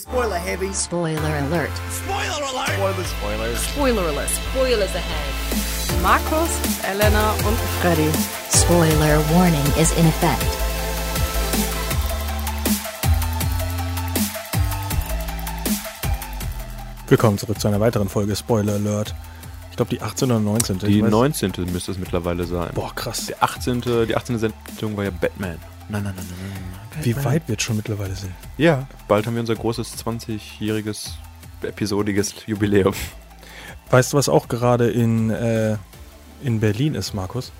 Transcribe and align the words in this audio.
Spoiler 0.00 0.38
heavy. 0.38 0.72
Spoiler 0.72 1.20
alert. 1.44 1.70
Spoiler 1.90 2.42
alert. 2.50 2.68
Spoilers. 2.70 3.10
Spoilers. 3.10 3.58
Spoiler 3.68 4.08
alert. 4.08 4.30
Spoilers 4.30 4.94
ahead. 4.94 6.02
Markus, 6.02 6.50
Elena 6.84 7.32
und 7.46 7.58
Freddy. 7.80 8.10
Spoiler 8.52 9.18
warning 9.34 9.66
is 9.76 9.92
in 9.98 10.06
effect. 10.06 10.46
Willkommen 17.08 17.38
zurück 17.38 17.60
zu 17.60 17.68
einer 17.68 17.80
weiteren 17.80 18.08
Folge 18.08 18.36
Spoiler 18.36 18.74
Alert. 18.74 19.14
Ich 19.70 19.76
glaube 19.76 19.90
die 19.90 20.00
18. 20.00 20.30
oder 20.30 20.40
19. 20.40 20.78
Die 20.78 20.98
ich 20.98 21.02
weiß- 21.04 21.08
19. 21.10 21.52
müsste 21.72 21.92
es 21.92 21.98
mittlerweile 21.98 22.44
sein. 22.44 22.70
Boah, 22.74 22.94
krass. 22.94 23.26
Der 23.26 23.42
18. 23.42 23.80
Die 24.06 24.16
18. 24.16 24.38
Sendung 24.38 24.96
war 24.96 25.04
ja 25.04 25.10
Batman. 25.10 25.58
Nein, 25.90 26.02
nein, 26.04 26.14
nein, 26.16 26.24
nein, 26.28 26.50
nein. 26.94 27.04
Wie 27.04 27.16
weit 27.24 27.42
wir 27.46 27.54
jetzt 27.54 27.62
schon 27.62 27.76
mittlerweile 27.76 28.14
sind. 28.14 28.32
Ja, 28.58 28.86
bald 29.08 29.26
haben 29.26 29.34
wir 29.34 29.40
unser 29.40 29.54
großes 29.54 29.96
20-jähriges 30.04 31.10
episodiges 31.62 32.34
Jubiläum. 32.46 32.94
Weißt 33.90 34.12
du, 34.12 34.16
was 34.16 34.28
auch 34.28 34.48
gerade 34.48 34.90
in, 34.90 35.30
äh, 35.30 35.76
in 36.42 36.60
Berlin 36.60 36.94
ist, 36.94 37.12
Markus? 37.14 37.52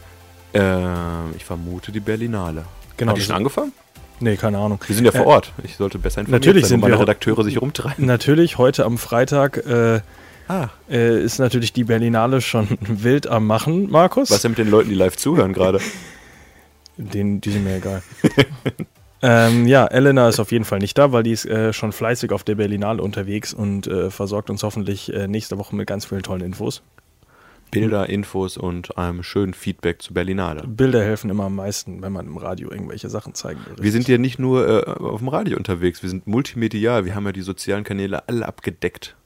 Ähm, 0.55 1.35
ich 1.37 1.45
vermute 1.45 1.93
die 1.93 2.01
Berlinale. 2.01 2.65
Genau, 2.97 3.13
Hat 3.13 3.19
die 3.19 3.23
schon 3.23 3.37
angefangen? 3.37 3.73
Nee, 4.21 4.37
keine 4.37 4.59
Ahnung. 4.59 4.79
Wir 4.87 4.95
sind 4.95 5.05
ja 5.07 5.13
vor 5.13 5.23
Äh, 5.23 5.29
Ort. 5.29 5.53
Ich 5.65 5.77
sollte 5.77 5.99
besser 5.99 6.21
informiert 6.21 6.43
natürlich 6.45 6.65
sein, 6.65 6.69
sind 6.71 6.83
wo 6.83 6.89
meine 6.89 7.01
Redakteure 7.01 7.43
sich 7.45 7.61
rumtreiben. 7.61 8.05
Natürlich, 8.05 8.59
heute 8.59 8.85
am 8.85 8.99
Freitag 8.99 9.57
äh, 9.67 10.01
Ah, 10.49 10.69
äh, 10.91 11.23
ist 11.23 11.39
natürlich 11.39 11.73
die 11.73 11.85
Berlinale 11.85 12.41
schon 12.41 12.67
wild 12.81 13.29
am 13.29 13.47
Machen, 13.47 13.89
Markus. 13.91 14.31
was 14.31 14.37
ist 14.39 14.45
denn 14.45 14.51
mit 14.53 14.59
den 14.59 14.69
Leuten, 14.69 14.89
die 14.89 14.97
live 14.97 15.17
zuhören 15.17 15.53
gerade? 15.53 15.81
Den, 17.01 17.41
die 17.41 17.51
sind 17.51 17.65
mir 17.65 17.77
egal. 17.77 18.03
ähm, 19.23 19.67
ja, 19.67 19.87
Elena 19.87 20.29
ist 20.29 20.39
auf 20.39 20.53
jeden 20.53 20.65
Fall 20.65 20.79
nicht 20.79 20.99
da, 20.99 21.13
weil 21.13 21.23
die 21.23 21.33
ist 21.33 21.47
äh, 21.47 21.73
schon 21.73 21.93
fleißig 21.93 22.33
auf 22.33 22.45
der 22.45 22.57
Berlinale 22.57 23.03
unterwegs 23.03 23.55
und 23.55 23.87
äh, 23.87 24.11
versorgt 24.11 24.51
uns 24.51 24.63
hoffentlich 24.63 25.13
äh, 25.13 25.27
nächste 25.27 25.59
Woche 25.59 25.75
mit 25.75 25.87
ganz 25.87 26.05
vielen 26.05 26.23
tollen 26.23 26.43
Infos. 26.43 26.83
Bilder, 27.71 28.09
Infos 28.09 28.57
und 28.57 28.99
einem 28.99 29.23
schönen 29.23 29.55
Feedback 29.55 30.03
zu 30.03 30.13
Berlinale. 30.13 30.67
Bilder 30.67 31.03
helfen 31.03 31.31
immer 31.31 31.45
am 31.45 31.55
meisten, 31.55 32.03
wenn 32.03 32.13
man 32.13 32.27
im 32.27 32.37
Radio 32.37 32.71
irgendwelche 32.71 33.09
Sachen 33.09 33.35
zeigen 33.35 33.61
will. 33.65 33.83
Wir 33.83 33.93
sind 33.93 34.09
ja 34.09 34.19
nicht 34.19 34.39
nur 34.39 34.69
äh, 34.69 34.91
auf 34.91 35.21
dem 35.21 35.29
Radio 35.29 35.57
unterwegs, 35.57 36.03
wir 36.03 36.11
sind 36.11 36.27
multimedial. 36.27 37.05
Wir 37.05 37.15
haben 37.15 37.25
ja 37.27 37.33
die 37.33 37.43
sozialen 37.43 37.85
Kanäle 37.85 38.29
alle 38.29 38.47
abgedeckt. 38.47 39.17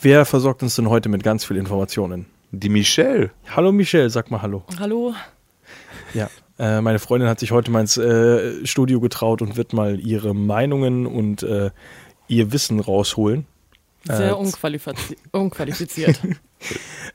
Wer 0.00 0.24
versorgt 0.24 0.62
uns 0.62 0.76
denn 0.76 0.88
heute 0.88 1.08
mit 1.08 1.22
ganz 1.22 1.44
viel 1.44 1.56
Informationen? 1.56 2.26
Die 2.52 2.68
Michelle. 2.68 3.30
Hallo 3.54 3.72
Michelle, 3.72 4.10
sag 4.10 4.30
mal 4.30 4.42
Hallo. 4.42 4.64
Hallo. 4.78 5.14
Ja, 6.14 6.28
äh, 6.58 6.80
meine 6.80 6.98
Freundin 6.98 7.28
hat 7.28 7.40
sich 7.40 7.50
heute 7.52 7.70
mal 7.70 7.80
ins 7.80 7.96
äh, 7.96 8.64
Studio 8.66 9.00
getraut 9.00 9.42
und 9.42 9.56
wird 9.56 9.72
mal 9.72 9.98
ihre 10.00 10.34
Meinungen 10.34 11.06
und 11.06 11.42
äh, 11.42 11.70
ihr 12.28 12.52
Wissen 12.52 12.80
rausholen. 12.80 13.46
Sehr 14.04 14.30
Äh, 14.30 14.34
unqualifiziert. 14.34 15.18
unqualifiziert. 15.32 16.18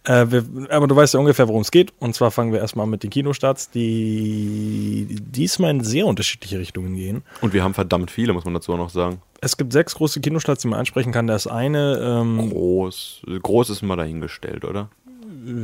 Äh, 0.03 0.29
wir, 0.29 0.45
aber 0.71 0.87
du 0.87 0.95
weißt 0.95 1.13
ja 1.13 1.21
ungefähr, 1.21 1.47
worum 1.47 1.61
es 1.61 1.71
geht. 1.71 1.93
Und 1.99 2.13
zwar 2.13 2.31
fangen 2.31 2.51
wir 2.51 2.59
erstmal 2.59 2.85
mit 2.85 3.03
den 3.03 3.09
Kinostarts, 3.09 3.71
die 3.71 5.07
diesmal 5.09 5.71
in 5.71 5.83
sehr 5.85 6.05
unterschiedliche 6.05 6.59
Richtungen 6.59 6.95
gehen. 6.95 7.23
Und 7.41 7.53
wir 7.53 7.63
haben 7.63 7.73
verdammt 7.73 8.11
viele, 8.11 8.33
muss 8.33 8.43
man 8.43 8.53
dazu 8.53 8.73
auch 8.73 8.77
noch 8.77 8.89
sagen. 8.89 9.21
Es 9.39 9.55
gibt 9.55 9.71
sechs 9.71 9.95
große 9.95 10.19
Kinostarts, 10.19 10.63
die 10.63 10.67
man 10.67 10.79
ansprechen 10.79 11.11
kann. 11.13 11.27
Das 11.27 11.47
eine 11.47 11.97
ähm, 12.21 12.49
Groß. 12.49 13.21
Groß 13.41 13.69
ist 13.69 13.81
mal 13.83 13.95
dahingestellt, 13.95 14.65
oder? 14.65 14.89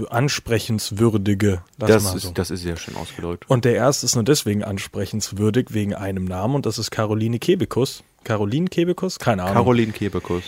Ansprechenswürdige. 0.09 1.61
Das, 1.77 2.03
mal 2.03 2.15
ist, 2.15 2.23
so. 2.23 2.31
das 2.31 2.51
ist 2.51 2.63
ja 2.63 2.75
schön 2.75 2.95
ausgedrückt. 2.95 3.45
Und 3.49 3.65
der 3.65 3.75
erste 3.75 4.05
ist 4.05 4.15
nur 4.15 4.23
deswegen 4.23 4.63
ansprechenswürdig, 4.63 5.67
wegen 5.69 5.93
einem 5.93 6.25
Namen. 6.25 6.55
Und 6.55 6.65
das 6.65 6.77
ist 6.77 6.91
Caroline 6.91 7.39
Kebekus. 7.39 8.03
Caroline 8.23 8.67
Kebekus? 8.67 9.19
Keine 9.19 9.43
Ahnung. 9.43 9.55
Caroline 9.55 9.91
Kebekus. 9.91 10.43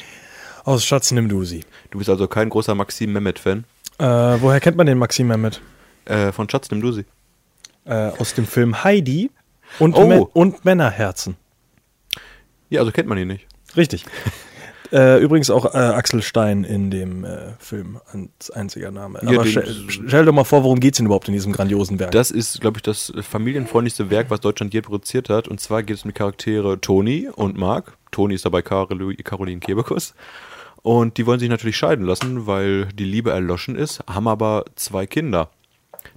Aus 0.63 0.85
Schatz 0.85 1.11
nimm 1.11 1.29
du 1.29 1.43
sie. 1.43 1.63
Du 1.91 1.99
bist 1.99 2.09
also 2.09 2.27
kein 2.27 2.49
großer 2.49 2.73
Maxim 2.75 3.13
Mehmet-Fan. 3.13 3.65
Äh, 3.97 4.03
woher 4.05 4.59
kennt 4.59 4.77
man 4.77 4.87
den 4.87 4.97
Maxim 4.97 5.27
Mehmet? 5.27 5.61
Äh, 6.05 6.31
von 6.31 6.49
Schatz, 6.49 6.69
nimm 6.71 6.81
du 6.81 6.91
sie. 6.91 7.05
Äh, 7.85 8.11
aus 8.17 8.33
dem 8.33 8.47
Film 8.47 8.83
Heidi 8.83 9.29
und, 9.79 9.95
Oh. 9.95 10.29
Und 10.33 10.65
Männerherzen. 10.65 11.35
Ja, 12.69 12.79
also 12.79 12.91
kennt 12.91 13.07
man 13.07 13.17
ihn 13.17 13.27
nicht. 13.27 13.47
Richtig. 13.75 14.05
äh, 14.95 15.19
übrigens 15.19 15.49
auch 15.49 15.65
äh, 15.65 15.77
Axel 15.77 16.21
Stein 16.21 16.63
in 16.63 16.89
dem 16.89 17.25
äh, 17.25 17.51
Film 17.59 17.99
als 18.13 18.49
einziger 18.49 18.91
Name. 18.91 19.19
Ja, 19.23 19.39
Aber 19.39 19.45
stell, 19.45 19.67
stell 19.89 20.23
doch 20.23 20.31
mal 20.31 20.45
vor, 20.45 20.63
worum 20.63 20.79
geht's 20.79 20.97
denn 20.97 21.07
überhaupt 21.07 21.27
in 21.27 21.33
diesem 21.33 21.51
grandiosen 21.51 21.99
Werk? 21.99 22.11
Das 22.11 22.31
ist, 22.31 22.61
glaube 22.61 22.77
ich, 22.77 22.83
das 22.83 23.11
familienfreundlichste 23.21 24.09
Werk, 24.09 24.29
was 24.29 24.39
Deutschland 24.39 24.73
je 24.73 24.79
produziert 24.81 25.29
hat. 25.29 25.49
Und 25.49 25.59
zwar 25.59 25.83
geht 25.83 25.97
es 25.97 26.03
um 26.03 26.11
die 26.11 26.13
Charaktere 26.13 26.79
Toni 26.79 27.27
und 27.27 27.57
Marc. 27.57 27.97
Toni 28.11 28.35
ist 28.35 28.45
dabei 28.45 28.61
Carol 28.61 29.15
Caroline 29.17 29.59
Kebekus. 29.59 30.15
Und 30.81 31.17
die 31.17 31.25
wollen 31.25 31.39
sich 31.39 31.49
natürlich 31.49 31.75
scheiden 31.75 32.05
lassen, 32.05 32.47
weil 32.47 32.85
die 32.85 33.05
Liebe 33.05 33.31
erloschen 33.31 33.75
ist, 33.75 34.01
haben 34.07 34.29
aber 34.29 34.63
zwei 34.75 35.05
Kinder. 35.05 35.49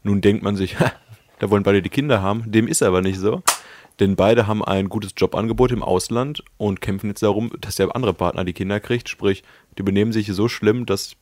Nun 0.04 0.20
denkt 0.20 0.44
man 0.44 0.54
sich, 0.54 0.76
da 1.38 1.50
wollen 1.50 1.62
beide 1.62 1.82
die 1.82 1.88
Kinder 1.88 2.22
haben. 2.22 2.50
Dem 2.50 2.68
ist 2.68 2.82
aber 2.82 3.00
nicht 3.00 3.18
so. 3.18 3.42
Denn 4.00 4.14
beide 4.14 4.46
haben 4.46 4.64
ein 4.64 4.88
gutes 4.88 5.12
Jobangebot 5.16 5.72
im 5.72 5.82
Ausland 5.82 6.44
und 6.56 6.80
kämpfen 6.80 7.08
jetzt 7.08 7.22
darum, 7.22 7.50
dass 7.60 7.76
der 7.76 7.94
andere 7.96 8.14
Partner 8.14 8.44
die 8.44 8.52
Kinder 8.52 8.78
kriegt. 8.78 9.08
Sprich, 9.08 9.42
die 9.76 9.82
benehmen 9.82 10.12
sich 10.12 10.28
so 10.28 10.48
schlimm, 10.48 10.86
dass 10.86 11.16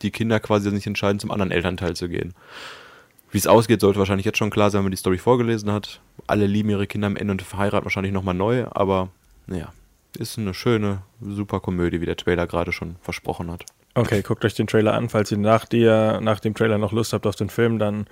die 0.00 0.10
Kinder 0.10 0.40
quasi 0.40 0.70
sich 0.70 0.86
entscheiden, 0.86 1.20
zum 1.20 1.30
anderen 1.30 1.50
Elternteil 1.50 1.94
zu 1.94 2.08
gehen. 2.08 2.34
Wie 3.30 3.38
es 3.38 3.46
ausgeht, 3.46 3.80
sollte 3.80 3.98
wahrscheinlich 3.98 4.26
jetzt 4.26 4.38
schon 4.38 4.50
klar 4.50 4.70
sein, 4.70 4.80
wenn 4.80 4.86
man 4.86 4.92
die 4.92 4.98
Story 4.98 5.18
vorgelesen 5.18 5.70
hat. 5.72 6.00
Alle 6.26 6.46
lieben 6.46 6.70
ihre 6.70 6.86
Kinder 6.86 7.06
am 7.06 7.16
Ende 7.16 7.32
und 7.32 7.42
verheiraten 7.42 7.84
wahrscheinlich 7.84 8.12
nochmal 8.12 8.34
neu, 8.34 8.66
aber 8.70 9.08
naja, 9.46 9.72
ist 10.18 10.38
eine 10.38 10.54
schöne, 10.54 11.02
super 11.20 11.60
Komödie, 11.60 12.00
wie 12.00 12.06
der 12.06 12.16
Trailer 12.16 12.46
gerade 12.46 12.72
schon 12.72 12.96
versprochen 13.00 13.50
hat. 13.50 13.64
Okay, 13.94 14.22
guckt 14.22 14.44
euch 14.44 14.54
den 14.54 14.66
Trailer 14.66 14.94
an. 14.94 15.08
Falls 15.08 15.30
ihr 15.30 15.38
nach, 15.38 15.64
der, 15.64 16.20
nach 16.20 16.40
dem 16.40 16.54
Trailer 16.54 16.78
noch 16.78 16.92
Lust 16.92 17.12
habt 17.12 17.26
auf 17.26 17.36
den 17.36 17.50
Film, 17.50 17.78
dann 17.78 18.06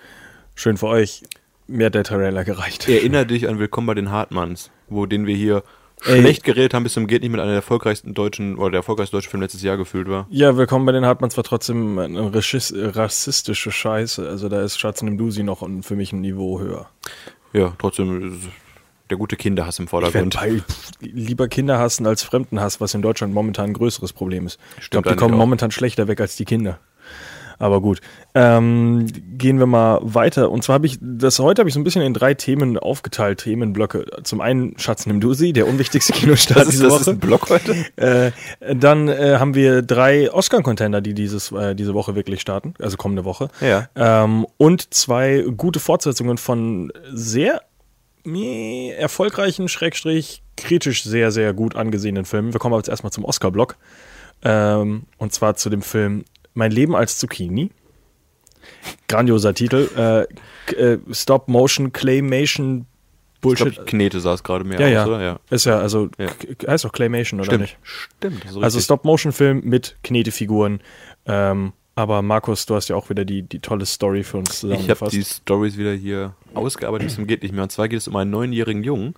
schön 0.54 0.76
für 0.76 0.86
euch. 0.86 1.22
Mir 1.70 1.86
hat 1.86 1.94
der 1.94 2.02
Trailer 2.02 2.42
gereicht. 2.42 2.88
Erinner 2.88 3.24
dich 3.24 3.48
an 3.48 3.60
Willkommen 3.60 3.86
bei 3.86 3.94
den 3.94 4.10
Hartmanns, 4.10 4.72
wo 4.88 5.06
den 5.06 5.26
wir 5.26 5.36
hier 5.36 5.62
Ey. 6.04 6.18
schlecht 6.20 6.42
geredet 6.42 6.74
haben 6.74 6.82
bis 6.82 6.94
zum 6.94 7.06
geht 7.06 7.22
nicht 7.22 7.30
mit 7.30 7.38
einer 7.38 7.50
der 7.50 7.56
erfolgreichsten 7.58 8.12
deutschen 8.12 8.56
oder 8.56 8.70
der 8.70 8.78
erfolgreichste 8.78 9.16
deutsche 9.16 9.30
Film 9.30 9.40
letztes 9.40 9.62
Jahr 9.62 9.76
gefühlt 9.76 10.08
war. 10.08 10.26
Ja, 10.30 10.56
willkommen 10.56 10.84
bei 10.84 10.90
den 10.90 11.04
Hartmanns 11.06 11.36
war 11.36 11.44
trotzdem 11.44 11.96
eine 12.00 12.32
rassistische 12.34 13.70
Scheiße. 13.70 14.28
Also 14.28 14.48
da 14.48 14.62
ist 14.62 14.78
Schatz 14.80 15.00
nimm 15.02 15.16
du 15.16 15.30
sie 15.30 15.44
noch 15.44 15.64
für 15.82 15.94
mich 15.94 16.12
ein 16.12 16.20
Niveau 16.22 16.58
höher. 16.58 16.88
Ja, 17.52 17.72
trotzdem 17.78 18.40
der 19.08 19.16
gute 19.18 19.36
Kinderhass 19.36 19.78
im 19.78 19.84
Ich 19.84 19.90
Vordergrund. 19.90 20.34
bei 20.34 20.62
lieber 21.00 21.46
Kinder 21.46 21.78
hassen 21.78 22.04
als 22.04 22.24
Fremdenhass, 22.24 22.80
was 22.80 22.94
in 22.94 23.02
Deutschland 23.02 23.32
momentan 23.32 23.66
ein 23.70 23.74
größeres 23.74 24.12
Problem 24.12 24.46
ist. 24.46 24.58
ich 24.78 24.86
Stimmt 24.86 25.04
glaube, 25.04 25.16
die 25.16 25.20
kommen 25.20 25.34
auch. 25.34 25.38
momentan 25.38 25.70
schlechter 25.70 26.08
weg 26.08 26.20
als 26.20 26.34
die 26.34 26.44
Kinder. 26.44 26.80
Aber 27.60 27.82
gut. 27.82 28.00
Ähm, 28.34 29.06
gehen 29.36 29.58
wir 29.58 29.66
mal 29.66 30.00
weiter. 30.02 30.50
Und 30.50 30.64
zwar 30.64 30.74
habe 30.74 30.86
ich, 30.86 30.98
das 31.00 31.38
heute 31.38 31.60
habe 31.60 31.68
ich 31.68 31.74
so 31.74 31.80
ein 31.80 31.84
bisschen 31.84 32.00
in 32.00 32.14
drei 32.14 32.32
Themen 32.32 32.78
aufgeteilt, 32.78 33.40
Themenblöcke. 33.40 34.06
Zum 34.24 34.40
einen 34.40 34.78
Schatz 34.78 35.04
nimm 35.04 35.20
du 35.20 35.34
sie, 35.34 35.52
der 35.52 35.68
unwichtigste 35.68 36.12
Kinostart 36.14 36.72
diese 36.72 36.84
das 36.84 36.92
Woche. 36.92 37.00
ist 37.02 37.08
ein 37.08 37.18
Block 37.18 37.50
heute? 37.50 37.76
Äh, 37.96 38.32
dann 38.74 39.08
äh, 39.08 39.36
haben 39.38 39.54
wir 39.54 39.82
drei 39.82 40.32
Oscar-Contender, 40.32 41.02
die 41.02 41.12
dieses, 41.12 41.52
äh, 41.52 41.74
diese 41.74 41.92
Woche 41.92 42.14
wirklich 42.14 42.40
starten, 42.40 42.72
also 42.80 42.96
kommende 42.96 43.26
Woche. 43.26 43.50
Ja. 43.60 43.90
Ähm, 43.94 44.46
und 44.56 44.94
zwei 44.94 45.44
gute 45.54 45.80
Fortsetzungen 45.80 46.38
von 46.38 46.90
sehr 47.12 47.60
meh, 48.24 48.90
erfolgreichen, 48.92 49.68
schrägstrich, 49.68 50.42
kritisch 50.56 51.04
sehr, 51.04 51.30
sehr 51.30 51.52
gut 51.52 51.76
angesehenen 51.76 52.24
Filmen. 52.24 52.54
Wir 52.54 52.58
kommen 52.58 52.72
aber 52.72 52.80
jetzt 52.80 52.88
erstmal 52.88 53.12
zum 53.12 53.26
Oscar-Block. 53.26 53.76
Ähm, 54.42 55.02
und 55.18 55.34
zwar 55.34 55.56
zu 55.56 55.68
dem 55.68 55.82
Film 55.82 56.24
Mein 56.54 56.70
Leben 56.70 56.94
als 56.96 57.18
Zucchini. 57.18 57.70
Grandioser 59.08 59.54
Titel. 59.54 59.88
Äh, 59.96 60.72
äh, 60.74 60.98
Stop-Motion, 61.10 61.92
Claymation, 61.92 62.86
Ich 63.34 63.40
Bullshit. 63.40 63.72
glaube, 63.74 63.88
Knete 63.90 64.20
sah 64.20 64.34
es 64.34 64.42
gerade 64.42 64.64
mehr 64.64 64.80
ja, 64.80 64.86
aus, 64.86 64.92
ja. 64.92 65.06
oder? 65.14 65.22
Ja. 65.22 65.40
Ist 65.50 65.66
ja, 65.66 65.78
also, 65.78 66.08
Ja. 66.18 66.28
heißt 66.66 66.84
doch 66.84 66.92
Claymation, 66.92 67.40
oder 67.40 67.46
Stimmt. 67.46 67.60
nicht? 67.62 67.78
Stimmt. 67.82 68.44
so 68.48 68.60
Also. 68.60 68.80
Stop-Motion-Film 68.80 69.62
mit 69.64 69.96
Knetefiguren. 70.02 70.80
Ähm, 71.26 71.72
aber 71.96 72.22
Markus, 72.22 72.64
du 72.66 72.74
hast 72.76 72.88
ja 72.88 72.96
auch 72.96 73.10
wieder 73.10 73.24
die, 73.24 73.42
die 73.42 73.58
tolle 73.58 73.84
Story 73.84 74.22
für 74.22 74.38
uns 74.38 74.62
Ich 74.62 74.70
habe 74.70 74.70
zusammengefasst. 74.70 75.12
die 75.12 75.24
Stories 75.24 75.76
wieder 75.76 75.92
hier 75.92 76.34
ausgearbeitet, 76.54 77.08
bis 77.08 77.14
zum 77.16 77.26
geht 77.26 77.42
nicht 77.42 77.52
mehr. 77.52 77.64
Und 77.64 77.72
zwar 77.72 77.88
geht 77.88 77.98
es 77.98 78.08
um 78.08 78.16
einen 78.16 78.30
neunjährigen 78.30 78.82
Jungen 78.84 79.14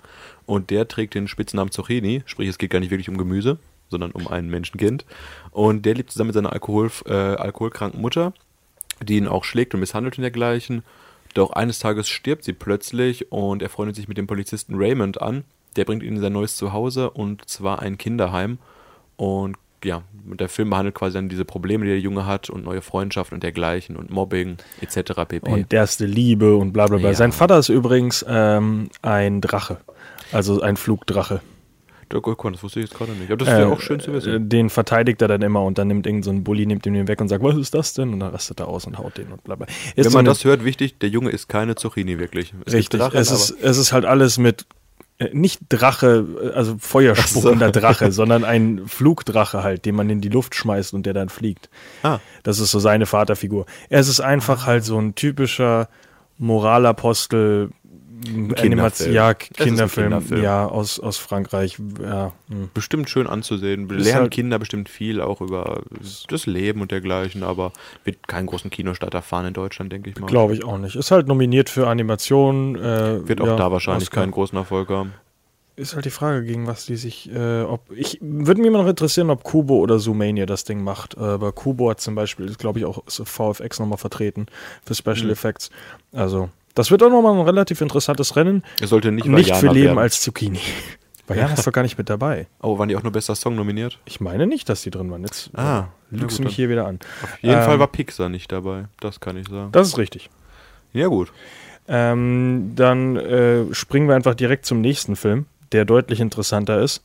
und 0.47 0.71
der 0.71 0.89
trägt 0.89 1.15
den 1.15 1.29
Spitznamen 1.29 1.71
Zucchini, 1.71 2.23
sprich 2.27 2.49
es 2.49 2.59
geht 2.59 2.71
gar 2.71 2.81
nicht 2.81 2.91
wirklich 2.91 3.09
um 3.09 3.19
Gemüse, 3.19 3.59
sondern 3.93 4.11
um 4.11 4.27
ein 4.27 4.49
Menschenkind. 4.49 5.05
Und 5.53 5.87
der 5.87 5.95
lebt 5.95 6.11
zusammen 6.11 6.29
mit 6.29 6.35
seiner 6.35 6.53
Alkohol, 6.53 6.91
äh, 7.07 7.13
alkoholkranken 7.13 8.01
Mutter, 8.01 8.33
die 9.01 9.17
ihn 9.17 9.29
auch 9.29 9.45
schlägt 9.45 9.75
und 9.75 9.81
misshandelt 9.81 10.19
und 10.19 10.23
dergleichen. 10.23 10.83
Doch 11.35 11.53
eines 11.53 11.79
Tages 11.79 12.09
stirbt 12.09 12.45
sie 12.45 12.53
plötzlich 12.53 13.31
und 13.31 13.63
er 13.63 13.69
freundet 13.69 13.97
sich 13.97 14.09
mit 14.09 14.19
dem 14.19 14.27
Polizisten 14.27 14.75
Raymond 14.77 15.23
an. 15.23 15.45
Der 15.77 15.85
bringt 15.85 16.03
ihn 16.03 16.17
in 16.17 16.21
sein 16.21 16.33
neues 16.33 16.57
Zuhause 16.57 17.11
und 17.11 17.49
zwar 17.49 17.81
ein 17.81 17.97
Kinderheim. 17.97 18.59
Und 19.17 19.57
ja, 19.85 20.03
der 20.13 20.49
Film 20.49 20.71
behandelt 20.71 20.95
quasi 20.95 21.15
dann 21.15 21.29
diese 21.29 21.45
Probleme, 21.45 21.85
die 21.85 21.91
der 21.91 22.01
Junge 22.01 22.27
hat 22.27 22.51
und 22.51 22.65
neue 22.65 22.83
Freundschaften 22.83 23.37
und 23.37 23.43
dergleichen 23.43 23.97
und 23.97 24.11
Mobbing 24.11 24.57
etc. 24.81 25.13
pp. 25.27 25.51
und 25.51 25.73
erste 25.73 26.07
Liebe 26.07 26.57
und 26.57 26.73
bla 26.73 26.87
bla 26.87 26.99
bla. 26.99 27.09
Ja. 27.09 27.15
Sein 27.15 27.33
Vater 27.33 27.59
ist 27.59 27.69
übrigens 27.69 28.25
ähm, 28.29 28.91
ein 29.01 29.41
Drache. 29.41 29.79
Also 30.31 30.61
ein 30.61 30.77
Flugdrache. 30.77 31.41
Oh, 32.15 32.37
mal, 32.45 32.53
das 32.53 32.63
wusste 32.63 32.81
ich 32.81 32.87
jetzt 32.87 32.97
gerade 32.97 33.13
nicht. 33.13 33.31
Aber 33.31 33.37
das 33.45 33.49
wäre 33.49 33.69
auch 33.73 33.81
schön 33.81 34.01
zu 34.01 34.11
äh, 34.11 34.15
wissen. 34.15 34.49
Den 34.49 34.71
verteidigt 34.71 35.23
er 35.23 35.29
dann 35.29 35.43
immer 35.43 35.63
und 35.63 35.79
dann 35.79 35.89
nimmt 35.89 36.07
irgend 36.07 36.25
so 36.25 36.31
ein 36.31 36.45
Bully, 36.45 36.67
nimmt 36.67 36.85
ihn 36.87 37.09
weg 37.09 37.21
und 37.21 37.29
sagt, 37.29 37.43
was 37.43 37.57
ist 37.57 37.75
das 37.75 37.95
denn? 37.95 38.13
Und 38.13 38.21
dann 38.21 38.31
rastet 38.31 38.61
er 38.61 38.69
aus 38.69 38.87
und 38.87 38.99
haut 38.99 39.17
den 39.19 39.33
und 39.33 39.43
bla 39.45 39.55
bla. 39.57 39.67
Ist 39.67 39.97
Wenn 39.97 40.05
so 40.05 40.11
man 40.11 40.19
eine- 40.21 40.29
das 40.31 40.45
hört, 40.45 40.65
wichtig, 40.65 40.99
der 40.99 41.09
Junge 41.09 41.31
ist 41.31 41.49
keine 41.49 41.75
Zucchini 41.75 42.19
wirklich. 42.19 42.53
Es 42.67 42.75
Richtig, 42.75 43.01
Drachen, 43.01 43.19
es 43.19 43.31
ist, 43.31 43.51
es 43.63 43.79
ist 43.79 43.93
halt 43.93 44.05
alles 44.05 44.39
mit, 44.39 44.67
äh, 45.19 45.29
nicht 45.33 45.61
Drache, 45.69 46.27
äh, 46.43 46.57
also 46.57 46.77
feuerspuckender 46.79 47.71
Drache, 47.71 48.11
sondern 48.13 48.45
ein 48.45 48.83
Flugdrache 48.87 49.63
halt, 49.63 49.85
den 49.85 49.95
man 49.95 50.11
in 50.11 50.21
die 50.21 50.29
Luft 50.29 50.55
schmeißt 50.55 50.95
und 50.95 51.07
der 51.07 51.15
dann 51.15 51.29
fliegt. 51.29 51.71
Ah. 52.03 52.19
Das 52.43 52.59
ist 52.59 52.71
so 52.71 52.79
seine 52.79 53.07
Vaterfigur. 53.07 53.67
Es 53.89 54.09
ist 54.09 54.21
einfach 54.21 54.67
halt 54.67 54.85
so 54.85 54.99
ein 54.99 55.15
typischer 55.15 55.89
Moralapostel, 56.39 57.71
Kinderfilm. 58.23 59.13
Ja, 59.13 59.35
Kinderfilm, 59.35 60.07
Kinderfilm. 60.09 60.43
ja, 60.43 60.67
aus, 60.67 61.01
aus 61.01 61.17
Frankreich, 61.19 61.79
ja. 62.03 62.33
hm. 62.49 62.71
bestimmt 62.75 63.11
schön 63.11 63.27
anzusehen. 63.27 63.89
Ist 63.91 64.05
Lernen 64.05 64.23
halt- 64.23 64.31
Kinder 64.33 64.59
bestimmt 64.59 64.89
viel 64.89 65.21
auch 65.21 65.41
über 65.41 65.83
das 66.29 66.47
Leben 66.47 66.81
und 66.81 66.91
dergleichen, 66.91 67.43
aber 67.43 67.73
wird 68.05 68.27
keinen 68.29 68.47
großen 68.47 68.71
Kinostart 68.71 69.15
erfahren 69.15 69.47
in 69.47 69.55
Deutschland, 69.55 69.93
denke 69.93 70.11
ich 70.11 70.19
mal. 70.19 70.27
Glaube 70.27 70.55
ich 70.55 70.65
auch 70.65 70.79
nicht. 70.79 70.97
Ist 70.97 71.11
halt 71.11 71.29
nominiert 71.29 71.69
für 71.71 71.89
Animation. 71.89 72.77
Äh, 72.77 73.29
Wird 73.29 73.41
auch 73.41 73.47
ja, 73.47 73.57
da 73.57 73.73
wahrscheinlich 73.73 74.09
Oscar. 74.09 74.23
keinen 74.23 74.33
großen 74.33 74.57
Erfolg 74.57 74.89
haben. 74.91 75.13
Ist 75.75 75.95
halt 75.95 76.05
die 76.05 76.11
Frage, 76.11 76.45
gegen 76.45 76.67
was 76.67 76.85
die 76.85 76.97
sich, 76.97 77.31
äh, 77.35 77.63
ob, 77.63 77.91
ich, 77.97 78.19
würde 78.21 78.61
mich 78.61 78.69
immer 78.69 78.83
noch 78.83 78.89
interessieren, 78.91 79.31
ob 79.31 79.43
Kubo 79.43 79.79
oder 79.79 79.99
Zoomania 79.99 80.45
das 80.45 80.65
Ding 80.65 80.85
macht. 80.85 81.15
Äh, 81.17 81.21
aber 81.21 81.53
Kubo 81.53 81.89
hat 81.89 81.99
zum 82.01 82.15
Beispiel, 82.15 82.45
ist 82.47 82.59
glaube 82.59 82.79
ich 82.79 82.85
auch 82.85 83.03
VFX 83.09 83.81
nochmal 83.81 83.97
vertreten 83.97 84.47
für 84.85 84.95
Special 84.95 85.25
Mhm. 85.25 85.31
Effects. 85.31 85.71
Also, 86.13 86.51
das 86.75 86.91
wird 86.91 87.03
auch 87.03 87.11
nochmal 87.11 87.35
ein 87.35 87.41
relativ 87.45 87.81
interessantes 87.81 88.37
Rennen. 88.37 88.63
Es 88.81 88.91
sollte 88.91 89.13
nicht, 89.13 89.27
Nicht 89.27 89.55
für 89.57 89.67
Leben 89.69 89.87
werden. 89.87 89.99
als 89.99 90.21
Zucchini. 90.23 90.61
Vajana 91.29 91.55
ist 91.55 91.67
doch 91.67 91.73
gar 91.73 91.83
nicht 91.83 91.97
mit 91.99 92.11
dabei. 92.11 92.47
Oh, 92.63 92.79
waren 92.79 92.89
die 92.89 92.97
auch 92.97 93.03
nur 93.03 93.13
bester 93.13 93.35
Song 93.37 93.55
nominiert? 93.55 93.99
Ich 94.07 94.21
meine 94.21 94.47
nicht, 94.47 94.69
dass 94.69 94.83
die 94.83 94.91
drin 94.91 95.11
waren. 95.11 95.23
Jetzt 95.23 95.51
Ah, 95.55 95.87
äh, 96.13 96.17
lügst 96.17 96.39
du 96.39 96.43
mich 96.43 96.57
hier 96.57 96.69
wieder 96.69 96.87
an. 96.87 96.99
Auf 97.23 97.39
jeden 97.43 97.55
Ähm, 97.59 97.63
Fall 97.65 97.79
war 97.79 97.87
Pixar 97.87 98.29
nicht 98.29 98.51
dabei. 98.51 98.87
Das 99.01 99.21
kann 99.21 99.37
ich 99.37 99.49
sagen. 99.49 99.71
Das 99.73 99.87
ist 99.89 99.99
richtig. 99.99 100.31
Ja, 100.93 101.07
gut. 101.07 101.33
Ähm, 101.89 102.73
dann 102.75 103.17
äh, 103.17 103.73
springen 103.73 104.09
wir 104.09 104.17
einfach 104.17 104.35
direkt 104.35 104.67
zum 104.67 104.81
nächsten 104.81 105.15
Film, 105.17 105.47
der 105.73 105.85
deutlich 105.85 106.21
interessanter 106.21 106.81
ist. 106.81 107.03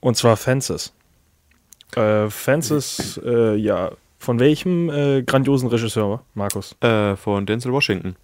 Und 0.00 0.16
zwar 0.16 0.36
Fences. 0.36 0.92
Äh, 1.96 2.28
Fences, 2.28 3.18
äh, 3.24 3.54
ja, 3.56 3.92
von 4.18 4.38
welchem 4.40 4.90
äh, 4.90 5.22
grandiosen 5.22 5.68
Regisseur, 5.68 6.22
Markus? 6.34 6.76
Äh, 6.80 7.16
von 7.16 7.46
Denzel 7.46 7.72
Washington, 7.72 8.16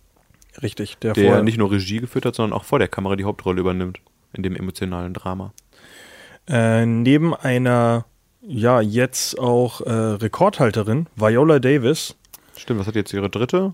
Richtig, 0.63 0.99
der, 0.99 1.15
der 1.15 1.25
vorher, 1.25 1.43
nicht 1.43 1.59
nur 1.59 1.71
Regie 1.71 2.01
geführt 2.01 2.27
hat, 2.27 2.35
sondern 2.35 2.59
auch 2.59 2.65
vor 2.65 2.79
der 2.79 2.89
Kamera 2.89 3.17
die 3.17 3.25
Hauptrolle 3.25 3.61
übernimmt. 3.61 4.01
In 4.33 4.43
dem 4.45 4.55
emotionalen 4.55 5.13
Drama. 5.13 5.53
äh, 6.47 6.87
neben 6.87 7.35
einer, 7.35 8.05
ja, 8.43 8.81
jetzt 8.81 9.39
auch 9.39 9.81
äh, 9.81 9.91
Rekordhalterin, 9.91 11.09
Viola 11.17 11.59
Davis, 11.59 12.15
Stimmt, 12.61 12.81
was 12.81 12.87
hat 12.87 12.95
jetzt 12.95 13.13
ihre 13.15 13.31
dritte? 13.31 13.73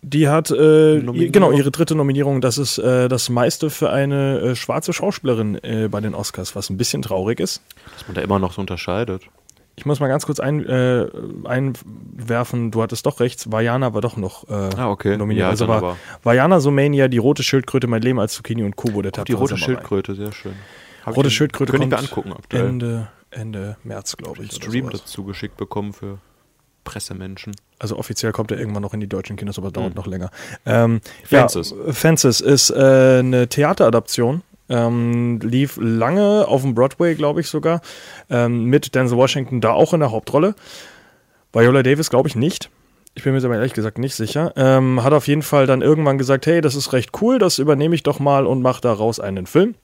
Die 0.00 0.28
hat 0.28 0.50
äh, 0.50 1.00
genau 1.00 1.52
ihre 1.52 1.70
dritte 1.70 1.94
Nominierung. 1.94 2.40
Das 2.40 2.56
ist 2.56 2.78
äh, 2.78 3.08
das 3.08 3.28
meiste 3.28 3.68
für 3.68 3.90
eine 3.90 4.38
äh, 4.40 4.56
schwarze 4.56 4.94
Schauspielerin 4.94 5.62
äh, 5.62 5.88
bei 5.90 6.00
den 6.00 6.14
Oscars, 6.14 6.56
was 6.56 6.70
ein 6.70 6.78
bisschen 6.78 7.02
traurig 7.02 7.38
ist. 7.38 7.62
Dass 7.92 8.08
man 8.08 8.14
da 8.14 8.22
immer 8.22 8.38
noch 8.38 8.54
so 8.54 8.62
unterscheidet. 8.62 9.24
Ich 9.82 9.86
muss 9.86 9.98
mal 9.98 10.06
ganz 10.06 10.26
kurz 10.26 10.38
ein, 10.38 10.64
äh, 10.64 11.08
einwerfen. 11.42 12.70
Du 12.70 12.82
hattest 12.84 13.04
doch 13.04 13.18
recht. 13.18 13.50
Vajana 13.50 13.94
war 13.94 14.00
doch 14.00 14.16
noch 14.16 14.48
äh, 14.48 14.70
Ah, 14.76 14.90
okay. 14.90 15.16
nominiert. 15.16 15.42
Ja, 15.46 15.50
also 15.50 15.66
war 15.66 15.78
aber- 15.78 15.96
Vajana, 16.22 16.60
Sumania, 16.60 17.08
die 17.08 17.18
rote 17.18 17.42
Schildkröte, 17.42 17.88
mein 17.88 18.00
Leben 18.00 18.20
als 18.20 18.34
Zucchini 18.34 18.62
und 18.62 18.76
Kubo, 18.76 19.02
der 19.02 19.10
Tag 19.10 19.24
die 19.24 19.32
rote 19.32 19.56
Schildkröte, 19.56 20.14
sehr 20.14 20.30
schön. 20.30 20.52
Hab 21.04 21.16
Rote 21.16 21.26
ich- 21.28 21.34
Schildkröte 21.34 21.72
Könnte 21.72 21.86
ich 21.86 21.90
kommt 21.90 22.02
mir 22.02 22.08
angucken 22.08 22.32
aktuell. 22.32 22.68
Ende, 22.68 23.08
Ende 23.32 23.76
März, 23.82 24.16
glaube 24.16 24.44
ich. 24.44 24.50
einen 24.52 24.56
oder 24.62 24.66
Stream 24.70 24.90
dazu 24.90 25.24
geschickt 25.24 25.56
bekommen 25.56 25.92
für 25.92 26.18
Pressemenschen. 26.84 27.56
Also 27.80 27.96
offiziell 27.98 28.30
kommt 28.30 28.52
er 28.52 28.60
irgendwann 28.60 28.82
noch 28.82 28.94
in 28.94 29.00
die 29.00 29.08
deutschen 29.08 29.34
Kinos, 29.34 29.58
aber 29.58 29.72
dauert 29.72 29.88
Hm. 29.90 29.96
noch 29.96 30.06
länger. 30.06 30.30
Ähm, 30.64 31.00
Fences. 31.24 31.74
Ja, 31.86 31.92
Fences 31.92 32.40
ist 32.40 32.70
äh, 32.70 33.18
eine 33.18 33.48
Theateradaption. 33.48 34.42
Ähm, 34.68 35.40
lief 35.40 35.78
lange 35.80 36.46
auf 36.46 36.62
dem 36.62 36.74
Broadway, 36.74 37.14
glaube 37.14 37.40
ich 37.40 37.48
sogar, 37.48 37.80
ähm, 38.30 38.64
mit 38.64 38.94
Denzel 38.94 39.18
Washington 39.18 39.60
da 39.60 39.72
auch 39.72 39.92
in 39.92 40.00
der 40.00 40.12
Hauptrolle. 40.12 40.54
Viola 41.52 41.82
Davis 41.82 42.10
glaube 42.10 42.28
ich 42.28 42.36
nicht. 42.36 42.70
Ich 43.14 43.24
bin 43.24 43.34
mir 43.34 43.44
aber 43.44 43.56
ehrlich 43.56 43.74
gesagt 43.74 43.98
nicht 43.98 44.14
sicher. 44.14 44.52
Ähm, 44.56 45.02
hat 45.02 45.12
auf 45.12 45.28
jeden 45.28 45.42
Fall 45.42 45.66
dann 45.66 45.82
irgendwann 45.82 46.16
gesagt, 46.16 46.46
hey, 46.46 46.62
das 46.62 46.74
ist 46.74 46.92
recht 46.94 47.10
cool, 47.20 47.38
das 47.38 47.58
übernehme 47.58 47.94
ich 47.94 48.02
doch 48.02 48.20
mal 48.20 48.46
und 48.46 48.62
mache 48.62 48.80
daraus 48.80 49.20
einen 49.20 49.46
Film. 49.46 49.74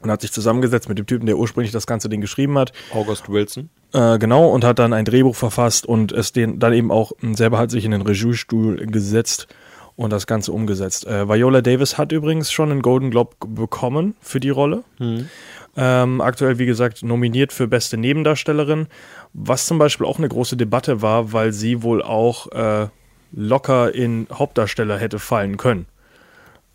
Und 0.00 0.10
hat 0.10 0.20
sich 0.20 0.32
zusammengesetzt 0.32 0.88
mit 0.88 0.98
dem 0.98 1.06
Typen, 1.06 1.26
der 1.26 1.38
ursprünglich 1.38 1.72
das 1.72 1.86
ganze 1.86 2.08
Ding 2.08 2.20
geschrieben 2.20 2.56
hat. 2.58 2.72
August 2.94 3.28
Wilson. 3.28 3.68
Äh, 3.92 4.18
genau, 4.18 4.48
und 4.48 4.64
hat 4.64 4.78
dann 4.78 4.92
ein 4.92 5.04
Drehbuch 5.04 5.34
verfasst 5.34 5.86
und 5.86 6.12
es 6.12 6.32
den 6.32 6.58
dann 6.58 6.72
eben 6.72 6.90
auch 6.90 7.12
selber 7.32 7.58
hat 7.58 7.70
sich 7.70 7.84
in 7.84 7.90
den 7.90 8.02
Regiestuhl 8.02 8.76
gesetzt 8.86 9.48
und 9.98 10.12
das 10.12 10.28
Ganze 10.28 10.52
umgesetzt. 10.52 11.08
Äh, 11.08 11.28
Viola 11.28 11.60
Davis 11.60 11.98
hat 11.98 12.12
übrigens 12.12 12.52
schon 12.52 12.70
einen 12.70 12.82
Golden 12.82 13.10
Globe 13.10 13.34
bekommen 13.48 14.14
für 14.20 14.38
die 14.38 14.48
Rolle. 14.48 14.84
Ähm, 15.76 16.20
aktuell, 16.20 16.58
wie 16.58 16.66
gesagt, 16.66 17.02
nominiert 17.02 17.52
für 17.52 17.66
beste 17.66 17.96
Nebendarstellerin, 17.96 18.86
was 19.32 19.66
zum 19.66 19.78
Beispiel 19.78 20.06
auch 20.06 20.18
eine 20.18 20.28
große 20.28 20.56
Debatte 20.56 21.02
war, 21.02 21.32
weil 21.32 21.52
sie 21.52 21.82
wohl 21.82 22.00
auch 22.00 22.46
äh, 22.52 22.86
locker 23.32 23.92
in 23.92 24.28
Hauptdarsteller 24.32 24.98
hätte 24.98 25.18
fallen 25.18 25.56
können. 25.56 25.86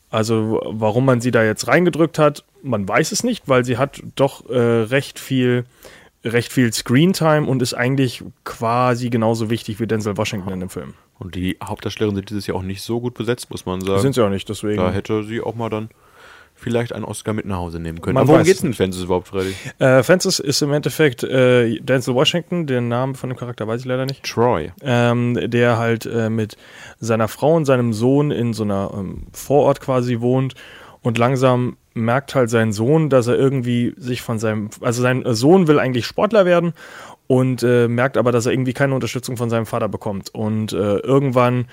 Also 0.10 0.62
warum 0.66 1.06
man 1.06 1.22
sie 1.22 1.32
da 1.32 1.46
jetzt 1.46 1.70
reingedrückt 1.70 2.20
hat, 2.20 2.44
man 2.62 2.86
weiß 2.86 3.14
es 3.14 3.24
nicht, 3.24 3.48
weil 3.48 3.64
sie 3.64 3.78
hat 3.78 4.04
doch 4.16 4.50
äh, 4.50 4.58
recht 4.58 5.18
viel 5.18 5.64
recht 6.26 6.52
viel 6.52 6.74
Screentime 6.74 7.48
und 7.48 7.62
ist 7.62 7.74
eigentlich 7.74 8.24
quasi 8.44 9.10
genauso 9.10 9.50
wichtig 9.50 9.80
wie 9.80 9.88
Denzel 9.88 10.18
Washington 10.18 10.52
in 10.52 10.60
dem 10.60 10.70
Film. 10.70 10.94
Und 11.20 11.36
die 11.36 11.58
Hauptdarstellerin 11.64 12.16
sind 12.16 12.30
dieses 12.30 12.48
Jahr 12.48 12.58
auch 12.58 12.64
nicht 12.64 12.82
so 12.82 13.00
gut 13.00 13.14
besetzt, 13.14 13.50
muss 13.50 13.66
man 13.66 13.82
sagen. 13.82 14.02
Sind 14.02 14.16
sie 14.16 14.24
auch 14.24 14.30
nicht, 14.30 14.50
deswegen. 14.50 14.78
da 14.78 14.92
hätte 14.92 15.24
sie 15.24 15.42
auch 15.42 15.56
mal 15.56 15.70
dann 15.70 15.90
vielleicht 16.56 16.94
einen 16.94 17.06
Oscar 17.06 17.34
mit 17.34 17.46
nach 17.46 17.58
Hause 17.58 17.80
nehmen 17.80 18.02
können. 18.02 18.16
Man 18.16 18.24
Aber 18.24 18.34
worum 18.34 18.44
geht's 18.44 18.58
es 18.58 18.62
denn 18.62 18.74
Fences 18.74 19.04
überhaupt, 19.04 19.28
Freddy? 19.28 19.54
Äh, 19.80 20.04
Fences 20.04 20.40
ist 20.40 20.62
im 20.62 20.72
Endeffekt 20.72 21.24
äh, 21.24 21.80
Denzel 21.80 22.16
Washington, 22.16 22.68
den 22.68 22.88
Namen 22.88 23.16
von 23.16 23.30
dem 23.30 23.38
Charakter 23.38 23.68
weiß 23.68 23.82
ich 23.82 23.86
leider 23.86 24.06
nicht. 24.06 24.24
Troy. 24.24 24.72
ähm, 24.82 25.38
der 25.50 25.78
halt 25.78 26.06
äh, 26.06 26.30
mit 26.30 26.58
seiner 27.00 27.28
Frau 27.28 27.56
und 27.56 27.66
seinem 27.66 27.94
Sohn 27.94 28.32
in 28.32 28.54
so 28.54 28.64
einer 28.64 28.92
ähm, 28.94 29.28
Vorort 29.34 29.82
quasi 29.82 30.22
wohnt 30.22 30.56
und 31.02 31.18
langsam 31.18 31.78
merkt 31.96 32.34
halt 32.34 32.50
sein 32.50 32.72
Sohn, 32.72 33.10
dass 33.10 33.28
er 33.28 33.36
irgendwie 33.36 33.94
sich 33.98 34.22
von 34.22 34.40
seinem, 34.40 34.70
also 34.82 35.02
sein 35.02 35.24
Sohn 35.28 35.68
will 35.68 35.80
eigentlich 35.80 36.06
Sportler 36.06 36.46
werden 36.46 36.74
und 37.34 37.64
äh, 37.64 37.88
merkt 37.88 38.16
aber, 38.16 38.32
dass 38.32 38.46
er 38.46 38.52
irgendwie 38.52 38.74
keine 38.74 38.94
Unterstützung 38.94 39.38
von 39.38 39.50
seinem 39.50 39.66
Vater 39.66 39.90
bekommt 39.90 40.30
und 40.36 40.72
äh, 40.72 40.98
irgendwann 40.98 41.66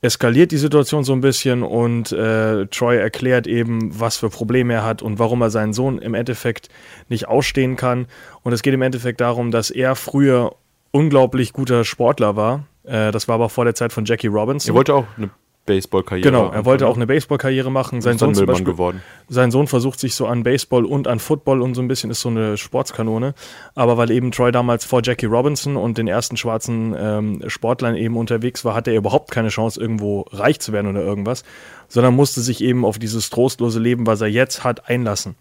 eskaliert 0.00 0.52
die 0.52 0.58
Situation 0.58 1.02
so 1.02 1.12
ein 1.12 1.20
bisschen 1.20 1.64
und 1.64 2.12
äh, 2.12 2.66
Troy 2.66 2.98
erklärt 2.98 3.48
eben, 3.48 3.98
was 3.98 4.16
für 4.16 4.30
Probleme 4.30 4.74
er 4.74 4.84
hat 4.84 5.02
und 5.02 5.18
warum 5.18 5.42
er 5.42 5.50
seinen 5.50 5.72
Sohn 5.72 5.98
im 5.98 6.14
Endeffekt 6.14 6.68
nicht 7.08 7.26
ausstehen 7.26 7.74
kann. 7.74 8.06
Und 8.44 8.52
es 8.52 8.62
geht 8.62 8.74
im 8.74 8.82
Endeffekt 8.82 9.20
darum, 9.20 9.50
dass 9.50 9.70
er 9.70 9.96
früher 9.96 10.54
unglaublich 10.92 11.52
guter 11.52 11.84
Sportler 11.84 12.36
war. 12.36 12.66
Äh, 12.84 13.10
das 13.10 13.26
war 13.26 13.34
aber 13.34 13.48
vor 13.48 13.64
der 13.64 13.74
Zeit 13.74 13.92
von 13.92 14.04
Jackie 14.04 14.28
Robinson. 14.28 14.72
Er 14.72 14.76
wollte 14.76 14.94
auch 14.94 15.06
eine 15.16 15.30
Baseballkarriere 15.64 16.28
genau, 16.28 16.50
er 16.50 16.64
wollte 16.64 16.88
auch 16.88 16.96
eine 16.96 17.06
Baseballkarriere 17.06 17.70
machen. 17.70 18.00
Sein 18.00 18.18
Sohn, 18.18 18.34
zum 18.34 18.46
Beispiel, 18.46 18.64
geworden. 18.64 19.00
sein 19.28 19.52
Sohn 19.52 19.68
versucht 19.68 20.00
sich 20.00 20.16
so 20.16 20.26
an 20.26 20.42
Baseball 20.42 20.84
und 20.84 21.06
an 21.06 21.20
Football 21.20 21.62
und 21.62 21.74
so 21.74 21.82
ein 21.82 21.86
bisschen 21.86 22.10
ist 22.10 22.20
so 22.20 22.30
eine 22.30 22.56
Sportskanone. 22.56 23.34
Aber 23.76 23.96
weil 23.96 24.10
eben 24.10 24.32
Troy 24.32 24.50
damals 24.50 24.84
vor 24.84 25.02
Jackie 25.04 25.26
Robinson 25.26 25.76
und 25.76 25.98
den 25.98 26.08
ersten 26.08 26.36
schwarzen 26.36 26.96
ähm, 26.98 27.42
Sportlern 27.46 27.94
eben 27.94 28.16
unterwegs 28.16 28.64
war, 28.64 28.74
hatte 28.74 28.90
er 28.90 28.96
überhaupt 28.96 29.30
keine 29.30 29.48
Chance, 29.48 29.80
irgendwo 29.80 30.22
reich 30.32 30.58
zu 30.58 30.72
werden 30.72 30.88
oder 30.88 31.02
irgendwas, 31.02 31.44
sondern 31.86 32.14
musste 32.14 32.40
sich 32.40 32.60
eben 32.60 32.84
auf 32.84 32.98
dieses 32.98 33.30
trostlose 33.30 33.78
Leben, 33.78 34.06
was 34.06 34.20
er 34.20 34.28
jetzt 34.28 34.64
hat, 34.64 34.88
einlassen. 34.88 35.36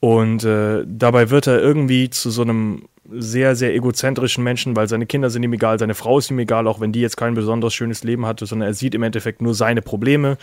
Und 0.00 0.44
äh, 0.44 0.84
dabei 0.86 1.30
wird 1.30 1.46
er 1.46 1.60
irgendwie 1.60 2.08
zu 2.08 2.30
so 2.30 2.42
einem 2.42 2.88
sehr, 3.12 3.56
sehr 3.56 3.74
egozentrischen 3.74 4.42
Menschen, 4.42 4.76
weil 4.76 4.88
seine 4.88 5.06
Kinder 5.06 5.30
sind 5.30 5.42
ihm 5.42 5.52
egal, 5.52 5.78
seine 5.78 5.94
Frau 5.94 6.18
ist 6.18 6.30
ihm 6.30 6.38
egal, 6.38 6.66
auch 6.66 6.80
wenn 6.80 6.92
die 6.92 7.00
jetzt 7.00 7.16
kein 7.16 7.34
besonders 7.34 7.74
schönes 7.74 8.04
Leben 8.04 8.24
hatte, 8.24 8.46
sondern 8.46 8.68
er 8.68 8.74
sieht 8.74 8.94
im 8.94 9.02
Endeffekt 9.02 9.42
nur 9.42 9.54
seine 9.54 9.82
Probleme 9.82 10.38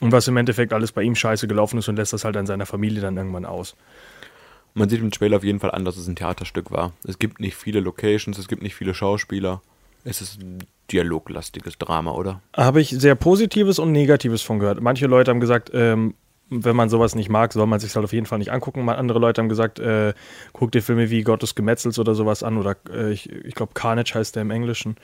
und 0.00 0.12
was 0.12 0.28
im 0.28 0.36
Endeffekt 0.36 0.72
alles 0.72 0.92
bei 0.92 1.02
ihm 1.02 1.14
scheiße 1.14 1.48
gelaufen 1.48 1.78
ist 1.78 1.88
und 1.88 1.96
lässt 1.96 2.12
das 2.12 2.24
halt 2.24 2.36
an 2.36 2.46
seiner 2.46 2.66
Familie 2.66 3.00
dann 3.00 3.16
irgendwann 3.16 3.46
aus. 3.46 3.74
Man 4.74 4.88
sieht 4.88 5.00
im 5.00 5.10
Trailer 5.10 5.38
auf 5.38 5.44
jeden 5.44 5.60
Fall 5.60 5.72
an, 5.72 5.84
dass 5.84 5.96
es 5.96 6.06
ein 6.06 6.16
Theaterstück 6.16 6.70
war. 6.70 6.92
Es 7.04 7.18
gibt 7.18 7.40
nicht 7.40 7.56
viele 7.56 7.80
Locations, 7.80 8.38
es 8.38 8.48
gibt 8.48 8.62
nicht 8.62 8.74
viele 8.74 8.94
Schauspieler. 8.94 9.62
Es 10.04 10.20
ist 10.20 10.40
ein 10.40 10.58
dialoglastiges 10.92 11.78
Drama, 11.78 12.12
oder? 12.12 12.40
Habe 12.56 12.80
ich 12.80 12.90
sehr 12.90 13.14
Positives 13.14 13.78
und 13.78 13.92
Negatives 13.92 14.42
von 14.42 14.58
gehört. 14.58 14.80
Manche 14.80 15.06
Leute 15.06 15.30
haben 15.30 15.40
gesagt, 15.40 15.70
ähm, 15.74 16.14
wenn 16.50 16.76
man 16.76 16.88
sowas 16.88 17.14
nicht 17.14 17.28
mag, 17.28 17.52
soll 17.52 17.66
man 17.66 17.80
sich 17.80 17.94
halt 17.94 18.04
auf 18.04 18.12
jeden 18.12 18.26
Fall 18.26 18.38
nicht 18.38 18.52
angucken. 18.52 18.84
Mal 18.84 18.96
andere 18.96 19.18
Leute 19.18 19.40
haben 19.40 19.48
gesagt, 19.48 19.78
äh, 19.78 20.12
guck 20.52 20.72
dir 20.72 20.82
Filme 20.82 21.08
wie 21.10 21.22
Gott 21.22 21.42
des 21.42 21.54
Gemetzels 21.54 21.98
oder 21.98 22.14
sowas 22.14 22.42
an 22.42 22.58
oder 22.58 22.76
äh, 22.92 23.12
ich, 23.12 23.30
ich 23.30 23.54
glaube 23.54 23.72
Carnage 23.74 24.14
heißt 24.14 24.34
der 24.34 24.42
im 24.42 24.50
Englischen. 24.50 24.96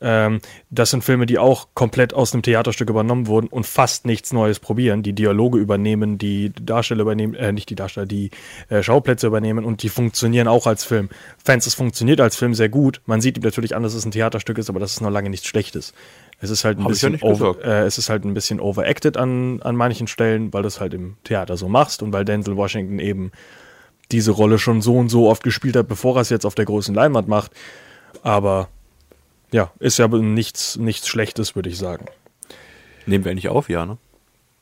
Ähm, 0.00 0.40
das 0.70 0.90
sind 0.90 1.04
Filme, 1.04 1.26
die 1.26 1.38
auch 1.38 1.68
komplett 1.74 2.14
aus 2.14 2.32
einem 2.32 2.42
Theaterstück 2.42 2.90
übernommen 2.90 3.28
wurden 3.28 3.46
und 3.46 3.64
fast 3.64 4.06
nichts 4.06 4.32
Neues 4.32 4.58
probieren, 4.58 5.02
die 5.02 5.12
Dialoge 5.12 5.58
übernehmen, 5.58 6.18
die 6.18 6.50
Darsteller 6.50 7.02
übernehmen, 7.02 7.34
äh, 7.34 7.52
nicht 7.52 7.70
die 7.70 7.76
Darsteller, 7.76 8.06
die 8.06 8.30
äh, 8.68 8.82
Schauplätze 8.82 9.28
übernehmen 9.28 9.64
und 9.64 9.82
die 9.82 9.88
funktionieren 9.88 10.48
auch 10.48 10.66
als 10.66 10.84
Film. 10.84 11.08
Fans, 11.42 11.66
es 11.66 11.74
funktioniert 11.74 12.20
als 12.20 12.36
Film 12.36 12.54
sehr 12.54 12.68
gut. 12.68 13.00
Man 13.06 13.20
sieht 13.20 13.36
ihm 13.36 13.44
natürlich 13.44 13.76
an, 13.76 13.82
dass 13.84 13.94
es 13.94 14.04
ein 14.04 14.10
Theaterstück 14.10 14.58
ist, 14.58 14.68
aber 14.68 14.80
das 14.80 14.92
ist 14.92 15.00
noch 15.00 15.10
lange 15.10 15.30
nichts 15.30 15.46
Schlechtes. 15.46 15.94
Es 16.42 16.50
ist 16.50 16.64
halt 16.64 16.76
ein 16.78 16.82
Hab 16.84 16.90
ja 16.90 16.92
bisschen 16.92 17.12
nicht 17.12 17.22
over, 17.24 17.56
äh, 17.64 17.86
es 17.86 17.96
ist 17.98 18.10
halt 18.10 18.24
ein 18.24 18.34
bisschen 18.34 18.60
overacted 18.60 19.16
an, 19.16 19.62
an 19.62 19.76
manchen 19.76 20.06
Stellen, 20.08 20.52
weil 20.52 20.62
du 20.62 20.68
es 20.68 20.80
halt 20.80 20.92
im 20.92 21.16
Theater 21.24 21.56
so 21.56 21.68
machst 21.68 22.02
und 22.02 22.12
weil 22.12 22.24
Denzel 22.24 22.56
Washington 22.56 22.98
eben 22.98 23.30
diese 24.10 24.32
Rolle 24.32 24.58
schon 24.58 24.82
so 24.82 24.96
und 24.98 25.08
so 25.08 25.30
oft 25.30 25.42
gespielt 25.44 25.76
hat, 25.76 25.88
bevor 25.88 26.16
er 26.16 26.22
es 26.22 26.28
jetzt 26.30 26.44
auf 26.44 26.54
der 26.54 26.64
großen 26.66 26.94
Leinwand 26.94 27.28
macht. 27.28 27.52
Aber 28.22 28.68
ja, 29.52 29.70
ist 29.78 29.98
ja 29.98 30.08
nichts, 30.08 30.76
nichts 30.76 31.08
Schlechtes, 31.08 31.54
würde 31.56 31.70
ich 31.70 31.78
sagen. 31.78 32.06
Nehmen 33.06 33.24
wir 33.24 33.30
eigentlich 33.32 33.48
auf, 33.48 33.68
ja, 33.68 33.86
ne? 33.86 33.96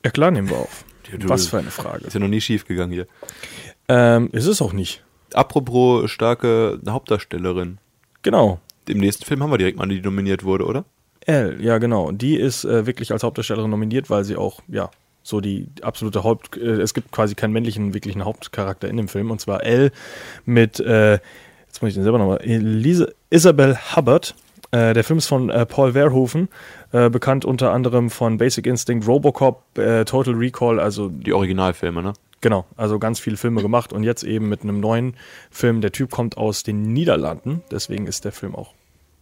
Ja 0.04 0.10
klar, 0.10 0.30
nehmen 0.30 0.48
wir 0.50 0.58
auf. 0.58 0.84
Ja, 1.10 1.18
du- 1.18 1.28
Was 1.28 1.46
für 1.48 1.58
eine 1.58 1.70
Frage. 1.70 2.04
Ist 2.06 2.14
ja 2.14 2.20
noch 2.20 2.28
nie 2.28 2.40
schief 2.40 2.66
gegangen 2.66 2.92
hier. 2.92 3.06
Ähm, 3.88 4.28
ist 4.32 4.46
es 4.46 4.62
auch 4.62 4.72
nicht. 4.72 5.02
Apropos 5.34 6.10
starke 6.10 6.78
Hauptdarstellerin. 6.88 7.78
Genau. 8.22 8.60
Im 8.88 8.98
nächsten 8.98 9.24
Film 9.24 9.42
haben 9.42 9.50
wir 9.50 9.58
direkt 9.58 9.76
mal 9.78 9.84
eine, 9.84 9.94
die 9.94 10.00
nominiert 10.00 10.44
wurde, 10.44 10.64
oder? 10.66 10.84
Elle, 11.26 11.62
ja 11.62 11.78
genau. 11.78 12.12
Die 12.12 12.36
ist 12.36 12.64
äh, 12.64 12.86
wirklich 12.86 13.12
als 13.12 13.22
Hauptdarstellerin 13.22 13.70
nominiert, 13.70 14.10
weil 14.10 14.24
sie 14.24 14.36
auch, 14.36 14.60
ja, 14.68 14.90
so 15.22 15.40
die 15.40 15.68
absolute 15.82 16.24
Haupt... 16.24 16.56
Äh, 16.56 16.80
es 16.80 16.94
gibt 16.94 17.12
quasi 17.12 17.34
keinen 17.34 17.52
männlichen, 17.52 17.94
wirklichen 17.94 18.24
Hauptcharakter 18.24 18.88
in 18.88 18.96
dem 18.96 19.08
Film. 19.08 19.30
Und 19.30 19.40
zwar 19.40 19.64
Elle 19.64 19.92
mit, 20.44 20.80
äh, 20.80 21.14
jetzt 21.66 21.82
muss 21.82 21.88
ich 21.88 21.94
den 21.94 22.02
selber 22.02 22.18
nochmal, 22.18 22.40
Elise, 22.40 23.14
Isabel 23.28 23.76
Hubbard. 23.94 24.34
Äh, 24.72 24.94
der 24.94 25.04
Film 25.04 25.18
ist 25.18 25.26
von 25.26 25.50
äh, 25.50 25.66
Paul 25.66 25.92
Verhoeven, 25.92 26.48
äh, 26.92 27.10
bekannt 27.10 27.44
unter 27.44 27.72
anderem 27.72 28.08
von 28.08 28.38
Basic 28.38 28.66
Instinct, 28.66 29.06
Robocop, 29.06 29.64
Total 29.74 30.34
Recall, 30.34 30.78
also 30.78 31.08
Die 31.08 31.32
Originalfilme, 31.32 32.02
ne? 32.02 32.12
Genau, 32.40 32.64
also 32.76 32.98
ganz 32.98 33.20
viele 33.20 33.36
Filme 33.36 33.60
gemacht 33.60 33.92
und 33.92 34.02
jetzt 34.02 34.22
eben 34.22 34.48
mit 34.48 34.62
einem 34.62 34.80
neuen 34.80 35.14
Film. 35.50 35.80
Der 35.80 35.92
Typ 35.92 36.10
kommt 36.10 36.38
aus 36.38 36.62
den 36.62 36.92
Niederlanden, 36.92 37.62
deswegen 37.70 38.06
ist 38.06 38.24
der 38.24 38.32
Film 38.32 38.54
auch 38.54 38.72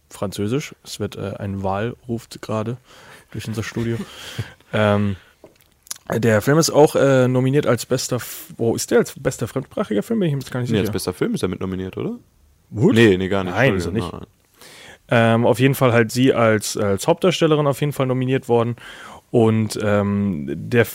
französisch. 0.09 0.75
Es 0.83 0.99
wird 0.99 1.15
äh, 1.15 1.33
ein 1.37 1.63
Wal 1.63 1.95
ruft 2.07 2.41
gerade 2.41 2.77
durch 3.31 3.47
unser 3.47 3.63
Studio. 3.63 3.97
ähm, 4.73 5.15
der 6.11 6.41
Film 6.41 6.57
ist 6.57 6.71
auch 6.71 6.95
äh, 6.95 7.27
nominiert 7.27 7.67
als 7.67 7.85
bester, 7.85 8.15
F- 8.17 8.47
wo 8.57 8.75
ist 8.75 8.89
der 8.91 8.99
als 8.99 9.13
bester 9.19 9.47
fremdsprachiger 9.47 10.01
Film? 10.01 10.19
Bin 10.19 10.29
ich 10.29 10.33
mir 10.35 10.39
jetzt 10.41 10.51
gar 10.51 10.59
nicht 10.61 10.69
Nee, 10.71 10.77
sicher. 10.77 10.87
als 10.87 10.93
bester 10.93 11.13
Film 11.13 11.35
ist 11.35 11.43
er 11.43 11.49
mit 11.49 11.59
nominiert, 11.59 11.97
oder? 11.97 12.17
Gut. 12.73 12.95
Nee, 12.95 13.17
nee, 13.17 13.27
gar 13.29 13.43
nicht. 13.43 13.53
Nein, 13.53 13.75
ist 13.75 13.85
er 13.85 13.91
nicht. 13.91 14.11
Ähm, 15.11 15.45
auf 15.45 15.59
jeden 15.59 15.73
Fall 15.75 15.91
halt 15.91 16.11
sie 16.11 16.33
als, 16.33 16.77
als 16.77 17.07
Hauptdarstellerin 17.07 17.65
auf 17.67 17.79
jeden 17.81 17.93
Fall 17.93 18.05
nominiert 18.07 18.47
worden. 18.47 18.75
Und 19.31 19.77
ähm, 19.83 20.45
der, 20.49 20.87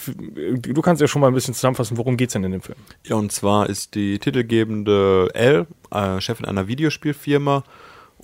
du 0.56 0.82
kannst 0.82 1.00
ja 1.00 1.06
schon 1.06 1.20
mal 1.20 1.28
ein 1.28 1.34
bisschen 1.34 1.54
zusammenfassen, 1.54 1.96
worum 1.96 2.16
geht's 2.16 2.32
denn 2.32 2.42
in 2.42 2.50
dem 2.50 2.60
Film? 2.62 2.78
Ja, 3.04 3.14
und 3.16 3.30
zwar 3.30 3.68
ist 3.68 3.94
die 3.94 4.18
titelgebende 4.18 5.28
Elle 5.34 5.66
äh, 5.92 6.20
Chefin 6.20 6.44
einer 6.46 6.66
Videospielfirma 6.66 7.62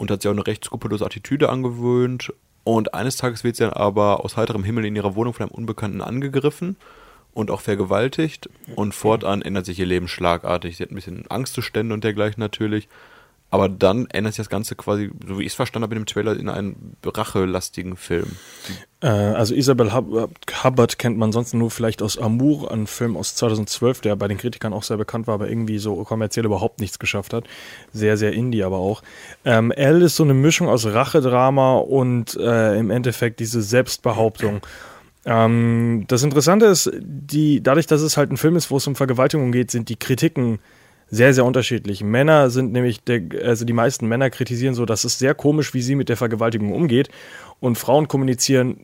und 0.00 0.10
hat 0.10 0.22
sich 0.22 0.30
auch 0.30 0.34
eine 0.34 0.46
recht 0.46 0.64
skrupellose 0.64 1.04
Attitüde 1.04 1.50
angewöhnt. 1.50 2.32
Und 2.64 2.94
eines 2.94 3.18
Tages 3.18 3.44
wird 3.44 3.56
sie 3.56 3.64
dann 3.64 3.74
aber 3.74 4.24
aus 4.24 4.38
heiterem 4.38 4.64
Himmel 4.64 4.86
in 4.86 4.96
ihrer 4.96 5.14
Wohnung 5.14 5.34
von 5.34 5.44
einem 5.44 5.54
Unbekannten 5.54 6.00
angegriffen 6.00 6.76
und 7.34 7.50
auch 7.50 7.60
vergewaltigt. 7.60 8.48
Und 8.76 8.94
fortan 8.94 9.42
ändert 9.42 9.66
sich 9.66 9.78
ihr 9.78 9.84
Leben 9.84 10.08
schlagartig. 10.08 10.78
Sie 10.78 10.84
hat 10.84 10.90
ein 10.90 10.94
bisschen 10.94 11.30
Angstzustände 11.30 11.92
und 11.92 12.02
dergleichen 12.02 12.40
natürlich. 12.40 12.88
Aber 13.52 13.68
dann 13.68 14.06
ändert 14.06 14.34
sich 14.34 14.38
das 14.38 14.48
Ganze 14.48 14.76
quasi, 14.76 15.10
so 15.26 15.38
wie 15.38 15.42
ich 15.42 15.48
es 15.48 15.54
verstanden 15.54 15.84
habe 15.84 15.94
in 15.96 16.02
dem 16.02 16.06
Trailer, 16.06 16.38
in 16.38 16.48
einen 16.48 16.96
rachelastigen 17.04 17.96
Film. 17.96 18.36
Äh, 19.00 19.08
also 19.08 19.54
Isabel 19.54 19.92
Hub 19.92 20.30
Hubbard 20.62 20.98
kennt 20.98 21.18
man 21.18 21.32
sonst 21.32 21.52
nur 21.52 21.70
vielleicht 21.70 22.00
aus 22.00 22.16
Amour, 22.16 22.70
ein 22.70 22.86
Film 22.86 23.16
aus 23.16 23.34
2012, 23.34 24.02
der 24.02 24.14
bei 24.14 24.28
den 24.28 24.38
Kritikern 24.38 24.72
auch 24.72 24.84
sehr 24.84 24.98
bekannt 24.98 25.26
war, 25.26 25.34
aber 25.34 25.48
irgendwie 25.48 25.78
so 25.78 25.96
kommerziell 26.04 26.46
überhaupt 26.46 26.78
nichts 26.78 27.00
geschafft 27.00 27.32
hat. 27.32 27.44
Sehr, 27.92 28.16
sehr 28.16 28.32
indie 28.32 28.62
aber 28.62 28.78
auch. 28.78 29.02
Ähm, 29.44 29.72
Elle 29.72 30.04
ist 30.04 30.16
so 30.16 30.22
eine 30.22 30.34
Mischung 30.34 30.68
aus 30.68 30.86
Rachedrama 30.86 31.78
und 31.78 32.36
äh, 32.36 32.78
im 32.78 32.90
Endeffekt 32.90 33.40
diese 33.40 33.62
Selbstbehauptung. 33.62 34.60
Ähm, 35.24 36.04
das 36.06 36.22
Interessante 36.22 36.66
ist, 36.66 36.90
die, 37.00 37.62
dadurch, 37.62 37.86
dass 37.86 38.00
es 38.00 38.16
halt 38.16 38.30
ein 38.30 38.36
Film 38.36 38.54
ist, 38.54 38.70
wo 38.70 38.76
es 38.76 38.86
um 38.86 38.94
Vergewaltigung 38.94 39.50
geht, 39.50 39.70
sind 39.72 39.88
die 39.88 39.96
Kritiken 39.96 40.60
sehr, 41.10 41.34
sehr 41.34 41.44
unterschiedlich. 41.44 42.02
Männer 42.02 42.50
sind 42.50 42.72
nämlich, 42.72 43.02
der, 43.02 43.22
also 43.44 43.64
die 43.64 43.72
meisten 43.72 44.06
Männer 44.06 44.30
kritisieren 44.30 44.74
so, 44.74 44.86
dass 44.86 45.04
es 45.04 45.18
sehr 45.18 45.34
komisch, 45.34 45.74
wie 45.74 45.82
sie 45.82 45.96
mit 45.96 46.08
der 46.08 46.16
Vergewaltigung 46.16 46.72
umgeht. 46.72 47.08
Und 47.58 47.76
Frauen 47.76 48.08
kommunizieren, 48.08 48.78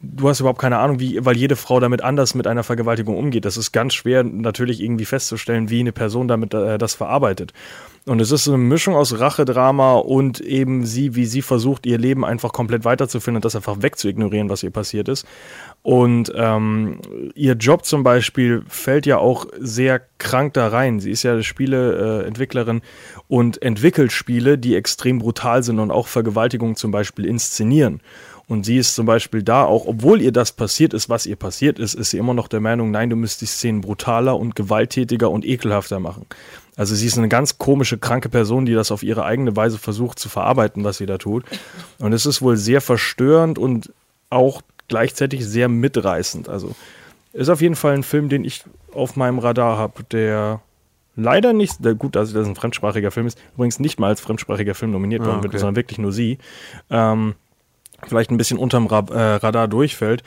du 0.00 0.28
hast 0.28 0.40
überhaupt 0.40 0.60
keine 0.60 0.78
Ahnung, 0.78 1.00
wie, 1.00 1.24
weil 1.24 1.36
jede 1.36 1.56
Frau 1.56 1.80
damit 1.80 2.02
anders 2.02 2.34
mit 2.34 2.46
einer 2.46 2.62
Vergewaltigung 2.62 3.16
umgeht. 3.16 3.44
Das 3.44 3.56
ist 3.56 3.72
ganz 3.72 3.94
schwer 3.94 4.22
natürlich 4.22 4.80
irgendwie 4.80 5.04
festzustellen, 5.04 5.70
wie 5.70 5.80
eine 5.80 5.92
Person 5.92 6.28
damit 6.28 6.54
äh, 6.54 6.78
das 6.78 6.94
verarbeitet. 6.94 7.52
Und 8.06 8.20
es 8.20 8.30
ist 8.32 8.44
so 8.44 8.54
eine 8.54 8.62
Mischung 8.62 8.94
aus 8.94 9.18
Rachedrama 9.20 9.94
und 9.94 10.40
eben 10.40 10.86
sie, 10.86 11.16
wie 11.16 11.26
sie 11.26 11.42
versucht, 11.42 11.84
ihr 11.84 11.98
Leben 11.98 12.24
einfach 12.24 12.52
komplett 12.52 12.84
weiterzuführen 12.86 13.36
und 13.36 13.44
das 13.44 13.54
einfach 13.54 13.82
wegzuignorieren, 13.82 14.48
was 14.48 14.62
ihr 14.62 14.70
passiert 14.70 15.08
ist. 15.08 15.26
Und 15.82 16.32
ähm, 16.34 16.98
ihr 17.34 17.54
Job 17.54 17.84
zum 17.84 18.02
Beispiel 18.02 18.62
fällt 18.68 19.04
ja 19.04 19.18
auch 19.18 19.46
sehr 19.58 20.00
krank 20.16 20.54
da 20.54 20.68
rein. 20.68 21.00
Sie 21.00 21.10
ist 21.10 21.24
ja 21.24 21.42
Spieleentwicklerin 21.42 22.78
äh, 22.78 23.20
und 23.28 23.60
entwickelt 23.62 24.12
Spiele, 24.12 24.56
die 24.56 24.76
extrem 24.76 25.18
brutal 25.18 25.62
sind 25.62 25.78
und 25.78 25.90
auch 25.90 26.06
Vergewaltigungen 26.06 26.76
zum 26.76 26.92
Beispiel 26.92 27.26
inszenieren. 27.26 28.00
Und 28.50 28.66
sie 28.66 28.78
ist 28.78 28.96
zum 28.96 29.06
Beispiel 29.06 29.44
da 29.44 29.64
auch, 29.64 29.86
obwohl 29.86 30.20
ihr 30.20 30.32
das 30.32 30.50
passiert 30.50 30.92
ist, 30.92 31.08
was 31.08 31.24
ihr 31.24 31.36
passiert 31.36 31.78
ist, 31.78 31.94
ist 31.94 32.10
sie 32.10 32.18
immer 32.18 32.34
noch 32.34 32.48
der 32.48 32.58
Meinung, 32.58 32.90
nein, 32.90 33.08
du 33.08 33.14
müsst 33.14 33.42
die 33.42 33.46
Szenen 33.46 33.80
brutaler 33.80 34.36
und 34.36 34.56
gewalttätiger 34.56 35.30
und 35.30 35.44
ekelhafter 35.44 36.00
machen. 36.00 36.26
Also 36.80 36.94
sie 36.94 37.06
ist 37.06 37.18
eine 37.18 37.28
ganz 37.28 37.58
komische, 37.58 37.98
kranke 37.98 38.30
Person, 38.30 38.64
die 38.64 38.72
das 38.72 38.90
auf 38.90 39.02
ihre 39.02 39.26
eigene 39.26 39.54
Weise 39.54 39.76
versucht 39.76 40.18
zu 40.18 40.30
verarbeiten, 40.30 40.82
was 40.82 40.96
sie 40.96 41.04
da 41.04 41.18
tut. 41.18 41.44
Und 41.98 42.14
es 42.14 42.24
ist 42.24 42.40
wohl 42.40 42.56
sehr 42.56 42.80
verstörend 42.80 43.58
und 43.58 43.92
auch 44.30 44.62
gleichzeitig 44.88 45.44
sehr 45.44 45.68
mitreißend. 45.68 46.48
Also 46.48 46.74
ist 47.34 47.50
auf 47.50 47.60
jeden 47.60 47.76
Fall 47.76 47.92
ein 47.92 48.02
Film, 48.02 48.30
den 48.30 48.46
ich 48.46 48.64
auf 48.94 49.14
meinem 49.14 49.40
Radar 49.40 49.76
habe, 49.76 50.04
der 50.04 50.62
leider 51.16 51.52
nicht, 51.52 51.84
der, 51.84 51.94
gut, 51.94 52.16
dass 52.16 52.32
das 52.32 52.46
ein 52.46 52.56
fremdsprachiger 52.56 53.10
Film 53.10 53.26
ist, 53.26 53.38
übrigens 53.56 53.78
nicht 53.78 54.00
mal 54.00 54.06
als 54.06 54.22
fremdsprachiger 54.22 54.74
Film 54.74 54.92
nominiert 54.92 55.22
worden 55.22 55.42
wird, 55.42 55.52
okay. 55.52 55.58
sondern 55.58 55.76
wirklich 55.76 55.98
nur 55.98 56.12
sie. 56.12 56.38
Ähm, 56.88 57.34
vielleicht 58.08 58.30
ein 58.30 58.38
bisschen 58.38 58.56
unterm 58.56 58.86
äh, 58.86 59.18
Radar 59.34 59.68
durchfällt, 59.68 60.22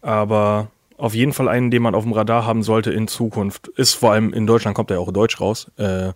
aber 0.00 0.66
auf 1.02 1.14
jeden 1.14 1.32
Fall 1.32 1.48
einen, 1.48 1.72
den 1.72 1.82
man 1.82 1.96
auf 1.96 2.04
dem 2.04 2.12
Radar 2.12 2.46
haben 2.46 2.62
sollte 2.62 2.92
in 2.92 3.08
Zukunft. 3.08 3.66
Ist 3.68 3.94
vor 3.94 4.12
allem 4.12 4.32
in 4.32 4.46
Deutschland 4.46 4.76
kommt 4.76 4.90
er 4.92 4.98
ja 4.98 5.00
auch 5.00 5.12
Deutsch 5.12 5.40
raus. 5.40 5.68
Äh, 5.76 6.12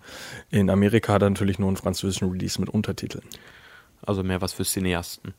in 0.50 0.71
Amerika 0.71 1.12
hat 1.14 1.23
er 1.23 1.31
natürlich 1.31 1.59
nur 1.59 1.66
einen 1.69 1.76
französischen 1.76 2.31
Release 2.31 2.61
mit 2.61 2.71
Untertiteln. 2.71 3.25
Also 4.07 4.23
mehr 4.23 4.40
was 4.40 4.52
für 4.52 4.62
Cineasten. 4.64 5.35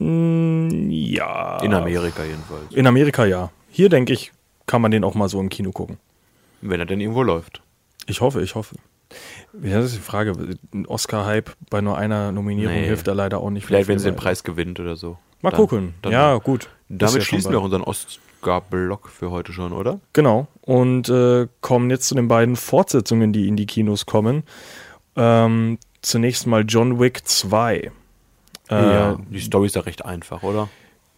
Ja. 0.00 1.58
In 1.62 1.72
Amerika 1.72 2.24
jedenfalls. 2.24 2.72
In 2.72 2.86
Amerika 2.88 3.24
ja. 3.26 3.50
Hier 3.70 3.88
denke 3.90 4.12
ich, 4.12 4.32
kann 4.66 4.82
man 4.82 4.90
den 4.90 5.04
auch 5.04 5.14
mal 5.14 5.28
so 5.28 5.38
im 5.40 5.50
Kino 5.50 5.70
gucken. 5.70 5.98
Wenn 6.60 6.80
er 6.80 6.86
denn 6.86 7.00
irgendwo 7.00 7.22
läuft. 7.22 7.62
Ich 8.06 8.20
hoffe, 8.20 8.42
ich 8.42 8.56
hoffe. 8.56 8.74
Ja, 9.62 9.76
das 9.76 9.86
ist 9.86 9.96
die 9.96 10.02
Frage. 10.02 10.32
Ein 10.74 10.86
Oscar-Hype 10.86 11.50
bei 11.70 11.80
nur 11.80 11.96
einer 11.96 12.32
Nominierung 12.32 12.74
Nee. 12.74 12.86
hilft 12.86 13.06
da 13.06 13.12
leider 13.12 13.38
auch 13.38 13.50
nicht. 13.50 13.66
Vielleicht, 13.66 13.88
wenn 13.88 13.98
sie 14.00 14.10
den. 14.10 14.16
Preis 14.16 14.42
gewinnt 14.42 14.80
oder 14.80 14.96
so. 14.96 15.16
Mal 15.42 15.50
Dann- 15.50 15.56
gucken. 15.60 15.94
dann- 16.02 16.12
ja, 16.12 16.36
gut. 16.38 16.68
Damit 16.88 17.14
ja 17.16 17.20
schließen 17.22 17.50
wir 17.52 17.58
auch 17.60 17.64
unseren 17.64 17.82
Oscar-Block 17.82 19.08
für 19.08 19.30
heute 19.30 19.52
schon, 19.52 19.72
oder? 19.72 20.00
Genau. 20.12 20.48
Und 20.62 21.08
äh, 21.08 21.46
kommen 21.60 21.88
jetzt 21.90 22.08
zu 22.08 22.14
den 22.14 22.28
beiden 22.28 22.56
Fortsetzungen, 22.56 23.32
die 23.32 23.46
in 23.48 23.56
die 23.56 23.66
Kinos 23.66 24.06
kommen. 24.06 24.42
Ähm, 25.16 25.78
zunächst 26.02 26.46
mal 26.46 26.64
John 26.66 26.98
Wick 27.00 27.26
2. 27.26 27.90
Äh, 28.68 29.14
Die 29.30 29.40
Story 29.40 29.66
ist 29.66 29.76
ja 29.76 29.82
recht 29.82 30.04
einfach, 30.04 30.42
oder? 30.42 30.68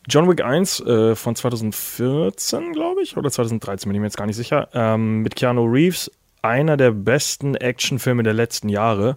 John 0.09 0.29
Wick 0.29 0.43
1 0.43 0.81
äh, 0.81 1.15
von 1.15 1.37
2014, 1.37 2.73
glaube 2.73 3.03
ich, 3.03 3.17
oder 3.17 3.31
2013, 3.31 3.89
bin 3.89 3.95
ich 3.97 4.01
mir 4.01 4.07
jetzt 4.07 4.17
gar 4.17 4.27
nicht 4.27 4.37
sicher, 4.37 4.69
ähm, 4.75 5.21
mit 5.21 5.37
Keanu 5.37 5.65
Reeves. 5.65 6.11
Einer 6.43 6.77
der 6.77 6.91
besten 6.91 7.55
Actionfilme 7.55 8.25
der 8.25 8.33
letzten 8.35 8.69
Jahre. 8.69 9.17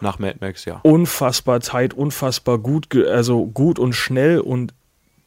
Nach 0.00 0.18
Mad 0.18 0.38
Max, 0.40 0.64
ja. 0.64 0.80
Unfassbar 0.82 1.60
tight, 1.60 1.94
unfassbar 1.94 2.58
gut, 2.58 2.94
also 2.94 3.46
gut 3.46 3.78
und 3.78 3.94
schnell 3.94 4.40
und 4.40 4.74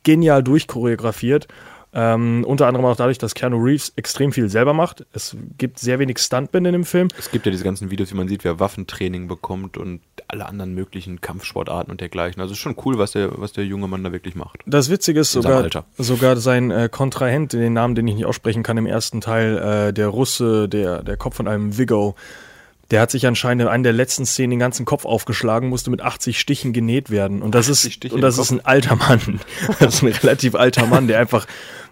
genial 0.03 0.43
durchchoreografiert. 0.43 1.47
Ähm, 1.93 2.45
unter 2.47 2.67
anderem 2.67 2.85
auch 2.85 2.95
dadurch, 2.95 3.17
dass 3.17 3.33
Keanu 3.33 3.57
Reeves 3.57 3.91
extrem 3.97 4.31
viel 4.31 4.47
selber 4.49 4.73
macht. 4.73 5.05
Es 5.11 5.35
gibt 5.57 5.77
sehr 5.77 5.99
wenig 5.99 6.19
Stuntmen 6.19 6.63
in 6.63 6.71
dem 6.71 6.85
Film. 6.85 7.09
Es 7.19 7.31
gibt 7.31 7.45
ja 7.45 7.51
diese 7.51 7.65
ganzen 7.65 7.91
Videos, 7.91 8.13
wie 8.13 8.15
man 8.15 8.29
sieht, 8.29 8.45
wer 8.45 8.61
Waffentraining 8.61 9.27
bekommt 9.27 9.77
und 9.77 9.99
alle 10.29 10.45
anderen 10.45 10.73
möglichen 10.73 11.19
Kampfsportarten 11.19 11.91
und 11.91 11.99
dergleichen. 11.99 12.41
Also 12.41 12.53
es 12.53 12.59
ist 12.59 12.63
schon 12.63 12.77
cool, 12.85 12.97
was 12.97 13.11
der, 13.11 13.41
was 13.41 13.51
der 13.51 13.65
junge 13.65 13.89
Mann 13.89 14.05
da 14.05 14.13
wirklich 14.13 14.35
macht. 14.35 14.61
Das 14.65 14.89
Witzige 14.89 15.19
ist 15.19 15.33
sogar, 15.33 15.67
sogar 15.97 16.37
sein 16.37 16.71
äh, 16.71 16.87
Kontrahent, 16.89 17.51
den 17.51 17.73
Namen, 17.73 17.95
den 17.95 18.07
ich 18.07 18.15
nicht 18.15 18.25
aussprechen 18.25 18.63
kann, 18.63 18.77
im 18.77 18.85
ersten 18.85 19.19
Teil, 19.19 19.57
äh, 19.57 19.93
der 19.93 20.07
Russe, 20.07 20.69
der, 20.69 21.03
der 21.03 21.17
Kopf 21.17 21.35
von 21.35 21.49
einem 21.49 21.77
Vigo, 21.77 22.15
der 22.91 23.01
hat 23.01 23.12
sich 23.12 23.25
anscheinend 23.25 23.63
in 23.63 23.67
einer 23.69 23.83
der 23.83 23.93
letzten 23.93 24.25
Szenen 24.25 24.51
den 24.51 24.60
ganzen 24.60 24.86
Kopf 24.86 25.05
aufgeschlagen, 25.05 25.69
musste 25.69 25.89
mit 25.89 26.01
80 26.01 26.39
Stichen 26.39 26.74
genäht 26.74 27.10
werden. 27.10 27.41
Und 27.41 27.55
das 27.55 27.69
80 27.69 27.86
ist, 27.86 27.93
Stiche 27.93 28.15
und 28.15 28.21
das 28.21 28.38
ist 28.38 28.51
ein 28.51 28.63
alter 28.63 28.95
Mann. 28.98 29.39
Das 29.79 29.95
ist 29.95 30.03
ein 30.03 30.10
relativ 30.10 30.55
alter 30.55 30.86
Mann, 30.86 31.07
der 31.07 31.19
einfach 31.19 31.48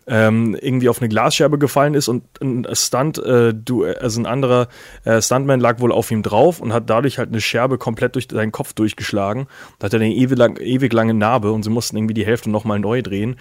ähm, 0.07 0.57
irgendwie 0.59 0.89
auf 0.89 0.99
eine 0.99 1.07
Glasscherbe 1.07 1.57
gefallen 1.57 1.93
ist 1.93 2.07
und 2.07 2.23
ein 2.41 2.67
Stunt, 2.73 3.17
äh, 3.19 3.53
du, 3.53 3.85
also 3.85 4.19
ein 4.19 4.25
anderer 4.25 4.67
äh, 5.05 5.21
Stuntman 5.21 5.59
lag 5.59 5.79
wohl 5.79 5.91
auf 5.91 6.11
ihm 6.11 6.23
drauf 6.23 6.59
und 6.59 6.73
hat 6.73 6.89
dadurch 6.89 7.17
halt 7.17 7.29
eine 7.29 7.41
Scherbe 7.41 7.77
komplett 7.77 8.15
durch 8.15 8.27
seinen 8.29 8.51
Kopf 8.51 8.73
durchgeschlagen. 8.73 9.47
Da 9.77 9.85
hat 9.85 9.93
er 9.93 10.01
eine 10.01 10.13
ewig, 10.13 10.37
lang, 10.37 10.57
ewig 10.57 10.91
lange 10.91 11.13
Narbe 11.13 11.51
und 11.51 11.63
sie 11.63 11.69
mussten 11.69 11.95
irgendwie 11.95 12.15
die 12.15 12.25
Hälfte 12.25 12.49
nochmal 12.49 12.79
neu 12.79 13.01
drehen. 13.01 13.37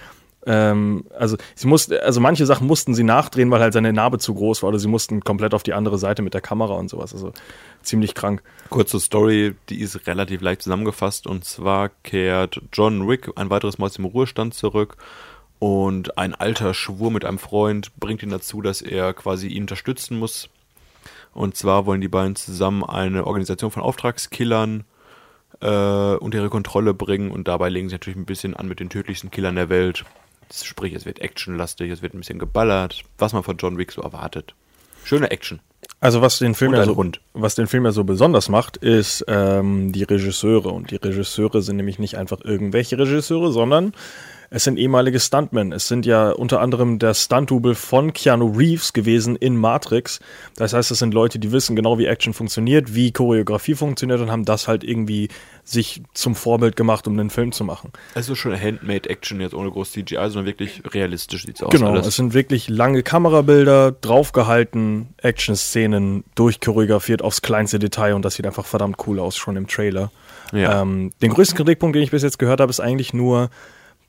Ähm, 0.47 1.05
also 1.17 1.37
sie 1.55 1.67
mussten, 1.67 1.95
also 1.95 2.21
manche 2.21 2.47
Sachen 2.47 2.67
mussten 2.67 2.95
sie 2.95 3.03
nachdrehen, 3.03 3.51
weil 3.51 3.61
halt 3.61 3.73
seine 3.73 3.93
Narbe 3.93 4.19
zu 4.19 4.35
groß 4.35 4.63
war, 4.63 4.69
oder 4.69 4.79
sie 4.79 4.89
mussten 4.89 5.21
komplett 5.21 5.55
auf 5.55 5.63
die 5.63 5.75
andere 5.75 5.99
Seite 5.99 6.23
mit 6.23 6.35
der 6.35 6.41
Kamera 6.41 6.75
und 6.75 6.89
sowas. 6.89 7.13
Also 7.13 7.33
ziemlich 7.83 8.15
krank. 8.15 8.43
Kurze 8.71 9.01
Story, 9.01 9.55
die 9.69 9.81
ist 9.81 10.07
relativ 10.07 10.41
leicht 10.41 10.63
zusammengefasst. 10.63 11.27
Und 11.27 11.45
zwar 11.45 11.91
kehrt 12.03 12.61
John 12.73 13.09
Wick 13.09 13.31
ein 13.37 13.51
weiteres 13.51 13.79
Mal 13.79 13.91
dem 13.91 14.05
Ruhestand 14.05 14.55
zurück. 14.55 14.97
Und 15.59 16.17
ein 16.17 16.35
alter 16.35 16.73
Schwur 16.73 17.11
mit 17.11 17.25
einem 17.25 17.39
Freund 17.39 17.91
bringt 17.99 18.23
ihn 18.23 18.31
dazu, 18.31 18.63
dass 18.63 18.81
er 18.81 19.13
quasi 19.13 19.49
ihn 19.49 19.65
unterstützen 19.65 20.19
muss. 20.19 20.49
Und 21.35 21.57
zwar 21.57 21.85
wollen 21.87 22.01
die 22.01 22.09
beiden 22.09 22.37
zusammen 22.37 22.85
eine 22.85 23.27
Organisation 23.27 23.71
von 23.71 23.83
Auftragskillern 23.83 24.85
äh, 25.61 25.67
unter 25.67 26.39
ihre 26.39 26.51
Kontrolle 26.51 26.95
bringen. 26.95 27.31
Und 27.31 27.49
dabei 27.49 27.69
legen 27.71 27.89
sie 27.89 27.95
natürlich 27.95 28.19
ein 28.19 28.27
bisschen 28.27 28.55
an 28.55 28.69
mit 28.69 28.81
den 28.81 28.89
tödlichsten 28.89 29.31
Killern 29.31 29.57
der 29.57 29.69
Welt. 29.69 30.05
Sprich, 30.53 30.95
es 30.95 31.07
wird 31.07 31.21
actionlastig, 31.21 31.91
es 31.91 32.03
wird 32.03 32.15
ein 32.15 32.19
bisschen 32.19 32.39
geballert, 32.39 33.05
was 33.19 33.33
man 33.33 33.43
von 33.43 33.57
John 33.57 33.79
Wick 33.79 33.93
so 33.93 34.03
erwartet. 34.03 34.55
Schöne 35.05 35.31
Action. 35.31 35.61
Also 36.01 36.23
was 36.23 36.39
den 36.39 36.55
Film 36.55 36.75
ja 36.75 36.85
so, 36.85 36.97
Hund. 36.97 37.21
was 37.33 37.55
den 37.55 37.67
Film 37.67 37.85
ja 37.85 37.93
so 37.93 38.05
besonders 38.05 38.49
macht, 38.49 38.77
ist 38.77 39.25
ähm, 39.27 39.93
die 39.93 40.05
Regisseure. 40.05 40.69
Und 40.69 40.91
die 40.91 40.97
Regisseure 40.97 41.61
sind 41.61 41.77
nämlich 41.77 41.99
nicht 41.99 42.17
einfach 42.17 42.41
irgendwelche 42.45 42.99
Regisseure, 42.99 43.51
sondern 43.51 43.93
es 44.51 44.65
sind 44.65 44.79
ehemalige 44.79 45.21
Stuntmen. 45.21 45.73
Es 45.73 45.89
sind 45.89 46.07
ja 46.07 46.31
unter 46.31 46.61
anderem 46.61 46.99
der 46.99 47.13
Stunt-Double 47.13 47.75
von 47.75 48.13
Keanu 48.13 48.57
Reeves 48.57 48.93
gewesen 48.93 49.37
in 49.37 49.57
Matrix. 49.57 50.21
Das 50.57 50.73
heißt, 50.73 50.91
es 50.91 50.99
sind 50.99 51.13
Leute, 51.13 51.39
die 51.39 51.53
wissen 51.53 51.77
genau, 51.77 51.99
wie 51.99 52.07
Action 52.07 52.33
funktioniert, 52.33 52.95
wie 52.95 53.13
Choreografie 53.13 53.75
funktioniert 53.75 54.21
und 54.21 54.31
haben 54.31 54.45
das 54.45 54.67
halt 54.67 54.85
irgendwie 54.85 55.29
sich 55.65 56.03
zum 56.15 56.35
Vorbild 56.35 56.77
gemacht, 56.77 57.07
um 57.07 57.17
den 57.19 57.29
Film 57.29 57.53
zu 57.53 57.63
machen. 57.63 57.93
Also 58.15 58.35
schon 58.35 58.59
Handmade-Action, 58.59 59.41
jetzt 59.41 59.55
ohne 59.55 59.71
groß 59.71 59.93
CGI, 59.93 60.17
sondern 60.29 60.47
wirklich 60.47 60.83
realistisch 60.95 61.45
sieht's 61.45 61.63
aus. 61.63 61.71
Genau, 61.71 61.91
alles. 61.91 62.07
es 62.07 62.17
sind 62.17 62.33
wirklich 62.33 62.71
lange 62.71 63.03
Kamerabilder, 63.03 63.93
draufgehalten, 63.93 65.09
Action-Szenen, 65.19 66.25
durchchoreografiert 66.35 67.21
aufs 67.21 67.43
kleinste 67.43 67.79
Detail 67.79 68.15
und 68.15 68.25
das 68.25 68.35
sieht 68.35 68.47
einfach 68.47 68.65
verdammt 68.65 68.97
cool 69.07 69.21
aus, 69.21 69.37
schon 69.37 69.57
im 69.57 69.67
Trailer. 69.67 70.11
Ja. 70.53 70.81
Ähm, 70.81 71.13
den 71.21 71.33
größten 71.33 71.59
Kritikpunkt, 71.59 71.95
den 71.97 72.03
ich 72.03 72.11
bis 72.11 72.23
jetzt 72.23 72.39
gehört 72.39 72.61
habe, 72.61 72.71
ist 72.71 72.81
eigentlich 72.81 73.13
nur, 73.13 73.51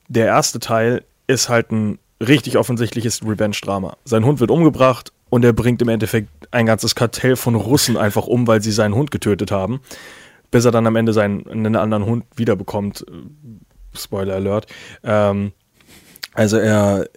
der 0.10 0.26
erste 0.26 0.60
Teil 0.60 1.06
ist 1.28 1.48
halt 1.48 1.72
ein 1.72 2.00
richtig 2.20 2.58
offensichtliches 2.58 3.22
Revenge-Drama. 3.24 3.96
Sein 4.04 4.26
Hund 4.26 4.42
wird 4.42 4.52
umgebracht 4.52 5.14
und 5.30 5.46
er 5.46 5.54
bringt 5.54 5.82
im 5.82 5.90
Endeffekt 5.90 6.30
ein 6.52 6.66
ganzes 6.66 6.96
Kartell 6.96 7.36
von 7.36 7.56
Russen 7.56 7.96
einfach 7.96 8.28
um, 8.28 8.48
weil 8.48 8.62
sie 8.62 8.72
seinen 8.72 8.96
Hund 8.96 9.12
getötet 9.12 9.52
haben, 9.52 9.80
bis 10.52 10.66
er 10.66 10.72
dann 10.72 10.88
am 10.88 10.96
Ende 10.96 11.14
seinen 11.14 11.48
einen 11.48 11.76
anderen 11.76 12.06
Hund 12.06 12.26
wiederbekommt. 12.36 13.06
Spoiler 13.94 14.36
Alert. 14.36 14.68
Ähm, 15.04 15.54
also 16.34 16.58
er 16.58 17.08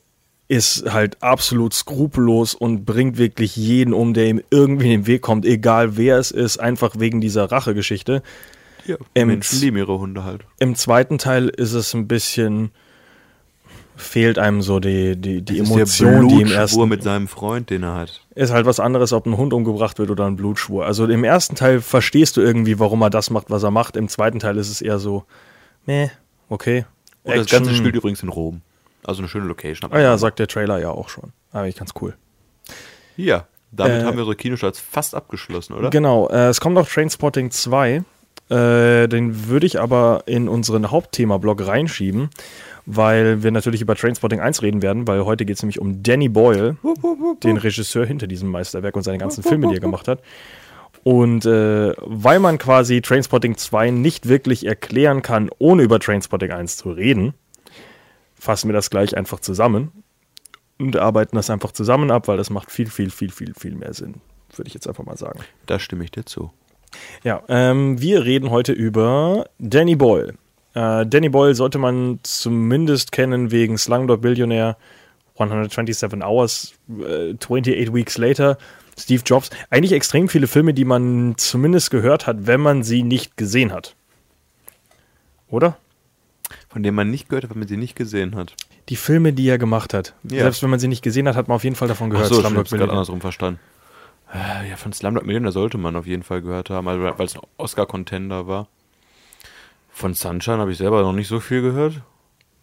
ist 0.48 0.92
halt 0.92 1.22
absolut 1.22 1.72
skrupellos 1.72 2.54
und 2.54 2.84
bringt 2.84 3.16
wirklich 3.16 3.56
jeden 3.56 3.94
um, 3.94 4.12
der 4.12 4.26
ihm 4.26 4.42
irgendwie 4.50 4.92
in 4.92 5.00
den 5.00 5.06
Weg 5.06 5.22
kommt, 5.22 5.46
egal 5.46 5.96
wer 5.96 6.18
es 6.18 6.30
ist, 6.30 6.58
einfach 6.58 6.96
wegen 6.98 7.22
dieser 7.22 7.50
Rachegeschichte. 7.50 8.22
Ja, 8.86 8.96
im 9.14 9.28
Menschen 9.28 9.60
lieben 9.60 9.76
ihre 9.76 9.98
Hunde 9.98 10.24
halt. 10.24 10.44
Im 10.58 10.74
zweiten 10.74 11.18
Teil 11.18 11.48
ist 11.48 11.72
es 11.72 11.94
ein 11.94 12.08
bisschen, 12.08 12.70
fehlt 13.96 14.38
einem 14.38 14.62
so 14.62 14.80
die, 14.80 15.16
die, 15.16 15.42
die 15.42 15.58
Emotion, 15.58 16.28
die 16.28 16.34
im 16.34 16.40
Blutschwur 16.40 16.56
ersten 16.60 16.88
mit 16.88 17.02
seinem 17.02 17.28
Freund, 17.28 17.70
den 17.70 17.82
er 17.82 17.94
hat. 17.94 18.24
ist 18.34 18.52
halt 18.52 18.66
was 18.66 18.80
anderes, 18.80 19.12
ob 19.12 19.26
ein 19.26 19.36
Hund 19.36 19.52
umgebracht 19.52 19.98
wird 19.98 20.10
oder 20.10 20.26
ein 20.26 20.36
Blutschwur. 20.36 20.86
Also 20.86 21.06
im 21.06 21.24
ersten 21.24 21.54
Teil 21.54 21.80
verstehst 21.80 22.36
du 22.36 22.40
irgendwie, 22.40 22.78
warum 22.78 23.02
er 23.02 23.10
das 23.10 23.30
macht, 23.30 23.50
was 23.50 23.62
er 23.62 23.70
macht. 23.70 23.96
Im 23.96 24.08
zweiten 24.08 24.38
Teil 24.38 24.56
ist 24.56 24.70
es 24.70 24.80
eher 24.82 24.98
so, 24.98 25.24
meh, 25.86 26.08
okay. 26.48 26.84
Und 27.24 27.36
das 27.36 27.46
Ganze 27.48 27.70
Action. 27.70 27.76
spielt 27.76 27.94
übrigens 27.94 28.22
in 28.22 28.28
Rom. 28.30 28.62
Also 29.04 29.20
eine 29.20 29.28
schöne 29.28 29.46
Location. 29.46 29.92
Ah 29.92 30.00
ja, 30.00 30.16
sagt 30.18 30.38
der 30.38 30.48
Trailer 30.48 30.78
ja 30.78 30.90
auch 30.90 31.08
schon. 31.08 31.32
Eigentlich 31.52 31.76
ganz 31.76 31.92
cool. 32.00 32.14
Ja, 33.16 33.46
damit 33.70 34.02
Äh, 34.02 34.04
haben 34.04 34.14
wir 34.16 34.22
unsere 34.22 34.36
Kinostarts 34.36 34.80
fast 34.80 35.14
abgeschlossen, 35.14 35.74
oder? 35.74 35.90
Genau, 35.90 36.28
äh, 36.28 36.48
es 36.48 36.60
kommt 36.60 36.74
noch 36.74 36.88
Trainspotting 36.88 37.50
2. 37.50 38.02
Äh, 38.52 39.08
den 39.08 39.48
würde 39.48 39.64
ich 39.64 39.80
aber 39.80 40.24
in 40.26 40.46
unseren 40.46 40.90
Hauptthema-Blog 40.90 41.66
reinschieben, 41.66 42.28
weil 42.84 43.42
wir 43.42 43.50
natürlich 43.50 43.80
über 43.80 43.96
Trainspotting 43.96 44.40
1 44.40 44.60
reden 44.60 44.82
werden, 44.82 45.08
weil 45.08 45.24
heute 45.24 45.46
geht 45.46 45.56
es 45.56 45.62
nämlich 45.62 45.80
um 45.80 46.02
Danny 46.02 46.28
Boyle, 46.28 46.76
den 47.42 47.56
Regisseur 47.56 48.04
hinter 48.04 48.26
diesem 48.26 48.50
Meisterwerk 48.50 48.94
und 48.94 49.04
seine 49.04 49.16
ganzen 49.16 49.42
Filme, 49.42 49.68
die 49.68 49.74
er 49.74 49.80
gemacht 49.80 50.06
hat. 50.06 50.20
Und 51.02 51.46
äh, 51.46 51.94
weil 51.98 52.40
man 52.40 52.58
quasi 52.58 53.00
Trainspotting 53.00 53.56
2 53.56 53.90
nicht 53.90 54.28
wirklich 54.28 54.66
erklären 54.66 55.22
kann, 55.22 55.48
ohne 55.58 55.82
über 55.82 55.98
Trainspotting 55.98 56.50
1 56.50 56.76
zu 56.76 56.90
reden, 56.90 57.32
fassen 58.34 58.68
wir 58.68 58.74
das 58.74 58.90
gleich 58.90 59.16
einfach 59.16 59.40
zusammen 59.40 59.92
und 60.78 60.96
arbeiten 60.96 61.36
das 61.36 61.48
einfach 61.48 61.72
zusammen 61.72 62.10
ab, 62.10 62.28
weil 62.28 62.36
das 62.36 62.50
macht 62.50 62.70
viel, 62.70 62.90
viel, 62.90 63.10
viel, 63.10 63.30
viel, 63.30 63.54
viel 63.54 63.74
mehr 63.74 63.94
Sinn, 63.94 64.16
würde 64.54 64.68
ich 64.68 64.74
jetzt 64.74 64.86
einfach 64.86 65.04
mal 65.04 65.16
sagen. 65.16 65.40
Da 65.64 65.78
stimme 65.78 66.04
ich 66.04 66.10
dir 66.10 66.26
zu. 66.26 66.50
Ja, 67.24 67.42
ähm, 67.48 68.00
wir 68.00 68.24
reden 68.24 68.50
heute 68.50 68.72
über 68.72 69.46
Danny 69.58 69.96
Boyle. 69.96 70.34
Äh, 70.74 71.06
Danny 71.06 71.28
Boyle 71.28 71.54
sollte 71.54 71.78
man 71.78 72.20
zumindest 72.22 73.12
kennen 73.12 73.50
wegen 73.50 73.78
Slumdog 73.78 74.20
Billionaire, 74.20 74.76
127 75.34 76.22
Hours, 76.22 76.74
äh, 76.88 77.34
28 77.34 77.92
Weeks 77.92 78.18
Later, 78.18 78.58
Steve 78.98 79.22
Jobs. 79.24 79.50
Eigentlich 79.70 79.92
extrem 79.92 80.28
viele 80.28 80.46
Filme, 80.46 80.74
die 80.74 80.84
man 80.84 81.34
zumindest 81.36 81.90
gehört 81.90 82.26
hat, 82.26 82.46
wenn 82.46 82.60
man 82.60 82.82
sie 82.82 83.02
nicht 83.02 83.36
gesehen 83.36 83.72
hat. 83.72 83.94
Oder? 85.48 85.76
Von 86.68 86.82
dem 86.82 86.94
man 86.94 87.10
nicht 87.10 87.28
gehört 87.28 87.44
hat, 87.44 87.50
wenn 87.50 87.58
man 87.58 87.68
sie 87.68 87.76
nicht 87.76 87.96
gesehen 87.96 88.34
hat. 88.34 88.54
Die 88.88 88.96
Filme, 88.96 89.32
die 89.32 89.48
er 89.48 89.58
gemacht 89.58 89.94
hat. 89.94 90.14
Ja. 90.24 90.42
Selbst 90.42 90.62
wenn 90.62 90.70
man 90.70 90.80
sie 90.80 90.88
nicht 90.88 91.02
gesehen 91.02 91.28
hat, 91.28 91.36
hat 91.36 91.48
man 91.48 91.56
auf 91.56 91.64
jeden 91.64 91.76
Fall 91.76 91.88
davon 91.88 92.10
gehört. 92.10 92.26
Achso, 92.26 92.36
ich 92.36 92.40
Slumdog 92.40 92.64
hab's 92.64 92.70
gerade 92.70 92.90
andersrum 92.90 93.20
verstanden. 93.20 93.60
Äh, 94.32 94.68
Ja, 94.68 94.76
von 94.76 94.92
Slumdog 94.92 95.26
Millionaire 95.26 95.52
sollte 95.52 95.78
man 95.78 95.96
auf 95.96 96.06
jeden 96.06 96.22
Fall 96.22 96.42
gehört 96.42 96.70
haben, 96.70 96.88
also, 96.88 97.02
weil 97.02 97.26
es 97.26 97.34
ein 97.36 97.42
Oscar-Contender 97.58 98.46
war. 98.46 98.68
Von 99.90 100.14
Sunshine 100.14 100.58
habe 100.58 100.72
ich 100.72 100.78
selber 100.78 101.02
noch 101.02 101.12
nicht 101.12 101.28
so 101.28 101.38
viel 101.40 101.60
gehört. 101.60 102.00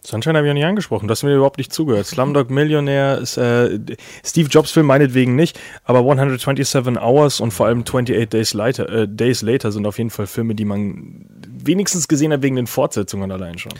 Sunshine 0.01 0.37
habe 0.37 0.47
ich 0.47 0.49
ja 0.49 0.53
nicht 0.53 0.65
angesprochen. 0.65 1.07
Du 1.07 1.11
hast 1.11 1.23
mir 1.23 1.35
überhaupt 1.35 1.57
nicht 1.57 1.73
zugehört. 1.73 2.05
Slumdog 2.07 2.49
Millionaire 2.49 3.17
ist 3.17 3.37
äh, 3.37 3.79
Steve 4.25 4.47
Jobs 4.49 4.71
Film 4.71 4.85
meinetwegen 4.87 5.35
nicht, 5.35 5.59
aber 5.83 5.99
127 5.99 6.97
Hours 6.97 7.39
und 7.41 7.51
vor 7.51 7.67
allem 7.67 7.81
28 7.81 8.29
Days 8.29 8.53
Later, 8.53 8.89
äh, 8.89 9.07
Days 9.07 9.41
Later 9.41 9.71
sind 9.71 9.85
auf 9.85 9.97
jeden 9.97 10.09
Fall 10.09 10.25
Filme, 10.25 10.55
die 10.55 10.65
man 10.65 11.25
wenigstens 11.47 12.07
gesehen 12.07 12.31
hat 12.31 12.41
wegen 12.41 12.55
den 12.55 12.67
Fortsetzungen 12.67 13.31
allein 13.31 13.59
schon. 13.59 13.73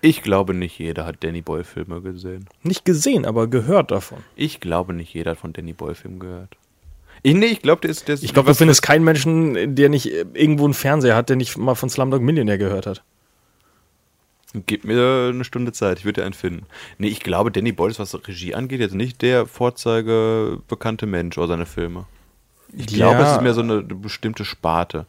Ich 0.00 0.22
glaube, 0.22 0.54
nicht 0.54 0.78
jeder 0.78 1.06
hat 1.06 1.16
Danny 1.24 1.40
Boyle-Filme 1.42 2.00
gesehen. 2.02 2.46
Nicht 2.62 2.84
gesehen, 2.84 3.24
aber 3.24 3.46
gehört 3.48 3.90
davon. 3.90 4.18
Ich 4.36 4.60
glaube, 4.60 4.92
nicht 4.92 5.14
jeder 5.14 5.32
hat 5.32 5.38
von 5.38 5.52
Danny 5.52 5.72
Boyle-Filmen 5.72 6.18
gehört. 6.20 6.56
Ich, 7.22 7.34
nee, 7.34 7.46
ich 7.46 7.62
glaube, 7.62 7.80
der 7.80 7.90
ist. 7.90 8.08
Ich 8.08 8.32
glaube, 8.32 8.48
du 8.48 8.54
findest 8.54 8.82
keinen 8.82 9.04
Menschen, 9.04 9.74
der 9.74 9.88
nicht 9.88 10.12
äh, 10.12 10.24
irgendwo 10.34 10.64
einen 10.64 10.74
Fernseher 10.74 11.16
hat, 11.16 11.28
der 11.28 11.36
nicht 11.36 11.56
mal 11.56 11.74
von 11.74 11.88
Slumdog 11.88 12.22
Millionaire 12.22 12.58
gehört 12.58 12.86
hat. 12.86 13.02
Gib 14.66 14.84
mir 14.84 15.30
eine 15.32 15.44
Stunde 15.44 15.72
Zeit, 15.72 15.98
ich 15.98 16.04
würde 16.06 16.22
dir 16.22 16.24
einen 16.24 16.32
finden. 16.32 16.66
Nee, 16.96 17.08
ich 17.08 17.20
glaube, 17.20 17.50
Danny 17.50 17.72
Boyle 17.72 17.90
ist, 17.90 17.98
was 17.98 18.14
Regie 18.26 18.54
angeht, 18.54 18.80
jetzt 18.80 18.94
nicht 18.94 19.20
der 19.20 19.46
Vorzeige 19.46 20.60
bekannte 20.68 21.04
Mensch 21.06 21.36
oder 21.36 21.48
seine 21.48 21.66
Filme. 21.66 22.06
Ich 22.72 22.86
glaube, 22.86 23.22
es 23.22 23.32
ist 23.32 23.42
mehr 23.42 23.54
so 23.54 23.60
eine 23.60 23.82
bestimmte 23.82 24.44
Sparte. 24.44 25.06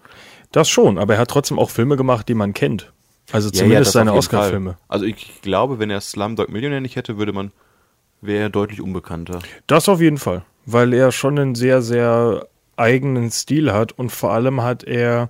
Das 0.51 0.69
schon, 0.69 0.97
aber 0.97 1.15
er 1.15 1.21
hat 1.21 1.29
trotzdem 1.29 1.57
auch 1.57 1.69
Filme 1.69 1.95
gemacht, 1.95 2.27
die 2.27 2.33
man 2.33 2.53
kennt. 2.53 2.91
Also 3.31 3.49
Ja, 3.49 3.53
zumindest 3.53 3.87
das 3.87 3.93
seine 3.93 4.11
auf 4.11 4.15
jeden 4.15 4.19
Oscar-Filme. 4.19 4.77
Also 4.87 5.05
ich 5.05 5.41
glaube, 5.41 5.79
wenn 5.79 5.89
er 5.89 6.01
Slumdog 6.01 6.49
Millionär 6.49 6.81
nicht 6.81 6.95
hätte, 6.95 7.17
würde 7.17 7.31
man, 7.31 7.51
wäre 8.21 8.43
er 8.43 8.49
deutlich 8.49 8.81
unbekannter. 8.81 9.39
Das 9.67 9.87
auf 9.87 10.01
jeden 10.01 10.17
Fall, 10.17 10.43
weil 10.71 10.93
er 10.93 11.11
schon 11.11 11.39
einen 11.39 11.55
sehr, 11.55 11.81
sehr 11.81 12.47
eigenen 12.77 13.31
Stil 13.31 13.73
hat 13.73 13.91
und 13.91 14.11
vor 14.11 14.31
allem 14.31 14.61
hat 14.61 14.83
er 14.83 15.29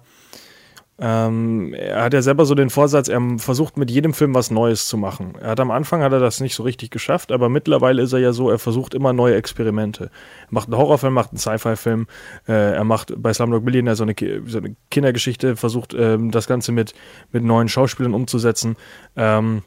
Ähm, 1.02 1.74
er 1.74 2.04
hat 2.04 2.14
ja 2.14 2.22
selber 2.22 2.46
so 2.46 2.56
den 2.56 2.70
Vorsatz, 2.70 3.08
er 3.08 3.22
versucht 3.38 3.78
mit 3.78 3.90
jedem 3.90 4.14
Film 4.14 4.36
was 4.36 4.52
Neues 4.52 4.90
zu 4.90 4.98
machen. 4.98 5.36
Er 5.40 5.52
hat 5.52 5.62
am 5.62 5.72
Anfang 5.72 6.04
hat 6.04 6.12
er 6.12 6.20
das 6.20 6.42
nicht 6.42 6.56
so 6.56 6.64
richtig 6.64 6.92
geschafft, 6.92 7.32
aber 7.32 7.48
mittlerweile 7.48 8.02
ist 8.02 8.12
er 8.12 8.20
ja 8.20 8.34
so, 8.34 8.50
er 8.50 8.60
versucht 8.60 8.94
immer 8.94 9.14
neue 9.14 9.36
Experimente. 9.36 10.12
Er 10.48 10.48
macht 10.50 10.68
einen 10.68 10.76
Horrorfilm, 10.76 11.14
macht 11.14 11.30
einen 11.30 11.38
Sci-Fi-Film, 11.38 12.08
äh, 12.50 12.74
er 12.74 12.84
macht 12.84 13.14
bei 13.16 13.32
Slumdog 13.32 13.64
Millionaire 13.64 13.96
so 13.96 14.04
eine, 14.04 14.14
so 14.46 14.58
eine 14.58 14.76
Kindergeschichte, 14.92 15.56
versucht 15.56 15.94
ähm, 15.94 16.32
das 16.32 16.48
Ganze 16.48 16.74
mit, 16.74 16.94
mit 17.32 17.46
neuen 17.46 17.70
Schauspielern 17.70 18.14
umzusetzen. 18.14 18.76
Ähm, 19.16 19.62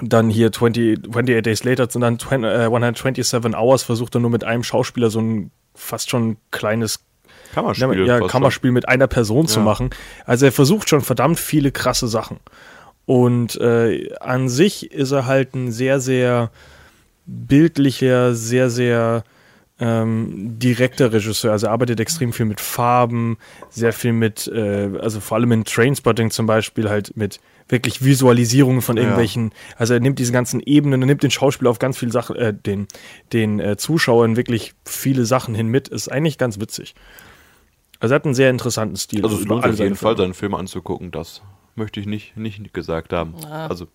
dann 0.00 0.28
hier 0.30 0.52
20, 0.52 1.08
28 1.08 1.42
Days 1.42 1.64
Later 1.64 1.88
und 1.94 2.00
dann 2.00 2.18
20, 2.18 2.44
äh, 2.50 2.64
127 2.64 3.54
Hours 3.56 3.82
versucht 3.82 4.14
er 4.16 4.20
nur 4.20 4.30
mit 4.30 4.44
einem 4.44 4.62
Schauspieler 4.62 5.10
so 5.10 5.20
ein 5.20 5.50
fast 5.74 6.10
schon 6.10 6.36
kleines 6.50 7.00
Kammerspiel. 7.52 8.06
ja, 8.06 8.18
fast 8.18 8.30
Kammerspiel 8.30 8.72
mit 8.72 8.88
einer 8.88 9.06
Person 9.06 9.46
zu 9.46 9.60
Ja. 9.60 9.64
machen. 9.64 9.90
Also 10.24 10.46
er 10.46 10.52
versucht 10.52 10.88
schon 10.88 11.00
verdammt 11.00 11.38
viele 11.38 11.72
krasse 11.72 12.08
Sachen. 12.08 12.38
Und 13.06 13.60
äh, 13.60 14.12
an 14.20 14.48
sich 14.48 14.90
ist 14.90 15.12
er 15.12 15.26
halt 15.26 15.54
ein 15.54 15.70
sehr, 15.70 16.00
sehr 16.00 16.50
bildlicher, 17.26 18.34
sehr, 18.34 18.70
sehr 18.70 19.24
ähm, 19.78 20.58
direkter 20.58 21.12
Regisseur. 21.12 21.52
Also 21.52 21.66
er 21.66 21.72
arbeitet 21.72 22.00
extrem 22.00 22.32
viel 22.32 22.46
mit 22.46 22.60
Farben, 22.60 23.36
sehr 23.68 23.92
viel 23.92 24.12
mit, 24.12 24.48
äh, 24.48 24.90
also 25.00 25.20
vor 25.20 25.36
allem 25.36 25.52
in 25.52 25.64
Trainspotting 25.64 26.30
zum 26.30 26.46
Beispiel 26.46 26.88
halt 26.88 27.16
mit 27.16 27.38
wirklich 27.68 28.04
Visualisierungen 28.04 28.82
von 28.82 28.96
Ja. 28.96 29.02
irgendwelchen, 29.02 29.52
also 29.76 29.94
er 29.94 30.00
nimmt 30.00 30.18
diese 30.18 30.32
ganzen 30.32 30.60
Ebenen 30.60 31.02
und 31.02 31.06
nimmt 31.08 31.22
den 31.22 31.30
Schauspieler 31.30 31.70
auf 31.70 31.78
ganz 31.78 31.98
viele 31.98 32.12
Sachen, 32.12 32.36
äh, 32.36 32.54
den, 32.54 32.86
den 33.32 33.58
äh, 33.60 33.76
Zuschauern 33.76 34.36
wirklich 34.36 34.74
viele 34.84 35.26
Sachen 35.26 35.54
hin 35.54 35.68
mit. 35.68 35.88
Ist 35.88 36.08
eigentlich 36.08 36.38
ganz 36.38 36.60
witzig. 36.60 36.94
Also 37.98 38.14
er 38.14 38.16
hat 38.16 38.24
einen 38.24 38.34
sehr 38.34 38.50
interessanten 38.50 38.96
Stil. 38.96 39.24
Also 39.24 39.36
es 39.36 39.44
lohnt 39.44 39.64
auf 39.64 39.78
jeden 39.78 39.96
Fall, 39.96 40.16
seinen 40.16 40.34
Film 40.34 40.54
anzugucken. 40.54 41.10
Das 41.10 41.42
möchte 41.74 41.98
ich 41.98 42.06
nicht, 42.06 42.36
nicht 42.36 42.72
gesagt 42.72 43.12
haben. 43.12 43.34
Also, 43.46 43.88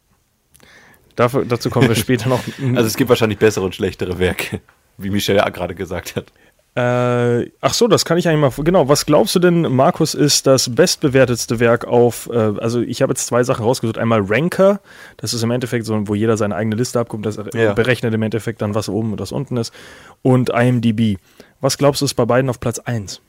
Dafür, 1.15 1.45
dazu 1.45 1.69
kommen 1.69 1.87
wir 1.87 1.95
später 1.95 2.29
noch. 2.29 2.41
also 2.75 2.87
es 2.87 2.95
gibt 2.95 3.09
wahrscheinlich 3.09 3.37
bessere 3.37 3.65
und 3.65 3.75
schlechtere 3.75 4.17
Werke, 4.17 4.61
wie 4.97 5.09
Michel 5.09 5.35
ja 5.35 5.47
gerade 5.49 5.75
gesagt 5.75 6.15
hat. 6.15 6.31
Äh, 6.73 7.51
ach 7.59 7.73
so, 7.73 7.87
das 7.89 8.05
kann 8.05 8.17
ich 8.17 8.29
eigentlich 8.29 8.55
mal. 8.57 8.63
Genau, 8.63 8.87
was 8.87 9.05
glaubst 9.05 9.35
du 9.35 9.39
denn, 9.39 9.61
Markus, 9.75 10.13
ist 10.13 10.47
das 10.47 10.73
bestbewertetste 10.73 11.59
Werk 11.59 11.85
auf? 11.85 12.29
Äh, 12.31 12.37
also, 12.59 12.79
ich 12.79 13.01
habe 13.01 13.11
jetzt 13.11 13.27
zwei 13.27 13.43
Sachen 13.43 13.65
rausgesucht. 13.65 13.97
Einmal 13.97 14.21
Ranker, 14.25 14.79
das 15.17 15.33
ist 15.33 15.43
im 15.43 15.51
Endeffekt 15.51 15.85
so, 15.85 16.07
wo 16.07 16.15
jeder 16.15 16.37
seine 16.37 16.55
eigene 16.55 16.77
Liste 16.77 16.99
abguckt, 16.99 17.25
das 17.25 17.37
Ja. 17.53 17.73
berechnet 17.73 18.13
im 18.13 18.21
Endeffekt 18.21 18.61
dann, 18.61 18.73
was 18.73 18.87
oben 18.87 19.11
und 19.11 19.19
was 19.19 19.33
unten 19.33 19.57
ist. 19.57 19.73
Und 20.21 20.49
IMDb. 20.49 21.17
Was 21.59 21.77
glaubst 21.77 22.01
du, 22.01 22.05
ist 22.05 22.13
bei 22.13 22.25
beiden 22.25 22.49
auf 22.49 22.59
Platz 22.61 22.79
1? 22.79 23.19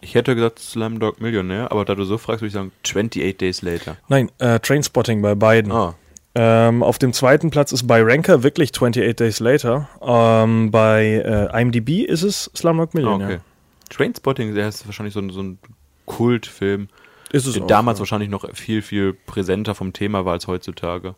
Ich 0.00 0.14
hätte 0.14 0.34
gesagt 0.34 0.58
Slumdog 0.58 1.20
Millionär, 1.20 1.70
aber 1.70 1.84
da 1.84 1.94
du 1.94 2.04
so 2.04 2.18
fragst, 2.18 2.42
würde 2.42 2.48
ich 2.48 2.52
sagen 2.54 2.72
28 2.84 3.36
Days 3.38 3.62
Later. 3.62 3.96
Nein, 4.08 4.30
äh, 4.38 4.58
Trainspotting 4.60 5.22
bei 5.22 5.34
beiden. 5.34 5.72
Ah, 5.72 5.94
Ähm, 6.38 6.82
auf 6.82 6.98
dem 6.98 7.14
zweiten 7.14 7.50
Platz 7.50 7.72
ist 7.72 7.86
bei 7.86 8.02
Ranker 8.02 8.42
wirklich 8.42 8.70
28 8.74 9.16
Days 9.16 9.40
Later. 9.40 9.88
Ähm, 10.02 10.70
bei 10.70 11.50
äh, 11.52 11.62
IMDb 11.62 12.04
ist 12.04 12.22
es 12.22 12.50
Slumdog 12.54 12.90
ah 12.92 12.96
Millionaire. 12.96 13.30
okay. 13.36 13.40
Trainspotting, 13.88 14.54
der 14.54 14.68
ist 14.68 14.84
wahrscheinlich 14.86 15.14
so 15.14 15.20
ein, 15.20 15.30
so 15.30 15.40
ein 15.42 15.58
Kultfilm, 16.04 16.88
Ist 17.32 17.46
es 17.46 17.54
der 17.54 17.62
auch, 17.62 17.66
damals 17.66 17.98
ja. 17.98 18.00
wahrscheinlich 18.00 18.28
noch 18.28 18.44
viel, 18.54 18.82
viel 18.82 19.14
präsenter 19.14 19.74
vom 19.74 19.92
Thema 19.94 20.24
war 20.26 20.32
als 20.34 20.46
heutzutage. 20.46 21.14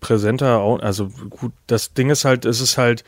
präsenter, 0.00 0.58
auch- 0.60 0.80
also 0.80 1.08
gut, 1.30 1.52
das 1.66 1.94
Ding 1.94 2.10
ist 2.10 2.24
halt, 2.26 2.44
es 2.44 2.60
ist 2.60 2.76
halt 2.76 3.04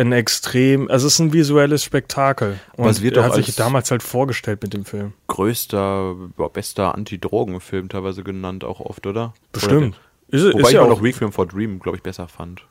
ein 0.00 0.12
extrem, 0.12 0.90
also 0.90 1.06
es 1.06 1.14
ist 1.14 1.18
ein 1.20 1.32
visuelles 1.32 1.84
Spektakel. 1.84 2.58
Und 2.76 2.88
es 2.88 3.02
wird 3.02 3.16
er 3.16 3.24
hat 3.24 3.34
sich 3.34 3.46
als- 3.48 3.56
damals 3.56 3.90
halt 3.90 4.02
vorgestellt 4.02 4.62
mit 4.62 4.72
dem 4.74 4.84
Film. 4.84 5.12
Größter, 5.28 6.14
bester 6.52 6.94
Anti-Drogen-Film 6.94 7.88
teilweise 7.88 8.22
genannt, 8.24 8.64
auch 8.64 8.80
oft, 8.80 9.06
oder? 9.06 9.34
Bestimmt. 9.52 9.96
Oder, 10.28 10.38
Ist, 10.38 10.44
wobei 10.54 10.60
ist 10.62 10.68
ich 10.68 10.74
ja 10.74 10.82
auch 10.82 10.88
noch 10.88 11.02
Requiem 11.02 11.32
for 11.32 11.46
Dream, 11.46 11.78
glaube 11.80 11.96
ich, 11.96 12.02
besser 12.02 12.28
fand. 12.28 12.64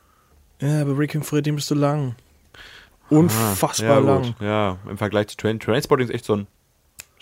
Ja, 0.60 0.82
aber 0.82 0.98
Requiem 0.98 1.22
for 1.22 1.40
Dream 1.42 1.56
ist 1.58 1.66
zu 1.68 1.74
lang. 1.74 2.14
Unfassbar 3.08 3.90
Ah, 3.90 3.94
ja, 3.94 3.98
lang. 3.98 4.22
Gut. 4.22 4.34
Ja, 4.40 4.78
im 4.88 4.98
Vergleich 4.98 5.28
zu 5.28 5.36
Train 5.36 5.58
Trainspotting 5.58 6.06
ist 6.08 6.14
echt 6.14 6.24
so 6.24 6.34
ein 6.34 6.46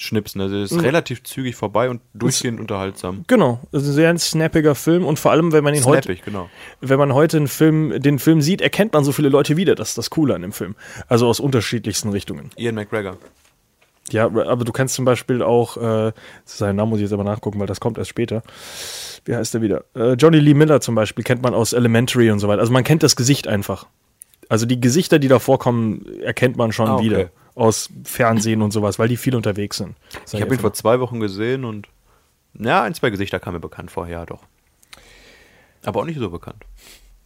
Schnipsen. 0.00 0.40
Also 0.40 0.56
es 0.56 0.70
ist 0.70 0.76
Mhm. 0.78 0.84
relativ 0.84 1.22
zügig 1.24 1.56
vorbei 1.56 1.90
und 1.90 2.00
durchgehend 2.14 2.60
unterhaltsam. 2.60 3.24
Genau, 3.26 3.60
es 3.72 3.82
ist 3.82 3.88
ein 3.90 3.94
sehr 3.94 4.18
snappiger 4.18 4.74
Film 4.74 5.04
und 5.04 5.18
vor 5.18 5.32
allem, 5.32 5.52
wenn 5.52 5.64
man 5.64 5.74
ihn 5.74 5.84
heute, 5.84 6.04
Snappig, 6.04 6.24
genau. 6.24 6.48
wenn 6.80 6.98
man 6.98 7.12
heute 7.14 7.36
einen 7.36 7.48
Film, 7.48 8.00
den 8.00 8.18
Film 8.18 8.40
sieht, 8.40 8.60
erkennt 8.60 8.92
man 8.92 9.04
so 9.04 9.12
viele 9.12 9.28
Leute 9.28 9.56
wieder. 9.56 9.74
Das 9.74 9.90
ist 9.90 9.98
das 9.98 10.08
Coole 10.10 10.34
an 10.34 10.42
dem 10.42 10.52
Film. 10.52 10.76
Also 11.08 11.26
aus 11.26 11.40
unterschiedlichsten 11.40 12.10
Richtungen. 12.10 12.50
Ian 12.56 12.76
McGregor. 12.76 13.16
Ja, 14.10 14.24
aber 14.24 14.64
du 14.64 14.72
kennst 14.72 14.94
zum 14.94 15.04
Beispiel 15.04 15.42
auch, 15.42 15.76
äh, 15.76 16.12
seinen 16.46 16.76
Namen 16.76 16.90
muss 16.90 16.98
ich 17.00 17.02
jetzt 17.02 17.12
aber 17.12 17.24
nachgucken, 17.24 17.60
weil 17.60 17.66
das 17.66 17.78
kommt 17.80 17.98
erst 17.98 18.08
später. 18.08 18.42
Wie 19.26 19.34
heißt 19.36 19.52
der 19.52 19.60
wieder? 19.60 19.84
Äh, 19.94 20.12
Johnny 20.14 20.38
Lee 20.38 20.54
Miller 20.54 20.80
zum 20.80 20.94
Beispiel 20.94 21.24
kennt 21.24 21.42
man 21.42 21.52
aus 21.52 21.74
Elementary 21.74 22.30
und 22.30 22.38
so 22.38 22.48
weiter. 22.48 22.60
Also 22.60 22.72
man 22.72 22.84
kennt 22.84 23.02
das 23.02 23.16
Gesicht 23.16 23.48
einfach. 23.48 23.86
Also 24.48 24.64
die 24.64 24.80
Gesichter, 24.80 25.18
die 25.18 25.28
da 25.28 25.38
vorkommen, 25.40 26.06
erkennt 26.22 26.56
man 26.56 26.72
schon 26.72 26.88
Ah, 26.88 26.94
okay. 26.94 27.04
wieder 27.04 27.30
aus 27.58 27.90
Fernsehen 28.04 28.62
und 28.62 28.70
sowas, 28.72 28.98
weil 28.98 29.08
die 29.08 29.16
viel 29.16 29.34
unterwegs 29.34 29.76
sind. 29.78 29.96
Ich 30.32 30.40
habe 30.40 30.54
ihn 30.54 30.60
vor 30.60 30.72
zwei 30.72 31.00
Wochen 31.00 31.20
gesehen 31.20 31.64
und 31.64 31.88
ja, 32.54 32.82
ein, 32.82 32.94
zwei 32.94 33.10
Gesichter 33.10 33.40
kamen 33.40 33.56
mir 33.56 33.60
bekannt 33.60 33.90
vor, 33.90 34.08
ja 34.08 34.24
doch. 34.26 34.42
Aber 35.84 36.00
auch 36.00 36.04
nicht 36.04 36.18
so 36.18 36.30
bekannt. 36.30 36.64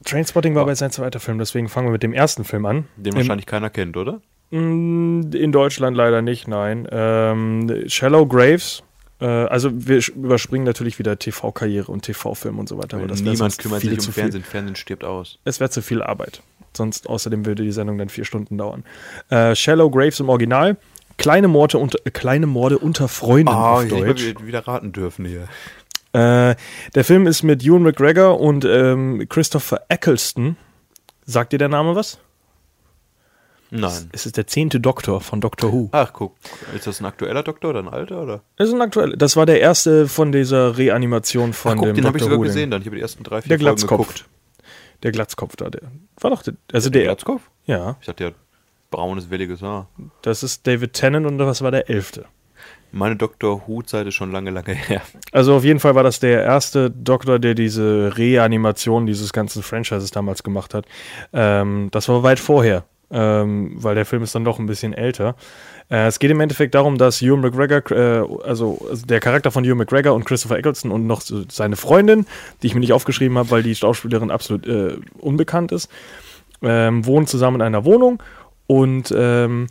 Trainspotting 0.04 0.54
war 0.54 0.62
aber 0.62 0.74
sein 0.74 0.90
zweiter 0.90 1.20
Film, 1.20 1.38
deswegen 1.38 1.68
fangen 1.68 1.86
wir 1.88 1.92
mit 1.92 2.02
dem 2.02 2.12
ersten 2.12 2.44
Film 2.44 2.66
an. 2.66 2.88
Den 2.96 3.12
Im- 3.12 3.18
wahrscheinlich 3.18 3.46
keiner 3.46 3.70
kennt, 3.70 3.96
oder? 3.96 4.20
In 4.50 5.50
Deutschland 5.52 5.96
leider 5.96 6.20
nicht, 6.20 6.46
nein. 6.46 6.86
Ähm, 6.90 7.84
Shallow 7.86 8.26
Graves. 8.26 8.82
Äh, 9.18 9.24
also 9.24 9.70
wir 9.72 10.00
überspringen 10.14 10.66
natürlich 10.66 10.98
wieder 10.98 11.18
TV-Karriere 11.18 11.90
und 11.90 12.02
TV-Film 12.02 12.58
und 12.58 12.68
so 12.68 12.76
weiter. 12.76 12.98
Niemand 12.98 13.56
kümmert 13.58 13.80
sich 13.80 13.92
um 13.92 13.98
zu 13.98 14.12
viel. 14.12 14.22
Fernsehen. 14.24 14.42
Fernsehen 14.44 14.76
stirbt 14.76 15.04
aus. 15.04 15.38
Es 15.44 15.58
wäre 15.60 15.70
zu 15.70 15.80
viel 15.80 16.02
Arbeit. 16.02 16.42
Sonst 16.76 17.08
außerdem 17.08 17.44
würde 17.46 17.62
die 17.62 17.72
Sendung 17.72 17.98
dann 17.98 18.08
vier 18.08 18.24
Stunden 18.24 18.58
dauern. 18.58 18.84
Äh, 19.28 19.54
Shallow 19.54 19.90
Graves 19.90 20.20
im 20.20 20.28
Original. 20.28 20.76
Kleine 21.18 21.46
Morde 21.48 21.78
unter, 21.78 21.98
äh, 22.04 22.10
kleine 22.10 22.46
Morde 22.46 22.78
unter 22.78 23.06
Freunden 23.08 23.48
Ah, 23.52 23.74
auf 23.74 23.84
ich 23.84 23.92
hätte 23.92 24.46
wieder 24.46 24.66
raten 24.66 24.92
dürfen 24.92 25.26
hier. 25.26 25.42
Äh, 26.14 26.56
der 26.94 27.04
Film 27.04 27.26
ist 27.26 27.42
mit 27.42 27.62
Ewan 27.64 27.82
McGregor 27.82 28.40
und 28.40 28.64
ähm, 28.64 29.26
Christopher 29.28 29.82
Eccleston. 29.88 30.56
Sagt 31.24 31.52
dir 31.52 31.58
der 31.58 31.68
Name 31.68 31.94
was? 31.94 32.18
Nein. 33.70 34.10
Es 34.12 34.26
ist 34.26 34.36
der 34.36 34.46
zehnte 34.46 34.80
Doktor 34.80 35.22
von 35.22 35.40
Doctor 35.40 35.72
Who. 35.72 35.88
Ach, 35.92 36.12
guck. 36.12 36.34
Ist 36.76 36.86
das 36.86 37.00
ein 37.00 37.06
aktueller 37.06 37.42
Doktor 37.42 37.70
oder 37.70 37.78
ein 37.80 37.88
alter? 37.88 38.22
Oder? 38.22 38.42
Das 38.56 38.68
ist 38.68 38.74
ein 38.74 38.82
aktuell. 38.82 39.16
Das 39.16 39.34
war 39.36 39.46
der 39.46 39.60
erste 39.62 40.08
von 40.08 40.30
dieser 40.30 40.76
Reanimation 40.76 41.54
von 41.54 41.72
Ach, 41.72 41.76
guck, 41.76 41.86
dem 41.86 41.96
den 41.96 42.04
habe 42.06 42.18
ich 42.18 42.24
sogar 42.24 42.38
Who, 42.38 42.42
gesehen 42.42 42.70
dann. 42.70 42.82
Ich 42.82 42.86
habe 42.86 42.96
die 42.96 43.02
ersten 43.02 43.22
drei, 43.24 43.40
vier 43.40 43.48
Der 43.48 43.58
Folgen 43.58 43.76
Glatzkopf. 43.76 44.08
geguckt. 44.08 44.24
Der 45.02 45.12
Glatzkopf 45.12 45.56
da, 45.56 45.68
der 45.70 45.82
war 46.20 46.30
doch 46.30 46.42
der, 46.42 46.54
also 46.72 46.90
der, 46.90 47.02
Glatzkopf? 47.04 47.42
ja, 47.66 47.96
Ich 48.00 48.06
dachte, 48.06 48.24
der 48.24 48.26
hat 48.28 48.34
braunes, 48.90 49.30
welliges 49.30 49.62
Haar. 49.62 49.88
das 50.22 50.42
ist 50.42 50.66
David 50.66 50.92
Tennant 50.92 51.26
und 51.26 51.38
das 51.38 51.62
war 51.62 51.70
der 51.70 51.88
elfte. 51.90 52.26
Meine 52.94 53.16
Dr. 53.16 53.62
Who-Zeit 53.66 54.06
ist 54.06 54.14
schon 54.14 54.32
lange, 54.32 54.50
lange 54.50 54.74
her. 54.74 55.00
Also 55.32 55.54
auf 55.56 55.64
jeden 55.64 55.80
Fall 55.80 55.94
war 55.94 56.02
das 56.02 56.20
der 56.20 56.42
erste 56.42 56.90
Doktor, 56.90 57.38
der 57.38 57.54
diese 57.54 58.12
Reanimation 58.18 59.06
dieses 59.06 59.32
ganzen 59.32 59.62
Franchises 59.62 60.10
damals 60.10 60.42
gemacht 60.42 60.74
hat. 60.74 60.84
Ähm, 61.32 61.88
das 61.90 62.08
war 62.10 62.22
weit 62.22 62.38
vorher, 62.38 62.84
ähm, 63.10 63.72
weil 63.76 63.94
der 63.94 64.04
Film 64.04 64.22
ist 64.22 64.34
dann 64.34 64.44
doch 64.44 64.58
ein 64.58 64.66
bisschen 64.66 64.92
älter. 64.92 65.36
Äh, 65.92 66.06
es 66.06 66.18
geht 66.18 66.30
im 66.30 66.40
Endeffekt 66.40 66.74
darum, 66.74 66.96
dass 66.96 67.20
Ewan 67.20 67.40
McGregor, 67.40 67.90
äh, 67.90 68.24
also 68.44 68.88
der 69.04 69.20
Charakter 69.20 69.50
von 69.50 69.64
Ewan 69.64 69.78
McGregor 69.78 70.14
und 70.14 70.24
Christopher 70.24 70.56
Eccleston 70.56 70.90
und 70.90 71.06
noch 71.06 71.20
seine 71.20 71.76
Freundin, 71.76 72.26
die 72.62 72.68
ich 72.68 72.74
mir 72.74 72.80
nicht 72.80 72.94
aufgeschrieben 72.94 73.36
habe, 73.36 73.50
weil 73.50 73.62
die 73.62 73.74
Schauspielerin 73.74 74.30
absolut 74.30 74.66
äh, 74.66 74.96
unbekannt 75.18 75.70
ist, 75.70 75.90
ähm, 76.62 77.04
wohnen 77.04 77.26
zusammen 77.26 77.56
in 77.56 77.62
einer 77.62 77.84
Wohnung 77.84 78.22
und 78.66 79.12
ähm, 79.14 79.66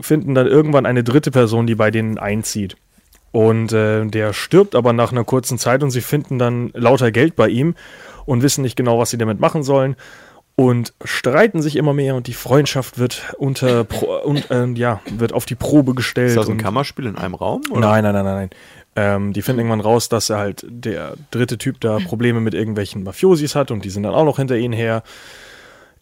finden 0.00 0.34
dann 0.34 0.46
irgendwann 0.46 0.86
eine 0.86 1.04
dritte 1.04 1.30
Person, 1.30 1.66
die 1.66 1.74
bei 1.74 1.90
denen 1.90 2.16
einzieht. 2.16 2.76
Und 3.30 3.72
äh, 3.72 4.06
der 4.06 4.32
stirbt 4.32 4.74
aber 4.74 4.94
nach 4.94 5.12
einer 5.12 5.24
kurzen 5.24 5.58
Zeit 5.58 5.82
und 5.82 5.90
sie 5.90 6.00
finden 6.00 6.38
dann 6.38 6.70
lauter 6.74 7.10
Geld 7.10 7.36
bei 7.36 7.48
ihm 7.48 7.74
und 8.24 8.42
wissen 8.42 8.62
nicht 8.62 8.76
genau, 8.76 8.98
was 8.98 9.10
sie 9.10 9.18
damit 9.18 9.40
machen 9.40 9.62
sollen 9.62 9.96
und 10.54 10.92
streiten 11.04 11.62
sich 11.62 11.76
immer 11.76 11.94
mehr 11.94 12.14
und 12.14 12.26
die 12.26 12.34
Freundschaft 12.34 12.98
wird 12.98 13.34
unter 13.38 13.84
Pro 13.84 14.18
und 14.24 14.48
ähm, 14.50 14.76
ja 14.76 15.00
wird 15.10 15.32
auf 15.32 15.46
die 15.46 15.54
Probe 15.54 15.94
gestellt. 15.94 16.28
Ist 16.30 16.36
das 16.36 16.48
ein 16.48 16.58
Kammerspiel 16.58 17.06
in 17.06 17.16
einem 17.16 17.34
Raum? 17.34 17.62
Oder? 17.70 17.80
Nein, 17.80 18.04
nein, 18.04 18.14
nein, 18.14 18.24
nein, 18.24 18.34
nein. 18.34 18.50
Ähm, 18.94 19.32
die 19.32 19.40
finden 19.40 19.60
irgendwann 19.60 19.80
raus, 19.80 20.10
dass 20.10 20.28
er 20.28 20.36
halt 20.38 20.66
der 20.68 21.14
dritte 21.30 21.56
Typ 21.56 21.80
da 21.80 21.98
Probleme 21.98 22.40
mit 22.40 22.52
irgendwelchen 22.52 23.02
Mafiosis 23.04 23.54
hat 23.54 23.70
und 23.70 23.84
die 23.86 23.90
sind 23.90 24.02
dann 24.02 24.14
auch 24.14 24.26
noch 24.26 24.36
hinter 24.36 24.56
ihnen 24.56 24.74
her. 24.74 25.02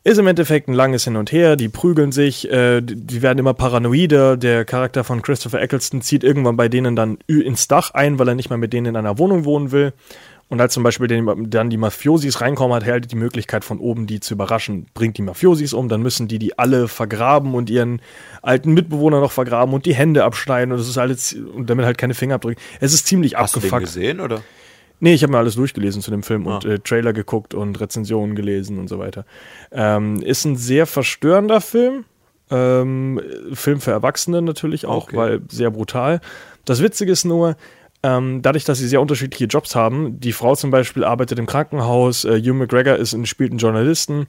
Ist 0.03 0.19
im 0.19 0.27
Endeffekt 0.27 0.67
ein 0.67 0.73
langes 0.73 1.05
Hin 1.05 1.17
und 1.17 1.31
Her, 1.31 1.57
die 1.57 1.69
prügeln 1.69 2.11
sich, 2.11 2.51
äh, 2.51 2.81
die 2.81 2.97
die 2.97 3.21
werden 3.21 3.39
immer 3.39 3.53
paranoider. 3.53 4.39
Der 4.39 4.65
Charakter 4.65 5.05
von 5.05 5.21
Christopher 5.21 5.61
Eccleston 5.61 6.01
zieht 6.01 6.25
irgendwann 6.25 6.57
bei 6.57 6.69
denen 6.71 6.97
dann 6.97 7.19
ü- 7.31 7.43
ins 7.43 7.69
Dach 7.69 7.91
ein, 7.93 8.19
weil 8.19 8.27
er 8.27 8.35
nicht 8.35 8.49
mehr 8.49 8.57
mit 8.57 8.73
denen 8.73 8.87
in 8.87 8.97
einer 8.97 9.19
Wohnung 9.19 9.45
wohnen 9.45 9.73
will. 9.73 9.93
Und 10.51 10.61
als 10.61 10.75
zum 10.75 10.83
Beispiel 10.83 11.07
den, 11.07 11.49
dann 11.49 11.71
die 11.71 11.77
Mafiosis 11.79 12.41
reinkommen, 12.41 12.75
hat 12.75 12.83
er 12.85 12.93
halt 12.95 13.11
die 13.13 13.17
Möglichkeit 13.17 13.65
von 13.65 13.79
oben 13.79 14.07
die 14.07 14.21
zu 14.21 14.35
überraschen. 14.35 14.87
Bringt 14.95 15.17
die 15.17 15.23
Mafiosis 15.23 15.73
um, 15.73 15.89
dann 15.89 16.03
müssen 16.03 16.27
die 16.29 16.39
die 16.41 16.59
alle 16.59 16.89
vergraben 16.89 17.55
und 17.55 17.71
ihren 17.71 18.03
alten 18.43 18.75
Mitbewohner 18.75 19.21
noch 19.21 19.31
vergraben 19.33 19.73
und 19.73 19.87
die 19.87 19.95
Hände 19.95 20.25
abschneiden 20.25 20.73
und 20.73 20.79
das 20.79 20.89
ist 20.89 20.99
alles 20.99 21.33
und 21.35 21.71
damit 21.71 21.87
halt 21.87 21.97
keine 21.99 22.15
Fingerabdrücke. 22.15 22.61
Es 22.81 22.93
ist 22.93 23.07
ziemlich 23.07 23.37
Hast 23.37 23.55
du 23.57 23.61
den 23.61 23.69
abgefuckt. 23.73 23.95
gesehen, 23.95 24.21
oder? 24.21 24.43
Nee, 24.99 25.15
ich 25.15 25.23
habe 25.23 25.33
mir 25.33 25.39
alles 25.39 25.55
durchgelesen 25.55 26.03
zu 26.03 26.11
dem 26.11 26.23
Film 26.23 26.47
und 26.47 26.67
Ah. 26.67 26.69
äh, 26.73 26.79
Trailer 26.81 27.13
geguckt 27.15 27.55
und 27.55 27.81
Rezensionen 27.81 28.35
gelesen 28.35 28.79
und 28.79 28.89
so 28.89 28.99
weiter. 28.99 29.25
Ähm, 29.73 30.21
ist 30.21 30.45
ein 30.45 30.57
sehr 30.57 30.85
verstörender 30.87 31.61
Film. 31.63 32.05
Ähm, 32.51 33.21
Film 33.53 33.81
für 33.81 33.93
Erwachsene 33.93 34.43
natürlich 34.43 34.85
auch, 34.85 35.05
Okay. 35.05 35.17
weil 35.17 35.41
sehr 35.49 35.71
brutal. 35.71 36.21
Das 36.65 36.83
Witzige 36.83 37.13
ist 37.13 37.25
nur, 37.25 37.57
ähm, 38.03 38.41
dadurch, 38.43 38.65
dass 38.65 38.79
sie 38.79 38.89
sehr 38.89 39.01
unterschiedliche 39.01 39.45
Jobs 39.45 39.75
haben, 39.75 40.21
die 40.21 40.33
Frau 40.33 40.57
zum 40.57 40.71
Beispiel 40.71 41.05
arbeitet 41.05 41.39
im 41.39 41.47
Krankenhaus, 41.47 42.25
äh, 42.25 42.41
Hugh 42.41 42.55
McGregor 42.55 42.97
ist 42.97 43.13
ein, 43.13 43.27
spielt 43.27 43.51
einen 43.51 43.59
Journalisten. 43.59 44.27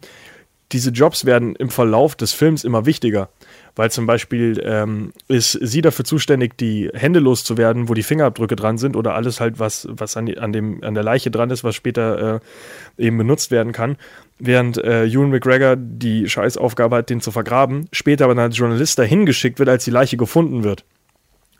Diese 0.73 0.91
Jobs 0.91 1.25
werden 1.25 1.55
im 1.57 1.69
Verlauf 1.69 2.15
des 2.15 2.31
Films 2.31 2.63
immer 2.63 2.85
wichtiger, 2.85 3.29
weil 3.75 3.91
zum 3.91 4.05
Beispiel 4.05 4.61
ähm, 4.63 5.11
ist 5.27 5.51
sie 5.51 5.81
dafür 5.81 6.05
zuständig, 6.05 6.57
die 6.57 6.89
Hände 6.93 7.19
loszuwerden, 7.19 7.89
wo 7.89 7.93
die 7.93 8.03
Fingerabdrücke 8.03 8.55
dran 8.55 8.77
sind 8.77 8.95
oder 8.95 9.13
alles 9.15 9.41
halt, 9.41 9.59
was, 9.59 9.87
was 9.91 10.15
an, 10.15 10.33
an, 10.37 10.53
dem, 10.53 10.81
an 10.81 10.93
der 10.93 11.03
Leiche 11.03 11.29
dran 11.29 11.49
ist, 11.49 11.65
was 11.65 11.75
später 11.75 12.41
äh, 12.97 13.05
eben 13.05 13.17
benutzt 13.17 13.51
werden 13.51 13.73
kann. 13.73 13.97
Während 14.39 14.77
äh, 14.77 15.05
Ewan 15.05 15.29
McGregor 15.29 15.75
die 15.77 16.29
Scheißaufgabe 16.29 16.97
hat, 16.97 17.09
den 17.09 17.19
zu 17.19 17.31
vergraben, 17.31 17.87
später 17.91 18.25
aber 18.25 18.35
dann 18.35 18.45
als 18.45 18.57
Journalist 18.57 18.97
dahin 18.97 19.25
geschickt 19.25 19.59
wird, 19.59 19.67
als 19.67 19.83
die 19.83 19.91
Leiche 19.91 20.15
gefunden 20.15 20.63
wird. 20.63 20.85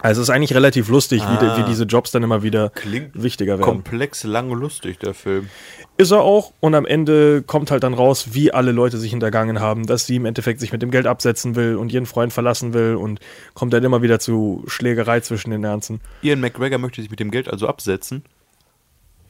Also 0.01 0.21
es 0.21 0.29
ist 0.29 0.33
eigentlich 0.33 0.53
relativ 0.55 0.89
lustig, 0.89 1.21
wie, 1.21 1.25
Ah. 1.25 1.55
die, 1.55 1.61
wie 1.61 1.69
diese 1.69 1.83
Jobs 1.83 2.11
dann 2.11 2.23
immer 2.23 2.43
wieder 2.43 2.69
Klingt 2.69 3.21
wichtiger 3.21 3.53
werden. 3.53 3.61
Komplex, 3.63 4.23
lang 4.23 4.49
lustig, 4.51 4.99
der 4.99 5.13
Film. 5.13 5.49
Ist 5.97 6.11
er 6.11 6.21
auch 6.21 6.53
und 6.59 6.73
am 6.73 6.85
Ende 6.85 7.43
kommt 7.43 7.69
halt 7.71 7.83
dann 7.83 7.93
raus, 7.93 8.29
wie 8.31 8.51
alle 8.53 8.71
Leute 8.71 8.97
sich 8.97 9.11
hintergangen 9.11 9.59
haben, 9.59 9.85
dass 9.85 10.05
sie 10.07 10.15
im 10.15 10.25
Endeffekt 10.25 10.59
sich 10.59 10.71
mit 10.71 10.81
dem 10.81 10.89
Geld 10.91 11.05
absetzen 11.05 11.55
will 11.55 11.75
und 11.75 11.91
ihren 11.93 12.05
Freund 12.07 12.33
verlassen 12.33 12.73
will 12.73 12.95
und 12.95 13.19
kommt 13.53 13.73
dann 13.73 13.83
immer 13.83 14.01
wieder 14.01 14.19
zu 14.19 14.63
Schlägerei 14.67 15.19
zwischen 15.19 15.51
den 15.51 15.63
Ernsten. 15.63 16.01
Ian 16.23 16.39
McGregor 16.39 16.79
möchte 16.79 17.01
sich 17.01 17.11
mit 17.11 17.19
dem 17.19 17.29
Geld 17.29 17.47
also 17.49 17.67
absetzen. 17.67 18.23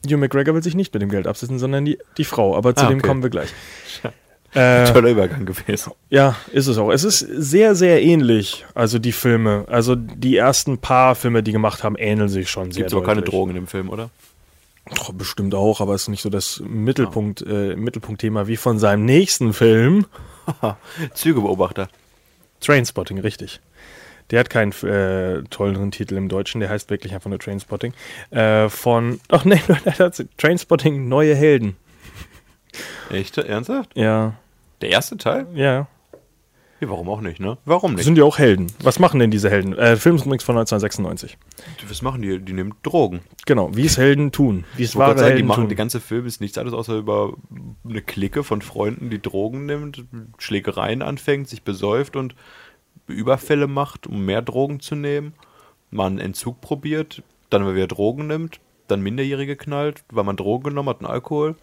Hugh 0.04 0.16
McGregor 0.16 0.54
will 0.54 0.62
sich 0.64 0.74
nicht 0.74 0.92
mit 0.94 1.00
dem 1.02 1.10
Geld 1.10 1.28
absetzen, 1.28 1.58
sondern 1.60 1.84
die, 1.84 1.96
die 2.18 2.24
Frau, 2.24 2.56
aber 2.56 2.74
zu 2.74 2.86
Ah, 2.86 2.88
dem 2.88 2.98
okay. 2.98 3.06
kommen 3.06 3.22
wir 3.22 3.30
gleich. 3.30 3.50
Äh, 4.54 4.84
Toller 4.92 5.10
Übergang 5.10 5.46
gewesen. 5.46 5.92
ja, 6.10 6.36
ist 6.52 6.66
es 6.66 6.76
auch. 6.76 6.90
Es 6.90 7.04
ist 7.04 7.20
sehr, 7.20 7.74
sehr 7.74 8.02
ähnlich, 8.02 8.66
also 8.74 8.98
die 8.98 9.12
Filme. 9.12 9.64
Also 9.68 9.94
die 9.94 10.36
ersten 10.36 10.78
paar 10.78 11.14
Filme, 11.14 11.42
die 11.42 11.52
gemacht 11.52 11.82
haben, 11.82 11.96
ähneln 11.96 12.28
sich 12.28 12.50
schon 12.50 12.70
sehr 12.70 12.84
Gibt 12.84 12.94
aber 12.94 13.04
keine. 13.04 13.22
Drogen 13.22 13.50
in 13.50 13.56
dem 13.56 13.66
Film, 13.66 13.88
oder? 13.88 14.10
Doch, 14.94 15.12
bestimmt 15.12 15.54
auch, 15.54 15.80
aber 15.80 15.94
es 15.94 16.02
ist 16.02 16.08
nicht 16.08 16.22
so 16.22 16.28
das 16.28 16.60
Mittelpunkt, 16.66 17.42
äh, 17.46 17.76
Mittelpunktthema 17.76 18.46
wie 18.46 18.56
von 18.56 18.78
seinem 18.78 19.04
nächsten 19.04 19.52
Film. 19.52 20.06
Zügebeobachter. 21.14 21.88
Trainspotting, 22.60 23.18
richtig. 23.18 23.60
Der 24.30 24.40
hat 24.40 24.50
keinen 24.50 24.72
äh, 24.82 25.42
tolleren 25.50 25.90
Titel 25.92 26.16
im 26.16 26.28
Deutschen, 26.28 26.60
der 26.60 26.68
heißt 26.68 26.90
wirklich 26.90 27.14
einfach 27.14 27.30
nur 27.30 27.38
Trainspotting. 27.38 27.92
Äh, 28.30 28.68
von, 28.68 29.20
ach 29.28 29.44
der 29.84 29.98
hat 29.98 30.24
Trainspotting, 30.36 31.08
neue 31.08 31.34
Helden. 31.34 31.76
Echt? 33.10 33.36
Ernsthaft? 33.38 33.90
Ja, 33.94 34.34
Der 34.82 34.90
erste 34.90 35.16
Teil? 35.16 35.46
ja. 35.54 35.86
Ja, 36.80 36.90
warum 36.90 37.08
auch 37.10 37.20
nicht, 37.20 37.38
ne? 37.38 37.58
Warum 37.64 37.94
nicht? 37.94 38.02
Sind 38.02 38.18
ja 38.18 38.24
auch 38.24 38.38
Helden. 38.38 38.66
Was 38.82 38.98
machen 38.98 39.20
denn 39.20 39.30
diese 39.30 39.48
Helden? 39.48 39.78
Äh, 39.78 39.94
Film 39.94 40.16
ist 40.16 40.26
übrigens 40.26 40.42
von 40.42 40.56
1996. 40.56 41.38
Was 41.88 42.02
machen 42.02 42.22
die? 42.22 42.40
Die 42.40 42.52
nehmen 42.52 42.74
Drogen. 42.82 43.20
Genau, 43.46 43.70
wie 43.76 43.86
es 43.86 43.98
Helden 43.98 44.32
tun. 44.32 44.64
Wie 44.76 44.82
es 44.82 44.96
wahre 44.96 45.10
sagen, 45.10 45.20
die 45.20 45.32
Helden 45.34 45.46
machen, 45.46 45.60
tun. 45.60 45.68
der 45.68 45.76
ganze 45.76 46.00
Film 46.00 46.26
ist 46.26 46.40
nichts 46.40 46.58
anderes 46.58 46.76
außer 46.76 46.96
über 46.96 47.34
eine 47.88 48.02
Clique 48.02 48.42
von 48.42 48.62
Freunden, 48.62 49.10
die 49.10 49.22
Drogen 49.22 49.64
nimmt, 49.64 50.04
Schlägereien 50.38 51.02
anfängt, 51.02 51.48
sich 51.48 51.62
besäuft 51.62 52.16
und 52.16 52.34
Überfälle 53.06 53.68
macht, 53.68 54.08
um 54.08 54.24
mehr 54.24 54.42
Drogen 54.42 54.80
zu 54.80 54.96
nehmen. 54.96 55.34
Man 55.92 56.14
einen 56.14 56.18
Entzug 56.18 56.60
probiert, 56.60 57.22
dann 57.48 57.72
wieder 57.72 57.86
Drogen 57.86 58.26
nimmt, 58.26 58.58
dann 58.88 59.02
Minderjährige 59.02 59.54
knallt, 59.54 60.02
weil 60.10 60.24
man 60.24 60.34
Drogen 60.34 60.64
genommen 60.64 60.88
hat 60.88 60.98
und 60.98 61.06
Alkohol. 61.06 61.54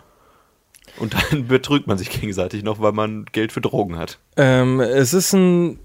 Und 0.97 1.15
dann 1.15 1.47
betrügt 1.47 1.88
man 1.88 1.97
sich 1.97 2.10
gegenseitig 2.10 2.63
noch, 2.63 2.80
weil 2.82 2.91
man 2.91 3.25
Geld 3.32 3.52
für 3.52 3.62
Drogen 3.62 3.97
hat. 3.97 4.19
Ähm, 4.38 4.80
es 4.80 5.13
ist 5.13 5.34
ein 5.34 5.80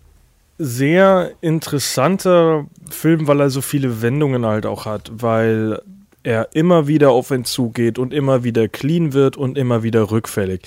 sehr 0.59 1.33
interessanter 1.41 2.67
Film, 2.89 3.27
weil 3.27 3.41
er 3.41 3.51
so 3.51 3.61
viele 3.61 4.03
Wendungen 4.03 4.47
halt 4.47 4.67
auch 4.67 4.87
hat, 4.87 5.11
weil 5.15 5.81
er 6.23 6.49
immer 6.55 6.87
wieder 6.87 7.11
auf 7.11 7.31
Entzug 7.31 7.75
geht 7.75 7.99
und 7.99 8.15
immer 8.15 8.45
wieder 8.45 8.69
clean 8.69 9.13
wird 9.13 9.37
und 9.37 9.59
immer 9.59 9.83
wieder 9.83 10.11
rückfällig. 10.11 10.63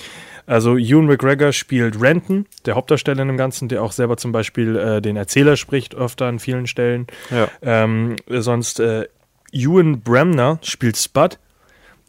Also 0.46 0.78
Ewan 0.78 1.06
McGregor 1.06 1.52
spielt 1.52 2.00
Renton, 2.00 2.46
der 2.64 2.74
Hauptdarsteller 2.74 3.20
in 3.20 3.28
dem 3.28 3.36
Ganzen, 3.36 3.68
der 3.68 3.82
auch 3.82 3.92
selber 3.92 4.16
zum 4.16 4.32
Beispiel 4.32 4.76
äh, 4.76 5.02
den 5.02 5.16
Erzähler 5.16 5.56
spricht, 5.56 5.94
öfter 5.94 6.26
an 6.26 6.38
vielen 6.38 6.66
Stellen. 6.66 7.06
Ja. 7.30 7.48
Ähm, 7.60 8.16
sonst 8.28 8.80
äh, 8.80 9.08
Ewan 9.52 10.00
Bremner 10.00 10.58
spielt 10.62 10.96
Spud, 10.96 11.38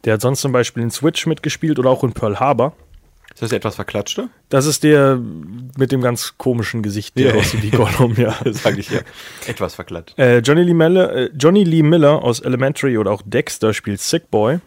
der 0.04 0.14
hat 0.14 0.20
sonst 0.20 0.40
zum 0.40 0.52
Beispiel 0.52 0.82
in 0.82 0.90
Switch 0.90 1.26
mitgespielt 1.26 1.78
oder 1.78 1.90
auch 1.90 2.04
in 2.04 2.12
Pearl 2.12 2.38
Harbor. 2.40 2.74
Ist 3.32 3.42
das 3.42 3.50
der 3.50 3.58
etwas 3.58 3.76
verklatschte? 3.76 4.28
Das 4.48 4.66
ist 4.66 4.82
der 4.82 5.18
mit 5.78 5.92
dem 5.92 6.00
ganz 6.02 6.34
komischen 6.36 6.82
Gesicht, 6.82 7.16
der 7.16 7.34
Ja. 7.34 7.40
aussieht 7.40 7.62
wie 7.62 7.70
Gollum, 7.70 8.14
ja. 8.16 8.34
Sag 8.46 8.76
ich 8.76 8.90
ja. 8.90 9.00
Etwas 9.46 9.74
verklatscht. 9.76 10.18
Äh, 10.18 10.38
Johnny, 10.38 10.62
Lee 10.64 10.74
Miller, 10.74 11.14
äh, 11.14 11.30
Johnny 11.38 11.62
Lee 11.64 11.82
Miller 11.82 12.22
aus 12.22 12.40
Elementary 12.40 12.98
oder 12.98 13.12
auch 13.12 13.22
Dexter 13.24 13.72
spielt 13.72 14.00
Sick 14.00 14.30
Boy. 14.30 14.58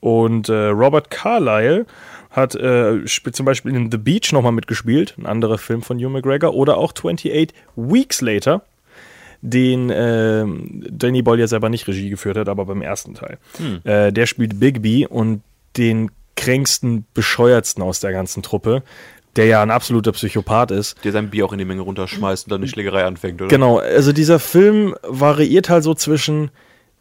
Und 0.00 0.48
äh, 0.48 0.66
Robert 0.66 1.10
Carlyle 1.10 1.86
hat 2.30 2.54
äh, 2.54 3.04
zum 3.06 3.46
Beispiel 3.46 3.74
in 3.74 3.90
The 3.90 3.98
Beach 3.98 4.32
nochmal 4.32 4.52
mitgespielt, 4.52 5.14
ein 5.18 5.26
anderer 5.26 5.58
Film 5.58 5.82
von 5.82 5.98
Hugh 5.98 6.10
McGregor. 6.10 6.54
Oder 6.54 6.76
auch 6.76 6.92
28 6.92 7.52
Weeks 7.76 8.20
Later, 8.20 8.62
den 9.40 9.90
äh, 9.90 10.44
Danny 10.90 11.22
Boyle 11.22 11.40
ja 11.40 11.46
selber 11.46 11.68
nicht 11.68 11.86
Regie 11.86 12.10
geführt 12.10 12.36
hat, 12.36 12.48
aber 12.48 12.64
beim 12.66 12.82
ersten 12.82 13.14
Teil. 13.14 13.38
Äh, 13.84 14.12
der 14.12 14.26
spielt 14.26 14.58
Bigby 14.58 15.06
und 15.06 15.42
den 15.76 16.10
kränksten, 16.36 17.04
bescheuertsten 17.14 17.82
aus 17.82 18.00
der 18.00 18.12
ganzen 18.12 18.42
Truppe, 18.42 18.82
der 19.36 19.46
ja 19.46 19.62
ein 19.62 19.70
absoluter 19.70 20.12
Psychopath 20.12 20.70
ist. 20.70 20.96
Der 21.04 21.12
sein 21.12 21.30
Bier 21.30 21.44
auch 21.44 21.52
in 21.52 21.58
die 21.58 21.64
Menge 21.64 21.82
runterschmeißt 21.82 22.46
und 22.46 22.50
dann 22.52 22.60
eine 22.60 22.68
Schlägerei 22.68 23.04
anfängt, 23.04 23.40
oder? 23.40 23.48
Genau, 23.48 23.78
also 23.78 24.12
dieser 24.12 24.38
Film 24.38 24.94
variiert 25.02 25.68
halt 25.68 25.84
so 25.84 25.94
zwischen, 25.94 26.50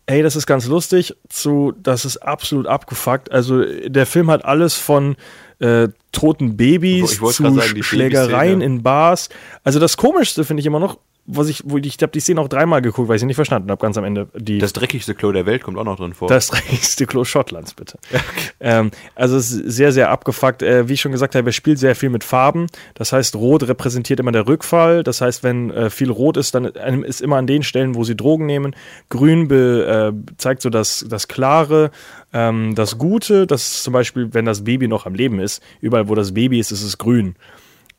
hey, 0.07 0.21
das 0.21 0.35
ist 0.35 0.45
ganz 0.45 0.67
lustig, 0.67 1.15
zu, 1.29 1.73
das 1.81 2.05
ist 2.05 2.17
absolut 2.17 2.67
abgefuckt. 2.67 3.31
Also 3.31 3.63
der 3.87 4.05
Film 4.05 4.29
hat 4.29 4.45
alles 4.45 4.75
von 4.75 5.15
äh, 5.59 5.89
toten 6.11 6.57
Babys 6.57 7.17
zu 7.17 7.31
sagen, 7.31 7.83
Schlägereien 7.83 8.61
in 8.61 8.83
Bars. 8.83 9.29
Also 9.63 9.79
das 9.79 9.97
Komischste 9.97 10.43
finde 10.45 10.61
ich 10.61 10.67
immer 10.67 10.79
noch, 10.79 10.99
was 11.29 11.49
ich, 11.49 11.61
wo 11.65 11.77
ich, 11.77 11.85
ich 11.85 11.97
habe 12.01 12.11
die 12.11 12.21
Szene 12.21 12.39
auch 12.39 12.47
dreimal 12.47 12.81
geguckt, 12.81 13.09
weil 13.09 13.17
ich 13.17 13.19
sie 13.19 13.25
nicht 13.25 13.35
verstanden 13.35 13.69
habe, 13.69 13.81
ganz 13.81 13.97
am 13.97 14.05
Ende. 14.05 14.29
Die, 14.33 14.59
Das 14.59 14.71
dreckigste 14.71 15.13
Klo 15.13 15.33
der 15.33 15.45
Welt 15.45 15.61
kommt 15.61 15.77
auch 15.77 15.83
noch 15.83 15.97
drin 15.97 16.13
vor. 16.13 16.29
das 16.29 16.47
dreckigste 16.47 17.05
Klo 17.05 17.25
Schottlands, 17.25 17.73
bitte. 17.73 17.99
ähm, 18.61 18.91
also 19.13 19.35
es 19.35 19.51
ist 19.51 19.75
sehr, 19.75 19.91
sehr 19.91 20.09
abgefuckt. 20.09 20.63
Äh, 20.63 20.87
wie 20.87 20.93
ich 20.93 21.01
schon 21.01 21.11
gesagt 21.11 21.35
habe, 21.35 21.49
er 21.49 21.53
spielt 21.53 21.79
sehr 21.79 21.95
viel 21.95 22.09
mit 22.09 22.23
Farben. 22.23 22.67
Das 22.93 23.11
heißt, 23.11 23.35
Rot 23.35 23.67
repräsentiert 23.67 24.21
immer 24.21 24.31
der 24.31 24.47
Rückfall. 24.47 25.03
Das 25.03 25.19
heißt, 25.19 25.43
wenn 25.43 25.69
äh, 25.69 25.89
viel 25.89 26.09
Rot 26.09 26.37
ist, 26.37 26.55
dann 26.55 26.65
ist 26.65 27.21
immer 27.21 27.35
an 27.35 27.45
den 27.45 27.61
Stellen, 27.63 27.95
wo 27.95 28.05
sie 28.05 28.15
Drogen 28.15 28.45
nehmen. 28.45 28.73
Grün 29.09 29.49
be, 29.49 30.13
äh, 30.13 30.35
zeigt 30.37 30.61
so 30.61 30.69
das, 30.69 31.05
das 31.09 31.27
Klare, 31.27 31.91
ähm, 32.31 32.73
das 32.73 32.97
Gute. 32.97 33.47
Das 33.47 33.63
ist 33.63 33.83
zum 33.83 33.91
Beispiel, 33.91 34.33
wenn 34.33 34.45
das 34.45 34.63
Baby 34.63 34.87
noch 34.87 35.05
am 35.05 35.13
Leben 35.13 35.39
ist. 35.39 35.61
Überall, 35.81 36.07
wo 36.07 36.15
das 36.15 36.33
Baby 36.33 36.59
ist, 36.59 36.71
ist 36.71 36.83
es 36.83 36.97
grün. 36.97 37.35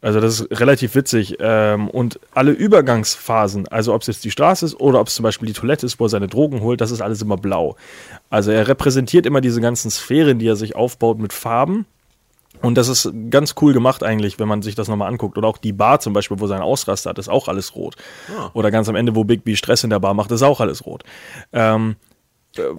Also 0.00 0.20
das 0.20 0.40
ist 0.40 0.60
relativ 0.60 0.94
witzig. 0.94 1.36
Ähm, 1.40 1.88
und 1.88 2.20
alle 2.32 2.52
Übergangsphasen, 2.52 3.66
also 3.68 3.94
ob 3.94 4.02
es 4.02 4.06
jetzt 4.06 4.24
die 4.24 4.30
Straße 4.30 4.64
ist 4.64 4.80
oder 4.80 5.00
ob 5.00 5.08
es 5.08 5.14
zum 5.16 5.24
Beispiel 5.24 5.46
die 5.46 5.54
Toilette 5.54 5.86
ist, 5.86 5.98
wo 5.98 6.06
er 6.06 6.08
seine 6.08 6.28
Drogen 6.28 6.60
holt, 6.60 6.80
das 6.80 6.90
ist 6.90 7.00
alles 7.00 7.20
immer 7.20 7.36
blau. 7.36 7.76
Also 8.30 8.52
er 8.52 8.68
repräsentiert 8.68 9.26
immer 9.26 9.40
diese 9.40 9.60
ganzen 9.60 9.90
Sphären, 9.90 10.38
die 10.38 10.46
er 10.46 10.56
sich 10.56 10.76
aufbaut 10.76 11.18
mit 11.18 11.32
Farben. 11.32 11.86
Und 12.62 12.76
das 12.76 12.88
ist 12.88 13.12
ganz 13.30 13.54
cool 13.60 13.72
gemacht 13.72 14.02
eigentlich, 14.02 14.38
wenn 14.38 14.48
man 14.48 14.62
sich 14.62 14.74
das 14.74 14.88
nochmal 14.88 15.08
anguckt. 15.08 15.38
Oder 15.38 15.48
auch 15.48 15.58
die 15.58 15.72
Bar 15.72 16.00
zum 16.00 16.12
Beispiel, 16.12 16.40
wo 16.40 16.46
sein 16.46 16.60
Ausraster 16.60 17.10
hat, 17.10 17.18
ist 17.18 17.28
auch 17.28 17.48
alles 17.48 17.74
rot. 17.76 17.96
Oder 18.52 18.70
ganz 18.70 18.88
am 18.88 18.96
Ende, 18.96 19.14
wo 19.14 19.24
Big 19.24 19.44
B 19.44 19.54
Stress 19.54 19.84
in 19.84 19.90
der 19.90 20.00
Bar 20.00 20.14
macht, 20.14 20.30
ist 20.30 20.42
auch 20.42 20.60
alles 20.60 20.84
rot. 20.84 21.04
Ähm, 21.52 21.96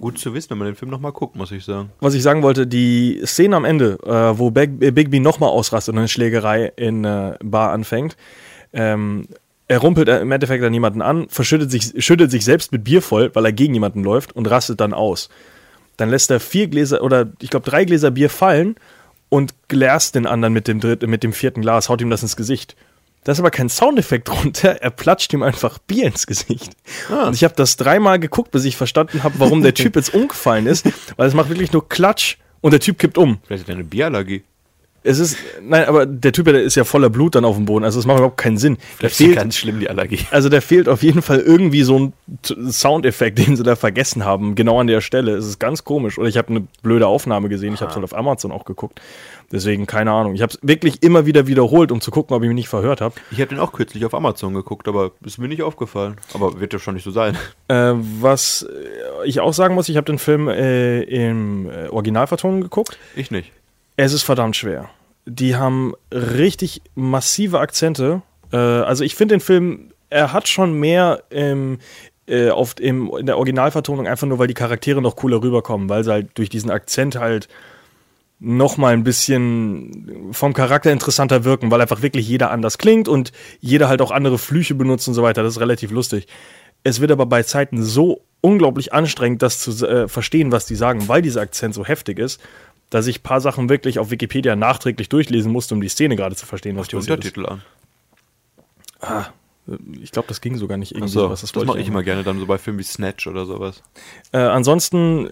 Gut 0.00 0.18
zu 0.18 0.34
wissen, 0.34 0.50
wenn 0.50 0.58
man 0.58 0.68
den 0.68 0.76
Film 0.76 0.90
nochmal 0.90 1.12
guckt, 1.12 1.36
muss 1.36 1.52
ich 1.52 1.64
sagen. 1.64 1.90
was 2.00 2.14
ich 2.14 2.22
sagen 2.22 2.42
wollte, 2.42 2.66
die 2.66 3.20
Szene 3.24 3.56
am 3.56 3.64
Ende, 3.64 3.98
äh, 4.04 4.38
wo 4.38 4.50
Big, 4.50 4.82
äh, 4.82 4.90
Big 4.90 5.10
B 5.10 5.20
nochmal 5.20 5.50
ausrastet 5.50 5.92
und 5.92 5.98
eine 5.98 6.08
Schlägerei 6.08 6.72
in 6.76 7.04
äh, 7.04 7.36
Bar 7.42 7.72
anfängt, 7.72 8.16
ähm, 8.72 9.26
er 9.68 9.78
rumpelt 9.78 10.08
im 10.08 10.32
Endeffekt 10.32 10.64
dann 10.64 10.74
jemanden 10.74 11.00
an, 11.00 11.28
verschüttet 11.28 11.70
sich, 11.70 12.04
schüttet 12.04 12.30
sich 12.30 12.44
selbst 12.44 12.72
mit 12.72 12.82
Bier 12.82 13.02
voll, 13.02 13.30
weil 13.34 13.44
er 13.44 13.52
gegen 13.52 13.72
jemanden 13.72 14.02
läuft 14.02 14.34
und 14.34 14.50
rastet 14.50 14.80
dann 14.80 14.92
aus. 14.92 15.28
Dann 15.96 16.10
lässt 16.10 16.30
er 16.30 16.40
vier 16.40 16.66
Gläser 16.66 17.02
oder 17.02 17.28
ich 17.40 17.50
glaube 17.50 17.70
drei 17.70 17.84
Gläser 17.84 18.10
Bier 18.10 18.30
fallen 18.30 18.74
und 19.28 19.54
gläst 19.68 20.16
den 20.16 20.26
anderen 20.26 20.52
mit 20.54 20.66
dem 20.66 20.80
dritten, 20.80 21.08
mit 21.08 21.22
dem 21.22 21.32
vierten 21.32 21.60
Glas, 21.62 21.88
haut 21.88 22.00
ihm 22.00 22.10
das 22.10 22.22
ins 22.22 22.36
Gesicht. 22.36 22.74
Da 23.24 23.32
ist 23.32 23.38
aber 23.38 23.50
kein 23.50 23.68
Soundeffekt 23.68 24.28
drunter, 24.28 24.80
er 24.80 24.90
platscht 24.90 25.32
ihm 25.32 25.42
einfach 25.42 25.78
Bier 25.78 26.06
ins 26.06 26.26
Gesicht. 26.26 26.72
Ah. 27.10 27.26
Und 27.26 27.34
ich 27.34 27.44
habe 27.44 27.54
das 27.54 27.76
dreimal 27.76 28.18
geguckt, 28.18 28.50
bis 28.50 28.64
ich 28.64 28.76
verstanden 28.76 29.22
habe, 29.22 29.34
warum 29.38 29.62
der 29.62 29.74
Typ 29.74 29.96
jetzt 29.96 30.14
umgefallen 30.14 30.66
ist, 30.66 30.86
weil 31.16 31.28
es 31.28 31.34
macht 31.34 31.50
wirklich 31.50 31.72
nur 31.72 31.88
Klatsch 31.88 32.36
und 32.62 32.72
der 32.72 32.80
Typ 32.80 32.98
kippt 32.98 33.18
um. 33.18 33.38
Vielleicht 33.46 33.64
hat 33.64 33.68
er 33.68 33.74
eine 33.74 33.84
Bierallergie. 33.84 34.42
Es 35.02 35.18
ist, 35.18 35.36
nein, 35.62 35.86
aber 35.86 36.04
der 36.04 36.32
Typ, 36.32 36.44
der 36.44 36.62
ist 36.62 36.74
ja 36.74 36.84
voller 36.84 37.08
Blut 37.08 37.34
dann 37.34 37.46
auf 37.46 37.56
dem 37.56 37.64
Boden, 37.64 37.84
also 37.84 37.98
es 37.98 38.04
macht 38.04 38.18
überhaupt 38.18 38.36
keinen 38.36 38.58
Sinn. 38.58 38.76
Das 39.00 39.12
ist 39.12 39.18
fehlt, 39.18 39.36
ganz 39.36 39.56
schlimm, 39.56 39.80
die 39.80 39.88
Allergie. 39.88 40.18
also 40.30 40.50
der 40.50 40.60
fehlt 40.60 40.88
auf 40.90 41.02
jeden 41.02 41.22
Fall 41.22 41.40
irgendwie 41.40 41.82
so 41.82 41.98
ein 41.98 42.12
Soundeffekt, 42.70 43.38
den 43.46 43.56
sie 43.56 43.62
da 43.62 43.76
vergessen 43.76 44.24
haben, 44.24 44.54
genau 44.54 44.78
an 44.78 44.86
der 44.86 45.00
Stelle. 45.00 45.32
Es 45.32 45.46
ist 45.46 45.58
ganz 45.58 45.84
komisch. 45.84 46.18
Oder 46.18 46.28
ich 46.28 46.36
habe 46.36 46.48
eine 46.48 46.66
blöde 46.82 47.06
Aufnahme 47.06 47.48
gesehen, 47.48 47.72
ich 47.72 47.80
habe 47.80 47.90
es 47.90 47.94
halt 47.96 48.04
auf 48.04 48.16
Amazon 48.16 48.52
auch 48.52 48.64
geguckt. 48.64 49.00
Deswegen 49.52 49.86
keine 49.86 50.12
Ahnung. 50.12 50.34
Ich 50.34 50.42
habe 50.42 50.52
es 50.52 50.58
wirklich 50.62 51.02
immer 51.02 51.26
wieder 51.26 51.48
wiederholt, 51.48 51.90
um 51.90 52.00
zu 52.00 52.12
gucken, 52.12 52.36
ob 52.36 52.42
ich 52.42 52.48
mich 52.48 52.54
nicht 52.54 52.68
verhört 52.68 53.00
habe. 53.00 53.16
Ich 53.32 53.40
habe 53.40 53.48
den 53.48 53.58
auch 53.58 53.72
kürzlich 53.72 54.04
auf 54.04 54.14
Amazon 54.14 54.54
geguckt, 54.54 54.86
aber 54.86 55.10
ist 55.24 55.38
mir 55.38 55.48
nicht 55.48 55.62
aufgefallen. 55.62 56.16
Aber 56.34 56.60
wird 56.60 56.72
ja 56.72 56.78
schon 56.78 56.94
nicht 56.94 57.02
so 57.02 57.10
sein. 57.10 57.36
Äh, 57.66 57.94
was 58.20 58.62
äh, 58.62 59.26
ich 59.26 59.40
auch 59.40 59.52
sagen 59.52 59.74
muss, 59.74 59.88
ich 59.88 59.96
habe 59.96 60.04
den 60.04 60.18
Film 60.18 60.46
äh, 60.48 61.02
im 61.02 61.68
äh, 61.68 61.88
Originalvertonung 61.88 62.60
geguckt. 62.60 62.96
Ich 63.16 63.32
nicht. 63.32 63.52
Es 64.02 64.14
ist 64.14 64.22
verdammt 64.22 64.56
schwer. 64.56 64.88
Die 65.26 65.56
haben 65.56 65.92
richtig 66.10 66.80
massive 66.94 67.60
Akzente. 67.60 68.22
Äh, 68.50 68.56
also 68.56 69.04
ich 69.04 69.14
finde 69.14 69.34
den 69.34 69.40
Film, 69.40 69.92
er 70.08 70.32
hat 70.32 70.48
schon 70.48 70.72
mehr 70.72 71.24
im, 71.28 71.80
äh, 72.26 72.48
auf, 72.48 72.80
im, 72.80 73.12
in 73.18 73.26
der 73.26 73.36
Originalvertonung, 73.36 74.06
einfach 74.06 74.26
nur, 74.26 74.38
weil 74.38 74.46
die 74.46 74.54
Charaktere 74.54 75.02
noch 75.02 75.16
cooler 75.16 75.42
rüberkommen, 75.42 75.90
weil 75.90 76.02
sie 76.02 76.12
halt 76.12 76.30
durch 76.38 76.48
diesen 76.48 76.70
Akzent 76.70 77.16
halt 77.16 77.48
noch 78.38 78.78
mal 78.78 78.94
ein 78.94 79.04
bisschen 79.04 80.30
vom 80.32 80.54
Charakter 80.54 80.90
interessanter 80.90 81.44
wirken, 81.44 81.70
weil 81.70 81.82
einfach 81.82 82.00
wirklich 82.00 82.26
jeder 82.26 82.50
anders 82.50 82.78
klingt 82.78 83.06
und 83.06 83.32
jeder 83.60 83.90
halt 83.90 84.00
auch 84.00 84.12
andere 84.12 84.38
Flüche 84.38 84.74
benutzt 84.74 85.08
und 85.08 85.14
so 85.14 85.22
weiter. 85.22 85.42
Das 85.42 85.56
ist 85.56 85.60
relativ 85.60 85.90
lustig. 85.90 86.26
Es 86.84 87.02
wird 87.02 87.10
aber 87.10 87.26
bei 87.26 87.42
Zeiten 87.42 87.82
so 87.82 88.22
unglaublich 88.40 88.94
anstrengend, 88.94 89.42
das 89.42 89.58
zu 89.58 89.86
äh, 89.86 90.08
verstehen, 90.08 90.52
was 90.52 90.64
die 90.64 90.74
sagen, 90.74 91.06
weil 91.08 91.20
dieser 91.20 91.42
Akzent 91.42 91.74
so 91.74 91.84
heftig 91.84 92.18
ist, 92.18 92.40
dass 92.90 93.06
ich 93.06 93.20
ein 93.20 93.22
paar 93.22 93.40
Sachen 93.40 93.68
wirklich 93.68 93.98
auf 93.98 94.10
Wikipedia 94.10 94.56
nachträglich 94.56 95.08
durchlesen 95.08 95.50
musste, 95.52 95.74
um 95.74 95.80
die 95.80 95.88
Szene 95.88 96.16
gerade 96.16 96.36
zu 96.36 96.44
verstehen, 96.46 96.76
was 96.76 96.88
Die 96.88 96.96
passiert 96.96 97.24
ist. 97.24 97.36
Untertitel 97.36 97.46
an. 97.46 97.62
Ich 100.02 100.10
glaube, 100.10 100.28
das 100.28 100.40
ging 100.40 100.56
sogar 100.56 100.76
nicht 100.76 100.92
irgendwie. 100.92 101.18
Achso, 101.18 101.30
was 101.30 101.40
das, 101.40 101.54
wollte 101.54 101.68
mache 101.68 101.80
ich 101.80 101.88
immer 101.88 102.02
gerne 102.02 102.24
dann 102.24 102.38
so 102.38 102.46
bei 102.46 102.58
Filmen 102.58 102.78
wie 102.80 102.84
Snatch 102.84 103.26
oder 103.26 103.46
sowas. 103.46 103.82
Äh, 104.32 104.38
ansonsten 104.38 105.30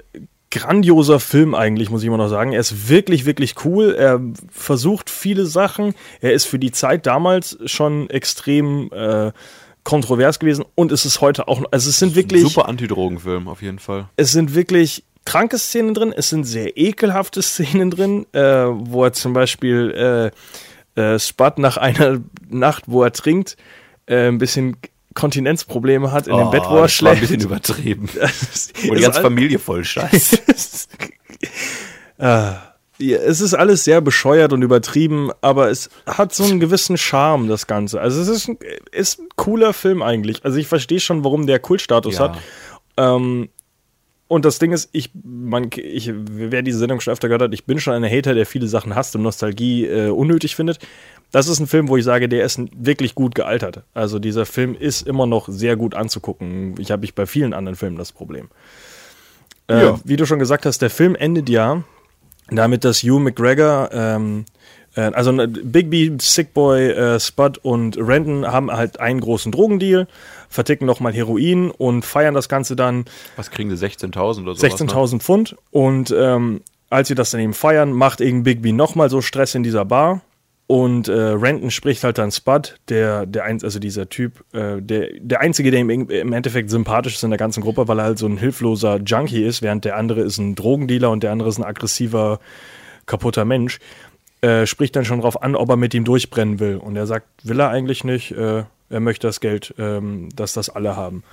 grandioser 0.50 1.20
Film 1.20 1.54
eigentlich, 1.54 1.90
muss 1.90 2.02
ich 2.02 2.06
immer 2.06 2.16
noch 2.16 2.28
sagen. 2.28 2.52
Er 2.52 2.60
ist 2.60 2.88
wirklich, 2.88 3.26
wirklich 3.26 3.64
cool. 3.64 3.94
Er 3.94 4.20
versucht 4.50 5.10
viele 5.10 5.44
Sachen. 5.44 5.94
Er 6.20 6.32
ist 6.32 6.46
für 6.46 6.58
die 6.58 6.70
Zeit 6.70 7.06
damals 7.06 7.58
schon 7.66 8.08
extrem 8.10 8.90
äh, 8.92 9.32
kontrovers 9.84 10.38
gewesen 10.38 10.64
und 10.74 10.92
es 10.92 11.04
ist 11.04 11.20
heute 11.20 11.48
auch. 11.48 11.62
Also 11.70 11.90
es 11.90 11.98
sind 11.98 12.14
wirklich, 12.14 12.42
Super 12.42 12.68
Antidrogenfilm 12.68 13.48
auf 13.48 13.62
jeden 13.62 13.78
Fall. 13.78 14.08
es 14.16 14.32
sind 14.32 14.54
wirklich 14.54 15.04
kranke 15.24 15.58
Szenen 15.58 15.94
drin. 15.94 16.12
Es 16.16 16.30
sind 16.30 16.44
sehr 16.44 16.76
ekelhafte 16.76 17.42
Szenen 17.42 17.90
drin, 17.90 18.26
äh, 18.32 18.40
wo 18.68 19.04
er 19.04 19.12
zum 19.12 19.32
Beispiel 19.32 20.32
äh, 20.96 21.00
äh, 21.00 21.18
Spud 21.18 21.58
nach 21.58 21.76
einer 21.76 22.20
Nacht, 22.48 22.84
wo 22.86 23.02
er 23.02 23.12
trinkt, 23.12 23.56
äh, 24.06 24.28
ein 24.28 24.38
bisschen 24.38 24.76
Kontinenzprobleme 25.14 26.12
hat 26.12 26.28
in 26.28 26.36
dem 26.36 26.50
Bett, 26.50 26.62
wo 26.64 26.66
er 26.68 26.70
Oh, 26.70 26.74
war 26.76 26.82
ein 26.84 26.88
schläft. 26.88 27.20
bisschen 27.22 27.40
übertrieben. 27.40 28.08
Das 28.20 28.70
Wo 28.86 28.94
die 28.94 29.02
ganze 29.02 29.20
Familie 29.20 29.58
voll 29.58 29.84
scheißt. 29.84 30.88
Ja, 32.20 32.62
es 32.98 33.40
ist 33.40 33.54
alles 33.54 33.84
sehr 33.84 34.00
bescheuert 34.00 34.52
und 34.52 34.62
übertrieben, 34.62 35.30
aber 35.40 35.70
es 35.70 35.88
hat 36.04 36.34
so 36.34 36.42
einen 36.42 36.58
gewissen 36.58 36.96
Charme, 36.98 37.46
das 37.46 37.68
Ganze. 37.68 38.00
Also 38.00 38.20
es 38.20 38.26
ist 38.28 38.48
ein, 38.48 38.58
ist 38.90 39.20
ein 39.20 39.28
cooler 39.36 39.72
Film 39.72 40.02
eigentlich. 40.02 40.44
Also 40.44 40.58
ich 40.58 40.66
verstehe 40.66 40.98
schon, 40.98 41.22
warum 41.22 41.46
der 41.46 41.60
Kultstatus 41.60 42.14
Ja. 42.18 42.20
hat. 42.32 42.38
Ähm, 42.96 43.50
und 44.28 44.44
das 44.44 44.58
Ding 44.58 44.72
ist, 44.72 44.90
ich, 44.92 45.10
man, 45.24 45.70
ich, 45.74 46.12
wer 46.14 46.62
diese 46.62 46.78
Sendung 46.78 47.00
schon 47.00 47.12
öfter 47.12 47.28
gehört 47.28 47.42
hat, 47.42 47.54
ich 47.54 47.64
bin 47.64 47.80
schon 47.80 47.94
ein 47.94 48.04
Hater, 48.04 48.34
der 48.34 48.46
viele 48.46 48.66
Sachen 48.68 48.94
hasst 48.94 49.16
und 49.16 49.22
Nostalgie 49.22 49.86
äh, 49.86 50.10
unnötig 50.10 50.54
findet. 50.54 50.78
Das 51.32 51.48
ist 51.48 51.60
ein 51.60 51.66
Film, 51.66 51.88
wo 51.88 51.96
ich 51.96 52.04
sage, 52.04 52.28
der 52.28 52.44
ist 52.44 52.60
wirklich 52.76 53.14
gut 53.14 53.34
gealtert. 53.34 53.82
Also 53.94 54.18
dieser 54.18 54.46
Film 54.46 54.74
ist 54.78 55.06
immer 55.06 55.26
noch 55.26 55.48
sehr 55.48 55.76
gut 55.76 55.94
anzugucken. 55.94 56.74
Ich 56.78 56.90
habe 56.90 57.04
ich 57.04 57.14
bei 57.14 57.26
vielen 57.26 57.54
anderen 57.54 57.76
Filmen 57.76 57.96
das 57.96 58.12
Problem. 58.12 58.48
Äh, 59.68 59.82
Ja. 59.82 60.00
Wie 60.04 60.16
du 60.16 60.26
schon 60.26 60.38
gesagt 60.38 60.66
hast, 60.66 60.80
der 60.82 60.90
Film 60.90 61.14
endet 61.14 61.48
ja 61.48 61.82
damit, 62.50 62.84
dass 62.84 63.02
Hugh 63.02 63.18
McGregor, 63.20 63.90
ähm, 63.92 64.44
äh, 64.98 65.12
also 65.14 65.30
äh, 65.40 65.46
Bigby, 65.46 66.16
Sickboy, 66.18 66.88
äh, 66.88 67.20
Spud 67.20 67.58
und 67.58 67.96
Randon 68.00 68.46
haben 68.46 68.70
halt 68.70 68.98
einen 68.98 69.20
großen 69.20 69.52
Drogendeal, 69.52 70.08
verticken 70.48 70.86
nochmal 70.86 71.12
Heroin 71.12 71.70
und 71.70 72.04
feiern 72.04 72.34
das 72.34 72.48
Ganze 72.48 72.74
dann 72.74 73.04
Was 73.36 73.50
kriegen 73.50 73.74
sie? 73.74 73.86
16.000 73.86 74.42
oder 74.42 74.54
so? 74.54 74.66
16.000 74.66 75.20
Pfund. 75.20 75.56
Und 75.70 76.14
ähm, 76.16 76.62
als 76.90 77.08
sie 77.08 77.14
das 77.14 77.30
dann 77.30 77.40
eben 77.40 77.54
feiern, 77.54 77.92
macht 77.92 78.20
eben 78.20 78.42
Bigby 78.42 78.72
nochmal 78.72 79.08
so 79.08 79.20
Stress 79.20 79.54
in 79.54 79.62
dieser 79.62 79.84
Bar. 79.84 80.22
Und 80.66 81.08
äh, 81.08 81.12
Renton 81.12 81.70
spricht 81.70 82.04
halt 82.04 82.18
dann 82.18 82.30
Spud, 82.30 82.76
der, 82.90 83.24
der 83.24 83.44
ein, 83.44 83.62
also 83.62 83.78
dieser 83.78 84.10
Typ, 84.10 84.44
äh, 84.52 84.82
der, 84.82 85.08
der 85.18 85.40
Einzige, 85.40 85.70
der 85.70 85.80
ihm 85.80 85.88
im 85.88 86.32
Endeffekt 86.32 86.68
sympathisch 86.68 87.14
ist 87.14 87.24
in 87.24 87.30
der 87.30 87.38
ganzen 87.38 87.62
Gruppe, 87.62 87.88
weil 87.88 88.00
er 88.00 88.04
halt 88.04 88.18
so 88.18 88.26
ein 88.26 88.36
hilfloser 88.36 88.98
Junkie 88.98 89.44
ist, 89.44 89.62
während 89.62 89.86
der 89.86 89.96
andere 89.96 90.20
ist 90.20 90.36
ein 90.36 90.56
Drogendealer 90.56 91.10
und 91.10 91.22
der 91.22 91.32
andere 91.32 91.48
ist 91.48 91.56
ein 91.56 91.64
aggressiver, 91.64 92.38
kaputter 93.06 93.44
Mensch. 93.44 93.80
Äh, 94.40 94.66
spricht 94.66 94.94
dann 94.94 95.04
schon 95.04 95.20
drauf 95.20 95.42
an, 95.42 95.56
ob 95.56 95.68
er 95.68 95.76
mit 95.76 95.94
ihm 95.94 96.04
durchbrennen 96.04 96.60
will. 96.60 96.76
Und 96.76 96.96
er 96.96 97.06
sagt, 97.06 97.26
will 97.42 97.60
er 97.60 97.70
eigentlich 97.70 98.04
nicht. 98.04 98.30
Äh, 98.32 98.64
er 98.90 99.00
möchte 99.00 99.26
das 99.26 99.40
Geld, 99.40 99.74
ähm, 99.78 100.28
dass 100.34 100.52
das 100.52 100.70
alle 100.70 100.96
haben. 100.96 101.24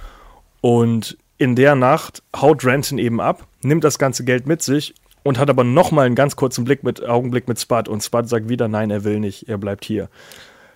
Und 0.62 1.18
in 1.38 1.56
der 1.56 1.76
Nacht 1.76 2.24
haut 2.36 2.66
Renton 2.66 2.98
eben 2.98 3.22
ab, 3.22 3.46
nimmt 3.62 3.84
das 3.84 4.00
ganze 4.00 4.24
Geld 4.24 4.48
mit 4.48 4.62
sich 4.62 4.96
und 5.24 5.38
hat 5.38 5.50
aber 5.50 5.64
nochmal 5.64 6.06
einen 6.06 6.16
ganz 6.16 6.36
kurzen 6.36 6.66
Blick 6.66 6.84
mit, 6.84 7.06
Augenblick 7.06 7.48
mit 7.48 7.60
Spud. 7.60 7.88
Und 7.88 8.04
Spud 8.04 8.28
sagt 8.28 8.50
wieder, 8.50 8.68
nein, 8.68 8.92
er 8.92 9.04
will 9.04 9.20
nicht, 9.20 9.48
er 9.50 9.58
bleibt 9.58 9.86
hier. 9.86 10.10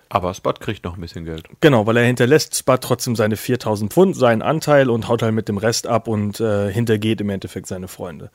Aber 0.08 0.34
Spud 0.34 0.60
kriegt 0.60 0.84
noch 0.84 0.96
ein 0.96 1.00
bisschen 1.00 1.24
Geld. 1.24 1.44
Genau, 1.60 1.86
weil 1.86 1.96
er 1.96 2.04
hinterlässt 2.04 2.56
Spud 2.56 2.80
trotzdem 2.80 3.14
seine 3.14 3.36
4000 3.36 3.92
Pfund, 3.92 4.16
seinen 4.16 4.42
Anteil 4.42 4.90
und 4.90 5.08
haut 5.08 5.22
halt 5.22 5.34
mit 5.34 5.48
dem 5.48 5.56
Rest 5.56 5.86
ab 5.86 6.08
und 6.08 6.40
äh, 6.40 6.70
hintergeht 6.72 7.20
im 7.20 7.30
Endeffekt 7.30 7.68
seine 7.68 7.86
Freunde. 7.86 8.30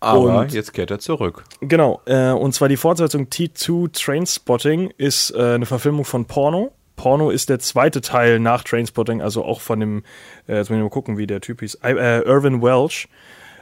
Aber 0.00 0.40
Und- 0.40 0.52
jetzt 0.52 0.72
kehrt 0.74 0.90
er 0.90 0.98
zurück. 1.00 1.44
Genau, 1.60 2.00
äh, 2.06 2.30
und 2.30 2.54
zwar 2.54 2.68
die 2.68 2.76
Fortsetzung 2.76 3.26
T2 3.28 3.92
Trainspotting 3.92 4.92
ist 4.96 5.30
äh, 5.32 5.54
eine 5.54 5.66
Verfilmung 5.66 6.04
von 6.04 6.24
Porno. 6.26 6.72
Porno 6.94 7.30
ist 7.30 7.48
der 7.48 7.58
zweite 7.58 8.00
Teil 8.00 8.38
nach 8.40 8.64
Trainspotting, 8.64 9.22
also 9.22 9.44
auch 9.44 9.60
von 9.60 9.80
dem, 9.80 10.02
äh, 10.48 10.56
jetzt 10.56 10.70
muss 10.70 10.76
ich 10.76 10.82
mal 10.82 10.90
gucken, 10.90 11.16
wie 11.18 11.26
der 11.26 11.40
Typ 11.40 11.60
hieß, 11.60 11.76
äh, 11.82 12.20
Irvin 12.22 12.60
Welsh, 12.62 13.08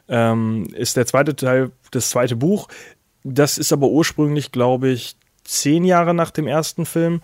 ähm, 0.09 0.67
ist 0.75 0.97
der 0.97 1.07
zweite 1.07 1.37
Teil, 1.37 1.71
das 1.91 2.11
zweite 2.11 2.37
Buch. 2.37 2.69
Das 3.25 3.59
ist 3.59 3.73
aber 3.73 3.89
ursprünglich, 3.89 4.53
glaube 4.53 4.89
ich, 4.89 5.17
zehn 5.45 5.85
Jahre 5.85 6.15
nach 6.15 6.31
dem 6.31 6.47
ersten 6.47 6.87
Film. 6.87 7.21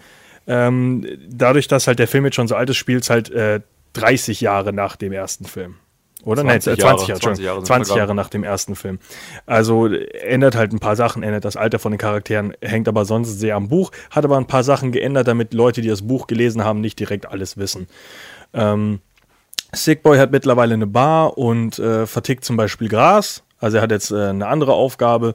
Ähm, 0.47 1.07
dadurch, 1.29 1.69
dass 1.69 1.87
halt 1.87 1.99
der 1.99 2.09
Film 2.09 2.25
jetzt 2.25 2.35
schon 2.35 2.49
so 2.49 2.57
alt 2.57 2.69
ist, 2.71 2.77
spielt 2.77 3.05
es 3.05 3.11
halt 3.11 3.31
äh, 3.31 3.61
30 3.95 4.41
Jahre 4.41 4.73
nach 4.73 4.97
dem 4.97 5.13
ersten 5.13 5.45
Film. 5.45 5.77
Oder? 6.25 6.43
20 6.43 6.67
Nein, 6.67 6.75
äh, 6.75 6.81
20 6.81 6.83
Jahre, 6.83 6.89
Jahre, 6.89 7.07
20 7.07 7.23
20 7.23 7.45
Jahre 7.45 7.45
Jahre, 7.45 7.57
sind 7.57 7.67
20 7.67 7.87
vergangen. 7.87 7.99
Jahre 7.99 8.15
nach 8.15 8.29
dem 8.29 8.45
ersten 8.45 8.77
Film. 8.77 8.99
Also 9.47 9.87
äh, 9.87 10.05
ändert 10.19 10.57
halt 10.57 10.73
ein 10.73 10.79
paar 10.79 10.97
Sachen, 10.97 11.23
ändert 11.23 11.45
das 11.45 11.57
Alter 11.57 11.79
von 11.79 11.93
den 11.93 11.99
Charakteren, 11.99 12.55
hängt 12.61 12.89
aber 12.89 13.05
sonst 13.05 13.39
sehr 13.39 13.57
am 13.57 13.69
Buch, 13.69 13.91
hat 14.11 14.25
aber 14.25 14.37
ein 14.37 14.47
paar 14.47 14.65
Sachen 14.65 14.93
geändert, 14.93 15.29
damit 15.29 15.53
Leute, 15.55 15.81
die 15.81 15.89
das 15.89 16.03
Buch 16.03 16.27
gelesen 16.27 16.65
haben, 16.65 16.81
nicht 16.81 16.99
direkt 16.99 17.27
alles 17.27 17.57
wissen. 17.57 17.89
Ähm, 18.55 19.01
Sickboy 19.75 20.19
hat 20.19 20.31
mittlerweile 20.31 20.75
eine 20.75 20.87
Bar 20.87 21.39
und 21.39 21.79
äh, 21.79 22.07
vertickt 22.07 22.45
zum 22.45 22.57
Beispiel 22.57 22.89
Gras. 22.89 23.43
Also 23.59 23.79
er 23.79 23.83
hat 23.83 23.91
jetzt 23.91 24.11
äh, 24.11 24.29
eine 24.29 24.47
andere 24.47 24.75
Aufgabe, 24.75 25.35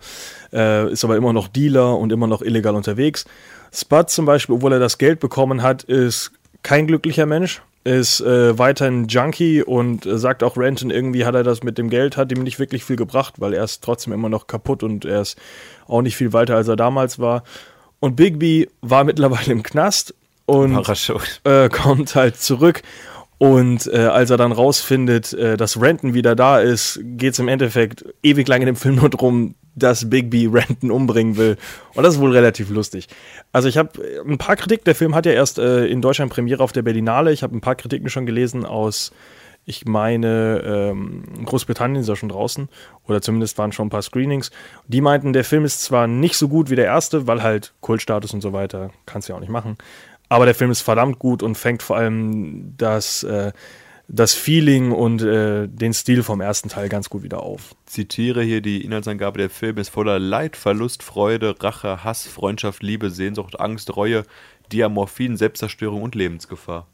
äh, 0.53 0.91
ist 0.91 1.03
aber 1.03 1.15
immer 1.15 1.33
noch 1.33 1.47
Dealer 1.47 1.97
und 1.97 2.11
immer 2.11 2.27
noch 2.27 2.41
illegal 2.41 2.75
unterwegs. 2.75 3.25
Spud 3.73 4.09
zum 4.09 4.25
Beispiel, 4.25 4.55
obwohl 4.55 4.73
er 4.73 4.79
das 4.79 4.97
Geld 4.97 5.19
bekommen 5.19 5.63
hat, 5.63 5.83
ist 5.83 6.31
kein 6.61 6.87
glücklicher 6.87 7.25
Mensch, 7.25 7.61
ist 7.87 8.19
äh, 8.19 8.57
weiterhin 8.59 9.07
Junkie 9.07 9.63
und 9.63 10.05
äh, 10.05 10.17
sagt 10.17 10.43
auch 10.43 10.57
Renton, 10.57 10.89
irgendwie 10.89 11.25
hat 11.25 11.35
er 11.35 11.43
das 11.43 11.63
mit 11.63 11.77
dem 11.77 11.89
Geld, 11.89 12.17
hat 12.17 12.31
ihm 12.31 12.43
nicht 12.43 12.59
wirklich 12.59 12.83
viel 12.83 12.97
gebracht, 12.97 13.35
weil 13.37 13.53
er 13.53 13.63
ist 13.63 13.83
trotzdem 13.83 14.13
immer 14.13 14.29
noch 14.29 14.47
kaputt 14.47 14.83
und 14.83 15.05
er 15.05 15.21
ist 15.21 15.37
auch 15.87 16.01
nicht 16.01 16.17
viel 16.17 16.33
weiter, 16.33 16.55
als 16.55 16.67
er 16.67 16.75
damals 16.75 17.17
war. 17.17 17.43
Und 17.99 18.15
Bigby 18.15 18.69
war 18.81 19.05
mittlerweile 19.05 19.53
im 19.53 19.63
Knast 19.63 20.13
und 20.45 20.73
äh, 21.45 21.69
kommt 21.69 22.15
halt 22.15 22.37
zurück. 22.37 22.81
Und 23.39 23.85
äh, 23.93 23.97
als 23.97 24.31
er 24.31 24.37
dann 24.37 24.51
rausfindet, 24.51 25.33
äh, 25.33 25.57
dass 25.57 25.79
Renton 25.79 26.13
wieder 26.15 26.35
da 26.35 26.59
ist, 26.59 26.99
geht 27.03 27.33
es 27.33 27.39
im 27.39 27.47
Endeffekt 27.47 28.03
ewig 28.23 28.47
lang 28.47 28.61
in 28.61 28.65
dem 28.65 28.75
Film 28.75 28.95
nur 28.95 29.09
darum, 29.09 29.53
dass 29.75 30.09
Bigby 30.09 30.47
Renton 30.47 30.89
umbringen 30.89 31.37
will. 31.37 31.55
Und 31.93 32.03
das 32.03 32.15
ist 32.15 32.19
wohl 32.19 32.31
relativ 32.31 32.71
lustig. 32.71 33.07
Also 33.51 33.67
ich 33.69 33.77
habe 33.77 33.91
ein 34.27 34.39
paar 34.39 34.55
Kritiken, 34.55 34.85
der 34.85 34.95
Film 34.95 35.13
hat 35.13 35.27
ja 35.27 35.33
erst 35.33 35.59
äh, 35.59 35.85
in 35.85 36.01
Deutschland 36.01 36.31
Premiere 36.33 36.63
auf 36.63 36.71
der 36.71 36.81
Berlinale. 36.81 37.31
Ich 37.31 37.43
habe 37.43 37.55
ein 37.55 37.61
paar 37.61 37.75
Kritiken 37.75 38.09
schon 38.09 38.25
gelesen 38.25 38.65
aus 38.65 39.11
Ich 39.65 39.85
meine, 39.85 40.63
ähm, 40.65 41.23
Großbritannien 41.45 42.01
ist 42.01 42.07
ja 42.07 42.15
schon 42.15 42.29
draußen 42.29 42.69
oder 43.05 43.21
zumindest 43.21 43.57
waren 43.59 43.71
schon 43.71 43.87
ein 43.87 43.91
paar 43.91 44.01
Screenings. 44.01 44.49
Die 44.87 45.01
meinten, 45.01 45.33
der 45.33 45.43
Film 45.43 45.63
ist 45.63 45.83
zwar 45.83 46.07
nicht 46.07 46.37
so 46.37 46.47
gut 46.47 46.71
wie 46.71 46.75
der 46.75 46.85
erste, 46.85 47.27
weil 47.27 47.43
halt 47.43 47.73
Kultstatus 47.81 48.33
und 48.33 48.41
so 48.41 48.53
weiter, 48.53 48.91
kannst 49.05 49.29
ja 49.29 49.35
auch 49.35 49.41
nicht 49.41 49.51
machen. 49.51 49.77
Aber 50.29 50.45
der 50.45 50.55
Film 50.55 50.71
ist 50.71 50.81
verdammt 50.81 51.19
gut 51.19 51.41
und 51.41 51.55
fängt 51.55 51.83
vor 51.83 51.97
allem 51.97 52.73
das, 52.77 53.23
äh, 53.23 53.51
das 54.07 54.33
Feeling 54.33 54.91
und 54.91 55.21
äh, 55.21 55.67
den 55.67 55.93
Stil 55.93 56.23
vom 56.23 56.41
ersten 56.41 56.69
Teil 56.69 56.89
ganz 56.89 57.09
gut 57.09 57.23
wieder 57.23 57.41
auf. 57.43 57.75
Zitiere 57.85 58.43
hier 58.43 58.61
die 58.61 58.83
Inhaltsangabe: 58.83 59.37
Der 59.37 59.49
Film 59.49 59.77
ist 59.77 59.89
voller 59.89 60.19
Leid, 60.19 60.57
Verlust, 60.57 61.03
Freude, 61.03 61.55
Rache, 61.59 62.03
Hass, 62.03 62.27
Freundschaft, 62.27 62.83
Liebe, 62.83 63.09
Sehnsucht, 63.09 63.59
Angst, 63.59 63.95
Reue, 63.95 64.23
Diamorphin, 64.71 65.37
Selbstzerstörung 65.37 66.01
und 66.01 66.15
Lebensgefahr. 66.15 66.87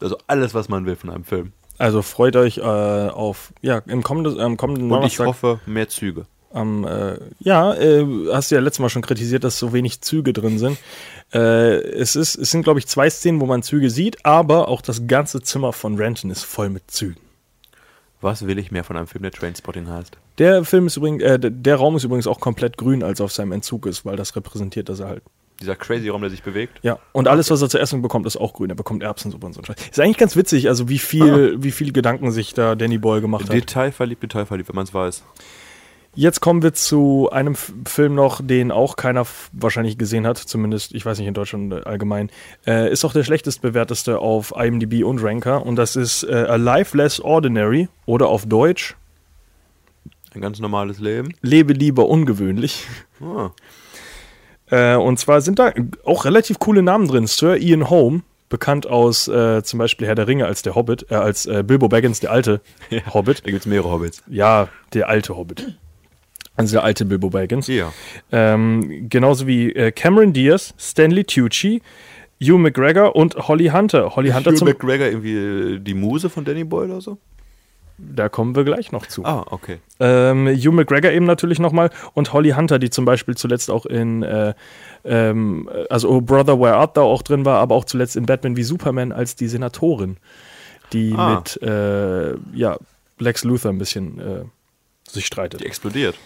Also 0.00 0.18
alles, 0.26 0.54
was 0.54 0.68
man 0.68 0.86
will 0.86 0.96
von 0.96 1.10
einem 1.10 1.24
Film. 1.24 1.52
Also 1.78 2.02
freut 2.02 2.36
euch 2.36 2.58
äh, 2.58 2.62
auf, 2.62 3.52
ja, 3.60 3.78
im 3.86 4.02
kommenden, 4.02 4.38
ähm, 4.40 4.56
kommenden 4.56 4.90
Und 4.90 5.04
ich 5.04 5.18
hoffe, 5.18 5.60
mehr 5.66 5.88
Züge. 5.88 6.26
Am, 6.56 6.84
äh, 6.84 7.18
ja, 7.40 7.74
äh, 7.74 8.04
hast 8.32 8.50
du 8.50 8.54
ja 8.56 8.60
letztes 8.60 8.80
Mal 8.80 8.88
schon 8.88 9.02
kritisiert, 9.02 9.44
dass 9.44 9.58
so 9.58 9.72
wenig 9.72 10.00
Züge 10.00 10.32
drin 10.32 10.58
sind. 10.58 10.78
Äh, 11.32 11.76
es, 11.76 12.16
ist, 12.16 12.34
es 12.36 12.50
sind, 12.50 12.62
glaube 12.62 12.78
ich, 12.80 12.86
zwei 12.86 13.08
Szenen, 13.10 13.40
wo 13.40 13.46
man 13.46 13.62
Züge 13.62 13.90
sieht, 13.90 14.24
aber 14.24 14.68
auch 14.68 14.80
das 14.80 15.06
ganze 15.06 15.40
Zimmer 15.42 15.72
von 15.72 15.96
Renton 15.96 16.30
ist 16.30 16.44
voll 16.44 16.68
mit 16.70 16.90
Zügen. 16.90 17.20
Was 18.20 18.46
will 18.46 18.58
ich 18.58 18.70
mehr 18.70 18.82
von 18.82 18.96
einem 18.96 19.06
Film, 19.06 19.22
der 19.22 19.32
Trainspotting 19.32 19.88
heißt? 19.88 20.16
Der 20.38 20.64
Film 20.64 20.86
ist 20.86 20.96
übrigens, 20.96 21.22
äh, 21.22 21.38
der- 21.38 21.76
Raum 21.76 21.96
ist 21.96 22.04
übrigens 22.04 22.26
auch 22.26 22.40
komplett 22.40 22.76
grün, 22.76 23.02
als 23.02 23.20
er 23.20 23.24
auf 23.24 23.32
seinem 23.32 23.52
Entzug 23.52 23.86
ist, 23.86 24.04
weil 24.04 24.16
das 24.16 24.34
repräsentiert, 24.34 24.88
dass 24.88 25.00
er 25.00 25.08
halt. 25.08 25.22
Dieser 25.60 25.74
crazy 25.74 26.08
Raum, 26.10 26.20
der 26.20 26.30
sich 26.30 26.42
bewegt. 26.42 26.78
Ja, 26.82 26.98
und 27.12 27.28
alles, 27.28 27.50
was 27.50 27.62
er 27.62 27.68
zu 27.70 27.78
essen 27.78 28.02
bekommt, 28.02 28.26
ist 28.26 28.36
auch 28.36 28.52
grün. 28.52 28.68
Er 28.68 28.76
bekommt 28.76 29.02
Erbsensuppe 29.02 29.46
und 29.46 29.54
so. 29.54 29.62
Ist 29.62 29.98
eigentlich 30.00 30.18
ganz 30.18 30.36
witzig, 30.36 30.68
also 30.68 30.88
wie 30.90 30.98
viel, 30.98 31.56
wie 31.62 31.70
viel 31.70 31.92
Gedanken 31.92 32.30
sich 32.30 32.52
da 32.52 32.74
Danny 32.74 32.98
Boyle 32.98 33.22
gemacht 33.22 33.44
hat. 33.44 33.54
Detailverliebt, 33.54 34.22
detailverliebt, 34.22 34.68
wenn 34.68 34.76
man 34.76 34.84
es 34.84 34.92
weiß. 34.92 35.22
Jetzt 36.16 36.40
kommen 36.40 36.62
wir 36.62 36.72
zu 36.72 37.28
einem 37.30 37.52
F 37.52 37.72
Film 37.86 38.14
noch, 38.14 38.40
den 38.42 38.72
auch 38.72 38.96
keiner 38.96 39.26
wahrscheinlich 39.52 39.98
gesehen 39.98 40.26
hat, 40.26 40.38
zumindest, 40.38 40.94
ich 40.94 41.04
weiß 41.04 41.18
nicht, 41.18 41.28
in 41.28 41.34
Deutschland 41.34 41.72
äh, 41.74 41.82
allgemein. 41.84 42.30
Äh, 42.66 42.90
ist 42.90 43.04
auch 43.04 43.12
der 43.12 43.22
schlechtest 43.22 43.60
bewerteste 43.60 44.18
auf 44.18 44.54
IMDb 44.56 45.04
und 45.04 45.22
Ranker 45.22 45.64
und 45.64 45.76
das 45.76 45.94
ist 45.94 46.24
äh, 46.24 46.32
A 46.34 46.56
Life 46.56 46.96
Less 46.96 47.20
Ordinary 47.20 47.88
oder 48.06 48.28
auf 48.28 48.46
Deutsch 48.46 48.96
Ein 50.34 50.40
ganz 50.40 50.58
normales 50.58 50.98
Leben. 51.00 51.34
Lebe 51.42 51.74
lieber 51.74 52.08
ungewöhnlich. 52.08 52.86
Ah, 53.20 53.50
Äh, 54.70 54.96
und 54.96 55.18
zwar 55.20 55.42
sind 55.42 55.58
da 55.60 55.72
auch 56.04 56.24
relativ 56.24 56.58
coole 56.58 56.82
Namen 56.82 57.06
drin. 57.08 57.26
Sir 57.28 57.56
Ian 57.58 57.88
Holm, 57.88 58.22
bekannt 58.48 58.86
aus 58.86 59.28
äh, 59.28 59.62
zum 59.62 59.78
Beispiel 59.78 60.08
Herr 60.08 60.14
der 60.16 60.26
Ringe 60.26 60.46
als 60.46 60.62
der 60.62 60.74
Hobbit, 60.74 61.06
äh, 61.10 61.14
als 61.14 61.46
äh, 61.46 61.62
Bilbo 61.62 61.88
Baggins, 61.88 62.20
der 62.20 62.32
alte 62.32 62.60
Hobbit. 63.14 63.44
da 63.44 63.50
gibt 63.50 63.60
es 63.60 63.66
mehrere 63.66 63.90
Hobbits. 63.90 64.22
Ja, 64.28 64.68
der 64.94 65.08
alte 65.08 65.36
Hobbit. 65.36 65.76
Also 66.56 66.76
der 66.76 66.84
alte 66.84 67.04
Bilbo 67.04 67.30
Baggins. 67.30 67.66
Ja. 67.66 67.92
Ähm, 68.32 69.08
genauso 69.08 69.46
wie 69.46 69.72
äh, 69.72 69.92
Cameron 69.92 70.32
Diaz, 70.32 70.74
Stanley 70.78 71.24
Tucci, 71.24 71.82
Hugh 72.42 72.58
McGregor 72.58 73.14
und 73.14 73.36
Holly 73.48 73.68
Hunter. 73.68 74.16
Holly 74.16 74.30
Hunter 74.30 74.50
Hugh 74.52 74.58
zum, 74.58 74.68
McGregor 74.68 75.06
irgendwie 75.06 75.36
äh, 75.36 75.78
die 75.78 75.94
Muse 75.94 76.30
von 76.30 76.44
Danny 76.44 76.64
Boyle 76.64 76.86
oder 76.92 77.00
so? 77.00 77.18
da 77.98 78.28
kommen 78.28 78.54
wir 78.54 78.64
gleich 78.64 78.92
noch 78.92 79.06
zu. 79.06 79.24
Ah, 79.24 79.46
okay. 79.50 79.78
Ähm, 80.00 80.46
Hugh 80.48 80.70
McGregor 80.72 81.12
eben 81.12 81.24
natürlich 81.24 81.58
nochmal 81.58 81.90
und 82.12 82.32
Holly 82.32 82.50
Hunter, 82.50 82.78
die 82.78 82.90
zum 82.90 83.04
Beispiel 83.04 83.36
zuletzt 83.36 83.70
auch 83.70 83.86
in, 83.86 84.22
äh, 84.22 84.52
ähm, 85.04 85.68
also 85.88 86.10
Oh 86.10 86.20
Brother, 86.20 86.60
Where 86.60 86.76
Art 86.76 86.96
Thou 86.96 87.04
auch 87.10 87.22
drin 87.22 87.44
war, 87.44 87.58
aber 87.58 87.74
auch 87.74 87.84
zuletzt 87.86 88.16
in 88.16 88.26
Batman 88.26 88.56
wie 88.56 88.64
Superman 88.64 89.12
als 89.12 89.34
die 89.34 89.48
Senatorin, 89.48 90.18
die 90.92 91.14
Ah. 91.16 91.36
mit 91.36 91.62
äh, 91.62 92.34
ja, 92.54 92.76
Lex 93.18 93.44
Luthor 93.44 93.72
ein 93.72 93.78
bisschen 93.78 94.18
äh, 94.20 94.44
sich 95.08 95.26
streitet. 95.26 95.60
Die 95.60 95.66
explodiert. 95.66 96.16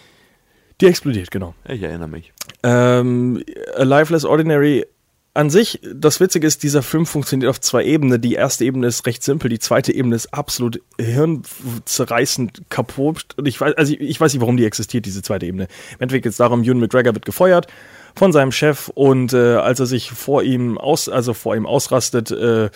Die 0.81 0.87
explodiert, 0.87 1.31
genau. 1.31 1.55
Ich 1.69 1.83
erinnere 1.83 2.09
mich. 2.09 2.33
Ähm, 2.63 3.43
A 3.77 3.83
Life 3.83 4.13
Less 4.13 4.25
Ordinary 4.25 4.87
an 5.33 5.49
sich, 5.49 5.81
das 5.95 6.19
Witzige 6.19 6.47
ist, 6.47 6.65
dieser 6.65 6.83
Film 6.83 7.07
funktioniert 7.07 7.49
auf 7.49 7.61
zwei 7.61 7.85
Ebenen. 7.85 8.21
Die 8.21 8.35
erste 8.35 8.65
Ebene 8.65 8.89
ist 8.89 9.07
recht 9.07 9.23
simpel, 9.23 9.49
die 9.49 9.61
zweite 9.61 9.93
Ebene 9.93 10.17
ist 10.17 10.35
absolut 10.35 10.83
hirnzerreißend 10.99 12.63
kaputt. 12.69 13.27
Und 13.37 13.47
ich 13.47 13.61
weiß, 13.61 13.75
also 13.77 13.93
ich, 13.93 14.01
ich 14.01 14.21
weiß 14.21 14.33
nicht, 14.33 14.41
warum 14.41 14.57
die 14.57 14.65
existiert, 14.65 15.07
diese 15.07 15.23
zweite 15.23 15.47
Ebene. 15.47 15.69
Im 15.93 16.01
Endeffekt 16.01 16.25
geht 16.25 16.33
es 16.33 16.39
darum, 16.39 16.65
Ewan 16.65 16.81
McGregor 16.81 17.15
wird 17.15 17.25
gefeuert 17.25 17.69
von 18.17 18.33
seinem 18.33 18.51
Chef 18.51 18.89
und 18.89 19.33
äh, 19.33 19.55
als 19.55 19.79
er 19.79 19.87
sich 19.87 20.11
vor 20.11 20.43
ihm 20.43 20.79
aus, 20.79 21.09
also 21.09 21.33
vor 21.33 21.55
ihm 21.55 21.65
ausrastet, 21.65 22.33
äh, 22.33 22.71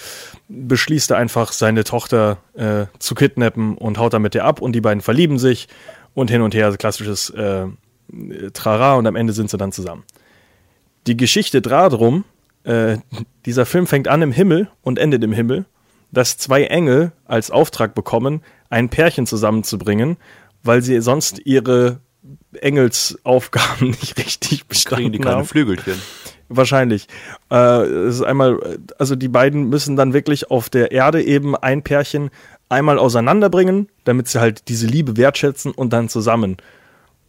beschließt 0.49 1.11
er 1.11 1.17
einfach, 1.17 1.51
seine 1.51 1.83
Tochter 1.83 2.39
äh, 2.55 2.87
zu 3.01 3.17
kidnappen 3.17 3.77
und 3.77 3.99
haut 3.99 4.13
damit 4.13 4.37
ihr 4.37 4.45
ab 4.45 4.63
und 4.63 4.75
die 4.75 4.81
beiden 4.81 5.01
verlieben 5.01 5.41
sich 5.41 5.67
und 6.15 6.31
hin 6.31 6.41
und 6.41 6.55
her, 6.55 6.67
also 6.67 6.79
klassisches 6.79 7.31
äh, 7.31 7.67
Trara 8.53 8.95
und 8.95 9.07
am 9.07 9.17
Ende 9.17 9.33
sind 9.33 9.51
sie 9.51 9.57
dann 9.57 9.73
zusammen. 9.73 10.05
Die 11.07 11.17
Geschichte 11.17 11.61
darum, 11.61 12.25
äh, 12.65 12.99
dieser 13.45 13.67
Film 13.67 13.87
fängt 13.87 14.09
an 14.09 14.23
im 14.23 14.33
Himmel 14.33 14.69
und 14.83 14.99
endet 14.99 15.23
im 15.23 15.33
Himmel, 15.33 15.67
dass 16.13 16.39
zwei 16.39 16.65
Engel 16.65 17.13
als 17.25 17.51
Auftrag 17.51 17.95
bekommen, 17.95 18.43
ein 18.71 18.89
Pärchen 18.89 19.27
zusammenzubringen, 19.27 20.17
weil 20.63 20.83
sie 20.83 21.01
sonst 21.01 21.41
ihre 21.45 22.01
Engelsaufgaben 22.61 23.91
nicht 24.01 24.19
richtig 24.19 24.51
Kriegen 24.51 24.63
die 24.63 24.69
bestanden 24.69 25.21
keine 25.21 25.37
haben. 25.37 25.45
Flügelchen. 25.45 26.01
Wahrscheinlich. 26.49 27.09
Äh, 27.51 27.83
es 27.83 28.17
ist 28.17 28.23
einmal, 28.23 28.79
also 28.99 29.17
die 29.17 29.29
beiden 29.29 29.69
müssen 29.69 29.97
dann 29.97 30.13
wirklich 30.13 30.51
auf 30.51 30.69
der 30.71 30.93
Erde 30.93 31.23
eben 31.23 31.57
ein 31.57 31.83
Pärchen 31.83 32.31
einmal 32.69 32.99
auseinanderbringen, 32.99 33.89
damit 34.05 34.29
sie 34.29 34.41
halt 34.41 34.69
diese 34.69 34.87
Liebe 34.87 35.17
wertschätzen 35.17 35.73
und 35.73 35.93
dann 35.93 36.09
zusammen. 36.09 36.57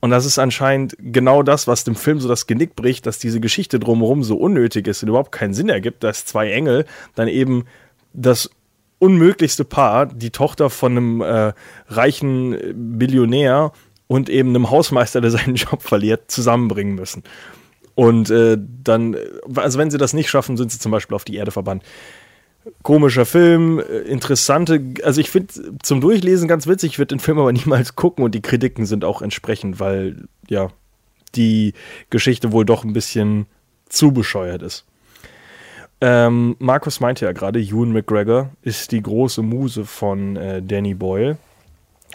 Und 0.06 0.12
das 0.12 0.28
ist 0.28 0.38
anscheinend 0.38 0.95
genau 0.99 1.41
das, 1.41 1.66
was 1.66 1.84
dem 1.84 1.95
Film 1.95 2.20
so 2.20 2.30
das 2.30 2.45
Genick 2.45 2.76
bricht, 2.76 3.08
dass 3.08 3.18
diese 3.18 3.39
Geschichte 3.39 3.80
drumherum 3.80 4.22
so 4.22 4.38
unnötig 4.38 4.86
ist 4.86 5.01
und 5.01 5.10
überhaupt 5.10 5.32
keinen 5.32 5.56
Sinn 5.56 5.68
ergibt, 5.68 6.03
dass 6.03 6.26
zwei 6.26 6.51
Engel 6.51 6.86
dann 7.16 7.28
eben 7.28 7.66
das 8.14 8.51
unmöglichste 8.99 9.66
Paar, 9.66 10.06
die 10.06 10.30
Tochter 10.30 10.70
von 10.70 10.91
einem 10.91 11.22
äh, 11.22 11.53
reichen 11.88 12.51
Millionär 12.95 13.72
und 14.06 14.30
eben 14.30 14.49
einem 14.49 14.70
Hausmeister, 14.70 15.22
der 15.22 15.32
seinen 15.32 15.56
Job 15.56 15.82
verliert, 15.82 16.30
zusammenbringen 16.30 16.93
müssen. 16.93 17.24
Und 17.95 18.30
äh, 18.30 18.60
dann, 18.60 19.18
also 19.56 19.80
wenn 19.80 19.89
sie 19.89 19.97
das 19.97 20.14
nicht 20.14 20.30
schaffen, 20.30 20.56
sind 20.56 20.72
sie 20.72 20.78
zum 20.78 20.91
Beispiel 20.91 21.16
auf 21.16 21.26
die 21.26 21.36
Erde 21.36 21.49
verbannt. 21.49 21.82
Komischer 22.82 23.26
Film, 23.26 23.80
äh, 23.80 23.99
interessante, 23.99 24.82
also 25.03 25.22
ich 25.22 25.30
finde 25.30 25.53
zum 25.84 26.01
Durchlesen 26.01 26.47
ganz 26.47 26.68
witzig, 26.68 26.93
ich 26.93 26.97
würde 26.99 27.16
den 27.16 27.20
Film 27.20 27.39
aber 27.39 27.51
niemals 27.53 27.95
gucken 27.95 28.24
und 28.24 28.34
die 28.34 28.41
Kritiken 28.41 28.86
sind 28.86 29.05
auch 29.05 29.22
entsprechend, 29.22 29.80
weil 29.80 30.26
ja 30.47 30.70
die 31.36 31.74
Geschichte 32.09 32.51
wohl 32.51 32.66
doch 32.66 32.84
ein 32.84 32.93
bisschen 32.93 33.45
zu 33.89 34.11
bescheuert 34.11 34.61
ist. 34.61 34.86
Ähm, 36.01 36.55
Markus 36.59 36.99
meinte 36.99 37.26
ja 37.26 37.32
gerade, 37.32 37.59
Ewan 37.59 37.91
McGregor 37.91 38.49
ist 38.61 38.91
die 38.91 39.01
große 39.01 39.41
Muse 39.41 39.86
von 39.86 40.36
äh, 40.36 40.61
Danny 40.61 40.93
Boyle. 40.93 41.38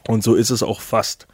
Und 0.06 0.22
so 0.22 0.34
ist 0.34 0.50
es 0.50 0.62
auch 0.62 0.80
fast. 0.80 1.26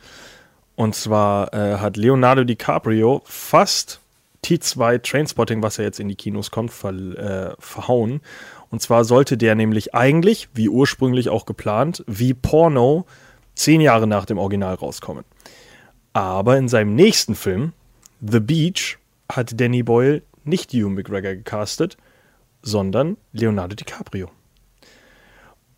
Und 0.75 0.95
zwar 0.95 1.53
äh, 1.55 1.79
hat 1.79 1.97
Leonardo 1.97 2.45
DiCaprio 2.45 3.23
fast 3.25 4.01
T2 4.45 5.03
Trainspotting, 5.03 5.63
was 5.63 5.79
ja 5.79 5.85
jetzt 5.85 5.99
in 5.99 6.09
die 6.09 6.15
Kinos 6.15 6.51
kommt, 6.51 6.71
ver 6.71 6.93
äh, 6.93 7.55
verhauen. 7.59 8.21
Und 8.71 8.83
zwar 8.83 9.05
sollte 9.05 9.37
der 9.37 9.55
nämlich 9.55 9.95
eigentlich, 9.95 10.49
wie 10.55 10.69
ursprünglich 10.69 11.29
auch 11.29 11.47
geplant, 11.47 12.05
wie 12.07 12.35
Porno 12.35 13.07
zehn 13.55 13.81
Jahre 13.81 14.07
nach 14.07 14.25
dem 14.25 14.39
Original 14.39 14.75
rauskommen. 14.75 15.25
Aber 16.13 16.57
in 16.57 16.69
seinem 16.69 16.95
nächsten 16.95 17.35
Film, 17.35 17.73
The 18.21 18.41
Beach, 18.41 18.99
hat 19.31 19.61
Danny 19.61 19.83
Boyle 19.83 20.23
nicht 20.45 20.73
Hugh 20.73 20.89
McGregor 20.89 21.35
gecastet, 21.35 21.97
sondern 22.63 23.17
Leonardo 23.33 23.75
DiCaprio. 23.75 24.31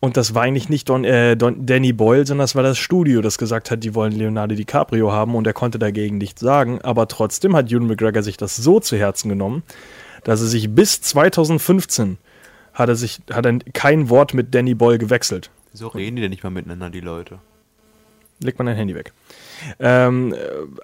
Und 0.01 0.15
das 0.15 0.33
war 0.33 0.43
eigentlich 0.43 0.69
nicht 0.69 0.87
Don, 0.87 1.03
äh, 1.03 1.35
Don, 1.35 1.65
Danny 1.65 1.91
Boyle, 1.91 2.25
sondern 2.25 2.43
das 2.43 2.55
war 2.55 2.63
das 2.63 2.77
Studio, 2.77 3.21
das 3.21 3.37
gesagt 3.37 3.69
hat, 3.69 3.83
die 3.83 3.95
wollen 3.95 4.13
Leonardo 4.13 4.55
DiCaprio 4.55 5.11
haben 5.11 5.35
und 5.35 5.45
er 5.45 5.53
konnte 5.53 5.77
dagegen 5.77 6.17
nichts 6.17 6.39
sagen. 6.39 6.79
Aber 6.81 7.07
trotzdem 7.07 7.55
hat 7.55 7.69
Ewan 7.69 7.87
McGregor 7.87 8.23
sich 8.23 8.37
das 8.37 8.55
so 8.55 8.79
zu 8.79 8.97
Herzen 8.97 9.27
genommen, 9.27 9.63
dass 10.23 10.39
er 10.41 10.47
sich 10.47 10.73
bis 10.73 11.01
2015 11.01 12.17
hat 12.79 12.89
er 12.89 12.95
sich 12.95 13.19
hat 13.31 13.45
er 13.45 13.59
kein 13.73 14.09
Wort 14.09 14.33
mit 14.33 14.53
Danny 14.55 14.73
Boyle 14.73 14.97
gewechselt. 14.97 15.49
Wieso 15.71 15.87
reden 15.89 16.15
die 16.15 16.21
denn 16.23 16.31
nicht 16.31 16.43
mal 16.43 16.49
miteinander, 16.49 16.89
die 16.89 16.99
Leute? 17.01 17.39
Legt 18.41 18.57
man 18.57 18.67
dein 18.67 18.77
Handy 18.77 18.95
weg. 18.95 19.11
Ähm, 19.79 20.33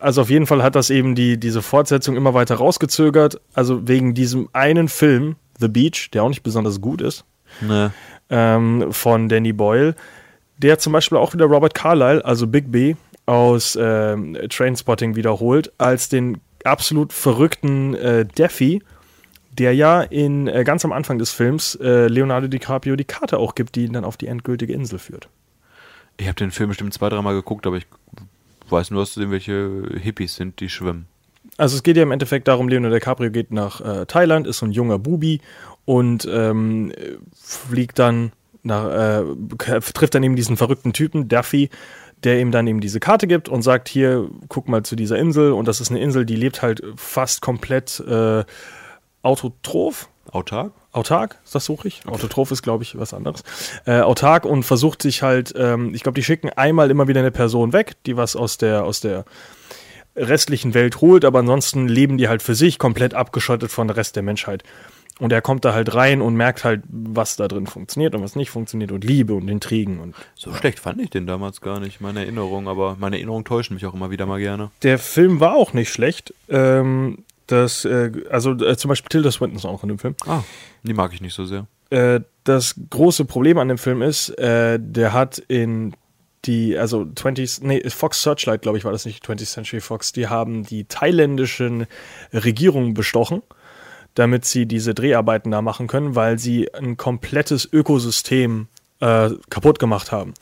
also 0.01 0.21
auf 0.21 0.29
jeden 0.29 0.45
Fall 0.45 0.61
hat 0.61 0.75
das 0.75 0.89
eben 0.89 1.15
die, 1.15 1.37
diese 1.39 1.61
Fortsetzung 1.61 2.15
immer 2.17 2.33
weiter 2.33 2.55
rausgezögert. 2.55 3.39
Also 3.53 3.87
wegen 3.87 4.13
diesem 4.13 4.49
einen 4.51 4.89
Film, 4.89 5.37
The 5.59 5.69
Beach, 5.69 6.09
der 6.11 6.23
auch 6.23 6.29
nicht 6.29 6.43
besonders 6.43 6.81
gut 6.81 7.01
ist, 7.01 7.23
Ne. 7.61 7.93
ähm, 8.29 8.91
von 8.91 9.29
Danny 9.29 9.53
Boyle, 9.53 9.95
der 10.57 10.77
zum 10.79 10.91
Beispiel 10.91 11.17
auch 11.17 11.33
wieder 11.33 11.45
Robert 11.45 11.73
Carlyle, 11.73 12.23
also 12.25 12.45
Big 12.47 12.69
B, 12.71 12.95
aus 13.25 13.77
ähm, 13.81 14.37
Trainspotting 14.49 15.15
wiederholt, 15.15 15.71
als 15.77 16.09
den 16.09 16.39
absolut 16.65 17.13
verrückten 17.13 17.93
äh, 17.95 18.25
Daffy, 18.35 18.83
der 19.57 19.73
ja 19.73 20.01
in 20.01 20.47
äh, 20.47 20.63
ganz 20.63 20.83
am 20.85 20.91
Anfang 20.91 21.17
des 21.17 21.31
Films 21.31 21.75
äh, 21.75 22.07
Leonardo 22.07 22.47
DiCaprio 22.47 22.95
die 22.95 23.05
Karte 23.05 23.37
auch 23.37 23.55
gibt, 23.55 23.75
die 23.75 23.85
ihn 23.85 23.93
dann 23.93 24.05
auf 24.05 24.17
die 24.17 24.27
endgültige 24.27 24.73
Insel 24.73 24.99
führt. 24.99 25.29
Ich 26.17 26.27
habe 26.27 26.35
den 26.35 26.51
Film 26.51 26.69
bestimmt 26.69 26.93
zwei, 26.93 27.09
dreimal 27.09 27.35
geguckt, 27.35 27.67
aber 27.67 27.77
ich 27.77 27.85
weiß 28.69 28.91
nur, 28.91 29.01
dass 29.01 29.11
es 29.11 29.17
irgendwelche 29.17 29.83
Hippies 30.01 30.35
sind, 30.35 30.59
die 30.59 30.69
schwimmen. 30.69 31.07
Also 31.57 31.75
es 31.75 31.83
geht 31.83 31.97
ja 31.97 32.03
im 32.03 32.11
Endeffekt 32.11 32.47
darum, 32.47 32.67
Leonardo 32.67 32.95
DiCaprio 32.95 33.31
geht 33.31 33.51
nach 33.51 33.81
äh, 33.81 34.05
Thailand, 34.05 34.47
ist 34.47 34.59
so 34.59 34.65
ein 34.65 34.71
junger 34.71 34.99
Bubi 34.99 35.41
und 35.85 36.27
ähm, 36.31 36.91
fliegt 37.33 37.99
dann 37.99 38.31
nach, 38.63 39.21
äh, 39.21 39.23
trifft 39.57 40.15
dann 40.15 40.23
eben 40.23 40.35
diesen 40.35 40.57
verrückten 40.57 40.91
Typen, 40.91 41.27
Duffy, 41.27 41.69
der 42.23 42.39
ihm 42.39 42.51
dann 42.51 42.65
eben 42.65 42.81
diese 42.81 42.99
Karte 42.99 43.27
gibt 43.27 43.47
und 43.47 43.61
sagt, 43.61 43.87
hier, 43.87 44.27
guck 44.49 44.67
mal 44.67 44.83
zu 44.83 44.95
dieser 44.95 45.17
Insel 45.17 45.51
und 45.51 45.67
das 45.67 45.79
ist 45.79 45.91
eine 45.91 45.99
Insel, 45.99 46.25
die 46.25 46.35
lebt 46.35 46.61
halt 46.61 46.81
fast 46.95 47.41
komplett 47.41 47.99
äh, 47.99 48.43
autotroph, 49.25 50.07
Autark? 50.31 50.71
autark, 50.91 51.39
das 51.51 51.65
suche 51.65 51.87
ich? 51.87 52.05
Autotroph 52.07 52.51
ist, 52.51 52.61
glaube 52.61 52.83
ich, 52.83 52.97
was 52.97 53.13
anderes. 53.13 53.43
Äh, 53.85 53.99
autark 53.99 54.45
und 54.45 54.63
versucht 54.63 55.01
sich 55.01 55.21
halt, 55.21 55.53
ähm, 55.57 55.93
ich 55.93 56.03
glaube, 56.03 56.15
die 56.15 56.23
schicken 56.23 56.49
einmal 56.49 56.89
immer 56.89 57.07
wieder 57.07 57.19
eine 57.19 57.31
Person 57.31 57.73
weg, 57.73 57.95
die 58.05 58.17
was 58.17 58.35
aus 58.35 58.57
der, 58.57 58.83
aus 58.83 59.01
der 59.01 59.25
restlichen 60.15 60.73
Welt 60.73 61.01
holt, 61.01 61.25
aber 61.25 61.39
ansonsten 61.39 61.87
leben 61.87 62.17
die 62.17 62.29
halt 62.29 62.41
für 62.41 62.55
sich, 62.55 62.79
komplett 62.79 63.13
abgeschottet 63.13 63.71
von 63.71 63.87
der 63.87 63.97
Rest 63.97 64.15
der 64.15 64.23
Menschheit. 64.23 64.63
Und 65.17 65.31
er 65.31 65.41
kommt 65.41 65.63
da 65.63 65.73
halt 65.73 65.95
rein 65.95 66.21
und 66.21 66.35
merkt 66.35 66.65
halt, 66.65 66.83
was 66.89 67.37
da 67.37 67.47
drin 67.47 67.67
funktioniert 67.67 68.15
und 68.15 68.21
was 68.21 68.35
nicht 68.35 68.49
funktioniert 68.49 68.91
und 68.91 69.05
Liebe 69.05 69.33
und 69.33 69.47
Intrigen 69.47 69.99
und 69.99 70.13
So 70.35 70.53
schlecht 70.53 70.79
fand 70.79 70.99
ich 70.99 71.09
den 71.09 71.25
damals 71.25 71.61
gar 71.61 71.79
nicht, 71.79 72.01
meine 72.01 72.21
Erinnerung, 72.21 72.67
aber 72.67 72.97
meine 72.99 73.15
Erinnerungen 73.15 73.45
täuschen 73.45 73.75
mich 73.75 73.85
auch 73.85 73.93
immer 73.93 74.11
wieder 74.11 74.25
mal 74.25 74.39
gerne. 74.39 74.71
der 74.83 74.99
Film 74.99 75.39
war 75.39 75.55
auch 75.55 75.71
nicht 75.71 75.89
schlecht. 75.89 76.33
Ähm, 76.49 77.24
das, 77.47 77.85
äh, 77.85 78.11
also 78.29 78.53
äh, 78.53 78.75
zum 78.77 78.89
Beispiel 78.89 79.09
Tilda 79.09 79.31
Swinton 79.31 79.57
ist 79.57 79.65
auch 79.65 79.83
in 79.83 79.89
dem 79.89 79.99
Film. 79.99 80.15
Ah, 80.25 80.41
die 80.83 80.93
mag 80.93 81.13
ich 81.13 81.21
nicht 81.21 81.33
so 81.33 81.45
sehr. 81.45 81.67
Äh, 81.89 82.21
das 82.43 82.75
große 82.89 83.25
Problem 83.25 83.57
an 83.57 83.67
dem 83.67 83.77
Film 83.77 84.01
ist, 84.01 84.29
äh, 84.39 84.79
der 84.81 85.13
hat 85.13 85.37
in 85.37 85.95
die, 86.45 86.77
also 86.77 87.01
20s, 87.01 87.63
nee, 87.63 87.87
Fox 87.89 88.21
Searchlight, 88.21 88.61
glaube 88.61 88.77
ich, 88.77 88.85
war 88.85 88.91
das 88.91 89.05
nicht 89.05 89.25
20th 89.25 89.51
Century 89.51 89.81
Fox, 89.81 90.11
die 90.11 90.27
haben 90.27 90.63
die 90.63 90.85
thailändischen 90.85 91.87
Regierungen 92.33 92.93
bestochen, 92.93 93.41
damit 94.13 94.45
sie 94.45 94.65
diese 94.65 94.93
Dreharbeiten 94.93 95.51
da 95.51 95.61
machen 95.61 95.87
können, 95.87 96.15
weil 96.15 96.39
sie 96.39 96.73
ein 96.73 96.97
komplettes 96.97 97.67
Ökosystem 97.71 98.67
äh, 98.99 99.29
kaputt 99.49 99.79
gemacht 99.79 100.11
haben. 100.11 100.33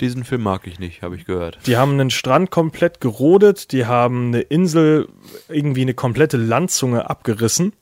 Diesen 0.00 0.24
Film 0.24 0.42
mag 0.42 0.66
ich 0.66 0.78
nicht, 0.78 1.02
habe 1.02 1.16
ich 1.16 1.24
gehört. 1.24 1.58
Die 1.66 1.76
haben 1.76 1.92
einen 1.92 2.10
Strand 2.10 2.50
komplett 2.50 3.00
gerodet, 3.00 3.72
die 3.72 3.86
haben 3.86 4.28
eine 4.28 4.40
Insel, 4.40 5.08
irgendwie 5.48 5.82
eine 5.82 5.94
komplette 5.94 6.36
Landzunge 6.36 7.08
abgerissen. 7.08 7.72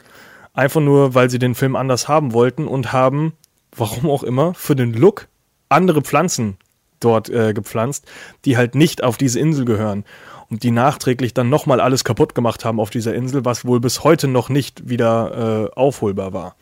Einfach 0.52 0.80
nur, 0.80 1.14
weil 1.14 1.30
sie 1.30 1.38
den 1.38 1.54
Film 1.54 1.76
anders 1.76 2.08
haben 2.08 2.32
wollten 2.32 2.66
und 2.66 2.92
haben, 2.92 3.32
warum 3.74 4.10
auch 4.10 4.22
immer, 4.22 4.54
für 4.54 4.76
den 4.76 4.92
Look 4.92 5.28
andere 5.68 6.02
Pflanzen 6.02 6.56
dort 6.98 7.30
äh, 7.30 7.52
gepflanzt, 7.54 8.06
die 8.44 8.56
halt 8.56 8.74
nicht 8.74 9.02
auf 9.02 9.16
diese 9.16 9.40
Insel 9.40 9.64
gehören. 9.64 10.04
Und 10.50 10.64
die 10.64 10.72
nachträglich 10.72 11.32
dann 11.32 11.48
nochmal 11.48 11.80
alles 11.80 12.02
kaputt 12.02 12.34
gemacht 12.34 12.64
haben 12.64 12.80
auf 12.80 12.90
dieser 12.90 13.14
Insel, 13.14 13.44
was 13.44 13.64
wohl 13.64 13.78
bis 13.78 14.02
heute 14.02 14.26
noch 14.26 14.48
nicht 14.48 14.88
wieder 14.88 15.70
äh, 15.72 15.78
aufholbar 15.78 16.32
war. 16.32 16.56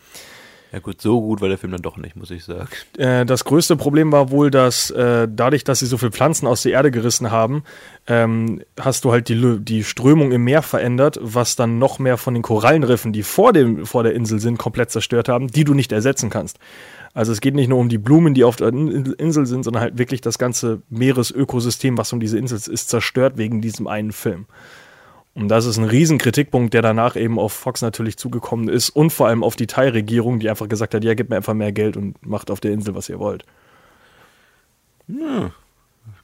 Ja 0.70 0.80
gut, 0.80 1.00
so 1.00 1.20
gut 1.20 1.40
war 1.40 1.48
der 1.48 1.56
Film 1.56 1.72
dann 1.72 1.80
doch 1.80 1.96
nicht, 1.96 2.14
muss 2.14 2.30
ich 2.30 2.44
sagen. 2.44 2.68
Äh, 2.98 3.24
das 3.24 3.44
größte 3.44 3.76
Problem 3.76 4.12
war 4.12 4.30
wohl, 4.30 4.50
dass 4.50 4.90
äh, 4.90 5.26
dadurch, 5.30 5.64
dass 5.64 5.78
sie 5.78 5.86
so 5.86 5.96
viele 5.96 6.10
Pflanzen 6.12 6.46
aus 6.46 6.62
der 6.62 6.72
Erde 6.72 6.90
gerissen 6.90 7.30
haben, 7.30 7.62
ähm, 8.06 8.60
hast 8.78 9.06
du 9.06 9.12
halt 9.12 9.30
die, 9.30 9.58
die 9.60 9.82
Strömung 9.82 10.30
im 10.30 10.44
Meer 10.44 10.60
verändert, 10.60 11.18
was 11.22 11.56
dann 11.56 11.78
noch 11.78 11.98
mehr 11.98 12.18
von 12.18 12.34
den 12.34 12.42
Korallenriffen, 12.42 13.14
die 13.14 13.22
vor, 13.22 13.54
dem, 13.54 13.86
vor 13.86 14.02
der 14.02 14.12
Insel 14.12 14.40
sind, 14.40 14.58
komplett 14.58 14.90
zerstört 14.90 15.28
haben, 15.30 15.48
die 15.48 15.64
du 15.64 15.72
nicht 15.72 15.90
ersetzen 15.90 16.28
kannst. 16.28 16.58
Also 17.14 17.32
es 17.32 17.40
geht 17.40 17.54
nicht 17.54 17.68
nur 17.68 17.78
um 17.78 17.88
die 17.88 17.96
Blumen, 17.98 18.34
die 18.34 18.44
auf 18.44 18.56
der 18.56 18.68
In- 18.68 19.14
Insel 19.14 19.46
sind, 19.46 19.62
sondern 19.62 19.82
halt 19.82 19.96
wirklich 19.98 20.20
das 20.20 20.38
ganze 20.38 20.82
Meeresökosystem, 20.90 21.96
was 21.96 22.12
um 22.12 22.20
diese 22.20 22.38
Insel 22.38 22.56
ist, 22.56 22.68
ist 22.68 22.90
zerstört 22.90 23.38
wegen 23.38 23.62
diesem 23.62 23.86
einen 23.86 24.12
Film. 24.12 24.44
Und 25.38 25.48
das 25.48 25.66
ist 25.66 25.76
ein 25.76 25.84
riesen 25.84 26.18
Kritikpunkt, 26.18 26.74
der 26.74 26.82
danach 26.82 27.14
eben 27.14 27.38
auf 27.38 27.52
Fox 27.52 27.80
natürlich 27.80 28.16
zugekommen 28.16 28.68
ist 28.68 28.90
und 28.90 29.10
vor 29.10 29.28
allem 29.28 29.44
auf 29.44 29.54
die 29.54 29.68
Thai-Regierung, 29.68 30.40
die 30.40 30.50
einfach 30.50 30.68
gesagt 30.68 30.94
hat, 30.94 31.04
ja, 31.04 31.14
gebt 31.14 31.30
mir 31.30 31.36
einfach 31.36 31.54
mehr 31.54 31.70
Geld 31.70 31.96
und 31.96 32.26
macht 32.26 32.50
auf 32.50 32.58
der 32.58 32.72
Insel, 32.72 32.96
was 32.96 33.08
ihr 33.08 33.20
wollt. 33.20 33.44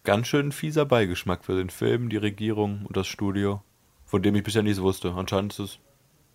Ganz 0.02 0.26
schön 0.26 0.50
fieser 0.50 0.84
Beigeschmack 0.84 1.44
für 1.44 1.54
den 1.56 1.70
Film, 1.70 2.08
die 2.08 2.16
Regierung 2.16 2.82
und 2.86 2.96
das 2.96 3.06
Studio, 3.06 3.62
von 4.04 4.20
dem 4.20 4.34
ich 4.34 4.42
bisher 4.42 4.62
nichts 4.62 4.82
wusste. 4.82 5.12
Anscheinend 5.12 5.52
ist 5.52 5.58
es 5.60 5.78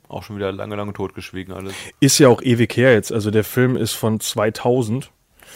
auch 0.08 0.24
schon 0.24 0.38
wieder 0.38 0.52
lange, 0.52 0.76
lange 0.76 0.94
totgeschwiegen 0.94 1.54
alles. 1.54 1.74
Ist 2.00 2.18
ja 2.18 2.30
auch 2.30 2.42
ewig 2.42 2.76
her 2.78 2.94
jetzt, 2.94 3.12
also 3.12 3.30
der 3.30 3.44
Film 3.44 3.76
ist 3.76 3.94
von 3.94 4.22
2000. 4.22 5.12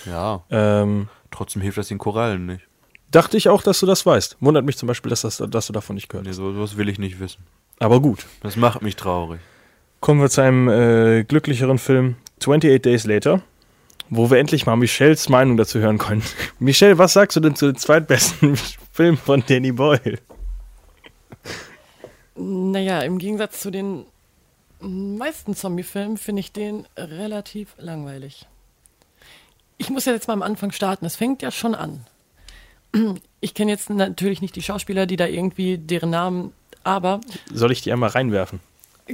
Ja, 0.06 0.44
Ähm, 0.50 1.08
trotzdem 1.32 1.62
hilft 1.62 1.78
das 1.78 1.88
den 1.88 2.00
Korallen 2.00 2.46
nicht. 2.46 2.68
Dachte 3.14 3.38
ich 3.38 3.50
auch, 3.50 3.62
dass 3.62 3.80
du 3.80 3.86
das 3.86 4.06
weißt. 4.06 4.38
Wundert 4.42 4.66
mich 4.66 4.78
zum 4.78 4.88
Beispiel, 4.88 5.10
dass, 5.10 5.22
das, 5.22 5.38
dass 5.50 5.68
du 5.68 5.74
davon 5.74 5.96
nicht 5.96 6.10
gehört 6.10 6.26
Nee, 6.26 6.32
hast. 6.32 6.38
so, 6.38 6.54
sowas 6.54 6.78
will 6.78 6.90
ich 6.90 7.00
nicht 7.00 7.20
wissen. 7.20 7.44
Aber 7.80 8.00
gut. 8.02 8.26
Das 8.42 8.56
macht 8.56 8.82
mich 8.82 8.96
traurig. 8.96 9.40
Kommen 10.00 10.22
wir 10.22 10.30
zu 10.30 10.42
einem 10.42 10.68
äh, 10.70 11.24
glücklicheren 11.24 11.78
Film, 11.80 12.16
28 12.40 12.82
Days 12.82 13.06
Later, 13.06 13.42
wo 14.10 14.30
wir 14.30 14.38
endlich 14.38 14.66
mal 14.66 14.76
Michelles 14.76 15.30
Meinung 15.30 15.56
dazu 15.58 15.80
hören 15.80 15.98
können. 15.98 16.24
Michelle, 16.60 16.98
was 16.98 17.14
sagst 17.14 17.36
du 17.38 17.40
denn 17.40 17.56
zu 17.56 17.68
dem 17.68 17.78
zweitbesten 17.78 18.56
Film 18.92 19.18
von 19.18 19.44
Danny 19.48 19.72
Boyle? 19.72 20.20
Naja, 22.36 23.02
im 23.02 23.20
Gegensatz 23.20 23.62
zu 23.62 23.72
den 23.72 24.06
meisten 24.82 25.56
Zombie-Filmen 25.56 26.18
finde 26.18 26.40
ich 26.42 26.52
den 26.52 26.86
relativ 26.98 27.76
langweilig. 27.78 28.48
Ich 29.78 29.90
muss 29.90 30.06
ja 30.06 30.14
jetzt 30.14 30.28
mal 30.28 30.34
am 30.34 30.42
Anfang 30.42 30.72
starten. 30.72 31.06
Es 31.06 31.16
fängt 31.16 31.42
ja 31.42 31.52
schon 31.52 31.76
an. 31.76 32.06
Ich 33.42 33.54
kenne 33.54 33.72
jetzt 33.72 33.90
natürlich 33.90 34.42
nicht 34.42 34.56
die 34.56 34.62
Schauspieler, 34.62 35.06
die 35.06 35.16
da 35.16 35.26
irgendwie 35.26 35.78
deren 35.78 36.12
Namen, 36.12 36.54
aber 36.84 37.20
Soll 37.52 37.72
ich 37.72 37.82
die 37.82 37.92
einmal 37.92 38.10
reinwerfen? 38.10 38.60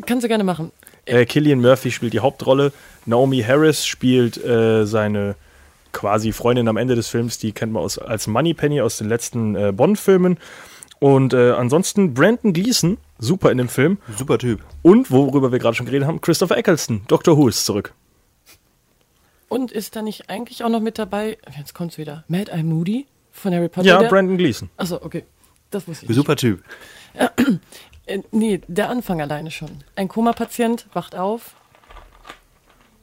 kannst 0.06 0.24
du 0.24 0.28
gerne 0.28 0.44
machen. 0.44 0.72
Äh, 1.06 1.26
Killian 1.26 1.62
Murphy 1.62 1.90
spielt 1.92 2.14
die 2.14 2.20
Hauptrolle. 2.20 2.72
Naomi 3.06 3.42
Harris 3.42 3.86
spielt 3.86 4.38
äh, 4.44 4.86
seine 4.86 5.36
quasi 5.92 6.32
Freundin 6.32 6.68
am 6.68 6.78
Ende 6.78 6.96
des 6.96 7.08
Films. 7.08 7.40
Die 7.40 7.52
kennt 7.54 7.74
man 7.74 7.82
aus, 7.84 7.98
als 7.98 8.28
Moneypenny 8.28 8.82
aus 8.82 8.98
den 8.98 9.08
letzten 9.10 9.56
äh, 9.56 9.72
Bond-Filmen. 9.72 10.38
Und 11.00 11.34
äh, 11.34 11.52
ansonsten 11.52 12.14
Brandon 12.14 12.54
Gleason, 12.54 12.98
super 13.18 13.52
in 13.52 13.58
dem 13.58 13.70
Film. 13.70 13.98
Super 14.18 14.38
Typ. 14.38 14.60
Und 14.84 15.10
worüber 15.10 15.52
wir 15.52 15.58
gerade 15.60 15.76
schon 15.76 15.86
geredet 15.86 16.08
haben, 16.08 16.22
Christopher 16.22 16.58
Eccleston. 16.58 17.02
Doctor 17.08 17.38
Who 17.38 17.48
ist 17.48 17.66
zurück. 17.66 17.94
Und 19.48 19.72
ist 19.72 19.96
da 19.96 20.02
nicht 20.04 20.30
eigentlich 20.30 20.64
auch 20.64 20.70
noch 20.70 20.82
mit 20.82 21.00
dabei, 21.00 21.38
jetzt 21.58 21.74
kommt's 21.74 21.98
wieder, 21.98 22.24
Mad 22.28 22.52
Eye 22.52 22.62
Moody 22.64 23.08
von 23.40 23.54
Harry 23.54 23.70
Potter? 23.70 23.88
Ja, 23.88 24.00
der- 24.00 24.10
Brandon 24.10 24.38
Gleason. 24.38 24.70
Achso, 24.78 24.96
okay. 25.02 25.26
Das 25.72 25.88
wusste 25.88 26.06
ich. 26.06 26.10
nicht. 26.10 26.16
Super 26.18 26.36
Typ. 26.36 26.64
Äh, 27.14 28.20
nee, 28.32 28.62
der 28.68 28.90
Anfang 28.90 29.22
alleine 29.22 29.52
schon. 29.52 29.70
Ein 29.96 30.08
Koma-Patient 30.08 30.88
wacht 30.94 31.16
auf. 31.16 31.56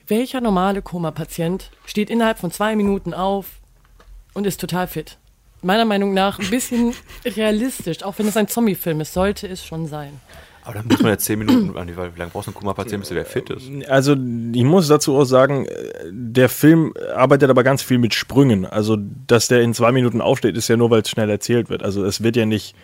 Welcher 0.08 0.40
normale 0.40 0.82
Koma-Patient 0.82 1.70
steht 1.84 2.10
innerhalb 2.10 2.38
von 2.38 2.50
zwei 2.52 2.76
Minuten 2.76 3.12
auf 3.14 3.46
und 4.34 4.46
ist 4.46 4.60
total 4.60 4.86
fit? 4.86 5.18
Meiner 5.62 5.84
Meinung 5.84 6.14
nach 6.14 6.38
ein 6.38 6.50
bisschen 6.50 6.94
realistisch, 7.24 8.02
auch 8.02 8.18
wenn 8.18 8.28
es 8.28 8.36
ein 8.36 8.46
Zombie-Film 8.48 9.00
ist, 9.00 9.12
sollte 9.12 9.48
es 9.48 9.64
schon 9.64 9.86
sein. 9.86 10.20
Aber 10.66 10.74
dann 10.74 10.86
muss 10.88 11.00
man 11.00 11.10
ja 11.12 11.18
10 11.18 11.38
Minuten, 11.38 11.76
an 11.78 11.86
die- 11.86 11.96
wie 11.96 12.18
lange 12.18 12.30
brauchst 12.32 12.48
du 12.48 12.50
einen 12.50 12.56
Koma-Patient, 12.58 13.00
bis 13.00 13.10
der 13.10 13.24
fit 13.24 13.50
ist? 13.50 13.70
Also, 13.88 14.14
ich 14.14 14.64
muss 14.64 14.88
dazu 14.88 15.16
auch 15.16 15.24
sagen, 15.24 15.64
äh, 15.66 15.70
der 16.10 16.48
Film 16.48 16.92
arbeitet 17.14 17.50
aber 17.50 17.62
ganz 17.62 17.82
viel 17.82 17.98
mit 17.98 18.14
Sprüngen. 18.14 18.66
Also, 18.66 18.98
dass 19.26 19.46
der 19.48 19.62
in 19.62 19.74
zwei 19.74 19.92
Minuten 19.92 20.20
aufsteht, 20.20 20.56
ist 20.56 20.66
ja 20.68 20.76
nur, 20.76 20.90
weil 20.90 21.02
es 21.02 21.08
schnell 21.10 21.30
erzählt 21.30 21.70
wird. 21.70 21.82
Also, 21.84 22.04
es 22.04 22.22
wird 22.22 22.34
ja 22.36 22.46
nicht. 22.46 22.74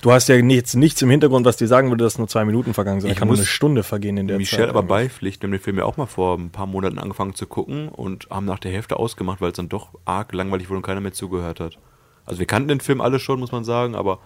Du 0.00 0.10
hast 0.10 0.28
ja 0.28 0.40
nichts, 0.42 0.74
nichts 0.74 1.00
im 1.02 1.10
Hintergrund, 1.10 1.46
was 1.46 1.58
dir 1.58 1.68
sagen 1.68 1.90
würde, 1.90 2.02
dass 2.02 2.18
nur 2.18 2.26
zwei 2.26 2.44
Minuten 2.44 2.74
vergangen 2.74 3.00
sind. 3.00 3.10
Da 3.10 3.12
Ich 3.12 3.18
kann 3.18 3.28
nur 3.28 3.36
eine 3.36 3.46
Stunde 3.46 3.82
vergehen 3.84 4.16
in 4.16 4.26
der 4.26 4.38
Michelle 4.38 4.62
Zeit. 4.62 4.70
aber 4.70 4.82
beipflichten. 4.82 5.42
Wir 5.42 5.46
haben 5.48 5.60
den 5.60 5.62
Film 5.64 5.78
ja 5.78 5.84
auch 5.84 5.96
mal 5.98 6.06
vor 6.06 6.36
ein 6.38 6.50
paar 6.50 6.66
Monaten 6.66 6.98
angefangen 6.98 7.34
zu 7.34 7.46
gucken 7.46 7.88
und 7.88 8.26
haben 8.30 8.46
nach 8.46 8.58
der 8.58 8.72
Hälfte 8.72 8.96
ausgemacht, 8.96 9.40
weil 9.40 9.50
es 9.50 9.56
dann 9.56 9.68
doch 9.68 9.90
arg 10.04 10.32
langweilig 10.32 10.68
wurde 10.70 10.78
und 10.78 10.82
keiner 10.86 11.00
mehr 11.02 11.12
zugehört 11.12 11.60
hat. 11.60 11.78
Also 12.24 12.38
wir 12.40 12.46
kannten 12.46 12.68
den 12.68 12.80
Film 12.80 13.00
alle 13.00 13.20
schon, 13.20 13.38
muss 13.38 13.52
man 13.52 13.62
sagen, 13.64 13.94
aber 13.94 14.18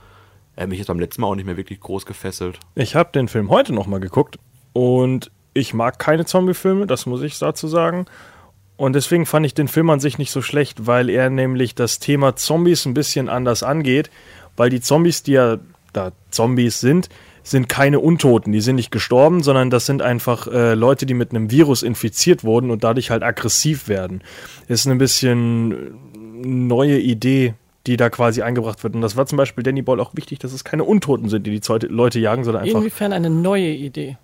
er 0.56 0.62
hat 0.62 0.70
mich 0.70 0.78
jetzt 0.78 0.88
beim 0.88 0.98
letzten 0.98 1.20
Mal 1.20 1.28
auch 1.28 1.34
nicht 1.34 1.44
mehr 1.44 1.58
wirklich 1.58 1.80
groß 1.80 2.06
gefesselt. 2.06 2.58
Ich 2.74 2.94
habe 2.96 3.10
den 3.12 3.28
Film 3.28 3.50
heute 3.50 3.74
nochmal 3.74 4.00
geguckt 4.00 4.38
und 4.72 5.30
ich 5.52 5.74
mag 5.74 5.98
keine 5.98 6.24
Zombie-Filme, 6.24 6.86
das 6.86 7.06
muss 7.06 7.22
ich 7.22 7.38
dazu 7.38 7.68
sagen. 7.68 8.06
Und 8.76 8.94
deswegen 8.94 9.24
fand 9.24 9.46
ich 9.46 9.54
den 9.54 9.68
Film 9.68 9.88
an 9.90 10.00
sich 10.00 10.18
nicht 10.18 10.30
so 10.30 10.42
schlecht, 10.42 10.86
weil 10.86 11.08
er 11.08 11.30
nämlich 11.30 11.74
das 11.74 11.98
Thema 11.98 12.36
Zombies 12.36 12.84
ein 12.84 12.94
bisschen 12.94 13.28
anders 13.28 13.62
angeht, 13.62 14.10
weil 14.56 14.70
die 14.70 14.80
Zombies, 14.80 15.22
die 15.22 15.32
ja 15.32 15.58
da 15.92 16.12
Zombies 16.30 16.80
sind, 16.80 17.08
sind 17.42 17.68
keine 17.68 18.00
Untoten, 18.00 18.52
die 18.52 18.60
sind 18.60 18.76
nicht 18.76 18.90
gestorben, 18.90 19.42
sondern 19.42 19.70
das 19.70 19.86
sind 19.86 20.02
einfach 20.02 20.46
äh, 20.48 20.74
Leute, 20.74 21.06
die 21.06 21.14
mit 21.14 21.30
einem 21.30 21.50
Virus 21.50 21.82
infiziert 21.82 22.44
wurden 22.44 22.70
und 22.70 22.82
dadurch 22.82 23.10
halt 23.10 23.22
aggressiv 23.22 23.88
werden. 23.88 24.22
Ist 24.68 24.86
ein 24.86 24.98
bisschen 24.98 25.96
neue 26.42 26.98
Idee, 26.98 27.54
die 27.86 27.96
da 27.96 28.10
quasi 28.10 28.42
eingebracht 28.42 28.82
wird. 28.82 28.94
Und 28.94 29.00
das 29.00 29.16
war 29.16 29.26
zum 29.26 29.36
Beispiel 29.36 29.62
Danny 29.62 29.82
Boyle 29.82 30.02
auch 30.02 30.14
wichtig, 30.14 30.38
dass 30.40 30.52
es 30.52 30.64
keine 30.64 30.84
Untoten 30.84 31.28
sind, 31.28 31.46
die 31.46 31.58
die 31.58 31.86
Leute 31.86 32.18
jagen, 32.18 32.44
sondern 32.44 32.64
einfach 32.64 32.78
Inwiefern 32.78 33.12
eine 33.12 33.30
neue 33.30 33.68
Idee. 33.68 34.16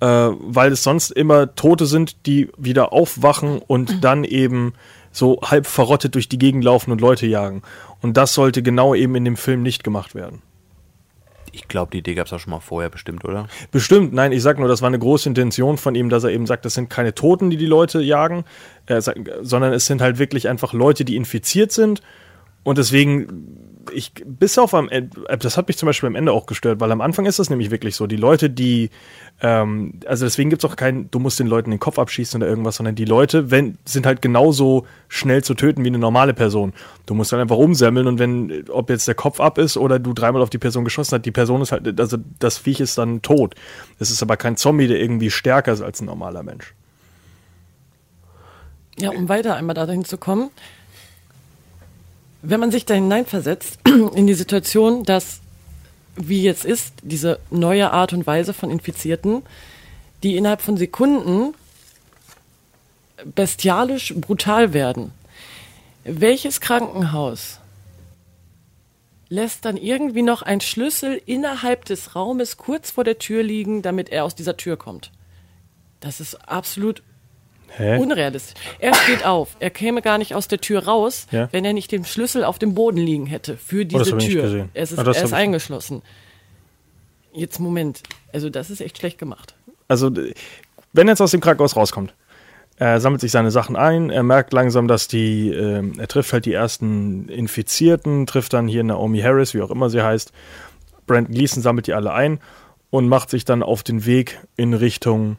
äh, 0.00 0.06
weil 0.06 0.72
es 0.72 0.82
sonst 0.82 1.10
immer 1.10 1.54
Tote 1.54 1.86
sind, 1.86 2.26
die 2.26 2.50
wieder 2.58 2.92
aufwachen 2.92 3.58
und 3.58 4.04
dann 4.04 4.24
eben 4.24 4.74
so 5.12 5.40
halb 5.42 5.66
verrottet 5.66 6.14
durch 6.14 6.28
die 6.28 6.38
Gegend 6.38 6.64
laufen 6.64 6.90
und 6.90 7.00
Leute 7.00 7.26
jagen. 7.26 7.62
Und 8.02 8.16
das 8.16 8.34
sollte 8.34 8.62
genau 8.62 8.94
eben 8.94 9.14
in 9.14 9.24
dem 9.24 9.36
Film 9.36 9.62
nicht 9.62 9.84
gemacht 9.84 10.14
werden. 10.14 10.42
Ich 11.52 11.68
glaube, 11.68 11.92
die 11.92 11.98
Idee 11.98 12.14
gab 12.14 12.26
es 12.26 12.32
auch 12.32 12.40
schon 12.40 12.50
mal 12.50 12.58
vorher 12.58 12.90
bestimmt, 12.90 13.24
oder? 13.24 13.46
Bestimmt, 13.70 14.12
nein, 14.12 14.32
ich 14.32 14.42
sag 14.42 14.58
nur, 14.58 14.66
das 14.66 14.82
war 14.82 14.88
eine 14.88 14.98
große 14.98 15.28
Intention 15.28 15.78
von 15.78 15.94
ihm, 15.94 16.08
dass 16.08 16.24
er 16.24 16.30
eben 16.30 16.46
sagt, 16.46 16.64
das 16.64 16.74
sind 16.74 16.90
keine 16.90 17.14
Toten, 17.14 17.48
die 17.48 17.56
die 17.56 17.66
Leute 17.66 18.02
jagen, 18.02 18.44
äh, 18.86 19.00
sondern 19.00 19.72
es 19.72 19.86
sind 19.86 20.02
halt 20.02 20.18
wirklich 20.18 20.48
einfach 20.48 20.72
Leute, 20.72 21.04
die 21.04 21.14
infiziert 21.14 21.70
sind 21.70 22.02
und 22.64 22.78
deswegen 22.78 23.64
ich 23.92 24.12
bis 24.24 24.58
auf 24.58 24.74
am 24.74 24.88
Ende, 24.88 25.10
das 25.38 25.56
hat 25.56 25.68
mich 25.68 25.76
zum 25.76 25.86
Beispiel 25.86 26.06
am 26.06 26.14
Ende 26.14 26.32
auch 26.32 26.46
gestört, 26.46 26.80
weil 26.80 26.90
am 26.92 27.00
Anfang 27.00 27.26
ist 27.26 27.38
das 27.38 27.50
nämlich 27.50 27.70
wirklich 27.70 27.96
so, 27.96 28.06
die 28.06 28.16
Leute, 28.16 28.50
die 28.50 28.90
ähm, 29.40 30.00
also 30.06 30.24
deswegen 30.24 30.50
gibt 30.50 30.64
es 30.64 30.70
auch 30.70 30.76
keinen, 30.76 31.10
du 31.10 31.18
musst 31.18 31.38
den 31.38 31.46
Leuten 31.46 31.70
den 31.70 31.80
Kopf 31.80 31.98
abschießen 31.98 32.40
oder 32.40 32.48
irgendwas, 32.48 32.76
sondern 32.76 32.94
die 32.94 33.04
Leute 33.04 33.50
wenn, 33.50 33.78
sind 33.84 34.06
halt 34.06 34.22
genauso 34.22 34.86
schnell 35.08 35.42
zu 35.42 35.54
töten 35.54 35.84
wie 35.84 35.88
eine 35.88 35.98
normale 35.98 36.34
Person. 36.34 36.72
Du 37.06 37.14
musst 37.14 37.32
dann 37.32 37.40
einfach 37.40 37.56
umsemmeln 37.56 38.06
und 38.06 38.18
wenn, 38.18 38.64
ob 38.70 38.90
jetzt 38.90 39.08
der 39.08 39.14
Kopf 39.14 39.40
ab 39.40 39.58
ist 39.58 39.76
oder 39.76 39.98
du 39.98 40.12
dreimal 40.12 40.42
auf 40.42 40.50
die 40.50 40.58
Person 40.58 40.84
geschossen 40.84 41.16
hast, 41.16 41.26
die 41.26 41.30
Person 41.30 41.62
ist 41.62 41.72
halt, 41.72 42.00
also 42.00 42.18
das 42.38 42.58
Viech 42.58 42.80
ist 42.80 42.98
dann 42.98 43.22
tot. 43.22 43.54
Es 43.98 44.10
ist 44.10 44.22
aber 44.22 44.36
kein 44.36 44.56
Zombie, 44.56 44.86
der 44.86 45.00
irgendwie 45.00 45.30
stärker 45.30 45.72
ist 45.72 45.82
als 45.82 46.00
ein 46.00 46.06
normaler 46.06 46.42
Mensch. 46.42 46.74
Ja, 48.96 49.10
um 49.10 49.28
weiter 49.28 49.56
einmal 49.56 49.74
dahin 49.74 50.04
zu 50.04 50.18
kommen, 50.18 50.50
wenn 52.46 52.60
man 52.60 52.70
sich 52.70 52.84
da 52.84 52.94
hineinversetzt 52.94 53.78
in 54.14 54.26
die 54.26 54.34
Situation, 54.34 55.02
dass 55.04 55.40
wie 56.16 56.42
jetzt 56.42 56.64
ist, 56.64 56.94
diese 57.02 57.40
neue 57.50 57.90
Art 57.90 58.12
und 58.12 58.26
Weise 58.26 58.52
von 58.52 58.70
Infizierten, 58.70 59.42
die 60.22 60.36
innerhalb 60.36 60.60
von 60.60 60.76
Sekunden 60.76 61.54
bestialisch 63.24 64.14
brutal 64.14 64.72
werden. 64.72 65.12
Welches 66.04 66.60
Krankenhaus 66.60 67.58
lässt 69.28 69.64
dann 69.64 69.76
irgendwie 69.76 70.22
noch 70.22 70.42
einen 70.42 70.60
Schlüssel 70.60 71.20
innerhalb 71.26 71.86
des 71.86 72.14
Raumes 72.14 72.56
kurz 72.58 72.90
vor 72.90 73.04
der 73.04 73.18
Tür 73.18 73.42
liegen, 73.42 73.82
damit 73.82 74.10
er 74.10 74.24
aus 74.24 74.34
dieser 74.34 74.56
Tür 74.56 74.76
kommt? 74.76 75.10
Das 76.00 76.20
ist 76.20 76.48
absolut 76.48 77.02
Hä? 77.76 77.98
unrealistisch. 77.98 78.54
Er 78.78 78.94
steht 78.94 79.24
auf. 79.26 79.56
Er 79.60 79.70
käme 79.70 80.00
gar 80.02 80.18
nicht 80.18 80.34
aus 80.34 80.46
der 80.48 80.60
Tür 80.60 80.84
raus, 80.84 81.26
Ja. 81.30 81.48
wenn 81.52 81.64
er 81.64 81.72
nicht 81.72 81.90
den 81.92 82.04
Schlüssel 82.04 82.44
auf 82.44 82.58
dem 82.58 82.74
Boden 82.74 82.98
liegen 82.98 83.26
hätte 83.26 83.56
für 83.56 83.84
das 83.84 84.02
diese 84.04 84.12
hab 84.12 84.20
ich 84.20 84.26
nicht 84.26 84.32
Tür. 84.34 84.42
gesehen. 84.42 84.68
Es 84.74 84.92
ist, 84.92 84.98
Ah, 84.98 85.04
das 85.04 85.16
er 85.18 85.24
ist 85.24 85.32
eingeschlossen. 85.32 86.02
Jetzt 87.32 87.58
Moment. 87.58 88.02
Also 88.32 88.48
das 88.50 88.70
ist 88.70 88.80
echt 88.80 88.98
schlecht 88.98 89.18
gemacht. 89.18 89.54
Also, 89.88 90.10
wenn 90.92 91.08
er 91.08 91.12
jetzt 91.12 91.20
aus 91.20 91.32
dem 91.32 91.40
Krankenhaus 91.40 91.76
rauskommt, 91.76 92.14
er 92.76 93.00
sammelt 93.00 93.20
sich 93.20 93.30
seine 93.32 93.50
Sachen 93.50 93.76
ein, 93.76 94.10
er 94.10 94.22
merkt 94.22 94.52
langsam, 94.52 94.88
dass 94.88 95.06
die, 95.08 95.50
ähm, 95.50 95.92
er 95.98 96.08
trifft 96.08 96.32
halt 96.32 96.44
die 96.46 96.52
ersten 96.52 97.28
Infizierten, 97.28 98.26
trifft 98.26 98.52
dann 98.52 98.66
hier 98.66 98.82
Naomi 98.82 99.20
Harris, 99.20 99.54
wie 99.54 99.62
auch 99.62 99.70
immer 99.70 99.90
sie 99.90 100.02
heißt. 100.02 100.32
Brandon 101.06 101.34
Gleason 101.34 101.62
sammelt 101.62 101.86
die 101.86 101.92
alle 101.94 102.12
ein 102.12 102.40
und 102.90 103.08
macht 103.08 103.30
sich 103.30 103.44
dann 103.44 103.62
auf 103.62 103.82
den 103.82 104.06
Weg 104.06 104.38
in 104.56 104.74
Richtung, 104.74 105.36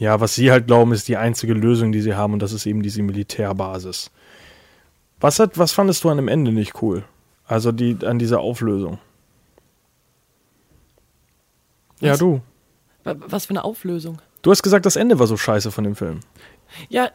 ja, 0.00 0.18
was 0.20 0.34
sie 0.34 0.50
halt 0.50 0.66
glauben, 0.66 0.92
ist 0.92 1.06
die 1.08 1.16
einzige 1.18 1.52
Lösung, 1.54 1.92
die 1.92 2.00
sie 2.00 2.14
haben, 2.14 2.32
und 2.32 2.40
das 2.40 2.52
ist 2.52 2.66
eben 2.66 2.82
diese 2.82 3.02
Militärbasis. 3.02 4.10
Was, 5.20 5.38
hat, 5.38 5.58
was 5.58 5.72
fandest 5.72 6.02
du 6.02 6.08
an 6.08 6.16
dem 6.16 6.26
Ende 6.28 6.50
nicht 6.52 6.80
cool? 6.82 7.04
Also 7.46 7.70
die, 7.70 7.96
an 8.04 8.18
dieser 8.18 8.40
Auflösung. 8.40 8.98
Ja, 12.00 12.12
Was? 12.12 12.18
du. 12.18 12.40
Wa- 13.04 13.16
Was 13.26 13.46
für 13.46 13.50
eine 13.50 13.64
Auflösung. 13.64 14.20
Du 14.42 14.50
hast 14.50 14.62
gesagt, 14.62 14.86
das 14.86 14.96
Ende 14.96 15.18
war 15.18 15.26
so 15.26 15.36
scheiße 15.36 15.70
von 15.70 15.84
dem 15.84 15.94
Film. 15.96 16.20
Ja, 16.88 17.10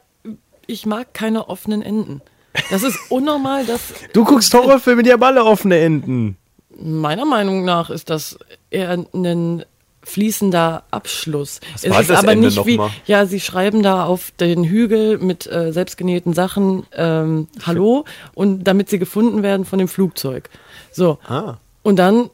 ich 0.68 0.86
mag 0.86 1.14
keine 1.14 1.50
offenen 1.50 1.82
Enden. 1.82 2.22
Das 2.70 2.84
ist 2.84 3.00
unnormal, 3.10 3.66
dass 3.66 3.82
Du 4.14 4.24
guckst 4.24 4.54
Horrorfilme, 4.54 5.04
die 5.04 5.12
haben 5.12 5.24
alle 5.24 5.44
offene 5.44 5.80
Enden. 5.80 6.38
meiner 6.78 7.26
Meinung 7.26 7.66
nach 7.66 7.90
ist 7.90 8.10
das 8.10 8.38
eher 8.70 8.92
ein 9.14 9.66
fließender 10.06 10.84
Abschluss. 10.92 11.60
es 11.76 11.90
war 11.90 12.00
ist 12.02 12.10
das 12.10 12.20
aber 12.20 12.32
Ende 12.32 12.48
nicht 12.48 12.66
wie, 12.66 12.78
mal? 12.78 12.90
ja, 13.06 13.26
sie 13.26 13.40
schreiben 13.42 13.84
da 13.84 14.06
auf 14.06 14.32
den 14.40 14.64
Hügel 14.64 15.18
mit 15.18 15.46
äh, 15.48 15.74
selbstgenähten 15.74 16.34
Sachen 16.34 16.86
ähm, 16.94 17.48
Hallo 17.66 18.06
und 18.34 18.64
damit 18.64 18.90
sie 18.90 19.00
gefunden 19.00 19.44
werden 19.44 19.66
von 19.66 19.80
dem 19.80 19.88
Flugzeug. 19.90 20.50
So. 20.94 21.18
Ah. 21.28 21.58
Und 21.84 21.98
dann 21.98 22.30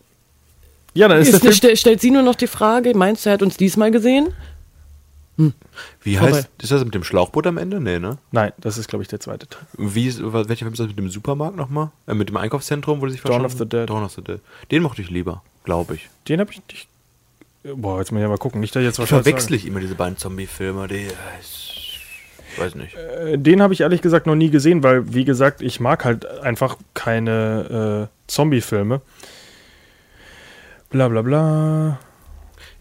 Ja, 0.94 1.08
dann 1.08 1.20
ist, 1.22 1.30
ist, 1.30 1.42
Film. 1.42 1.54
stell, 1.54 1.76
stellt 1.78 2.02
sie 2.02 2.12
nur 2.12 2.22
noch 2.24 2.36
die 2.36 2.48
Frage, 2.48 2.94
meinst 2.96 3.26
du, 3.26 3.30
er 3.30 3.34
hat 3.34 3.42
uns 3.42 3.58
diesmal 3.58 3.90
gesehen? 3.92 4.30
Wie 6.04 6.18
Vorbei. 6.18 6.34
heißt, 6.34 6.50
ist 6.62 6.72
das 6.72 6.84
mit 6.86 6.94
dem 6.94 7.04
Schlauchboot 7.04 7.48
am 7.48 7.58
Ende? 7.58 7.80
Nee, 7.82 7.98
ne? 7.98 8.18
Nein, 8.32 8.52
das 8.60 8.78
ist, 8.78 8.88
glaube 8.90 9.02
ich, 9.02 9.08
der 9.10 9.20
zweite 9.20 9.48
Teil. 9.48 9.64
Wie, 9.78 10.06
ist- 10.08 10.22
welcher 10.22 10.56
Film 10.66 10.74
ist 10.74 10.80
das 10.80 10.88
mit 10.88 11.00
dem 11.00 11.10
Supermarkt 11.10 11.56
nochmal? 11.56 11.90
Äh, 12.06 12.14
mit 12.14 12.30
dem 12.30 12.38
Einkaufszentrum, 12.38 13.02
wo 13.02 13.06
die 13.08 13.14
sich 13.14 13.22
Dawn 13.22 13.46
of 13.46 13.54
the 13.54 13.66
Dead. 13.66 13.90
Dawn 13.90 14.04
of 14.04 14.12
the 14.12 14.22
Dead. 14.22 14.40
Den 14.70 14.84
mochte 14.84 15.02
ich 15.02 15.10
lieber, 15.10 15.42
glaube 15.64 15.96
ich. 15.96 16.10
Den 16.28 16.42
habe 16.42 16.52
ich 16.52 16.62
nicht. 16.70 16.88
Boah, 17.64 18.00
jetzt 18.00 18.12
muss 18.12 18.20
ich 18.20 18.24
ja 18.24 18.30
mal 18.30 18.38
gucken. 18.38 18.60
Nicht, 18.62 18.76
dass 18.76 18.82
ich 18.82 18.88
jetzt 18.88 19.00
was 19.00 19.10
Verwechsel 19.10 19.56
ich 19.56 19.68
immer 19.68 19.80
diese 19.80 19.96
beiden 19.96 20.18
Zombie-Filme, 20.18 20.88
die. 20.88 20.96
äh, 20.96 21.12
ich 21.42 22.60
weiß 22.60 22.76
nicht. 22.76 22.96
Äh, 22.96 23.38
Den 23.38 23.62
habe 23.62 23.74
ich 23.74 23.82
ehrlich 23.82 24.02
gesagt 24.02 24.26
noch 24.26 24.36
nie 24.36 24.50
gesehen, 24.50 24.84
weil, 24.84 25.14
wie 25.14 25.26
gesagt, 25.26 25.62
ich 25.62 25.80
mag 25.80 26.04
halt 26.04 26.26
einfach 26.26 26.78
keine 26.94 28.10
äh, 28.10 28.16
Zombie-Filme. 28.28 29.02
Bla 30.90 31.08
bla 31.08 31.22
bla. 31.22 32.00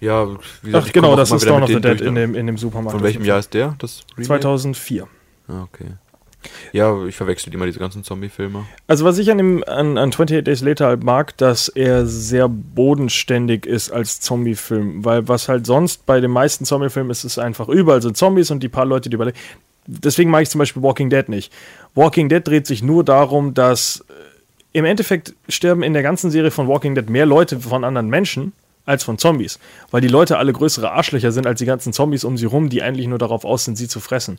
Ja, 0.00 0.26
wie 0.62 0.70
gesagt, 0.70 0.86
Ach 0.88 0.92
genau, 0.92 1.14
das 1.14 1.30
ist 1.30 1.46
Dawn 1.46 1.62
of 1.62 1.68
the 1.68 1.80
Dead 1.80 2.00
in 2.00 2.14
ne? 2.14 2.20
dem, 2.20 2.34
in 2.34 2.46
dem 2.46 2.56
Supermarkt. 2.56 2.92
Von 2.92 3.02
welchem 3.04 3.24
Jahr 3.24 3.38
ist 3.38 3.52
der? 3.52 3.76
Das 3.78 4.02
Remake? 4.16 4.26
2004. 4.40 5.06
Ah, 5.48 5.62
okay. 5.62 5.86
Ja, 6.72 7.04
ich 7.06 7.16
verwechsel 7.16 7.52
immer 7.52 7.66
diese 7.66 7.78
ganzen 7.78 8.04
Zombie-Filme. 8.04 8.66
Also 8.86 9.04
was 9.04 9.18
ich 9.18 9.30
an, 9.30 9.38
dem, 9.38 9.64
an, 9.64 9.98
an 9.98 10.10
28 10.10 10.44
Days 10.44 10.62
Later 10.62 10.86
halt 10.86 11.04
mag, 11.04 11.36
dass 11.36 11.68
er 11.68 12.06
sehr 12.06 12.48
bodenständig 12.48 13.66
ist 13.66 13.90
als 13.90 14.20
Zombie-Film. 14.20 15.04
Weil 15.04 15.28
was 15.28 15.48
halt 15.48 15.66
sonst 15.66 16.06
bei 16.06 16.20
den 16.20 16.30
meisten 16.30 16.64
Zombie-Filmen 16.64 17.10
ist, 17.10 17.24
ist 17.24 17.38
einfach 17.38 17.68
überall 17.68 18.02
sind 18.02 18.16
Zombies 18.16 18.50
und 18.50 18.62
die 18.62 18.68
paar 18.68 18.86
Leute, 18.86 19.10
die 19.10 19.14
überleben. 19.14 19.38
Deswegen 19.86 20.30
mag 20.30 20.42
ich 20.42 20.50
zum 20.50 20.60
Beispiel 20.60 20.82
Walking 20.82 21.10
Dead 21.10 21.28
nicht. 21.28 21.52
Walking 21.94 22.28
Dead 22.28 22.46
dreht 22.46 22.66
sich 22.66 22.82
nur 22.82 23.04
darum, 23.04 23.54
dass 23.54 24.04
äh, 24.08 24.12
im 24.72 24.84
Endeffekt 24.84 25.34
sterben 25.48 25.82
in 25.82 25.92
der 25.92 26.02
ganzen 26.02 26.30
Serie 26.30 26.50
von 26.50 26.68
Walking 26.68 26.94
Dead 26.94 27.08
mehr 27.10 27.26
Leute 27.26 27.60
von 27.60 27.84
anderen 27.84 28.08
Menschen 28.08 28.52
als 28.84 29.04
von 29.04 29.18
Zombies. 29.18 29.58
Weil 29.90 30.00
die 30.00 30.08
Leute 30.08 30.38
alle 30.38 30.52
größere 30.52 30.92
Arschlöcher 30.92 31.32
sind 31.32 31.46
als 31.46 31.58
die 31.58 31.66
ganzen 31.66 31.92
Zombies 31.92 32.24
um 32.24 32.36
sie 32.36 32.46
rum, 32.46 32.68
die 32.68 32.82
eigentlich 32.82 33.06
nur 33.06 33.18
darauf 33.18 33.44
aus 33.44 33.64
sind, 33.64 33.76
sie 33.76 33.88
zu 33.88 34.00
fressen. 34.00 34.38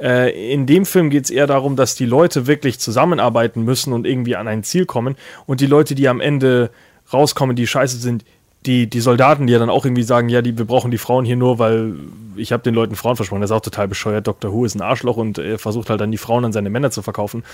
Äh, 0.00 0.52
in 0.52 0.66
dem 0.66 0.86
Film 0.86 1.10
geht 1.10 1.24
es 1.24 1.30
eher 1.30 1.46
darum, 1.46 1.76
dass 1.76 1.94
die 1.94 2.06
Leute 2.06 2.46
wirklich 2.46 2.78
zusammenarbeiten 2.78 3.62
müssen 3.62 3.92
und 3.92 4.06
irgendwie 4.06 4.36
an 4.36 4.48
ein 4.48 4.62
Ziel 4.62 4.86
kommen. 4.86 5.16
Und 5.46 5.60
die 5.60 5.66
Leute, 5.66 5.94
die 5.94 6.08
am 6.08 6.20
Ende 6.20 6.70
rauskommen, 7.12 7.56
die 7.56 7.66
scheiße 7.66 7.98
sind, 7.98 8.24
die, 8.66 8.88
die 8.88 9.00
Soldaten, 9.00 9.46
die 9.46 9.52
ja 9.52 9.58
dann 9.58 9.70
auch 9.70 9.84
irgendwie 9.84 10.02
sagen, 10.02 10.28
ja, 10.28 10.42
die, 10.42 10.58
wir 10.58 10.64
brauchen 10.64 10.90
die 10.90 10.98
Frauen 10.98 11.24
hier 11.24 11.36
nur, 11.36 11.58
weil 11.58 11.94
ich 12.36 12.52
habe 12.52 12.62
den 12.62 12.74
Leuten 12.74 12.96
Frauen 12.96 13.16
versprochen. 13.16 13.40
Das 13.40 13.50
ist 13.50 13.56
auch 13.56 13.60
total 13.60 13.88
bescheuert. 13.88 14.26
Dr. 14.26 14.52
Who 14.52 14.64
ist 14.64 14.74
ein 14.74 14.82
Arschloch 14.82 15.16
und 15.16 15.38
er 15.38 15.58
versucht 15.58 15.90
halt 15.90 16.00
dann 16.00 16.10
die 16.10 16.18
Frauen 16.18 16.44
an 16.44 16.52
seine 16.52 16.70
Männer 16.70 16.90
zu 16.90 17.02
verkaufen. 17.02 17.44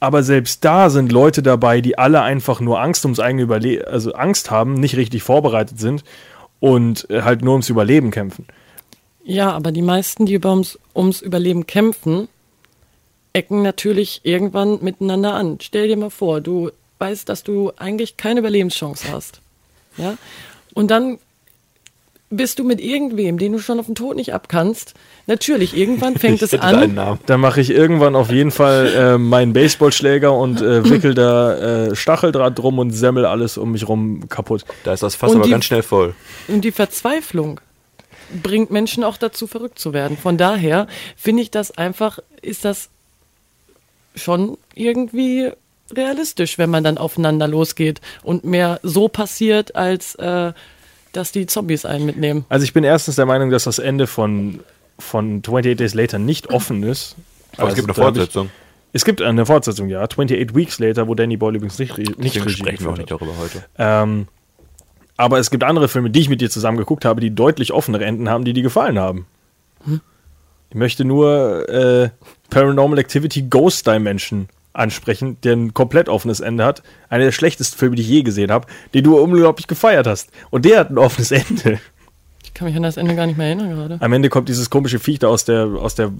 Aber 0.00 0.22
selbst 0.22 0.64
da 0.64 0.90
sind 0.90 1.12
Leute 1.12 1.42
dabei, 1.42 1.80
die 1.80 1.98
alle 1.98 2.22
einfach 2.22 2.60
nur 2.60 2.80
Angst 2.80 3.04
ums 3.04 3.20
eigene 3.20 3.42
Überleben, 3.42 3.84
also 3.84 4.12
Angst 4.12 4.50
haben, 4.50 4.74
nicht 4.74 4.96
richtig 4.96 5.22
vorbereitet 5.22 5.78
sind 5.78 6.04
und 6.60 7.08
äh, 7.10 7.22
halt 7.22 7.42
nur 7.42 7.52
ums 7.52 7.68
Überleben 7.68 8.10
kämpfen. 8.10 8.46
Ja, 9.24 9.52
aber 9.52 9.72
die 9.72 9.82
meisten, 9.82 10.26
die 10.26 10.34
über 10.34 10.50
ums, 10.50 10.78
ums 10.94 11.22
Überleben 11.22 11.66
kämpfen, 11.66 12.28
ecken 13.32 13.62
natürlich 13.62 14.20
irgendwann 14.22 14.78
miteinander 14.82 15.34
an. 15.34 15.58
Stell 15.60 15.88
dir 15.88 15.96
mal 15.96 16.10
vor, 16.10 16.40
du 16.40 16.70
weißt, 16.98 17.28
dass 17.28 17.42
du 17.42 17.72
eigentlich 17.76 18.16
keine 18.16 18.40
Überlebenschance 18.40 19.10
hast. 19.10 19.40
Ja? 19.96 20.16
Und 20.74 20.90
dann 20.90 21.18
bist 22.30 22.58
du 22.58 22.64
mit 22.64 22.80
irgendwem, 22.80 23.38
den 23.38 23.52
du 23.52 23.58
schon 23.60 23.78
auf 23.78 23.86
den 23.86 23.94
Tod 23.94 24.16
nicht 24.16 24.34
abkannst. 24.34 24.94
Natürlich, 25.26 25.76
irgendwann 25.76 26.16
fängt 26.16 26.42
es 26.42 26.52
Ich 26.52 26.60
einen 26.60 26.98
an. 26.98 27.18
Da 27.26 27.38
mache 27.38 27.60
ich 27.60 27.70
irgendwann 27.70 28.16
auf 28.16 28.30
jeden 28.32 28.50
Fall 28.50 28.88
äh, 28.94 29.18
meinen 29.18 29.52
Baseballschläger 29.52 30.32
und 30.36 30.60
äh, 30.60 30.84
wickel 30.90 31.14
da 31.14 31.86
äh, 31.90 31.94
Stacheldraht 31.94 32.58
drum 32.58 32.78
und 32.80 32.90
semmel 32.90 33.24
alles 33.24 33.56
um 33.56 33.70
mich 33.72 33.86
rum 33.88 34.28
kaputt. 34.28 34.64
Da 34.82 34.92
ist 34.94 35.02
das 35.04 35.14
Fass 35.14 35.30
Und 35.30 35.36
aber 35.36 35.44
die- 35.44 35.52
ganz 35.52 35.64
schnell 35.66 35.82
voll. 35.84 36.14
Und 36.48 36.62
die 36.62 36.72
Verzweiflung 36.72 37.60
bringt 38.42 38.70
Menschen 38.72 39.04
auch 39.04 39.16
dazu, 39.16 39.46
verrückt 39.46 39.78
zu 39.78 39.92
werden. 39.92 40.16
Von 40.16 40.36
daher 40.36 40.88
finde 41.16 41.42
ich 41.42 41.52
das 41.52 41.70
einfach, 41.78 42.18
ist 42.42 42.64
das 42.64 42.88
schon 44.16 44.58
irgendwie 44.74 45.50
realistisch, 45.94 46.58
wenn 46.58 46.70
man 46.70 46.84
dann 46.84 46.98
aufeinander 46.98 47.48
losgeht 47.48 48.00
und 48.22 48.44
mehr 48.44 48.80
so 48.82 49.08
passiert, 49.08 49.74
als 49.76 50.14
äh, 50.16 50.52
dass 51.12 51.32
die 51.32 51.46
Zombies 51.46 51.84
einen 51.84 52.06
mitnehmen. 52.06 52.44
Also 52.48 52.64
ich 52.64 52.72
bin 52.72 52.84
erstens 52.84 53.16
der 53.16 53.26
Meinung, 53.26 53.50
dass 53.50 53.64
das 53.64 53.78
Ende 53.78 54.06
von, 54.06 54.60
von 54.98 55.38
28 55.38 55.76
Days 55.76 55.94
Later 55.94 56.18
nicht 56.18 56.50
offen 56.50 56.82
ist. 56.82 57.16
Aber 57.56 57.68
Also 57.68 57.80
es 57.80 57.86
gibt 57.86 57.88
eine 57.88 58.04
Fortsetzung. 58.04 58.50
Es 58.92 59.04
gibt 59.04 59.22
eine 59.22 59.46
Fortsetzung, 59.46 59.88
ja. 59.88 60.02
28 60.02 60.54
Weeks 60.54 60.78
Later, 60.78 61.08
wo 61.08 61.14
Danny 61.14 61.36
Boyle 61.36 61.56
übrigens 61.56 61.78
nicht, 61.78 61.96
nicht 61.98 62.18
Deswegen 62.18 62.44
Regie 62.44 62.56
sprechen 62.58 62.84
wir 62.84 62.92
auch 62.92 62.96
nicht 62.96 63.10
hat. 63.10 63.20
darüber 63.20 63.36
heute. 63.38 63.64
Ähm, 63.78 64.28
Aber 65.16 65.38
es 65.38 65.50
gibt 65.50 65.64
andere 65.64 65.88
Filme, 65.88 66.10
die 66.10 66.20
ich 66.20 66.28
mit 66.28 66.40
dir 66.40 66.50
zusammen 66.50 66.78
geguckt 66.78 67.04
habe, 67.04 67.20
die 67.20 67.34
deutlich 67.34 67.72
offenere 67.72 68.04
Enden 68.04 68.28
haben, 68.28 68.44
die 68.44 68.52
dir 68.52 68.62
gefallen 68.62 68.98
haben. 68.98 69.26
Ich 70.70 70.76
möchte 70.76 71.04
nur 71.04 71.68
äh, 71.68 72.10
Paranormal 72.50 72.98
Activity 72.98 73.42
Ghost 73.42 73.86
Dimension 73.86 74.48
ansprechen, 74.74 75.38
der 75.42 75.54
ein 75.54 75.72
komplett 75.72 76.08
offenes 76.08 76.40
Ende 76.40 76.64
hat. 76.64 76.82
Einer 77.08 77.24
der 77.24 77.32
schlechtesten 77.32 77.78
Filme, 77.78 77.96
die 77.96 78.02
ich 78.02 78.08
je 78.08 78.22
gesehen 78.22 78.50
habe, 78.50 78.66
den 78.92 79.04
du 79.04 79.18
unglaublich 79.18 79.66
gefeiert 79.66 80.06
hast. 80.06 80.30
Und 80.50 80.64
der 80.66 80.80
hat 80.80 80.90
ein 80.90 80.98
offenes 80.98 81.30
Ende. 81.30 81.80
Ich 82.42 82.52
kann 82.52 82.68
mich 82.68 82.76
an 82.76 82.82
das 82.82 82.96
Ende 82.96 83.16
gar 83.16 83.26
nicht 83.26 83.38
mehr 83.38 83.46
erinnern 83.46 83.70
gerade. 83.70 83.96
Am 84.00 84.12
Ende 84.12 84.28
kommt 84.28 84.48
dieses 84.48 84.70
komische 84.70 84.98
Viech 84.98 85.18
da 85.18 85.28
aus 85.28 85.44
der, 85.44 85.64
aus 85.64 85.94
der, 85.94 86.12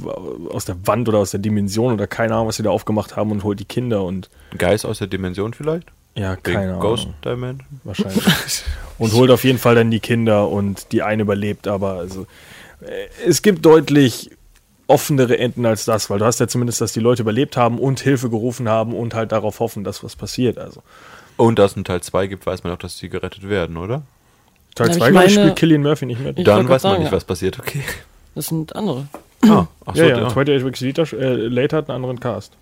aus 0.50 0.64
der 0.64 0.76
Wand 0.86 1.08
oder 1.08 1.18
aus 1.18 1.32
der 1.32 1.40
Dimension 1.40 1.92
oder 1.92 2.06
keine 2.06 2.34
Ahnung, 2.34 2.48
was 2.48 2.56
sie 2.56 2.62
da 2.62 2.70
aufgemacht 2.70 3.14
haben 3.16 3.30
und 3.30 3.44
holt 3.44 3.60
die 3.60 3.64
Kinder 3.64 4.02
und 4.02 4.30
Geist 4.56 4.86
aus 4.86 4.98
der 4.98 5.08
Dimension 5.08 5.52
vielleicht? 5.52 5.88
ja, 6.16 6.36
keine 6.36 6.70
Ahnung. 6.70 6.80
Ghost 6.80 7.08
Dimension? 7.24 7.60
wahrscheinlich. 7.84 8.24
und 8.98 9.12
holt 9.12 9.30
auf 9.30 9.44
jeden 9.44 9.58
Fall 9.58 9.74
dann 9.74 9.90
die 9.90 10.00
Kinder 10.00 10.48
und 10.48 10.92
die 10.92 11.02
eine 11.02 11.22
überlebt, 11.22 11.68
aber 11.68 11.94
also 11.94 12.26
äh, 12.80 13.08
es 13.26 13.42
gibt 13.42 13.64
deutlich 13.66 14.30
offenere 14.86 15.38
Enden 15.38 15.64
als 15.66 15.84
das, 15.84 16.10
weil 16.10 16.18
du 16.18 16.24
hast 16.24 16.40
ja 16.40 16.46
zumindest, 16.48 16.80
dass 16.80 16.92
die 16.92 17.00
Leute 17.00 17.22
überlebt 17.22 17.56
haben 17.56 17.78
und 17.78 18.00
Hilfe 18.00 18.28
gerufen 18.30 18.68
haben 18.68 18.94
und 18.94 19.14
halt 19.14 19.32
darauf 19.32 19.60
hoffen, 19.60 19.84
dass 19.84 20.04
was 20.04 20.16
passiert. 20.16 20.58
Also 20.58 20.82
Und 21.36 21.58
da 21.58 21.64
es 21.64 21.74
einen 21.74 21.84
Teil 21.84 22.02
2 22.02 22.26
gibt, 22.26 22.46
weiß 22.46 22.64
man 22.64 22.72
auch, 22.72 22.78
dass 22.78 22.98
sie 22.98 23.08
gerettet 23.08 23.48
werden, 23.48 23.76
oder? 23.76 24.02
Teil 24.74 24.88
Ja, 24.88 24.92
ich 24.94 24.98
2 24.98 25.10
glaube 25.10 25.26
ich, 25.26 25.34
meine- 25.36 25.46
spielt 25.46 25.56
Killian 25.56 25.82
Murphy 25.82 26.06
nicht 26.06 26.20
mit. 26.20 26.38
Ich 26.38 26.44
Dann 26.44 26.58
weiß 26.68 26.82
grad 26.82 26.82
man 26.84 26.92
sagen, 26.92 27.02
nicht, 27.04 27.12
was 27.12 27.24
passiert, 27.24 27.58
okay. 27.58 27.80
Das 28.34 28.46
sind 28.46 28.74
andere. 28.76 29.06
Ah, 29.46 29.66
ach 29.86 29.94
so, 29.94 30.02
ja, 30.02 30.08
ja, 30.08 30.18
ja. 30.18 30.26
28 30.26 30.64
Weeks 30.66 30.80
Later, 30.80 31.12
äh, 31.18 31.34
Later 31.34 31.76
hat 31.78 31.88
einen 31.88 31.96
anderen 31.96 32.18
Cast. 32.20 32.52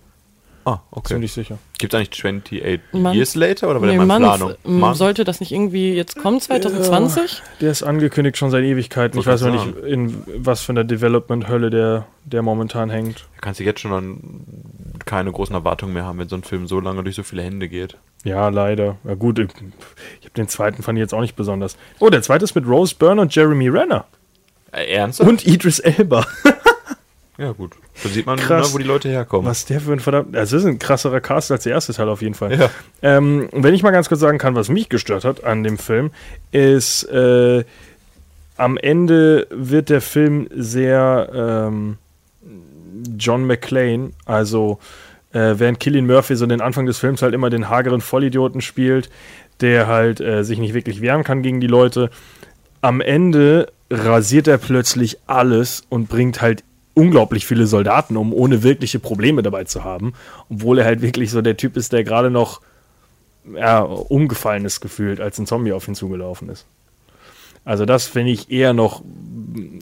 Ah, 0.65 0.79
okay. 0.93 1.15
Ziemlich 1.15 1.33
sicher. 1.33 1.59
Gibt 1.79 1.93
es 1.93 1.99
eigentlich 1.99 2.11
28 2.25 2.81
Mann- 2.93 3.15
Years 3.15 3.35
Later 3.35 3.69
oder 3.71 3.81
war 3.81 3.89
Nee, 3.89 3.97
der 3.97 4.07
mal 4.07 4.17
in 4.17 4.23
Planung? 4.23 4.55
Mann? 4.65 4.95
sollte 4.95 5.25
das 5.25 5.41
nicht 5.41 5.51
irgendwie 5.51 5.93
jetzt 5.95 6.17
kommen, 6.17 6.41
2020? 6.41 7.43
Der 7.61 7.71
ist 7.73 7.83
angekündigt 7.83 8.37
schon 8.37 8.51
seit 8.51 8.63
Ewigkeiten. 8.65 9.19
Ich 9.19 9.27
weiß 9.27 9.41
grad 9.43 9.53
nicht, 9.53 9.77
in 9.85 10.23
was 10.37 10.63
für 10.63 10.71
einer 10.73 10.85
Development-Hölle 10.85 11.71
der, 11.71 12.07
der 12.25 12.43
momentan 12.43 12.91
hängt. 12.91 13.17
Da 13.37 13.41
kannst 13.41 13.59
du 13.59 13.65
jetzt 13.65 13.81
schon 13.81 13.91
dann 13.91 14.21
keine 15.05 15.33
großen 15.33 15.55
Erwartungen 15.55 15.95
mehr 15.95 16.05
haben, 16.05 16.19
wenn 16.19 16.29
so 16.29 16.37
ein 16.37 16.45
Film 16.45 16.69
so 16.69 16.79
lange 16.79 17.03
durch 17.03 17.17
so 17.17 17.25
viele 17.25 17.43
Hände 17.43 17.69
geht. 17.69 17.97
Ja, 18.23 18.49
leider. 18.49 18.99
Ja, 19.03 19.15
gut, 19.15 19.41
ich, 19.41 19.49
ich 20.21 20.27
habe 20.27 20.35
den 20.37 20.47
zweiten 20.47 20.85
fand 20.85 20.97
ich 20.99 21.01
jetzt 21.03 21.13
auch 21.15 21.21
nicht 21.23 21.35
besonders. 21.35 21.77
Oh, 21.99 22.09
der 22.09 22.23
zweite 22.23 22.45
ist 22.45 22.55
mit 22.55 22.67
Rose 22.69 22.95
Byrne 22.97 23.23
und 23.23 23.35
Jeremy 23.35 23.69
Renner. 23.69 24.05
Äh, 24.71 24.85
ernsthaft? 24.95 25.29
Und 25.29 25.45
Idris 25.47 25.81
Elba. 25.81 26.25
Ja, 27.39 27.53
gut. 27.53 27.73
Da 28.03 28.09
sieht 28.09 28.27
man, 28.27 28.39
Krass. 28.39 28.69
ne, 28.69 28.75
wo 28.75 28.79
die 28.79 28.85
Leute 28.85 29.09
herkommen. 29.09 29.47
Was 29.47 29.65
der 29.65 29.81
für 29.81 29.93
ein 29.93 30.01
verdammt. 30.01 30.37
Also, 30.37 30.57
das 30.57 30.65
ist 30.65 30.69
ein 30.69 30.79
krasserer 30.79 31.21
Cast 31.21 31.51
als 31.51 31.65
der 31.65 31.73
erste 31.73 31.93
Teil 31.95 32.09
auf 32.09 32.21
jeden 32.21 32.35
Fall. 32.35 32.59
Ja. 32.59 32.71
Ähm, 33.01 33.49
und 33.51 33.63
wenn 33.63 33.75
ich 33.75 33.83
mal 33.83 33.91
ganz 33.91 34.09
kurz 34.09 34.21
sagen 34.21 34.39
kann, 34.39 34.55
was 34.55 34.69
mich 34.69 34.89
gestört 34.89 35.25
hat 35.25 35.43
an 35.45 35.63
dem 35.63 35.79
Film, 35.79 36.11
ist, 36.51 37.05
äh, 37.05 37.65
am 38.57 38.77
Ende 38.77 39.47
wird 39.51 39.89
der 39.89 40.01
Film 40.03 40.47
sehr 40.55 41.31
ähm, 41.35 41.97
John 43.19 43.47
McClane, 43.47 44.13
also 44.27 44.79
äh, 45.33 45.55
während 45.57 45.81
Killian 45.81 46.07
Murphy 46.07 46.37
so 46.37 46.47
den 46.47 46.61
Anfang 46.61 46.87
des 46.87 46.99
Films 46.99 47.23
halt 47.23 47.35
immer 47.35 47.51
den 47.51 47.69
hageren 47.71 48.03
Vollidioten 48.03 48.61
spielt, 48.61 49.09
der 49.61 49.87
halt 49.87 50.21
äh, 50.21 50.45
sich 50.45 50.59
nicht 50.59 50.75
wirklich 50.75 51.01
wehren 51.01 51.25
kann 51.25 51.43
gegen 51.43 51.61
die 51.61 51.67
Leute. 51.67 52.11
Am 52.83 53.01
Ende 53.01 53.73
rasiert 53.91 54.49
er 54.49 54.59
plötzlich 54.59 55.19
alles 55.27 55.83
und 55.89 56.09
bringt 56.09 56.43
halt 56.43 56.63
unglaublich 56.95 57.47
viele 57.47 57.67
Soldaten 57.67 58.17
um, 58.17 58.33
ohne 58.33 58.63
wirkliche 58.63 58.99
Probleme 58.99 59.43
dabei 59.43 59.65
zu 59.65 59.85
haben. 59.85 60.15
Obwohl 60.51 60.79
er 60.79 60.85
halt 60.85 61.03
wirklich 61.03 61.31
so 61.31 61.43
der 61.43 61.57
Typ 61.57 61.77
ist, 61.77 61.93
der 61.93 62.05
gerade 62.05 62.31
noch 62.31 62.61
ja, 63.55 63.81
umgefallen 63.81 64.65
ist 64.65 64.81
gefühlt, 64.81 65.21
als 65.21 65.39
ein 65.39 65.47
Zombie 65.47 65.73
auf 65.73 65.89
ihn 65.89 65.95
zugelaufen 65.95 66.49
ist. 66.49 66.67
Also 67.65 67.85
das 67.85 68.07
finde 68.07 68.33
ich 68.33 68.51
eher 68.51 68.73
noch 68.73 69.03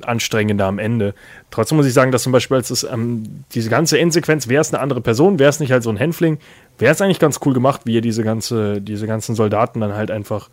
anstrengender 0.02 0.66
am 0.66 0.78
Ende. 0.78 1.14
Trotzdem 1.50 1.76
muss 1.76 1.86
ich 1.86 1.94
sagen, 1.94 2.12
dass 2.12 2.22
zum 2.22 2.32
Beispiel 2.32 2.58
als 2.58 2.70
es 2.70 2.82
ähm, 2.82 3.44
diese 3.54 3.70
ganze 3.70 3.98
Endsequenz, 3.98 4.48
wäre 4.48 4.60
es 4.60 4.72
eine 4.72 4.82
andere 4.82 5.00
Person, 5.00 5.38
wäre 5.38 5.48
es 5.48 5.60
nicht 5.60 5.72
halt 5.72 5.82
so 5.82 5.90
ein 5.90 5.96
Hänfling, 5.96 6.38
wäre 6.78 6.92
es 6.92 7.00
eigentlich 7.00 7.20
ganz 7.20 7.40
cool 7.44 7.54
gemacht, 7.54 7.82
wie 7.84 7.96
er 7.96 8.02
diese 8.02 8.22
ganze, 8.22 8.82
diese 8.82 9.06
ganzen 9.06 9.34
Soldaten 9.34 9.80
dann 9.80 9.94
halt 9.94 10.10
einfach 10.10 10.50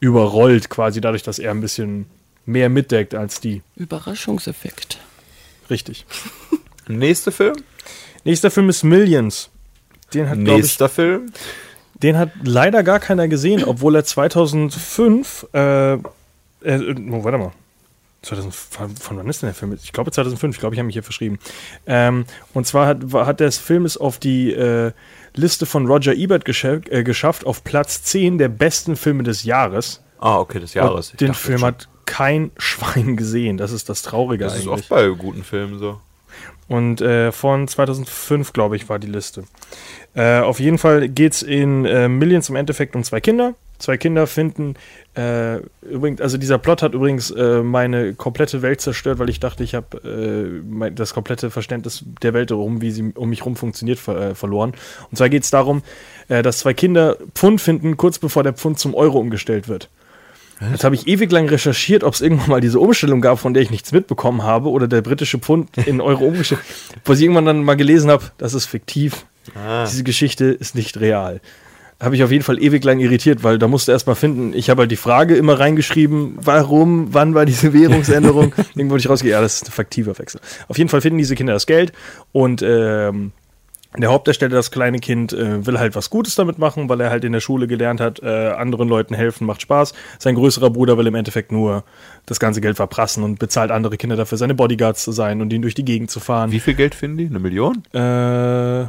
überrollt, 0.00 0.68
quasi 0.68 1.00
dadurch, 1.00 1.22
dass 1.22 1.38
er 1.38 1.52
ein 1.52 1.60
bisschen 1.60 2.06
mehr 2.44 2.68
mitdeckt 2.68 3.14
als 3.14 3.40
die. 3.40 3.62
Überraschungseffekt. 3.76 4.98
Richtig. 5.70 6.06
Nächster 6.88 7.32
Film? 7.32 7.56
Nächster 8.24 8.50
Film 8.50 8.68
ist 8.68 8.82
Millions. 8.82 9.50
Den 10.12 10.28
hat, 10.28 10.38
glaub 10.38 10.56
ich, 10.56 10.62
Nächster 10.64 10.88
Film? 10.88 11.32
Den 11.94 12.18
hat 12.18 12.30
leider 12.42 12.82
gar 12.82 13.00
keiner 13.00 13.28
gesehen, 13.28 13.64
obwohl 13.64 13.96
er 13.96 14.04
2005, 14.04 15.46
äh, 15.52 15.94
äh, 15.94 15.98
oh, 16.64 17.24
warte 17.24 17.38
mal. 17.38 17.52
2000, 18.22 18.54
von 18.54 19.16
wann 19.18 19.28
ist 19.28 19.42
denn 19.42 19.48
der 19.48 19.54
Film? 19.54 19.76
Ich 19.82 19.92
glaube 19.92 20.10
2005, 20.10 20.56
ich 20.56 20.60
glaube, 20.60 20.74
ich 20.74 20.78
habe 20.78 20.86
mich 20.86 20.94
hier 20.94 21.02
verschrieben. 21.02 21.38
Ähm, 21.86 22.24
und 22.54 22.66
zwar 22.66 22.86
hat, 22.86 22.98
hat 23.12 23.40
der 23.40 23.52
Film 23.52 23.84
es 23.84 23.96
auf 23.96 24.18
die 24.18 24.52
äh, 24.52 24.92
Liste 25.34 25.66
von 25.66 25.86
Roger 25.86 26.14
Ebert 26.14 26.44
gescha 26.44 26.80
äh, 26.88 27.04
geschafft, 27.04 27.46
auf 27.46 27.64
Platz 27.64 28.02
10 28.04 28.38
der 28.38 28.48
besten 28.48 28.96
Filme 28.96 29.22
des 29.22 29.44
Jahres. 29.44 30.00
Ah, 30.18 30.38
okay, 30.38 30.58
des 30.58 30.74
Jahres. 30.74 31.10
Und 31.10 31.20
den 31.20 31.34
Film 31.34 31.62
hat 31.62 31.88
kein 32.06 32.50
Schwein 32.58 33.16
gesehen. 33.16 33.56
Das 33.56 33.72
ist 33.72 33.88
das 33.88 34.02
Traurige 34.02 34.44
Das 34.44 34.54
ist 34.54 34.60
eigentlich. 34.60 34.72
oft 34.72 34.88
bei 34.88 35.08
guten 35.08 35.44
Filmen 35.44 35.78
so. 35.78 36.00
Und 36.66 37.00
äh, 37.00 37.30
von 37.30 37.68
2005, 37.68 38.52
glaube 38.52 38.76
ich, 38.76 38.88
war 38.88 38.98
die 38.98 39.06
Liste. 39.06 39.44
Äh, 40.14 40.40
auf 40.40 40.60
jeden 40.60 40.78
Fall 40.78 41.08
geht 41.08 41.34
es 41.34 41.42
in 41.42 41.84
äh, 41.84 42.08
Millions 42.08 42.48
im 42.48 42.56
Endeffekt 42.56 42.96
um 42.96 43.04
zwei 43.04 43.20
Kinder. 43.20 43.54
Zwei 43.78 43.96
Kinder 43.96 44.26
finden, 44.28 44.76
äh, 45.16 45.56
übrigens, 45.82 46.20
also 46.20 46.38
dieser 46.38 46.58
Plot 46.58 46.80
hat 46.80 46.94
übrigens 46.94 47.30
äh, 47.32 47.60
meine 47.60 48.14
komplette 48.14 48.62
Welt 48.62 48.80
zerstört, 48.80 49.18
weil 49.18 49.28
ich 49.28 49.40
dachte, 49.40 49.64
ich 49.64 49.74
habe 49.74 50.62
äh, 50.80 50.90
das 50.92 51.12
komplette 51.12 51.50
Verständnis 51.50 52.04
der 52.22 52.34
Welt 52.34 52.52
rum, 52.52 52.80
wie 52.80 52.92
sie 52.92 53.12
um 53.14 53.28
mich 53.28 53.44
rum 53.44 53.56
funktioniert, 53.56 53.98
ver 53.98 54.36
verloren. 54.36 54.74
Und 55.10 55.16
zwar 55.16 55.28
geht 55.28 55.42
es 55.42 55.50
darum, 55.50 55.82
dass 56.28 56.60
zwei 56.60 56.72
Kinder 56.72 57.18
Pfund 57.34 57.60
finden, 57.60 57.98
kurz 57.98 58.18
bevor 58.18 58.42
der 58.42 58.54
Pfund 58.54 58.78
zum 58.78 58.94
Euro 58.94 59.18
umgestellt 59.18 59.68
wird. 59.68 59.90
Jetzt 60.72 60.84
habe 60.84 60.94
ich 60.94 61.06
ewig 61.06 61.30
lang 61.32 61.48
recherchiert, 61.48 62.04
ob 62.04 62.14
es 62.14 62.20
irgendwann 62.20 62.48
mal 62.48 62.60
diese 62.60 62.78
Umstellung 62.78 63.20
gab, 63.20 63.38
von 63.38 63.54
der 63.54 63.62
ich 63.62 63.70
nichts 63.70 63.92
mitbekommen 63.92 64.42
habe, 64.42 64.70
oder 64.70 64.88
der 64.88 65.02
britische 65.02 65.38
Pfund 65.38 65.76
in 65.78 66.00
Euro 66.00 66.24
umgestellt. 66.28 66.60
Was 67.04 67.18
ich 67.18 67.24
irgendwann 67.24 67.46
dann 67.46 67.64
mal 67.64 67.76
gelesen 67.76 68.10
habe, 68.10 68.24
das 68.38 68.54
ist 68.54 68.66
fiktiv. 68.66 69.26
Diese 69.86 70.04
Geschichte 70.04 70.46
ist 70.46 70.74
nicht 70.74 70.98
real. 71.00 71.40
Habe 72.00 72.16
ich 72.16 72.24
auf 72.24 72.30
jeden 72.30 72.42
Fall 72.42 72.62
ewig 72.62 72.82
lang 72.84 72.98
irritiert, 72.98 73.44
weil 73.44 73.58
da 73.58 73.68
musste 73.68 73.92
erst 73.92 74.06
mal 74.06 74.14
finden, 74.14 74.52
ich 74.52 74.68
habe 74.68 74.82
halt 74.82 74.90
die 74.90 74.96
Frage 74.96 75.36
immer 75.36 75.58
reingeschrieben, 75.58 76.36
warum, 76.40 77.14
wann 77.14 77.34
war 77.34 77.46
diese 77.46 77.72
Währungsänderung? 77.72 78.52
Irgendwo 78.74 78.94
wurde 78.94 79.00
ich 79.00 79.08
rausgehe, 79.08 79.30
ja, 79.30 79.40
das 79.40 79.56
ist 79.56 79.68
ein 79.68 79.72
faktiver 79.72 80.18
Wechsel. 80.18 80.40
Auf 80.68 80.76
jeden 80.76 80.90
Fall 80.90 81.00
finden 81.00 81.18
diese 81.18 81.34
Kinder 81.34 81.52
das 81.52 81.66
Geld 81.66 81.92
und 82.32 82.62
ähm, 82.62 83.32
der 84.02 84.10
Hauptdarsteller, 84.10 84.56
das 84.56 84.70
kleine 84.70 84.98
Kind, 84.98 85.32
äh, 85.32 85.64
will 85.66 85.78
halt 85.78 85.94
was 85.94 86.10
Gutes 86.10 86.34
damit 86.34 86.58
machen, 86.58 86.88
weil 86.88 87.00
er 87.00 87.10
halt 87.10 87.24
in 87.24 87.32
der 87.32 87.40
Schule 87.40 87.66
gelernt 87.66 88.00
hat, 88.00 88.20
äh, 88.22 88.48
anderen 88.48 88.88
Leuten 88.88 89.14
helfen 89.14 89.46
macht 89.46 89.62
Spaß. 89.62 89.94
Sein 90.18 90.34
größerer 90.34 90.70
Bruder 90.70 90.98
will 90.98 91.06
im 91.06 91.14
Endeffekt 91.14 91.52
nur 91.52 91.84
das 92.26 92.40
ganze 92.40 92.60
Geld 92.60 92.76
verprassen 92.76 93.22
und 93.22 93.38
bezahlt 93.38 93.70
andere 93.70 93.96
Kinder 93.96 94.16
dafür, 94.16 94.38
seine 94.38 94.54
Bodyguards 94.54 95.04
zu 95.04 95.12
sein 95.12 95.40
und 95.40 95.52
ihn 95.52 95.62
durch 95.62 95.74
die 95.74 95.84
Gegend 95.84 96.10
zu 96.10 96.20
fahren. 96.20 96.50
Wie 96.50 96.60
viel 96.60 96.74
Geld 96.74 96.94
finden 96.94 97.18
die? 97.18 97.26
Eine 97.26 97.38
Million? 97.38 97.84
Äh, 97.92 98.86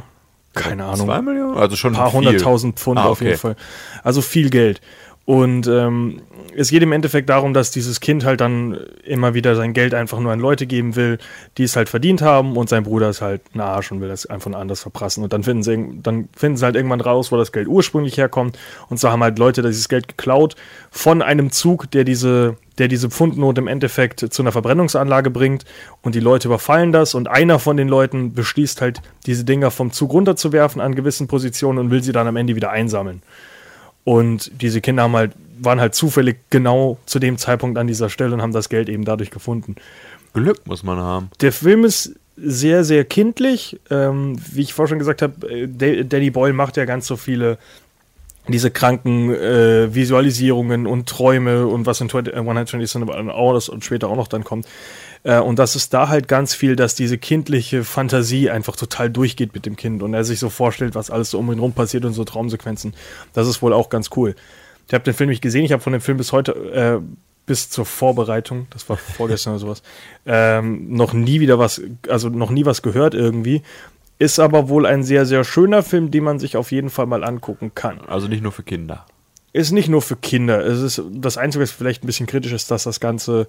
keine 0.56 0.84
Ahnung. 0.84 1.06
Zwei 1.06 1.22
Millionen? 1.22 1.56
Also 1.58 1.76
schon 1.76 1.94
Ein 1.94 1.98
paar 1.98 2.12
hunderttausend 2.12 2.78
Pfund 2.78 2.98
Ah, 2.98 3.04
auf 3.04 3.20
jeden 3.20 3.32
okay. 3.32 3.38
Fall. 3.40 3.56
Also 4.02 4.22
viel 4.22 4.48
Geld. 4.50 4.80
Und 5.26 5.66
ähm, 5.66 6.22
es 6.54 6.70
geht 6.70 6.84
im 6.84 6.92
Endeffekt 6.92 7.28
darum, 7.28 7.52
dass 7.52 7.72
dieses 7.72 7.98
Kind 7.98 8.24
halt 8.24 8.40
dann 8.40 8.78
immer 9.04 9.34
wieder 9.34 9.56
sein 9.56 9.72
Geld 9.72 9.92
einfach 9.92 10.20
nur 10.20 10.30
an 10.30 10.38
Leute 10.38 10.68
geben 10.68 10.94
will, 10.94 11.18
die 11.58 11.64
es 11.64 11.74
halt 11.74 11.88
verdient 11.88 12.22
haben 12.22 12.56
und 12.56 12.68
sein 12.68 12.84
Bruder 12.84 13.10
ist 13.10 13.22
halt 13.22 13.42
ein 13.52 13.60
Arsch 13.60 13.90
und 13.90 14.00
will 14.00 14.08
das 14.08 14.26
einfach 14.26 14.52
anders 14.52 14.82
verprassen. 14.82 15.24
Und 15.24 15.32
dann 15.32 15.42
finden 15.42 15.64
sie, 15.64 16.00
dann 16.00 16.28
finden 16.36 16.56
sie 16.56 16.64
halt 16.64 16.76
irgendwann 16.76 17.00
raus, 17.00 17.32
wo 17.32 17.36
das 17.36 17.50
Geld 17.50 17.66
ursprünglich 17.66 18.16
herkommt. 18.16 18.56
Und 18.88 19.00
so 19.00 19.10
haben 19.10 19.20
halt 19.20 19.40
Leute 19.40 19.62
dieses 19.62 19.88
Geld 19.88 20.06
geklaut 20.06 20.54
von 20.92 21.22
einem 21.22 21.50
Zug, 21.50 21.90
der 21.90 22.04
diese, 22.04 22.56
der 22.78 22.86
diese 22.86 23.10
Pfundnote 23.10 23.60
im 23.60 23.66
Endeffekt 23.66 24.32
zu 24.32 24.42
einer 24.42 24.52
Verbrennungsanlage 24.52 25.30
bringt. 25.30 25.64
Und 26.02 26.14
die 26.14 26.20
Leute 26.20 26.46
überfallen 26.46 26.92
das 26.92 27.14
und 27.14 27.26
einer 27.26 27.58
von 27.58 27.76
den 27.76 27.88
Leuten 27.88 28.32
beschließt 28.32 28.80
halt, 28.80 29.02
diese 29.26 29.44
Dinger 29.44 29.72
vom 29.72 29.90
Zug 29.90 30.12
runterzuwerfen 30.12 30.80
an 30.80 30.94
gewissen 30.94 31.26
Positionen 31.26 31.80
und 31.80 31.90
will 31.90 32.04
sie 32.04 32.12
dann 32.12 32.28
am 32.28 32.36
Ende 32.36 32.54
wieder 32.54 32.70
einsammeln. 32.70 33.22
Und 34.06 34.52
diese 34.62 34.80
Kinder 34.80 35.02
haben 35.02 35.16
halt, 35.16 35.32
waren 35.58 35.80
halt 35.80 35.96
zufällig 35.96 36.38
genau 36.48 36.96
zu 37.06 37.18
dem 37.18 37.38
Zeitpunkt 37.38 37.76
an 37.76 37.88
dieser 37.88 38.08
Stelle 38.08 38.32
und 38.34 38.40
haben 38.40 38.52
das 38.52 38.68
Geld 38.68 38.88
eben 38.88 39.04
dadurch 39.04 39.32
gefunden. 39.32 39.74
Glück 40.32 40.64
muss 40.64 40.84
man 40.84 40.98
haben. 40.98 41.28
Der 41.40 41.50
Film 41.52 41.84
ist 41.84 42.14
sehr, 42.36 42.84
sehr 42.84 43.04
kindlich. 43.04 43.80
Ähm, 43.90 44.36
wie 44.52 44.60
ich 44.62 44.74
vorher 44.74 44.90
schon 44.90 45.00
gesagt 45.00 45.22
habe, 45.22 45.48
äh, 45.50 45.66
Da- 45.66 46.04
Danny 46.04 46.30
Boyle 46.30 46.52
macht 46.52 46.76
ja 46.76 46.84
ganz 46.84 47.08
so 47.08 47.16
viele 47.16 47.58
diese 48.48 48.70
kranken 48.70 49.34
äh, 49.34 49.92
Visualisierungen 49.92 50.86
und 50.86 51.08
Träume 51.08 51.66
und 51.66 51.84
was 51.84 52.00
in 52.00 52.08
20, 52.08 52.32
äh, 52.32 52.36
120 52.38 53.02
Hours 53.34 53.68
und 53.68 53.84
später 53.84 54.08
auch 54.08 54.14
noch 54.14 54.28
dann 54.28 54.44
kommt. 54.44 54.68
Äh, 55.26 55.40
und 55.40 55.58
das 55.58 55.74
ist 55.74 55.92
da 55.92 56.08
halt 56.08 56.28
ganz 56.28 56.54
viel, 56.54 56.76
dass 56.76 56.94
diese 56.94 57.18
kindliche 57.18 57.82
Fantasie 57.82 58.48
einfach 58.48 58.76
total 58.76 59.10
durchgeht 59.10 59.54
mit 59.54 59.66
dem 59.66 59.74
Kind 59.76 60.02
und 60.02 60.14
er 60.14 60.24
sich 60.24 60.38
so 60.38 60.48
vorstellt, 60.48 60.94
was 60.94 61.10
alles 61.10 61.30
so 61.30 61.38
um 61.40 61.52
ihn 61.52 61.58
rum 61.58 61.72
passiert 61.72 62.04
und 62.04 62.12
so 62.12 62.24
Traumsequenzen. 62.24 62.94
Das 63.32 63.48
ist 63.48 63.60
wohl 63.60 63.72
auch 63.72 63.90
ganz 63.90 64.10
cool. 64.16 64.36
Ich 64.86 64.94
habe 64.94 65.02
den 65.02 65.14
Film 65.14 65.28
nicht 65.28 65.42
gesehen, 65.42 65.64
ich 65.64 65.72
habe 65.72 65.82
von 65.82 65.92
dem 65.92 66.00
Film 66.00 66.16
bis 66.16 66.30
heute, 66.30 66.52
äh, 66.52 67.00
bis 67.44 67.70
zur 67.70 67.86
Vorbereitung, 67.86 68.68
das 68.70 68.88
war 68.88 68.96
vorgestern 68.96 69.54
oder 69.54 69.60
sowas, 69.60 69.82
ähm, 70.26 70.94
noch 70.94 71.12
nie 71.12 71.40
wieder 71.40 71.58
was, 71.58 71.82
also 72.08 72.28
noch 72.28 72.50
nie 72.50 72.64
was 72.64 72.82
gehört 72.82 73.14
irgendwie. 73.14 73.62
Ist 74.18 74.38
aber 74.38 74.68
wohl 74.68 74.86
ein 74.86 75.02
sehr, 75.02 75.26
sehr 75.26 75.44
schöner 75.44 75.82
Film, 75.82 76.10
den 76.10 76.24
man 76.24 76.38
sich 76.38 76.56
auf 76.56 76.70
jeden 76.70 76.88
Fall 76.88 77.06
mal 77.06 77.22
angucken 77.24 77.72
kann. 77.74 78.00
Also 78.06 78.28
nicht 78.28 78.42
nur 78.42 78.52
für 78.52 78.62
Kinder. 78.62 79.04
Ist 79.52 79.72
nicht 79.72 79.88
nur 79.88 80.02
für 80.02 80.16
Kinder. 80.16 80.64
Es 80.64 80.80
ist 80.80 81.02
das 81.10 81.36
Einzige, 81.36 81.62
was 81.62 81.70
vielleicht 81.70 82.04
ein 82.04 82.06
bisschen 82.06 82.26
kritisch 82.26 82.52
ist, 82.52 82.70
dass 82.70 82.84
das 82.84 83.00
Ganze 83.00 83.46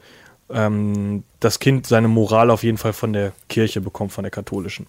ähm, 0.50 1.24
das 1.39 1.60
Kind 1.60 1.88
seine 1.88 2.08
Moral 2.08 2.50
auf 2.50 2.64
jeden 2.64 2.78
Fall 2.78 2.93
von 2.93 3.14
der 3.14 3.34
Kirche 3.50 3.82
bekommt, 3.82 4.12
von 4.12 4.24
der 4.24 4.32
katholischen. 4.32 4.88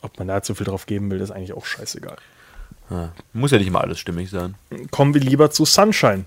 Ob 0.00 0.18
man 0.18 0.28
da 0.28 0.42
zu 0.42 0.54
viel 0.54 0.66
drauf 0.66 0.86
geben 0.86 1.10
will, 1.10 1.20
ist 1.20 1.30
eigentlich 1.30 1.52
auch 1.52 1.66
scheißegal. 1.66 2.16
Ja. 2.90 3.12
Muss 3.32 3.50
ja 3.50 3.58
nicht 3.58 3.66
immer 3.66 3.82
alles 3.82 3.98
stimmig 3.98 4.30
sein. 4.30 4.54
Kommen 4.90 5.14
wir 5.14 5.20
lieber 5.20 5.50
zu 5.50 5.64
Sunshine. 5.64 6.24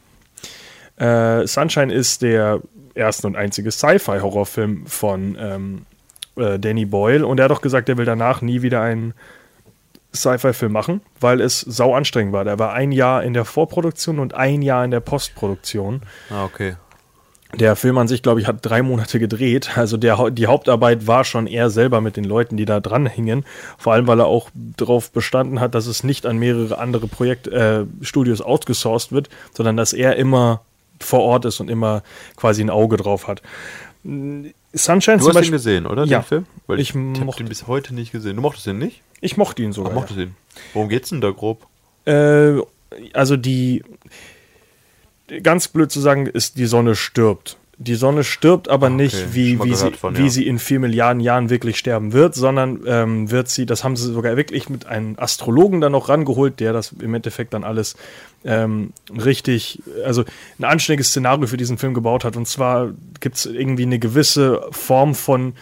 Äh, 0.97 1.47
Sunshine 1.47 1.93
ist 1.93 2.21
der 2.21 2.61
erste 2.93 3.27
und 3.27 3.35
einzige 3.35 3.71
Sci-Fi-Horrorfilm 3.71 4.85
von 4.85 5.37
ähm, 5.39 5.85
äh, 6.35 6.59
Danny 6.59 6.85
Boyle 6.85 7.25
und 7.25 7.39
er 7.39 7.45
hat 7.45 7.51
auch 7.51 7.61
gesagt, 7.61 7.89
er 7.89 7.97
will 7.97 8.05
danach 8.05 8.41
nie 8.41 8.61
wieder 8.61 8.81
einen 8.81 9.13
Sci-Fi-Film 10.13 10.71
machen, 10.71 11.01
weil 11.19 11.39
es 11.39 11.61
sau 11.61 11.93
anstrengend 11.93 12.33
war. 12.33 12.43
Der 12.43 12.59
war 12.59 12.73
ein 12.73 12.91
Jahr 12.91 13.23
in 13.23 13.33
der 13.33 13.45
Vorproduktion 13.45 14.19
und 14.19 14.33
ein 14.33 14.61
Jahr 14.61 14.83
in 14.83 14.91
der 14.91 14.99
Postproduktion. 14.99 16.01
Ah, 16.29 16.45
okay. 16.45 16.75
Der 17.55 17.75
Film 17.75 17.97
an 17.97 18.07
sich, 18.07 18.21
glaube 18.21 18.39
ich, 18.39 18.47
hat 18.47 18.57
drei 18.61 18.83
Monate 18.83 19.17
gedreht. 19.19 19.75
Also 19.75 19.97
der, 19.97 20.29
die 20.29 20.45
Hauptarbeit 20.45 21.07
war 21.07 21.23
schon 21.23 21.47
er 21.47 21.69
selber 21.71 21.99
mit 21.99 22.15
den 22.15 22.23
Leuten, 22.23 22.57
die 22.57 22.65
da 22.65 22.79
dran 22.79 23.07
hingen. 23.07 23.43
Vor 23.79 23.93
allem, 23.93 24.05
weil 24.05 24.19
er 24.19 24.27
auch 24.27 24.49
darauf 24.77 25.11
bestanden 25.11 25.59
hat, 25.59 25.73
dass 25.73 25.87
es 25.87 26.03
nicht 26.03 26.27
an 26.27 26.37
mehrere 26.37 26.77
andere 26.77 27.07
Projektstudios 27.07 28.39
äh, 28.39 28.43
outgesourced 28.43 29.11
wird, 29.11 29.29
sondern 29.53 29.77
dass 29.77 29.93
er 29.93 30.15
immer 30.17 30.61
vor 30.99 31.21
Ort 31.21 31.45
ist 31.45 31.59
und 31.59 31.69
immer 31.71 32.03
quasi 32.35 32.61
ein 32.61 32.69
Auge 32.69 32.97
drauf 32.97 33.27
hat. 33.27 33.41
Sunshine 34.03 35.17
Du 35.17 35.23
zum 35.23 35.29
hast 35.29 35.33
Beispiel, 35.33 35.45
ihn 35.45 35.51
gesehen, 35.51 35.85
oder? 35.87 36.03
Ja. 36.05 36.19
Den 36.19 36.25
Film? 36.25 36.45
Weil 36.67 36.79
Ich 36.79 36.89
ich, 36.89 36.95
mochte- 36.95 37.43
den 37.43 37.49
bis 37.49 37.65
heute 37.67 37.95
nicht 37.95 38.11
gesehen. 38.11 38.35
Du 38.35 38.41
mochtest 38.41 38.67
den 38.67 38.77
nicht? 38.77 39.01
ich 39.21 39.37
mochte 39.37 39.63
ihn 39.63 39.71
Ach, 39.71 39.75
sogar. 39.75 39.93
mochtest 39.93 40.19
ihn. 40.19 40.35
Worum 40.73 40.87
geht's 40.87 41.09
denn 41.09 41.19
da 41.21 41.31
grob? 41.31 41.65
Äh, 42.05 42.59
also 43.13 43.35
die, 43.37 43.83
ganz 45.43 45.67
blöd 45.67 45.91
zu 45.91 45.99
sagen, 45.99 46.27
ist, 46.27 46.57
die 46.57 46.65
Sonne 46.65 46.95
stirbt. 46.95 47.57
Die 47.81 47.95
Sonne 47.95 48.25
stirbt 48.25 48.67
aber 48.67 48.87
Ah, 48.87 48.89
okay. 48.89 49.03
nicht, 49.03 49.33
wie, 49.33 49.63
wie, 49.63 49.73
sie, 49.73 49.91
von, 49.91 50.17
wie 50.17 50.23
ja. 50.23 50.29
sie 50.29 50.45
in 50.45 50.59
vier 50.59 50.81
Milliarden 50.81 51.21
Jahren 51.21 51.49
wirklich 51.49 51.77
sterben 51.77 52.11
wird, 52.11 52.35
sondern 52.35 52.81
ähm, 52.85 53.31
wird 53.31 53.47
sie, 53.47 53.65
das 53.65 53.85
haben 53.85 53.95
sie 53.95 54.11
sogar 54.11 54.35
wirklich 54.35 54.67
mit 54.67 54.85
einem 54.85 55.15
Astrologen 55.17 55.79
dann 55.79 55.93
noch 55.93 56.09
rangeholt, 56.09 56.59
der 56.59 56.73
das 56.73 56.91
im 56.99 57.13
Endeffekt 57.13 57.53
dann 57.53 57.63
alles 57.63 57.95
ähm, 58.43 58.91
richtig, 59.09 59.81
also 60.05 60.25
ein 60.59 60.65
anständiges 60.65 61.07
Szenario 61.07 61.47
für 61.47 61.55
diesen 61.55 61.77
Film 61.77 61.93
gebaut 61.93 62.25
hat. 62.25 62.35
Und 62.35 62.49
zwar 62.49 62.91
gibt 63.21 63.37
es 63.37 63.45
irgendwie 63.45 63.83
eine 63.83 63.97
gewisse 63.99 64.61
Form 64.71 65.15
von 65.15 65.53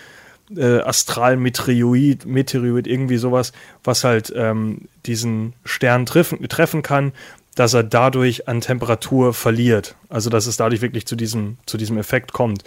äh, 0.55 0.79
Astralmeteoroid, 0.79 2.25
Meteoroid, 2.25 2.87
irgendwie 2.87 3.17
sowas, 3.17 3.51
was 3.83 4.03
halt 4.03 4.33
ähm, 4.35 4.87
diesen 5.05 5.53
Stern 5.65 6.07
treffen, 6.07 6.47
treffen 6.47 6.81
kann, 6.81 7.11
dass 7.57 7.73
er 7.73 7.83
dadurch 7.83 8.47
an 8.47 8.61
Temperatur 8.61 9.33
verliert. 9.33 9.95
Also 10.09 10.29
dass 10.29 10.45
es 10.45 10.57
dadurch 10.57 10.81
wirklich 10.81 11.07
zu 11.07 11.15
diesem, 11.15 11.57
zu 11.65 11.77
diesem 11.77 11.97
Effekt 11.97 12.31
kommt. 12.31 12.63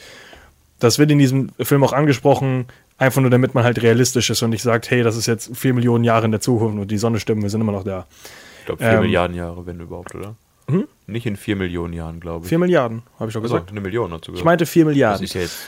Das 0.80 0.98
wird 0.98 1.10
in 1.10 1.18
diesem 1.18 1.50
Film 1.60 1.84
auch 1.84 1.92
angesprochen, 1.92 2.66
einfach 2.98 3.20
nur 3.20 3.30
damit 3.30 3.54
man 3.54 3.62
halt 3.64 3.80
realistisch 3.82 4.30
ist 4.30 4.42
und 4.42 4.50
nicht 4.50 4.62
sagt, 4.62 4.90
hey, 4.90 5.02
das 5.02 5.16
ist 5.16 5.26
jetzt 5.26 5.56
vier 5.56 5.74
Millionen 5.74 6.02
Jahre 6.04 6.24
in 6.24 6.32
der 6.32 6.40
Zukunft 6.40 6.76
und 6.78 6.90
die 6.90 6.98
Sonne 6.98 7.20
stimmt, 7.20 7.42
wir 7.42 7.50
sind 7.50 7.60
immer 7.60 7.72
noch 7.72 7.84
da. 7.84 8.06
Ich 8.60 8.66
glaube, 8.66 8.82
vier 8.82 8.92
Ähm, 8.94 9.00
Milliarden 9.02 9.36
Jahre, 9.36 9.64
wenn 9.64 9.78
überhaupt, 9.78 10.14
oder? 10.14 10.34
Nicht 11.06 11.26
in 11.26 11.36
vier 11.36 11.56
Millionen 11.56 11.92
Jahren, 11.92 12.20
glaube 12.20 12.44
ich. 12.44 12.48
Vier 12.48 12.58
Milliarden, 12.58 13.02
habe 13.18 13.28
ich 13.28 13.32
schon 13.32 13.42
also, 13.42 13.54
gesagt. 13.54 13.70
eine 13.72 13.80
Million 13.80 14.10
dazu 14.10 14.32
Ich 14.34 14.44
meinte 14.44 14.66
vier 14.66 14.84
Das 14.84 14.90
Milliarden. 14.92 15.24
ist 15.24 15.34
ja 15.34 15.40
jetzt 15.40 15.58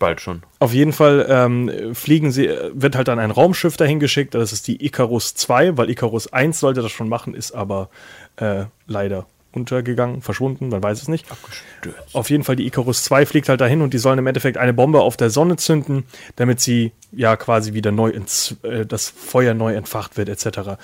bald 0.00 0.20
schon. 0.20 0.42
Auf 0.58 0.74
jeden 0.74 0.92
Fall 0.92 1.26
ähm, 1.28 1.94
fliegen 1.94 2.32
sie, 2.32 2.50
wird 2.72 2.96
halt 2.96 3.06
dann 3.06 3.20
ein 3.20 3.30
Raumschiff 3.30 3.76
dahin 3.76 4.00
geschickt, 4.00 4.34
das 4.34 4.52
ist 4.52 4.66
die 4.66 4.84
Icarus 4.84 5.34
2, 5.36 5.76
weil 5.76 5.88
Icarus 5.90 6.32
1 6.32 6.58
sollte 6.58 6.82
das 6.82 6.90
schon 6.90 7.08
machen, 7.08 7.34
ist 7.34 7.52
aber 7.52 7.88
äh, 8.36 8.64
leider 8.88 9.26
untergegangen, 9.52 10.22
verschwunden, 10.22 10.68
man 10.68 10.82
weiß 10.82 11.02
es 11.02 11.08
nicht. 11.08 11.30
Abgestürzt. 11.30 12.14
Auf 12.14 12.30
jeden 12.30 12.44
Fall, 12.44 12.56
die 12.56 12.66
Icarus 12.66 13.02
2 13.04 13.26
fliegt 13.26 13.48
halt 13.48 13.60
dahin 13.60 13.82
und 13.82 13.92
die 13.92 13.98
sollen 13.98 14.18
im 14.18 14.26
Endeffekt 14.26 14.58
eine 14.58 14.72
Bombe 14.72 15.00
auf 15.00 15.16
der 15.16 15.30
Sonne 15.30 15.56
zünden, 15.56 16.04
damit 16.36 16.60
sie 16.60 16.92
ja 17.12 17.36
quasi 17.36 17.74
wieder 17.74 17.90
neu 17.90 18.10
ins, 18.10 18.56
äh, 18.62 18.86
das 18.86 19.08
Feuer 19.08 19.54
neu 19.54 19.74
entfacht 19.74 20.16
wird, 20.16 20.28
etc. 20.28 20.78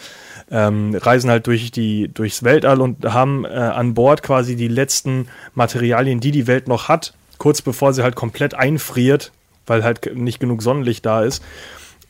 Ähm, 0.50 0.96
reisen 0.96 1.30
halt 1.30 1.46
durch 1.46 1.70
die, 1.70 2.08
durchs 2.08 2.42
Weltall 2.42 2.80
und 2.80 3.04
haben 3.04 3.44
äh, 3.44 3.48
an 3.48 3.94
Bord 3.94 4.22
quasi 4.22 4.56
die 4.56 4.68
letzten 4.68 5.28
Materialien, 5.54 6.18
die 6.18 6.32
die 6.32 6.48
Welt 6.48 6.66
noch 6.66 6.88
hat, 6.88 7.14
kurz 7.38 7.62
bevor 7.62 7.92
sie 7.92 8.02
halt 8.02 8.16
komplett 8.16 8.54
einfriert, 8.54 9.32
weil 9.66 9.84
halt 9.84 10.14
nicht 10.16 10.40
genug 10.40 10.62
Sonnenlicht 10.62 11.04
da 11.04 11.22
ist 11.22 11.42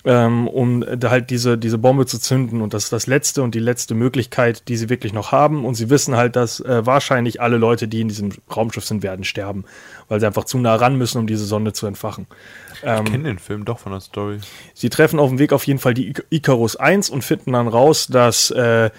ähm, 0.06 0.46
um 0.46 0.84
da 0.96 1.10
halt 1.10 1.30
diese, 1.30 1.58
diese 1.58 1.78
Bombe 1.78 2.06
zu 2.06 2.20
zünden. 2.20 2.62
Und 2.62 2.72
das 2.72 2.84
ist 2.84 2.92
das 2.92 3.08
letzte 3.08 3.42
und 3.42 3.54
die 3.54 3.60
letzte 3.60 3.94
Möglichkeit, 3.94 4.68
die 4.68 4.76
sie 4.76 4.88
wirklich 4.88 5.12
noch 5.12 5.32
haben. 5.32 5.64
Und 5.64 5.74
sie 5.74 5.90
wissen 5.90 6.16
halt, 6.16 6.36
dass 6.36 6.60
äh, 6.60 6.86
wahrscheinlich 6.86 7.40
alle 7.40 7.56
Leute, 7.56 7.88
die 7.88 8.00
in 8.00 8.08
diesem 8.08 8.30
Raumschiff 8.54 8.84
sind, 8.84 9.02
werden 9.02 9.24
sterben, 9.24 9.64
weil 10.08 10.20
sie 10.20 10.26
einfach 10.26 10.44
zu 10.44 10.58
nah 10.58 10.76
ran 10.76 10.96
müssen, 10.96 11.18
um 11.18 11.26
diese 11.26 11.44
Sonne 11.44 11.72
zu 11.72 11.86
entfachen. 11.86 12.28
ich 13.04 13.10
kenne 13.10 13.24
den 13.24 13.40
Film 13.40 13.64
doch 13.64 13.80
von 13.80 13.92
der 13.92 14.00
Story. 14.00 14.38
Sie 14.74 14.90
treffen 14.90 15.18
auf 15.18 15.28
dem 15.28 15.40
Weg 15.40 15.52
auf 15.52 15.66
jeden 15.66 15.80
Fall 15.80 15.94
die 15.94 16.14
Icarus 16.30 16.76
1 16.76 17.10
und 17.10 17.22
finden 17.22 17.52
dann 17.52 17.66
raus, 17.66 18.06
dass 18.06 18.52
äh, 18.52 18.90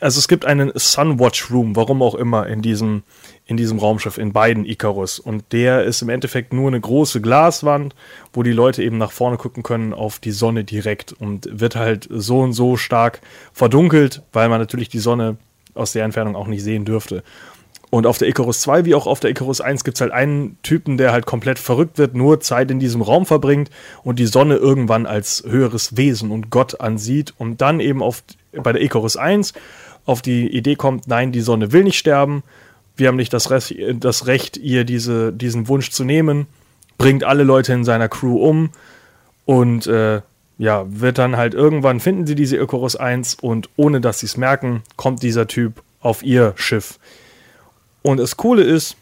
also 0.00 0.18
es 0.18 0.28
gibt 0.28 0.44
einen 0.44 0.72
Sunwatch 0.74 1.50
Room, 1.50 1.76
warum 1.76 2.02
auch 2.02 2.14
immer, 2.14 2.46
in 2.46 2.62
diesem, 2.62 3.04
in 3.46 3.56
diesem 3.56 3.78
Raumschiff, 3.78 4.16
in 4.16 4.32
beiden 4.32 4.64
Icarus. 4.64 5.18
Und 5.18 5.44
der 5.52 5.84
ist 5.84 6.00
im 6.00 6.08
Endeffekt 6.08 6.52
nur 6.52 6.68
eine 6.68 6.80
große 6.80 7.20
Glaswand, 7.20 7.94
wo 8.32 8.42
die 8.42 8.52
Leute 8.52 8.82
eben 8.82 8.96
nach 8.96 9.12
vorne 9.12 9.36
gucken 9.36 9.62
können 9.62 9.92
auf 9.92 10.18
die 10.18 10.30
Sonne 10.30 10.64
direkt 10.64 11.12
und 11.12 11.48
wird 11.50 11.76
halt 11.76 12.08
so 12.10 12.40
und 12.40 12.54
so 12.54 12.76
stark 12.76 13.20
verdunkelt, 13.52 14.22
weil 14.32 14.48
man 14.48 14.60
natürlich 14.60 14.88
die 14.88 14.98
Sonne 14.98 15.36
aus 15.74 15.92
der 15.92 16.04
Entfernung 16.04 16.36
auch 16.36 16.46
nicht 16.46 16.62
sehen 16.62 16.84
dürfte. 16.84 17.22
Und 17.90 18.06
auf 18.06 18.18
der 18.18 18.28
Icarus 18.28 18.60
2 18.62 18.86
wie 18.86 18.94
auch 18.96 19.06
auf 19.06 19.20
der 19.20 19.30
Icarus 19.30 19.60
1 19.60 19.84
gibt 19.84 19.98
es 19.98 20.00
halt 20.00 20.10
einen 20.10 20.58
Typen, 20.62 20.96
der 20.96 21.12
halt 21.12 21.26
komplett 21.26 21.60
verrückt 21.60 21.96
wird, 21.96 22.14
nur 22.14 22.40
Zeit 22.40 22.70
in 22.70 22.80
diesem 22.80 23.02
Raum 23.02 23.24
verbringt 23.24 23.70
und 24.02 24.18
die 24.18 24.26
Sonne 24.26 24.56
irgendwann 24.56 25.06
als 25.06 25.44
höheres 25.46 25.96
Wesen 25.96 26.32
und 26.32 26.50
Gott 26.50 26.80
ansieht 26.80 27.34
und 27.38 27.60
dann 27.60 27.78
eben 27.78 28.02
auf, 28.02 28.24
bei 28.52 28.72
der 28.72 28.82
Icarus 28.82 29.16
1 29.16 29.52
auf 30.06 30.22
die 30.22 30.48
Idee 30.48 30.74
kommt, 30.74 31.06
nein, 31.06 31.30
die 31.30 31.40
Sonne 31.40 31.72
will 31.72 31.84
nicht 31.84 31.98
sterben, 31.98 32.42
wir 32.96 33.08
haben 33.08 33.16
nicht 33.16 33.32
das 33.32 33.50
Recht, 33.50 33.74
das 33.94 34.26
Recht 34.26 34.56
ihr 34.56 34.84
diese, 34.84 35.32
diesen 35.32 35.68
Wunsch 35.68 35.90
zu 35.90 36.04
nehmen, 36.04 36.46
bringt 36.98 37.24
alle 37.24 37.42
Leute 37.42 37.72
in 37.72 37.84
seiner 37.84 38.08
Crew 38.08 38.36
um 38.36 38.70
und 39.44 39.86
äh, 39.86 40.20
ja, 40.58 40.84
wird 40.88 41.18
dann 41.18 41.36
halt 41.36 41.54
irgendwann 41.54 41.98
finden 42.00 42.26
sie 42.26 42.36
diese 42.36 42.56
Icarus 42.56 42.96
1 42.96 43.34
und 43.34 43.68
ohne 43.76 44.00
dass 44.00 44.20
sie 44.20 44.26
es 44.26 44.36
merken, 44.36 44.82
kommt 44.96 45.22
dieser 45.22 45.48
Typ 45.48 45.82
auf 46.00 46.22
ihr 46.22 46.52
Schiff. 46.56 46.98
Und 48.02 48.20
das 48.20 48.36
Coole 48.36 48.62
ist, 48.62 48.96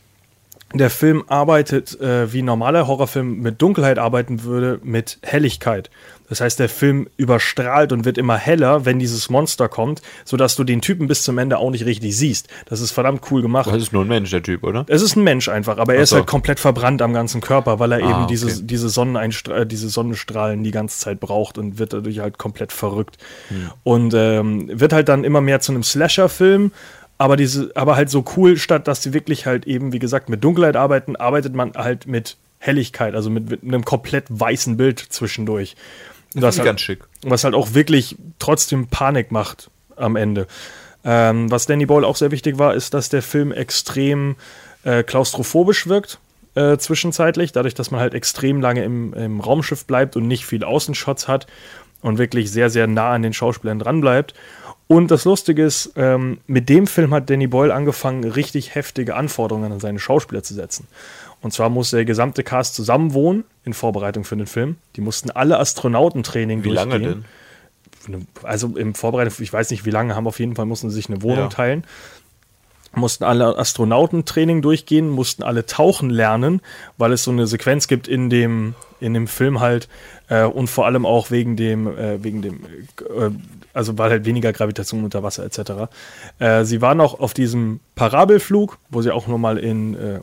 der 0.73 0.89
Film 0.89 1.25
arbeitet, 1.27 2.01
äh, 2.01 2.33
wie 2.33 2.41
ein 2.41 2.47
normaler 2.47 2.87
Horrorfilm 2.87 3.41
mit 3.41 3.61
Dunkelheit 3.61 3.99
arbeiten 3.99 4.45
würde, 4.45 4.81
mit 4.83 5.19
Helligkeit. 5.23 5.91
Das 6.29 6.41
heißt, 6.41 6.59
der 6.59 6.69
Film 6.69 7.09
überstrahlt 7.17 7.93
und 7.93 8.05
wird 8.05 8.19
immer 8.19 8.37
heller, 8.37 8.85
wenn 8.85 8.99
dieses 8.99 9.29
Monster 9.29 9.69
kommt, 9.69 10.03
sodass 10.25 10.57
du 10.57 10.65
den 10.65 10.81
Typen 10.81 11.07
bis 11.07 11.23
zum 11.23 11.39
Ende 11.39 11.59
auch 11.59 11.71
nicht 11.71 11.85
richtig 11.85 12.17
siehst. 12.17 12.49
Das 12.67 12.81
ist 12.81 12.91
verdammt 12.93 13.23
cool 13.31 13.43
gemacht. 13.43 13.67
Das 13.67 13.83
ist 13.83 13.93
nur 13.93 14.05
ein 14.05 14.09
Mensch, 14.09 14.31
der 14.31 14.43
Typ, 14.43 14.65
oder? 14.65 14.85
Es 14.89 15.03
ist 15.03 15.17
ein 15.17 15.25
Mensch 15.25 15.49
einfach, 15.49 15.79
aber 15.79 15.95
er 15.95 16.01
Ach 16.01 16.03
ist 16.05 16.11
so. 16.11 16.17
halt 16.17 16.27
komplett 16.27 16.61
verbrannt 16.61 17.03
am 17.03 17.13
ganzen 17.13 17.41
Körper, 17.41 17.79
weil 17.79 17.93
er 17.93 17.99
Ah, 17.99 18.11
eben 18.11 18.13
okay. 18.25 18.27
diese, 18.31 18.63
diese, 18.63 18.89
Sonneneinstra 18.89 19.59
äh, 19.59 19.67
diese 19.67 19.89
Sonnenstrahlen 19.89 20.65
die 20.65 20.71
ganze 20.71 20.99
Zeit 20.99 21.21
braucht 21.21 21.59
und 21.59 21.79
wird 21.79 21.93
dadurch 21.93 22.21
halt 22.21 22.39
komplett 22.39 22.73
verrückt. 22.73 23.19
Hm. 23.49 23.71
Und 23.83 24.15
ähm, 24.15 24.71
wird 24.73 24.93
halt 24.93 25.09
dann 25.09 25.25
immer 25.25 25.41
mehr 25.41 25.61
zu 25.61 25.73
einem 25.73 25.83
Slasher-Film, 25.83 26.73
aber, 27.19 27.37
diese, 27.37 27.71
aber 27.75 27.97
halt 27.97 28.11
so 28.11 28.25
cool, 28.37 28.57
statt 28.57 28.89
dass 28.89 29.03
sie 29.03 29.13
wirklich 29.13 29.47
halt 29.47 29.67
eben, 29.67 29.93
wie 29.93 29.99
gesagt, 29.99 30.29
mit 30.29 30.43
Dunkelheit 30.43 30.77
arbeiten, 30.77 31.15
arbeitet 31.15 31.55
man 31.55 31.73
halt 31.75 32.07
mit 32.07 32.37
Helligkeit, 32.59 33.15
also 33.15 33.29
mit, 33.29 33.49
mit 33.51 33.63
einem 33.63 33.85
komplett 33.85 34.25
weißen 34.29 34.77
Bild 34.77 34.99
zwischendurch. 34.99 35.77
Das 36.35 36.57
ist 36.57 36.65
ganz 36.65 36.81
schick. 36.81 37.01
was 37.23 37.45
halt 37.45 37.55
auch 37.55 37.75
wirklich 37.75 38.17
trotzdem 38.39 38.87
Panik 38.89 39.31
macht 39.33 39.71
am 39.97 40.17
Ende. 40.17 40.47
Ähm, 41.05 41.51
was 41.51 41.67
Danny 41.67 41.87
Boyle 41.87 42.07
auch 42.07 42.17
sehr 42.17 42.31
wichtig 42.31 42.59
war, 42.59 42.75
ist, 42.75 42.95
dass 42.95 43.09
der 43.09 43.23
Film 43.23 43.53
extrem 43.53 44.37
äh, 44.85 45.03
klaustrophobisch 45.03 45.87
wirkt 45.89 46.19
äh, 46.55 46.77
zwischenzeitlich, 46.77 47.53
dadurch, 47.53 47.75
dass 47.75 47.91
man 47.91 48.01
halt 48.01 48.15
extrem 48.15 48.61
lange 48.61 48.85
im, 48.85 49.15
im 49.15 49.41
Raumschiff 49.41 49.87
bleibt 49.87 50.17
und 50.17 50.27
nicht 50.29 50.45
viel 50.45 50.65
Außenshots 50.65 51.29
hat 51.29 51.47
und 52.03 52.19
wirklich 52.19 52.51
sehr, 52.51 52.71
sehr 52.71 52.87
nah 52.87 53.13
an 53.13 53.23
den 53.23 53.33
Schauspielern 53.33 53.79
dran 53.79 54.01
bleibt. 54.01 54.35
Und 54.87 55.11
das 55.11 55.25
Lustige 55.25 55.65
ist, 55.65 55.93
ähm, 55.97 56.39
mit 56.47 56.69
dem 56.69 56.87
Film 56.87 57.15
hat 57.15 57.31
Danny 57.31 57.47
Boyle 57.47 57.73
angefangen, 57.73 58.25
richtig 58.25 58.75
heftige 58.75 59.15
Anforderungen 59.15 59.73
an 59.73 59.81
seine 59.81 59.99
Schauspieler 59.99 60.43
zu 60.43 60.53
setzen. 60.53 60.87
Und 61.43 61.53
zwar 61.53 61.69
muss 61.69 61.91
der 61.91 62.05
gesamte 62.05 62.43
Cast 62.45 62.75
zusammen 62.75 63.13
wohnen 63.15 63.45
in 63.65 63.75
Vorbereitung 63.75 64.25
für 64.25 64.37
den 64.37 64.47
Film. 64.47 64.77
Die 64.97 65.01
mussten 65.01 65.31
alle 65.31 65.59
Astronautentraining 65.59 66.65
Wie 66.65 66.71
lange 66.71 66.99
durchgehen. 67.01 67.25
denn? 68.09 68.27
Also 68.43 68.77
im 68.77 68.95
Vorbereitung, 68.95 69.35
ich 69.39 69.53
weiß 69.53 69.71
nicht 69.71 69.85
wie 69.85 69.91
lange, 69.91 70.15
haben 70.17 70.27
auf 70.27 70.39
jeden 70.41 70.57
Fall 70.57 70.67
mussten 70.67 70.91
sie 70.91 70.97
sich 70.97 71.09
eine 71.09 71.23
Wohnung 71.23 71.39
Ja. 71.45 71.49
teilen. 71.49 71.85
mussten 72.95 73.25
alle 73.25 73.57
Astronautentraining 73.57 74.61
durchgehen, 74.61 75.09
mussten 75.09 75.43
alle 75.43 75.65
tauchen 75.65 76.11
lernen, 76.11 76.61
weil 76.99 77.13
es 77.15 77.25
so 77.25 77.31
eine 77.31 77.47
Sequenz 77.47 77.89
gibt 77.89 78.07
in 78.07 78.29
dem, 78.29 78.75
in 79.01 79.15
dem 79.15 79.29
Film 79.29 79.61
halt 79.61 79.89
äh, 80.29 80.45
und 80.45 80.69
vor 80.69 80.85
allem 80.85 81.07
auch 81.07 81.31
wegen 81.31 81.57
dem, 81.57 81.87
äh, 81.87 82.23
wegen 82.23 82.43
dem, 82.43 82.65
äh, 82.99 83.31
also 83.73 83.97
weil 83.97 84.11
halt 84.11 84.27
weniger 84.27 84.53
Gravitation 84.53 85.05
unter 85.05 85.23
Wasser 85.23 85.43
etc. 85.45 85.89
Äh, 86.39 86.65
sie 86.65 86.83
waren 86.83 87.01
auch 87.01 87.19
auf 87.19 87.33
diesem 87.33 87.81
Parabelflug, 87.95 88.77
wo 88.91 89.01
sie 89.01 89.11
auch 89.11 89.27
nochmal 89.27 89.57
in 89.57 89.95
äh, 89.95 90.21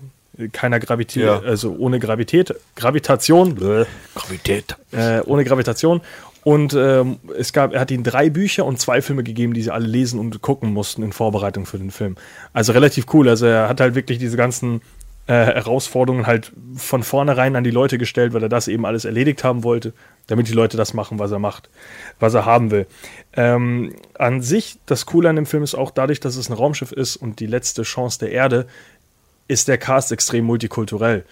keiner 0.51 0.79
Gravität, 0.79 1.23
Ja. 1.23 1.39
also 1.39 1.75
ohne 1.77 1.99
Gravität, 1.99 2.53
Gravitation, 2.75 3.55
bläh, 3.55 3.85
Gravität. 4.15 4.75
äh, 4.91 5.19
ohne 5.25 5.43
Gravitation. 5.43 6.01
Und 6.43 6.73
ähm, 6.73 7.17
es 7.37 7.51
gab, 7.51 7.73
er 7.73 7.81
hat 7.81 7.91
ihnen 7.91 8.03
drei 8.05 8.29
Bücher 8.29 8.65
und 8.65 8.79
zwei 8.79 9.01
Filme 9.01 9.23
gegeben, 9.23 9.53
die 9.53 9.61
sie 9.61 9.71
alle 9.71 9.85
lesen 9.85 10.19
und 10.19 10.41
gucken 10.41 10.71
mussten 10.73 11.03
in 11.03 11.11
Vorbereitung 11.11 11.65
für 11.65 11.77
den 11.77 11.91
Film. 11.91 12.15
Also 12.53 12.71
relativ 12.71 13.07
cool. 13.13 13.27
Also 13.27 13.45
er 13.45 13.67
hat 13.67 13.81
halt 13.81 13.93
wirklich 13.93 14.19
diese 14.19 14.37
ganzen 14.37 14.81
äh, 15.27 15.33
Herausforderungen 15.33 16.25
halt 16.27 16.53
von 16.77 17.03
vornherein 17.03 17.57
an 17.57 17.65
die 17.65 17.71
Leute 17.71 17.97
gestellt, 17.97 18.33
weil 18.33 18.41
er 18.41 18.49
das 18.49 18.69
eben 18.69 18.85
alles 18.85 19.03
erledigt 19.03 19.43
haben 19.43 19.63
wollte, 19.65 19.93
damit 20.27 20.47
die 20.47 20.53
Leute 20.53 20.77
das 20.77 20.93
machen, 20.93 21.19
was 21.19 21.29
er 21.31 21.39
macht, 21.39 21.69
was 22.21 22.33
er 22.33 22.45
haben 22.45 22.71
will. 22.71 22.87
Ähm, 23.33 23.93
an 24.17 24.41
sich, 24.41 24.77
das 24.85 25.05
Coole 25.05 25.29
an 25.29 25.35
dem 25.35 25.45
Film 25.45 25.61
ist 25.63 25.75
auch 25.75 25.91
dadurch, 25.91 26.21
dass 26.21 26.37
es 26.37 26.49
ein 26.49 26.53
Raumschiff 26.53 26.93
ist 26.93 27.17
und 27.17 27.41
die 27.41 27.47
letzte 27.47 27.83
Chance 27.83 28.17
der 28.19 28.31
Erde, 28.31 28.65
ist 29.49 29.67
der 29.67 29.77
Cast 29.77 30.13
extrem 30.13 30.45
multikulturell. 30.45 31.25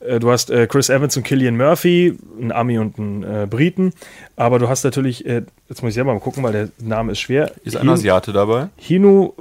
Äh, 0.00 0.18
Du 0.18 0.32
hast 0.32 0.50
äh, 0.50 0.66
Chris 0.66 0.88
Evans 0.90 1.16
und 1.16 1.22
Killian 1.22 1.56
Murphy, 1.56 2.18
ein 2.40 2.50
Ami 2.50 2.78
und 2.78 2.98
ein 2.98 3.22
äh, 3.22 3.46
Briten, 3.48 3.92
aber 4.34 4.58
du 4.58 4.68
hast 4.68 4.82
natürlich, 4.82 5.24
äh, 5.24 5.42
jetzt 5.68 5.80
muss 5.82 5.90
ich 5.90 5.94
selber 5.94 6.12
mal 6.12 6.18
gucken, 6.20 6.42
weil 6.42 6.52
der 6.52 6.68
Name 6.80 7.12
ist 7.12 7.20
schwer. 7.20 7.52
Ist 7.62 7.76
ein 7.76 7.88
Asiate 7.88 8.32
dabei? 8.32 8.68
Hino, 8.76 9.34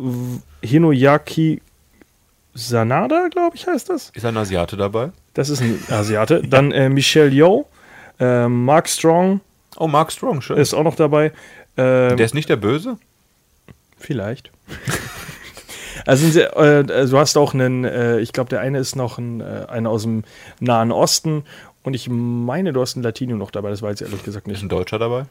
Hinoyaki 0.62 1.62
Sanada, 2.54 3.28
glaube 3.32 3.56
ich, 3.56 3.66
heißt 3.66 3.90
das. 3.90 4.12
Ist 4.14 4.26
ein 4.26 4.36
Asiate 4.38 4.78
dabei? 4.78 5.12
Das 5.34 5.50
ist 5.50 5.62
ein 5.62 5.80
Asiate. 5.90 6.42
Dann 6.46 6.72
äh, 6.74 6.90
Michelle 6.90 7.30
Yeoh, 7.32 7.66
äh, 8.20 8.48
Mark 8.48 8.88
Strong 8.90 9.40
Oh, 9.78 9.88
Mark 9.88 10.12
Strong, 10.12 10.42
schön. 10.42 10.58
ist 10.58 10.74
auch 10.74 10.84
noch 10.84 10.96
dabei. 10.96 11.28
Äh, 11.78 12.16
Der 12.16 12.20
ist 12.20 12.34
nicht 12.36 12.50
der 12.50 12.58
Böse? 12.58 12.98
Vielleicht. 13.98 14.52
Also 16.06 16.24
sind 16.24 16.34
sie, 16.34 16.42
äh, 16.42 16.84
du 16.84 17.18
hast 17.18 17.38
auch 17.38 17.54
einen, 17.54 17.84
äh, 17.86 18.20
ich 18.20 18.34
glaube, 18.34 18.50
der 18.50 18.62
eine 18.62 18.80
ist 18.80 18.96
noch 18.96 19.18
ein, 19.18 19.42
äh, 19.42 19.66
einer 19.68 19.90
aus 19.90 20.04
dem 20.04 20.24
Nahen 20.60 20.92
Osten 20.92 21.44
und 21.84 21.94
ich 21.94 22.10
meine, 22.10 22.74
du 22.74 22.82
hast 22.82 22.96
einen 22.96 23.04
Latino 23.04 23.36
noch 23.36 23.52
dabei, 23.52 23.70
das 23.70 23.82
weiß 23.82 24.02
ich 24.02 24.08
ehrlich 24.08 24.24
gesagt 24.24 24.48
Ist 24.48 24.54
nicht. 24.54 24.64
ein 24.64 24.70
Deutscher 24.70 25.00
dabei? 25.00 25.26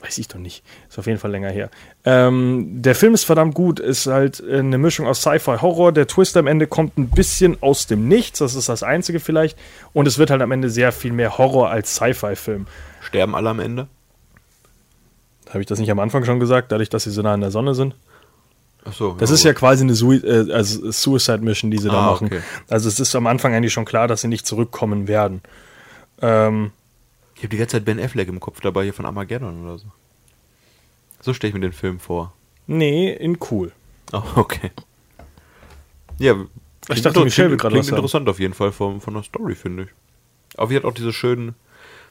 Weiß 0.00 0.18
ich 0.18 0.26
doch 0.26 0.38
nicht. 0.38 0.64
Ist 0.88 0.98
auf 0.98 1.06
jeden 1.06 1.18
Fall 1.20 1.30
länger 1.30 1.50
her. 1.50 1.70
Ähm, 2.04 2.82
der 2.82 2.96
Film 2.96 3.14
ist 3.14 3.22
verdammt 3.24 3.54
gut, 3.54 3.78
ist 3.78 4.06
halt 4.06 4.40
äh, 4.40 4.58
eine 4.58 4.78
Mischung 4.78 5.06
aus 5.06 5.20
Sci-Fi, 5.20 5.58
Horror. 5.60 5.92
Der 5.92 6.08
Twist 6.08 6.36
am 6.36 6.48
Ende 6.48 6.66
kommt 6.66 6.98
ein 6.98 7.08
bisschen 7.08 7.62
aus 7.62 7.86
dem 7.86 8.08
Nichts, 8.08 8.40
das 8.40 8.56
ist 8.56 8.68
das 8.68 8.82
Einzige 8.82 9.20
vielleicht. 9.20 9.56
Und 9.92 10.08
es 10.08 10.18
wird 10.18 10.30
halt 10.30 10.42
am 10.42 10.50
Ende 10.50 10.70
sehr 10.70 10.90
viel 10.90 11.12
mehr 11.12 11.38
Horror 11.38 11.70
als 11.70 11.94
Sci-Fi-Film. 11.94 12.66
Sterben 13.00 13.36
alle 13.36 13.50
am 13.50 13.60
Ende? 13.60 13.86
Habe 15.50 15.60
ich 15.60 15.66
das 15.66 15.78
nicht 15.78 15.90
am 15.90 16.00
Anfang 16.00 16.24
schon 16.24 16.40
gesagt, 16.40 16.72
dadurch, 16.72 16.88
dass 16.88 17.04
sie 17.04 17.10
so 17.10 17.22
nah 17.22 17.34
an 17.34 17.40
der 17.42 17.50
Sonne 17.50 17.74
sind? 17.74 17.94
Achso. 18.84 19.14
Das 19.18 19.30
ist 19.30 19.44
ja 19.44 19.52
quasi 19.54 19.84
eine 19.84 19.94
Sui 19.94 20.16
äh, 20.16 20.52
also 20.52 20.90
Suicide 20.90 21.38
Mission, 21.38 21.70
die 21.70 21.78
sie 21.78 21.88
da 21.88 21.94
Ah, 21.94 22.10
machen. 22.12 22.26
okay. 22.26 22.40
Also 22.68 22.88
es 22.88 22.98
ist 22.98 23.14
am 23.14 23.26
Anfang 23.26 23.54
eigentlich 23.54 23.72
schon 23.72 23.84
klar, 23.84 24.08
dass 24.08 24.22
sie 24.22 24.28
nicht 24.28 24.46
zurückkommen 24.46 25.06
werden. 25.08 25.40
Ähm, 26.20 26.72
Ich 27.36 27.40
habe 27.42 27.48
die 27.50 27.56
ganze 27.58 27.76
Zeit 27.76 27.84
Ben 27.84 28.00
Affleck 28.00 28.28
im 28.28 28.40
Kopf 28.40 28.60
dabei 28.60 28.82
hier 28.84 28.92
von 28.94 29.06
Armageddon 29.06 29.64
oder 29.64 29.78
so. 29.78 29.86
So 31.20 31.32
stelle 31.34 31.50
ich 31.50 31.54
mir 31.54 31.60
den 31.60 31.72
Film 31.72 32.00
vor. 32.00 32.32
nee, 32.66 33.12
in 33.12 33.38
cool. 33.50 33.70
Oh, 34.12 34.22
okay. 34.36 34.70
Ja, 36.18 36.34
Ich 36.90 37.02
dachte, 37.02 37.20
Michelle 37.24 37.50
will 37.50 37.56
gerade 37.56 37.74
klingt 37.74 37.88
interessant 37.88 38.28
auf 38.28 38.38
jeden 38.40 38.54
Fall 38.54 38.72
von, 38.72 39.00
von 39.00 39.14
der 39.14 39.22
Story, 39.22 39.54
finde 39.54 39.84
ich. 39.84 39.88
Aber 40.56 40.70
wie 40.70 40.76
hat 40.76 40.84
auch 40.84 40.92
diese 40.94 41.12
schönen 41.12 41.54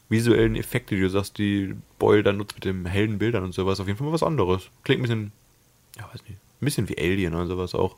visuellen 0.09 0.55
Effekte, 0.55 0.95
die 0.95 1.01
du 1.01 1.09
sagst, 1.09 1.37
die 1.37 1.75
Boyle 1.99 2.23
dann 2.23 2.37
nutzt 2.37 2.55
mit 2.55 2.65
den 2.65 2.85
hellen 2.85 3.17
Bildern 3.19 3.43
und 3.43 3.53
sowas. 3.53 3.79
Auf 3.79 3.87
jeden 3.87 3.97
Fall 3.97 4.07
mal 4.07 4.13
was 4.13 4.23
anderes. 4.23 4.63
Klingt 4.83 4.99
ein 4.99 5.03
bisschen, 5.03 5.31
ja, 5.97 6.03
weiß 6.11 6.23
nicht, 6.27 6.37
ein 6.61 6.65
bisschen 6.65 6.89
wie 6.89 6.97
Alien 6.97 7.35
oder 7.35 7.47
sowas 7.47 7.75
auch. 7.75 7.95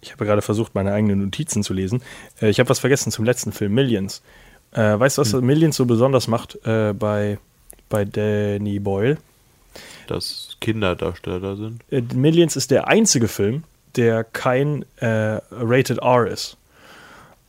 Ich 0.00 0.12
habe 0.12 0.24
gerade 0.24 0.42
versucht, 0.42 0.74
meine 0.74 0.92
eigenen 0.92 1.24
Notizen 1.24 1.62
zu 1.62 1.72
lesen. 1.74 2.02
Äh, 2.40 2.50
ich 2.50 2.60
habe 2.60 2.68
was 2.68 2.78
vergessen 2.78 3.10
zum 3.10 3.24
letzten 3.24 3.52
Film, 3.52 3.74
Millions. 3.74 4.22
Äh, 4.72 4.98
weißt 4.98 5.18
du, 5.18 5.22
was 5.22 5.32
Millions 5.32 5.76
so 5.76 5.86
besonders 5.86 6.28
macht 6.28 6.58
äh, 6.64 6.92
bei, 6.92 7.38
bei 7.88 8.04
Danny 8.04 8.78
Boyle? 8.78 9.18
Dass 10.06 10.56
Kinderdarsteller 10.60 11.40
da 11.40 11.56
sind. 11.56 11.82
Millions 12.14 12.56
ist 12.56 12.70
der 12.70 12.88
einzige 12.88 13.28
Film, 13.28 13.64
der 13.96 14.24
kein 14.24 14.84
äh, 14.96 15.40
Rated 15.50 15.98
R 15.98 16.26
ist. 16.26 16.56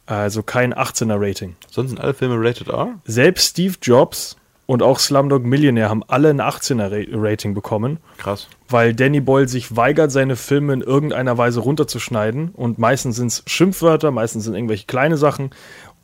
Also 0.10 0.42
kein 0.42 0.74
18er 0.74 1.18
Rating. 1.20 1.56
Sonst 1.70 1.90
sind 1.90 2.00
alle 2.00 2.16
Filme 2.16 2.36
rated 2.40 2.68
R? 2.68 3.00
Selbst 3.06 3.52
Steve 3.52 3.76
Jobs 3.80 4.38
und 4.70 4.84
auch 4.84 5.00
Slumdog 5.00 5.44
Millionaire 5.46 5.90
haben 5.90 6.04
alle 6.08 6.30
ein 6.30 6.40
18er 6.42 6.92
Ra 6.92 7.04
Rating 7.20 7.56
bekommen, 7.56 7.98
Krass. 8.20 8.48
weil 8.68 8.94
Danny 8.94 9.20
Boyle 9.20 9.48
sich 9.48 9.76
weigert, 9.76 10.12
seine 10.12 10.36
Filme 10.36 10.74
in 10.74 10.82
irgendeiner 10.82 11.40
Weise 11.40 11.60
runterzuschneiden. 11.62 12.50
Und 12.50 12.78
meistens 12.78 13.16
sind 13.16 13.28
es 13.32 13.42
Schimpfwörter, 13.48 14.12
meistens 14.12 14.44
sind 14.44 14.54
irgendwelche 14.54 14.86
kleine 14.86 15.18
Sachen, 15.18 15.50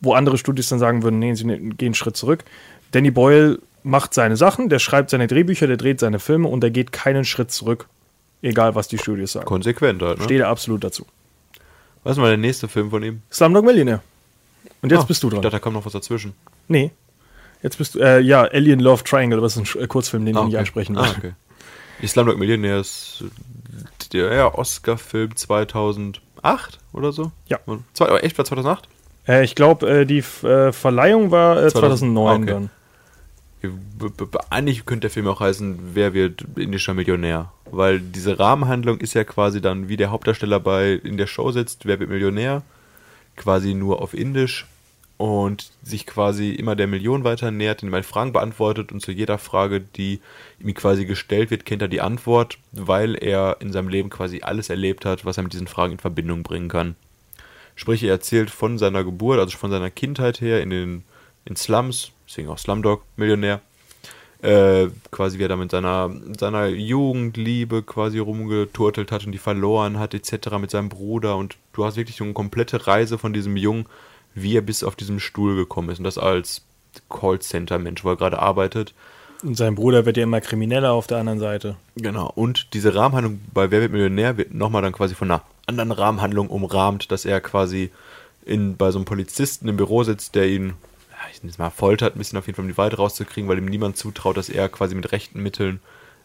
wo 0.02 0.14
andere 0.16 0.40
Studios 0.40 0.68
dann 0.70 0.80
sagen 0.80 1.04
würden, 1.04 1.20
nee, 1.20 1.36
sie 1.36 1.44
ne- 1.46 1.60
gehen 1.60 1.90
einen 1.90 1.94
Schritt 1.94 2.18
zurück. 2.18 2.44
Danny 2.90 3.12
Boyle 3.12 3.60
macht 3.84 4.16
seine 4.16 4.36
Sachen, 4.36 4.68
der 4.68 4.80
schreibt 4.80 5.12
seine 5.12 5.28
Drehbücher, 5.28 5.68
der 5.68 5.78
dreht 5.78 6.00
seine 6.00 6.18
Filme 6.18 6.48
und 6.48 6.62
der 6.62 6.72
geht 6.72 6.92
keinen 6.92 7.24
Schritt 7.24 7.52
zurück. 7.52 7.86
Egal, 8.42 8.74
was 8.74 8.88
die 8.88 8.98
Studios 8.98 9.34
sagen. 9.34 9.46
Konsequent 9.46 10.02
halt, 10.02 10.18
ne? 10.18 10.24
Steht 10.24 10.40
er 10.40 10.48
absolut 10.50 10.84
dazu. 10.84 11.06
Was 12.04 12.14
ist 12.14 12.18
mal 12.18 12.30
der 12.30 12.38
nächste 12.38 12.68
Film 12.68 12.90
von 12.90 13.04
ihm? 13.04 13.22
Slumdog 13.32 13.64
Millionaire. 13.64 14.02
Und 14.82 14.92
jetzt 14.92 15.02
Ah, 15.02 15.06
bist 15.06 15.22
du 15.22 15.28
Ich 15.28 15.34
dran. 15.34 15.44
dachte, 15.44 15.56
da 15.58 15.60
kommt 15.60 15.76
noch 15.76 15.86
was 15.86 15.94
dazwischen. 15.94 16.34
Nee. 16.68 16.90
Jetzt 17.66 17.80
bist 17.80 17.96
du, 17.96 18.00
äh, 18.00 18.20
ja, 18.20 18.44
Alien 18.44 18.80
Love 18.80 19.04
Triangle, 19.04 19.42
was 19.42 19.58
ist 19.58 19.76
ein 19.76 19.82
äh, 19.82 19.88
Kurzfilm, 19.88 20.24
den 20.24 20.38
Ah, 20.38 20.42
ich 20.42 20.46
nicht 20.46 20.54
okay. 20.54 20.60
ansprechen 20.60 20.98
ah, 21.00 21.02
will. 21.06 21.14
okay. 21.18 21.32
Die 22.00 22.06
Slumdog 22.06 22.38
Millionaire 22.38 22.80
ist 22.80 23.24
äh, 23.24 24.10
der 24.14 24.56
Oscar-Film 24.56 25.36
2008 25.36 26.22
oder 26.94 27.12
so? 27.12 27.32
Ja. 27.48 27.58
Zwei, 27.94 28.06
aber 28.06 28.24
echt 28.24 28.38
war 28.38 28.46
2008? 28.46 28.88
Äh, 29.28 29.44
ich 29.44 29.56
glaube, 29.56 29.90
äh, 29.90 30.06
die 30.06 30.20
äh, 30.20 30.72
Verleihung 30.74 31.32
war 31.32 31.64
äh, 31.64 31.72
2009 31.72 32.28
Ah, 32.28 32.36
okay. 32.36 32.46
dann. 32.46 32.70
Eigentlich 34.52 34.86
könnte 34.86 35.08
der 35.08 35.10
Film 35.10 35.28
auch 35.28 35.40
heißen, 35.40 35.96
wer 35.96 36.14
wird 36.14 36.46
indischer 36.58 36.94
Millionär? 36.94 37.52
Weil 37.72 38.00
diese 38.00 38.38
Rahmenhandlung 38.38 39.00
ist 39.00 39.16
ja 39.16 39.24
quasi 39.24 39.60
dann, 39.60 39.90
wie 39.90 39.98
der 39.98 40.12
Hauptdarsteller 40.12 40.60
bei 40.60 40.92
in 40.92 41.18
der 41.18 41.26
Show 41.26 41.50
sitzt, 41.52 41.88
wer 41.88 42.00
wird 42.00 42.12
Millionär? 42.12 42.62
Quasi 43.36 43.74
nur 43.74 44.04
auf 44.04 44.14
Indisch 44.14 44.68
und 45.18 45.72
sich 45.82 46.06
quasi 46.06 46.52
immer 46.52 46.76
der 46.76 46.88
Million 46.88 47.24
weiter 47.24 47.52
nähert, 47.52 47.82
indem 47.82 47.94
er 47.94 48.04
Fragen 48.04 48.34
beantwortet 48.34 48.92
und 48.92 49.02
zu 49.02 49.12
jeder 49.12 49.38
Frage, 49.38 49.80
die 49.80 50.20
ihm 50.60 50.74
quasi 50.74 51.06
gestellt 51.06 51.52
wird, 51.52 51.66
kennt 51.66 51.82
er 51.82 51.88
die 51.88 52.02
Antwort, 52.02 52.58
weil 52.72 53.16
er 53.16 53.58
in 53.60 53.72
seinem 53.72 53.88
Leben 53.88 54.10
quasi 54.10 54.42
alles 54.42 54.70
erlebt 54.70 55.06
hat, 55.06 55.26
was 55.26 55.38
er 55.38 55.44
mit 55.44 55.54
diesen 55.54 55.68
Fragen 55.68 55.94
in 55.94 56.00
Verbindung 56.00 56.44
bringen 56.44 56.68
kann. 56.68 56.96
Sprich, 57.76 58.04
er 58.04 58.12
erzählt 58.12 58.50
von 58.50 58.78
seiner 58.78 59.04
Geburt, 59.04 59.40
also 59.40 59.58
von 59.58 59.72
seiner 59.72 59.90
Kindheit 59.90 60.42
her 60.42 60.62
in 60.62 60.70
den 60.70 61.04
in 61.46 61.56
Slums, 61.56 62.12
deswegen 62.28 62.50
auch 62.50 62.58
Slumdog, 62.58 63.04
Millionär, 63.18 63.62
äh, 64.42 64.88
quasi 65.12 65.38
wie 65.40 65.44
er 65.44 65.50
da 65.50 65.56
mit 65.56 65.72
seiner, 65.72 66.12
seiner 66.38 66.68
Jugendliebe 66.68 67.84
quasi 67.84 68.20
rumgeturtelt 68.20 69.12
hat 69.12 69.26
und 69.26 69.32
die 69.32 69.38
verloren 69.38 70.00
hat, 70.00 70.14
etc. 70.14 70.58
mit 70.60 70.72
seinem 70.72 70.90
Bruder 70.90 71.38
und 71.38 71.58
du 71.74 71.86
hast 71.86 71.98
wirklich 71.98 72.18
so 72.18 72.24
eine 72.24 72.34
komplette 72.34 72.88
Reise 72.88 73.18
von 73.18 73.32
diesem 73.32 73.58
Jungen, 73.58 73.86
wie 74.36 74.56
er 74.56 74.62
bis 74.62 74.84
auf 74.84 74.96
diesem 74.96 75.20
Stuhl 75.20 75.56
gekommen 75.56 75.90
ist 75.90 75.98
und 75.98 76.04
das 76.04 76.18
als 76.18 76.62
Callcenter-Mensch, 77.10 78.04
wo 78.04 78.10
er 78.10 78.18
gerade 78.18 78.40
arbeitet. 78.40 78.94
Und 79.44 79.58
sein 79.58 79.76
Bruder 79.76 80.06
wird 80.06 80.18
ja 80.18 80.24
immer 80.24 80.42
krimineller 80.42 80.92
auf 80.92 81.08
der 81.08 81.18
anderen 81.18 81.40
Seite. 81.40 81.76
Genau. 81.96 82.32
Und 82.34 82.74
diese 82.74 82.96
Rahmenhandlung 82.96 83.42
bei 83.54 83.72
Wer 83.72 83.82
wird 83.82 83.92
Millionär 83.92 84.38
wird 84.38 84.54
nochmal 84.54 84.82
dann 84.82 84.94
quasi 84.94 85.16
von 85.16 85.32
einer 85.32 85.42
anderen 85.68 85.92
Rahmenhandlung 85.92 86.48
umrahmt, 86.48 87.12
dass 87.12 87.26
er 87.26 87.42
quasi 87.42 87.92
in, 88.46 88.78
bei 88.78 88.92
so 88.92 89.00
einem 89.00 89.06
Polizisten 89.06 89.68
im 89.68 89.78
Büro 89.78 90.04
sitzt, 90.04 90.36
der 90.36 90.48
ihn, 90.48 90.68
ja, 91.12 91.30
ich 91.32 91.42
nenne 91.42 91.52
es 91.52 91.58
mal, 91.58 91.70
foltert, 91.70 92.16
ein 92.16 92.20
bisschen 92.20 92.38
auf 92.38 92.48
jeden 92.48 92.56
Fall, 92.56 92.66
um 92.66 92.72
die 92.72 92.78
Wahrheit 92.78 92.98
rauszukriegen, 92.98 93.50
weil 93.50 93.58
ihm 93.58 93.66
niemand 93.66 93.98
zutraut, 93.98 94.38
dass 94.38 94.50
er 94.50 94.70
quasi 94.70 94.96
mit 94.96 95.12
rechten 95.12 95.42
Mitteln 95.42 95.80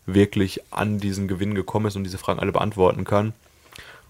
wirklich 0.07 0.61
an 0.71 0.99
diesen 0.99 1.29
Gewinn 1.29 1.55
gekommen 1.55 1.87
ist 1.87 1.97
und 1.97 2.05
diese 2.05 2.19
Fragen 2.19 2.41
alle 2.41 2.53
beantworten 2.53 3.05
kann. 3.05 3.33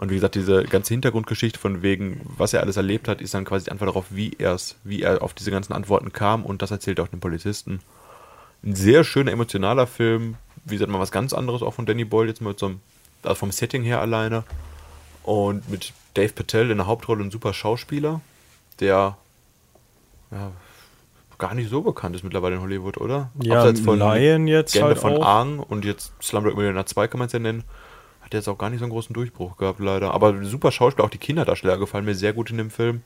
Und 0.00 0.08
wie 0.08 0.14
gesagt, 0.14 0.34
diese 0.34 0.64
ganze 0.64 0.94
Hintergrundgeschichte 0.94 1.58
von 1.58 1.82
wegen, 1.82 2.22
was 2.38 2.54
er 2.54 2.62
alles 2.62 2.78
erlebt 2.78 3.06
hat, 3.06 3.20
ist 3.20 3.34
dann 3.34 3.44
quasi 3.44 3.66
die 3.66 3.70
Antwort 3.70 3.90
darauf, 3.90 4.06
wie 4.08 4.34
er 4.38 4.54
es, 4.54 4.76
wie 4.82 5.02
er 5.02 5.22
auf 5.22 5.34
diese 5.34 5.50
ganzen 5.50 5.74
Antworten 5.74 6.10
kam 6.10 6.46
und 6.46 6.62
das 6.62 6.70
erzählt 6.70 6.98
er 6.98 7.04
auch 7.04 7.08
dem 7.08 7.20
Polizisten 7.20 7.80
ein 8.64 8.74
sehr 8.74 9.04
schöner, 9.04 9.30
emotionaler 9.30 9.86
Film. 9.86 10.36
Wie 10.64 10.76
gesagt, 10.76 10.90
mal 10.90 11.00
was 11.00 11.12
ganz 11.12 11.34
anderes 11.34 11.60
auch 11.62 11.74
von 11.74 11.84
Danny 11.84 12.06
Boyle, 12.06 12.28
jetzt 12.28 12.40
mal 12.40 12.54
so 12.56 12.66
einem, 12.66 12.80
also 13.22 13.34
vom 13.34 13.50
Setting 13.52 13.82
her 13.82 14.00
alleine. 14.00 14.44
Und 15.22 15.68
mit 15.68 15.92
Dave 16.14 16.32
Patel 16.32 16.70
in 16.70 16.78
der 16.78 16.86
Hauptrolle 16.86 17.22
ein 17.22 17.30
super 17.30 17.52
Schauspieler, 17.52 18.22
der 18.80 19.18
ja, 20.30 20.50
gar 21.36 21.54
nicht 21.54 21.68
so 21.68 21.82
bekannt 21.82 22.16
ist 22.16 22.22
mittlerweile 22.22 22.56
in 22.56 22.62
Hollywood, 22.62 22.96
oder? 22.96 23.30
Ja, 23.42 23.64
Lion 23.66 24.46
jetzt 24.46 24.74
Legende 24.74 24.94
halt 24.94 24.98
von 24.98 25.18
auch. 25.18 25.26
Aang 25.26 25.58
und 25.58 25.84
jetzt 25.84 26.12
Slumdog 26.22 26.56
Millionaire 26.56 26.86
2 26.86 27.06
kann 27.08 27.18
man 27.18 27.26
es 27.26 27.34
ja 27.34 27.38
nennen. 27.38 27.64
Hat 28.30 28.34
jetzt 28.34 28.48
auch 28.48 28.58
gar 28.58 28.70
nicht 28.70 28.78
so 28.78 28.84
einen 28.84 28.92
großen 28.92 29.12
Durchbruch 29.12 29.56
gehabt, 29.56 29.80
leider. 29.80 30.14
Aber 30.14 30.44
super 30.44 30.70
Schauspieler, 30.70 31.04
auch 31.04 31.10
die 31.10 31.18
Kinderdarsteller 31.18 31.78
gefallen 31.78 32.04
mir 32.04 32.14
sehr 32.14 32.32
gut 32.32 32.50
in 32.50 32.58
dem 32.58 32.70
Film. 32.70 33.02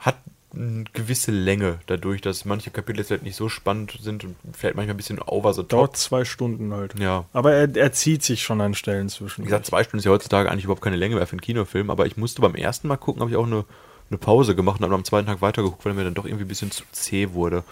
Hat 0.00 0.16
eine 0.54 0.84
gewisse 0.92 1.30
Länge 1.30 1.78
dadurch, 1.86 2.20
dass 2.20 2.44
manche 2.44 2.70
Kapitel 2.70 2.98
jetzt 2.98 3.10
halt 3.10 3.22
nicht 3.22 3.36
so 3.36 3.48
spannend 3.48 3.98
sind 4.02 4.24
und 4.24 4.36
vielleicht 4.52 4.76
manchmal 4.76 4.94
ein 4.94 4.98
bisschen 4.98 5.18
over 5.20 5.54
top. 5.54 5.68
Dauert 5.70 5.96
zwei 5.96 6.26
Stunden 6.26 6.74
halt. 6.74 6.98
Ja. 6.98 7.24
Aber 7.32 7.54
er, 7.54 7.74
er 7.74 7.92
zieht 7.92 8.22
sich 8.22 8.42
schon 8.42 8.60
an 8.60 8.74
Stellen 8.74 9.08
zwischen. 9.08 9.42
Wie 9.42 9.46
gesagt, 9.46 9.64
zwei 9.64 9.82
Stunden 9.82 9.98
ist 9.98 10.04
ja 10.04 10.10
heutzutage 10.10 10.50
eigentlich 10.50 10.64
überhaupt 10.64 10.82
keine 10.82 10.96
Länge 10.96 11.14
mehr 11.14 11.26
für 11.26 11.32
einen 11.32 11.40
Kinofilm, 11.40 11.88
aber 11.88 12.04
ich 12.04 12.18
musste 12.18 12.42
beim 12.42 12.54
ersten 12.54 12.88
Mal 12.88 12.98
gucken, 12.98 13.22
habe 13.22 13.30
ich 13.30 13.36
auch 13.38 13.46
eine, 13.46 13.64
eine 14.10 14.18
Pause 14.18 14.54
gemacht 14.54 14.80
und 14.80 14.84
habe 14.84 14.94
am 14.94 15.04
zweiten 15.04 15.26
Tag 15.26 15.40
weitergeguckt, 15.40 15.86
weil 15.86 15.92
er 15.92 15.96
mir 15.96 16.04
dann 16.04 16.14
doch 16.14 16.26
irgendwie 16.26 16.44
ein 16.44 16.48
bisschen 16.48 16.70
zu 16.70 16.82
zäh 16.92 17.32
wurde. 17.32 17.64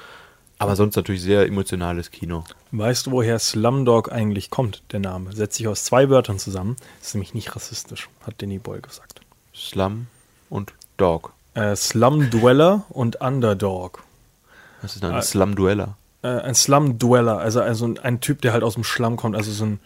Aber 0.60 0.76
sonst 0.76 0.94
natürlich 0.94 1.22
sehr 1.22 1.46
emotionales 1.46 2.10
Kino. 2.10 2.44
Weißt 2.70 3.06
du, 3.06 3.12
woher 3.12 3.38
Slumdog 3.38 4.12
eigentlich 4.12 4.50
kommt, 4.50 4.82
der 4.92 5.00
Name? 5.00 5.32
Setzt 5.32 5.56
sich 5.56 5.66
aus 5.66 5.84
zwei 5.84 6.10
Wörtern 6.10 6.38
zusammen. 6.38 6.76
Ist 7.00 7.14
nämlich 7.14 7.32
nicht 7.32 7.56
rassistisch, 7.56 8.10
hat 8.26 8.34
Danny 8.42 8.58
Boyle 8.58 8.82
gesagt. 8.82 9.22
Slum 9.54 10.08
und 10.50 10.74
Dog. 10.98 11.32
Äh, 11.54 11.74
Slum 11.76 12.28
Dweller 12.28 12.84
und 12.90 13.22
Underdog. 13.22 14.04
Was 14.82 14.96
ist 14.96 15.02
denn 15.02 15.12
ein 15.12 15.22
Slum-Dueller? 15.22 15.96
Äh, 16.22 16.28
ein 16.28 16.54
Slum 16.54 16.98
Dweller, 16.98 17.38
also, 17.38 17.62
also 17.62 17.86
ein, 17.86 17.98
ein 17.98 18.20
Typ, 18.20 18.42
der 18.42 18.52
halt 18.52 18.62
aus 18.62 18.74
dem 18.74 18.84
Schlamm 18.84 19.16
kommt, 19.16 19.36
also 19.36 19.50
so 19.52 19.64
ein 19.64 19.80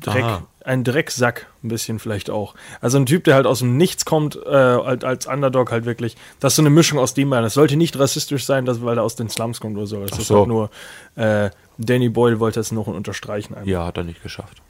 Dreck, 0.00 0.22
Aha. 0.24 0.42
ein 0.64 0.84
Drecksack, 0.84 1.46
ein 1.64 1.68
bisschen 1.68 1.98
vielleicht 1.98 2.30
auch. 2.30 2.54
Also 2.80 2.98
ein 2.98 3.06
Typ, 3.06 3.24
der 3.24 3.34
halt 3.34 3.46
aus 3.46 3.60
dem 3.60 3.76
Nichts 3.76 4.04
kommt, 4.04 4.36
äh, 4.44 4.48
als, 4.48 5.04
als 5.04 5.26
Underdog 5.26 5.70
halt 5.70 5.84
wirklich. 5.84 6.16
Das 6.40 6.52
ist 6.52 6.56
so 6.56 6.62
eine 6.62 6.70
Mischung 6.70 6.98
aus 6.98 7.14
dem 7.14 7.30
beiden. 7.30 7.44
Es 7.46 7.54
sollte 7.54 7.76
nicht 7.76 7.98
rassistisch 7.98 8.44
sein, 8.44 8.64
dass, 8.64 8.82
weil 8.82 8.98
er 8.98 9.04
aus 9.04 9.16
den 9.16 9.28
Slums 9.28 9.60
kommt 9.60 9.76
oder 9.76 9.86
so. 9.86 10.02
Es 10.02 10.12
Ach 10.14 10.18
ist 10.18 10.26
so. 10.28 10.38
halt 10.38 10.48
nur, 10.48 10.70
äh, 11.16 11.50
Danny 11.78 12.08
Boyle 12.08 12.40
wollte 12.40 12.60
es 12.60 12.72
noch 12.72 12.86
unterstreichen. 12.86 13.54
einfach. 13.54 13.66
Ja, 13.66 13.86
hat 13.86 13.96
er 13.96 14.04
nicht 14.04 14.22
geschafft. 14.22 14.60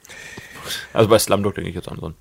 Also 0.93 1.09
bei 1.09 1.17
Slumdog 1.19 1.55
denke 1.55 1.69
ich 1.69 1.75
jetzt 1.75 1.89
an 1.89 1.97
so 1.99 2.05
einen 2.07 2.15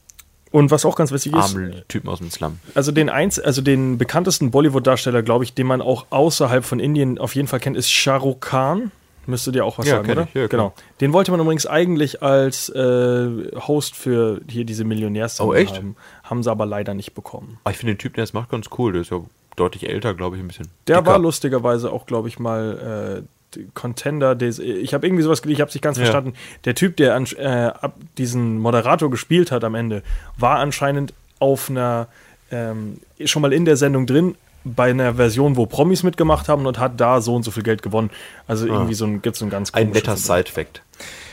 Und 0.51 0.71
was 0.71 0.85
auch 0.87 0.97
ganz 0.97 1.13
wichtig 1.13 1.33
ist, 1.35 1.39
armen 1.55 1.83
Typen 1.89 2.09
aus 2.09 2.19
dem 2.19 2.31
Slum. 2.31 2.59
also 2.75 2.93
den 2.93 3.11
eins, 3.11 3.39
also 3.39 3.61
den 3.61 3.99
bekanntesten 3.99 4.51
Bollywood-Darsteller, 4.51 5.23
glaube 5.23 5.45
ich, 5.45 5.53
den 5.55 5.67
man 5.67 5.83
auch 5.83 6.07
außerhalb 6.11 6.65
von 6.65 6.81
Indien 6.81 7.19
auf 7.19 7.35
jeden 7.35 7.49
Fall 7.49 7.61
kennt, 7.61 7.77
ist 7.77 7.91
Shah 7.91 8.17
Rukh 8.17 8.39
Khan. 8.41 8.91
Müsste 9.29 9.53
dir 9.53 9.65
auch 9.65 9.77
was 9.79 9.87
Ja, 9.87 9.97
sagen, 9.97 10.11
oder? 10.11 10.23
ich, 10.23 10.35
ja, 10.35 10.47
genau. 10.47 10.73
Den 11.03 11.13
wollte 11.13 11.31
man 11.31 11.39
übrigens 11.41 11.67
eigentlich 11.67 12.23
als 12.23 12.71
äh, 12.71 13.29
Host 13.69 13.95
für 13.95 14.41
hier 14.49 14.65
diese 14.65 14.85
millionärs 14.85 15.39
Oh, 15.41 15.53
echt? 15.53 15.77
haben. 15.77 15.97
Haben 16.25 16.43
sie 16.43 16.51
aber 16.51 16.65
leider 16.65 16.95
nicht 16.95 17.13
bekommen. 17.15 17.59
Aber 17.63 17.71
ich 17.73 17.77
finde 17.77 17.93
den 17.95 17.99
Typ, 17.99 18.15
der 18.15 18.23
das 18.23 18.33
macht, 18.33 18.51
ganz 18.51 18.67
cool. 18.79 18.93
Der 18.95 19.03
ist 19.03 19.11
ja 19.11 19.21
deutlich 19.57 19.87
älter, 19.89 20.15
glaube 20.15 20.37
ich, 20.37 20.43
ein 20.43 20.49
bisschen. 20.49 20.69
Der 20.87 20.99
dicker. 21.03 21.11
war 21.11 21.19
lustigerweise 21.19 21.93
auch, 21.93 22.07
glaube 22.07 22.29
ich, 22.29 22.39
mal 22.39 23.23
äh, 23.55 23.59
Contender. 23.75 24.35
Des, 24.35 24.59
ich 24.59 24.95
habe 24.95 25.07
irgendwie 25.07 25.23
sowas, 25.23 25.43
ich 25.45 25.61
habe 25.61 25.69
es 25.69 25.75
nicht 25.75 25.83
ganz 25.83 25.99
Ja. 25.99 26.05
verstanden. 26.05 26.33
Der 26.65 26.75
Typ, 26.75 26.97
der 26.97 27.15
an, 27.15 27.27
äh, 27.37 27.47
ab 27.47 27.97
diesen 28.17 28.59
Moderator 28.59 29.11
gespielt 29.11 29.53
hat 29.53 29.63
am 29.63 29.75
Ende, 29.75 30.03
war 30.39 30.59
anscheinend 30.59 31.13
auf 31.39 31.69
einer 31.69 32.09
ähm, 32.51 32.99
schon 33.27 33.43
mal 33.43 33.53
in 33.53 33.67
der 33.67 33.77
Sendung 33.77 34.07
drin 34.07 34.37
bei 34.65 34.91
einer 34.91 35.15
Version, 35.15 35.57
wo 35.57 35.67
Promis 35.67 36.03
mitgemacht 36.03 36.49
haben 36.49 36.67
und 36.67 36.79
hat 36.79 37.01
da 37.01 37.21
so 37.21 37.35
und 37.35 37.43
so 37.43 37.51
viel 37.51 37.63
Geld 37.63 37.83
gewonnen. 37.83 38.11
Also 38.47 38.67
irgendwie 38.67 38.95
so 38.95 39.05
ein, 39.07 39.23
gibt's 39.23 39.39
so 39.39 39.47
ein 39.47 39.51
ganz 39.51 39.71
Ah. 39.73 39.79
Ein 39.79 39.91
netter 39.91 40.17
Side-Fact. 40.17 40.83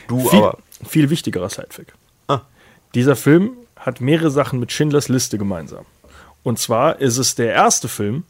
Du 0.08 0.28
viel, 0.28 0.38
aber. 0.38 0.58
viel 0.86 1.10
wichtigerer 1.10 1.48
Sidefact. 1.48 1.92
Ah. 2.28 2.40
Dieser 2.94 3.16
Film 3.16 3.52
hat 3.76 4.00
mehrere 4.00 4.30
Sachen 4.30 4.60
mit 4.60 4.72
Schindlers 4.72 5.08
Liste 5.08 5.38
gemeinsam. 5.38 5.84
Und 6.42 6.58
zwar 6.58 7.00
ist 7.00 7.18
es 7.18 7.34
der 7.34 7.52
erste 7.52 7.88
Film, 7.88 8.24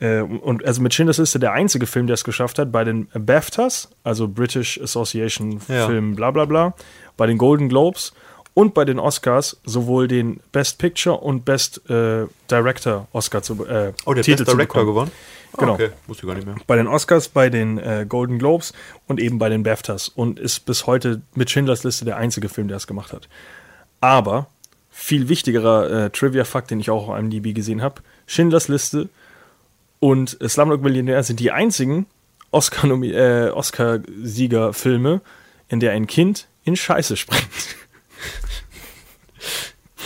äh, 0.00 0.20
und 0.20 0.64
also 0.64 0.82
mit 0.82 0.92
Schindlers 0.92 1.18
Liste 1.18 1.38
der 1.38 1.52
einzige 1.52 1.86
Film, 1.86 2.06
der 2.06 2.14
es 2.14 2.24
geschafft 2.24 2.58
hat, 2.58 2.72
bei 2.72 2.84
den 2.84 3.08
BAFTAs, 3.14 3.88
also 4.04 4.28
British 4.28 4.80
Association 4.80 5.60
Ja. 5.68 5.86
Film, 5.86 6.16
bla 6.16 6.30
bla 6.30 6.44
bla, 6.44 6.74
bei 7.16 7.26
den 7.26 7.38
Golden 7.38 7.68
Globes 7.68 8.12
und 8.56 8.72
bei 8.72 8.86
den 8.86 8.98
Oscars 8.98 9.58
sowohl 9.64 10.08
den 10.08 10.40
Best 10.50 10.78
Picture 10.78 11.18
und 11.18 11.44
Best 11.44 11.90
äh, 11.90 12.24
Director 12.50 13.06
Oscar 13.12 13.42
zu 13.42 13.66
äh, 13.66 13.92
Oh, 14.06 14.14
der 14.14 14.24
Titel 14.24 14.44
Best 14.44 14.56
Director 14.56 14.86
gewonnen? 14.86 15.10
Ah, 15.52 15.56
Genau. 15.58 15.74
Okay, 15.74 15.90
wusste 16.06 16.22
ich 16.22 16.26
gar 16.26 16.34
nicht 16.36 16.46
mehr. 16.46 16.56
Bei 16.66 16.76
den 16.76 16.86
Oscars, 16.86 17.28
bei 17.28 17.50
den 17.50 17.76
äh, 17.76 18.06
Golden 18.08 18.38
Globes 18.38 18.72
und 19.06 19.20
eben 19.20 19.38
bei 19.38 19.50
den 19.50 19.62
BAFTAs 19.62 20.08
und 20.08 20.40
ist 20.40 20.60
bis 20.60 20.86
heute 20.86 21.20
mit 21.34 21.50
Schindlers 21.50 21.84
Liste 21.84 22.06
der 22.06 22.16
einzige 22.16 22.48
Film, 22.48 22.68
der 22.68 22.78
es 22.78 22.86
gemacht 22.86 23.12
hat. 23.12 23.28
Aber 24.00 24.46
viel 24.88 25.28
wichtigerer 25.28 26.06
äh, 26.06 26.10
Trivia-Fakt, 26.10 26.70
den 26.70 26.80
ich 26.80 26.88
auch 26.88 27.08
auf 27.08 27.18
IMDb 27.18 27.54
gesehen 27.54 27.82
habe: 27.82 28.00
Schindlers 28.26 28.68
Liste 28.68 29.10
und 30.00 30.40
äh, 30.40 30.48
Slumdog 30.48 30.80
Millionär 30.82 31.22
sind 31.24 31.40
die 31.40 31.50
einzigen 31.50 32.06
äh, 32.52 33.50
Oscar-Sieger-Filme, 33.50 35.20
in 35.68 35.80
der 35.80 35.92
ein 35.92 36.06
Kind 36.06 36.48
in 36.64 36.74
Scheiße 36.74 37.18
springt. 37.18 37.46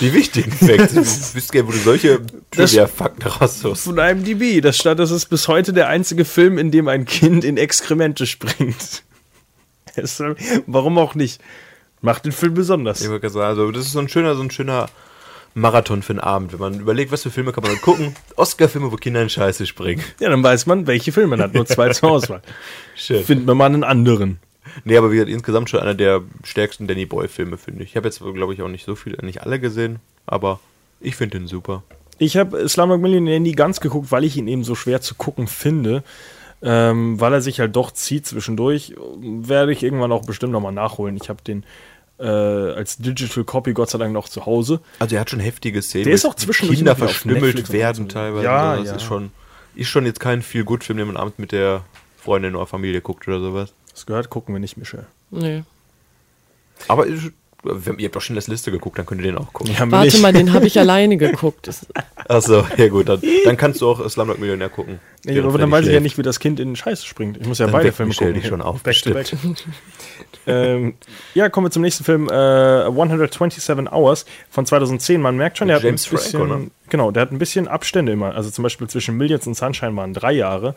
Die 0.01 0.12
wichtigen 0.14 0.51
Facts. 0.53 0.92
Du 0.94 1.36
wüsst 1.36 1.53
gerne, 1.53 1.68
wo 1.68 1.72
du 1.72 1.78
solche 1.78 2.20
Trivia-Fakten 2.51 3.26
raussuchst. 3.28 3.84
Von 3.84 3.98
IMDb, 3.98 4.62
das 4.62 4.76
stand, 4.78 4.98
das 4.98 5.11
ist 5.11 5.26
bis 5.26 5.46
heute 5.48 5.72
der 5.72 5.88
einzige 5.88 6.24
Film, 6.24 6.57
in 6.59 6.70
dem 6.70 6.88
ein 6.88 7.05
Kind 7.05 7.44
in 7.44 7.57
Exkremente 7.57 8.26
springt. 8.26 9.03
Es- 9.96 10.22
Warum 10.66 10.98
auch 10.98 11.14
nicht? 11.14 11.40
Macht 12.01 12.24
den 12.24 12.32
Film 12.32 12.55
besonders. 12.55 13.01
Ich 13.03 13.09
wollte 13.09 13.22
gerade 13.22 13.34
sagen, 13.34 13.46
also 13.48 13.70
das 13.72 13.86
ist 13.86 13.92
so 13.92 13.98
ein 13.98 14.09
schöner, 14.09 14.34
so 14.36 14.42
ein 14.42 14.51
schöner 14.51 14.88
Marathon 15.55 16.03
für 16.03 16.14
den 16.14 16.20
Abend, 16.20 16.53
wenn 16.53 16.61
man 16.61 16.80
überlegt, 16.80 17.11
was 17.12 17.24
für 17.24 17.30
Filme 17.30 17.53
kann 17.53 17.62
man 17.64 17.72
dann 17.72 17.80
gucken. 17.82 18.14
Oscar-Filme, 18.36 18.90
wo 18.92 18.96
Kinder 18.96 19.20
in 19.20 19.28
Scheiße 19.28 19.66
springen. 19.66 20.03
Ja, 20.20 20.30
dann 20.30 20.42
weiß 20.42 20.66
man, 20.66 20.86
welche 20.86 21.11
Filme 21.12 21.30
man 21.36 21.42
hat. 21.42 21.55
Nur 21.55 21.66
zwei 21.66 21.90
zur 21.90 22.11
Auswahl. 22.12 22.40
Schön. 22.94 23.24
Finden 23.24 23.46
wir 23.46 23.55
mal 23.57 23.66
einen 23.66 23.82
anderen. 23.84 24.38
Nee, 24.84 24.96
aber 24.96 25.11
wie 25.11 25.14
gesagt, 25.14 25.30
insgesamt 25.30 25.70
schon 25.70 25.80
einer 25.80 25.94
der 25.94 26.22
stärksten 26.44 26.86
Danny 26.86 27.06
Boy-Filme, 27.06 27.56
finde 27.56 27.82
ich. 27.82 27.90
Ich 27.90 27.96
habe 27.96 28.08
jetzt, 28.08 28.20
glaube 28.20 28.54
ich, 28.54 28.62
auch 28.62 28.68
nicht 28.68 28.84
so 28.84 28.94
viele, 28.94 29.24
nicht 29.24 29.42
alle 29.42 29.58
gesehen, 29.58 30.00
aber 30.26 30.61
ich 31.00 31.16
finde 31.16 31.38
ihn 31.38 31.46
super. 31.46 31.82
Ich 32.18 32.36
habe 32.36 32.68
Slumdog 32.68 33.00
Millionär 33.00 33.40
nie 33.40 33.52
ganz 33.52 33.80
geguckt, 33.80 34.12
weil 34.12 34.24
ich 34.24 34.36
ihn 34.36 34.46
eben 34.46 34.62
so 34.62 34.74
schwer 34.74 35.00
zu 35.00 35.14
gucken 35.14 35.46
finde. 35.46 36.02
Ähm, 36.62 37.18
weil 37.18 37.32
er 37.32 37.40
sich 37.40 37.58
halt 37.58 37.74
doch 37.74 37.90
zieht 37.90 38.26
zwischendurch. 38.26 38.94
Werde 39.18 39.72
ich 39.72 39.82
irgendwann 39.82 40.12
auch 40.12 40.26
bestimmt 40.26 40.52
nochmal 40.52 40.72
nachholen. 40.72 41.16
Ich 41.16 41.30
habe 41.30 41.42
den 41.42 41.64
äh, 42.18 42.26
als 42.26 42.98
Digital 42.98 43.44
Copy 43.44 43.72
Gott 43.72 43.90
sei 43.90 43.98
Dank 43.98 44.12
noch 44.12 44.28
zu 44.28 44.44
Hause. 44.44 44.80
Also 44.98 45.16
er 45.16 45.22
hat 45.22 45.30
schon 45.30 45.40
heftige 45.40 45.80
Szenen. 45.80 46.04
Der 46.04 46.12
ist 46.12 46.26
auch 46.26 46.34
zwischendurch 46.34 46.78
Kinder 46.78 46.96
verstümmelt 46.96 47.72
werden 47.72 48.04
so. 48.04 48.12
teilweise. 48.12 48.44
Ja, 48.44 48.76
das 48.76 48.88
ja. 48.88 48.96
ist 48.96 49.02
schon, 49.02 49.30
ist 49.74 49.88
schon 49.88 50.04
jetzt 50.04 50.20
kein 50.20 50.42
viel 50.42 50.64
gut 50.64 50.84
Film, 50.84 50.98
den 50.98 51.06
man 51.06 51.16
abends 51.16 51.38
mit 51.38 51.52
der 51.52 51.82
Freundin 52.18 52.54
oder 52.54 52.66
Familie 52.66 53.00
guckt 53.00 53.26
oder 53.26 53.40
sowas. 53.40 53.72
Das 53.93 54.07
gehört, 54.07 54.30
gucken 54.30 54.55
wir 54.55 54.61
nicht, 54.61 54.76
Michel. 54.76 55.07
Nee. 55.30 55.64
Aber 56.88 57.07
ihr 57.64 58.04
habt 58.06 58.16
doch 58.16 58.20
schon 58.22 58.36
das 58.36 58.48
Liste 58.48 58.70
geguckt, 58.70 58.98
dann 58.98 59.06
könnt 59.06 59.20
ihr 59.20 59.26
den 59.28 59.38
auch 59.38 59.52
gucken. 59.52 59.74
Wir 59.76 59.90
Warte 59.90 60.06
nicht. 60.06 60.22
mal, 60.22 60.32
den 60.32 60.52
habe 60.52 60.66
ich 60.66 60.78
alleine 60.78 61.16
geguckt. 61.16 61.68
Achso, 62.28 62.64
ja 62.76 62.88
gut, 62.88 63.08
dann, 63.08 63.20
dann 63.44 63.56
kannst 63.56 63.80
du 63.80 63.88
auch 63.90 64.08
Slumdog 64.08 64.38
Millionär 64.38 64.68
gucken. 64.68 65.00
Ja, 65.24 65.34
während 65.34 65.48
aber 65.48 65.58
dann 65.58 65.70
weiß 65.70 65.86
ich 65.86 65.92
ja 65.92 66.00
nicht, 66.00 66.16
wie 66.16 66.22
das 66.22 66.40
Kind 66.40 66.61
in 66.61 66.70
den 66.70 66.76
Scheiße 66.76 67.06
springt. 67.06 67.36
Ich 67.38 67.46
muss 67.46 67.58
ja 67.58 67.66
Dann 67.66 67.72
beide 67.72 67.84
weckt 67.88 67.96
Filme 67.96 68.08
Michelle 68.08 68.30
gucken. 68.30 68.40
dich 68.40 68.48
schon 68.48 68.62
auf, 68.62 68.82
Back 68.82 68.96
to 69.02 69.11
back. 69.12 69.30
bestimmt. 69.30 69.66
ähm, 70.46 70.94
ja, 71.34 71.48
kommen 71.50 71.66
wir 71.66 71.70
zum 71.70 71.82
nächsten 71.82 72.04
Film. 72.04 72.28
Äh, 72.30 72.86
127 72.86 73.92
Hours 73.92 74.24
von 74.48 74.64
2010. 74.64 75.20
Man 75.20 75.36
merkt 75.36 75.58
schon, 75.58 75.68
der 75.68 75.76
hat 75.76 75.82
James 75.82 76.06
ein 76.06 76.11
bisschen, 76.11 76.40
Franco, 76.40 76.56
ne? 76.56 76.70
genau, 76.88 77.11
der 77.11 77.22
hat 77.22 77.32
ein 77.32 77.38
bisschen 77.38 77.68
Abstände 77.68 78.12
immer. 78.12 78.34
Also 78.34 78.50
zum 78.50 78.62
Beispiel 78.62 78.88
zwischen 78.88 79.16
Millions 79.18 79.46
und 79.46 79.54
Sunshine 79.54 79.94
waren 79.96 80.14
drei 80.14 80.32
Jahre. 80.32 80.74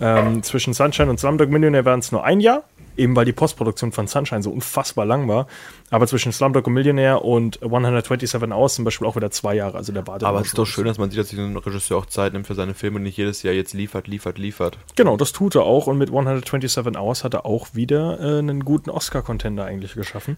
Ähm, 0.00 0.42
zwischen 0.42 0.72
Sunshine 0.72 1.10
und 1.10 1.20
Slumdog 1.20 1.50
Millionaire 1.50 1.84
waren 1.84 2.00
es 2.00 2.10
nur 2.12 2.24
ein 2.24 2.40
Jahr. 2.40 2.64
Eben 2.96 3.16
weil 3.16 3.24
die 3.24 3.32
Postproduktion 3.32 3.92
von 3.92 4.06
Sunshine 4.06 4.42
so 4.42 4.50
unfassbar 4.50 5.06
lang 5.06 5.28
war. 5.28 5.46
Aber 5.90 6.06
zwischen 6.06 6.32
Slumdog 6.32 6.66
Millionaire 6.68 7.24
und 7.24 7.62
127 7.62 8.52
Hours 8.52 8.74
zum 8.74 8.84
Beispiel 8.84 9.06
auch 9.06 9.16
wieder 9.16 9.30
zwei 9.30 9.54
Jahre. 9.54 9.76
Also 9.76 9.92
der 9.92 10.06
Aber 10.06 10.40
es 10.40 10.48
ist 10.48 10.58
doch 10.58 10.66
schön, 10.66 10.84
dass 10.84 10.98
man 10.98 11.10
sieht, 11.10 11.20
dass 11.20 11.28
sich 11.28 11.38
ein 11.38 11.56
Regisseur 11.56 11.98
auch 11.98 12.06
Zeit 12.06 12.32
nimmt 12.32 12.46
für 12.46 12.54
seine 12.54 12.74
Filme 12.74 12.96
und 12.96 13.02
nicht 13.02 13.16
jedes 13.16 13.42
Jahr 13.42 13.54
jetzt 13.54 13.74
liefert, 13.74 14.08
liefert, 14.08 14.38
liefert. 14.38 14.78
Genau, 14.96 15.16
das 15.16 15.32
tut 15.32 15.54
er 15.54 15.62
auch. 15.62 15.86
Und 15.86 15.98
mit 15.98 16.08
127 16.08 16.96
Hours 16.96 17.24
hat 17.24 17.34
er 17.34 17.46
auch 17.46 17.68
wieder 17.74 18.20
äh, 18.20 18.38
einen 18.38 18.64
guten 18.64 18.90
Oscar-Contender 18.90 19.64
eigentlich 19.64 19.94
geschaffen. 19.94 20.36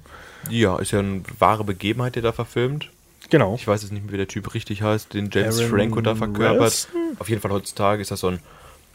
Ja, 0.50 0.78
ist 0.78 0.92
ja 0.92 1.00
eine 1.00 1.22
wahre 1.38 1.64
Begebenheit, 1.64 2.16
die 2.16 2.20
da 2.20 2.32
verfilmt. 2.32 2.90
Genau. 3.30 3.54
Ich 3.54 3.66
weiß 3.66 3.82
jetzt 3.82 3.92
nicht 3.92 4.04
mehr, 4.04 4.12
wie 4.12 4.18
der 4.18 4.28
Typ 4.28 4.54
richtig 4.54 4.82
heißt, 4.82 5.14
den 5.14 5.30
James 5.32 5.58
Aaron 5.58 5.70
Franco 5.70 6.00
da 6.00 6.14
verkörpert. 6.14 6.60
Ralston? 6.60 7.00
Auf 7.18 7.28
jeden 7.28 7.40
Fall 7.40 7.52
heutzutage 7.52 8.02
ist 8.02 8.10
das 8.10 8.20
so 8.20 8.28
ein 8.28 8.40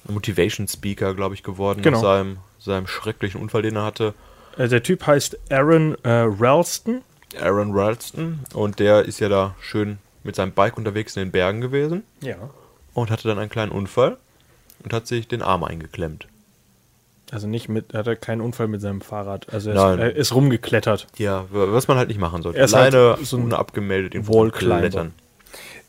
Motivation 0.07 0.67
Speaker, 0.67 1.13
glaube 1.13 1.35
ich, 1.35 1.43
geworden 1.43 1.81
Genau. 1.81 1.97
nach 1.97 2.03
seinem, 2.03 2.37
seinem 2.59 2.87
schrecklichen 2.87 3.41
Unfall, 3.41 3.61
den 3.61 3.75
er 3.75 3.83
hatte. 3.83 4.13
Äh, 4.57 4.67
der 4.67 4.83
Typ 4.83 5.05
heißt 5.05 5.37
Aaron 5.51 5.95
äh, 6.03 6.09
Ralston. 6.39 7.01
Aaron 7.39 7.71
Ralston. 7.77 8.39
Und 8.53 8.79
der 8.79 9.05
ist 9.05 9.19
ja 9.19 9.29
da 9.29 9.55
schön 9.61 9.99
mit 10.23 10.35
seinem 10.35 10.51
Bike 10.51 10.77
unterwegs 10.77 11.15
in 11.15 11.23
den 11.23 11.31
Bergen 11.31 11.61
gewesen 11.61 12.03
Ja. 12.21 12.35
und 12.93 13.11
hatte 13.11 13.27
dann 13.27 13.39
einen 13.39 13.49
kleinen 13.49 13.71
Unfall 13.71 14.17
und 14.83 14.93
hat 14.93 15.07
sich 15.07 15.27
den 15.27 15.41
Arm 15.41 15.63
eingeklemmt. 15.63 16.27
Also 17.31 17.45
nicht 17.47 17.69
mit, 17.69 17.93
er 17.93 17.99
hatte 17.99 18.15
keinen 18.15 18.41
Unfall 18.41 18.67
mit 18.67 18.81
seinem 18.81 19.01
Fahrrad. 19.01 19.53
Also 19.53 19.69
er 19.69 19.93
ist, 19.93 19.99
er 19.99 20.15
ist 20.15 20.33
rumgeklettert. 20.33 21.05
Ja, 21.17 21.45
was 21.51 21.87
man 21.87 21.97
halt 21.97 22.07
nicht 22.07 22.19
machen 22.19 22.41
sollte. 22.41 22.57
Er 22.57 22.65
ist 22.65 22.73
halt 22.73 22.95
Alleine 22.95 23.23
so 23.23 23.37
ein 23.37 23.53
abgemeldet 23.53 24.15
irgendwo 24.15 24.49
klettern. 24.49 25.13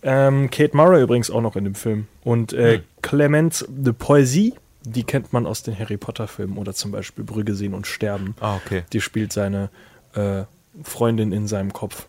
Ähm, 0.03 0.51
Kate 0.51 0.77
Murray 0.77 1.03
übrigens 1.03 1.31
auch 1.31 1.41
noch 1.43 1.57
in 1.57 1.65
dem 1.65 1.75
Film. 1.75 2.07
Und 2.25 2.53
äh, 2.53 2.79
Hm. 2.79 2.85
Clemence 3.03 3.65
de 3.69 3.93
Poisy, 3.93 4.55
die 4.83 5.05
kennt 5.05 5.33
man 5.33 5.47
aus 5.47 5.63
den 5.63 5.79
Harry 5.79 5.97
Potter 5.97 6.27
Filmen 6.29 6.57
oder 6.57 6.73
zum 6.75 6.91
Beispiel 6.91 7.25
Brügge 7.25 7.55
sehen 7.55 7.75
und 7.75 7.87
sterben. 7.87 8.35
Ah, 8.41 8.57
okay. 8.57 8.83
Die 8.93 9.01
spielt 9.01 9.33
seine 9.33 9.69
äh, 10.15 10.43
Freundin 10.83 11.33
in 11.33 11.47
seinem 11.49 11.73
Kopf. 11.73 12.07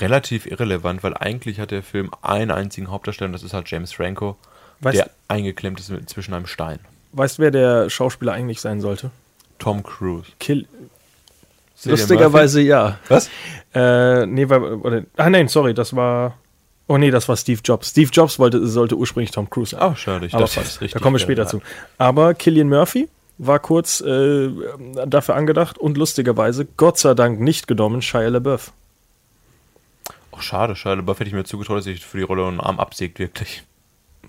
Relativ 0.00 0.46
irrelevant, 0.46 1.02
weil 1.02 1.14
eigentlich 1.16 1.58
hat 1.60 1.70
der 1.70 1.82
Film 1.82 2.10
einen 2.22 2.50
einzigen 2.50 2.90
Hauptdarsteller 2.90 3.26
und 3.26 3.32
das 3.32 3.42
ist 3.42 3.52
halt 3.54 3.68
James 3.70 3.92
Franco, 3.92 4.36
Weißt- 4.82 4.92
der 4.92 5.10
eingeklemmt 5.28 5.80
ist 5.80 5.92
zwischen 6.08 6.32
einem 6.34 6.46
Stein. 6.46 6.78
Weißt 7.12 7.38
du, 7.38 7.42
wer 7.42 7.50
der 7.50 7.90
Schauspieler 7.90 8.32
eigentlich 8.32 8.60
sein 8.60 8.80
sollte? 8.80 9.10
Tom 9.58 9.82
Cruise. 9.82 10.30
Kill. 10.40 10.66
Lustigerweise 11.84 12.60
ja. 12.60 12.98
Was? 13.08 13.28
Äh, 13.74 14.26
nee, 14.26 14.48
weil, 14.48 14.62
oder, 14.62 15.02
ah 15.16 15.28
nein, 15.30 15.48
sorry, 15.48 15.74
das 15.74 15.94
war. 15.96 16.38
Oh 16.88 16.98
nee, 16.98 17.10
das 17.10 17.28
war 17.28 17.36
Steve 17.36 17.60
Jobs. 17.64 17.90
Steve 17.90 18.10
Jobs 18.12 18.38
wollte, 18.38 18.66
sollte 18.66 18.96
ursprünglich 18.96 19.30
Tom 19.30 19.48
Cruise 19.48 19.76
sein. 19.76 19.92
Oh, 19.92 19.94
schade. 19.94 20.26
Ich 20.26 20.34
Aber 20.34 20.44
dachte, 20.44 20.60
das 20.60 20.68
ist 20.68 20.76
da 20.76 20.80
richtig 20.80 21.02
kommen 21.02 21.14
wir 21.14 21.20
später 21.20 21.46
zu. 21.46 21.62
Aber 21.98 22.34
Killian 22.34 22.68
Murphy 22.68 23.08
war 23.38 23.58
kurz 23.58 24.00
äh, 24.00 24.50
dafür 25.06 25.36
angedacht 25.36 25.78
und 25.78 25.96
lustigerweise, 25.96 26.66
Gott 26.76 26.98
sei 26.98 27.14
Dank 27.14 27.40
nicht 27.40 27.66
genommen, 27.66 28.02
Shia 28.02 28.28
LaBeouf. 28.28 28.72
Oh, 30.32 30.40
schade, 30.40 30.76
Shia 30.76 30.94
LaBeouf 30.94 31.18
hätte 31.20 31.28
ich 31.28 31.34
mir 31.34 31.44
zugetraut, 31.44 31.78
dass 31.78 31.86
ich 31.86 32.04
für 32.04 32.18
die 32.18 32.24
Rolle 32.24 32.46
einen 32.46 32.60
Arm 32.60 32.78
absägt, 32.78 33.18
wirklich. 33.18 33.64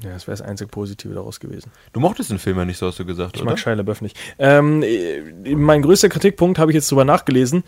Ja, 0.03 0.11
das 0.11 0.27
wäre 0.27 0.37
das 0.37 0.41
einzig 0.41 0.71
Positive 0.71 1.13
daraus 1.13 1.39
gewesen. 1.39 1.71
Du 1.93 1.99
mochtest 1.99 2.31
den 2.31 2.39
Film 2.39 2.57
ja 2.57 2.65
nicht 2.65 2.77
so, 2.77 2.87
hast 2.87 2.99
du 2.99 3.05
gesagt, 3.05 3.35
Ich 3.35 3.41
oder? 3.41 3.51
mag 3.51 3.59
Shia 3.59 3.73
LaBeouf 3.73 4.01
nicht. 4.01 4.17
Ähm, 4.39 4.81
äh, 4.83 5.21
mein 5.55 5.81
größter 5.81 6.09
Kritikpunkt, 6.09 6.59
habe 6.59 6.71
ich 6.71 6.75
jetzt 6.75 6.89
drüber 6.89 7.05
nachgelesen, 7.05 7.63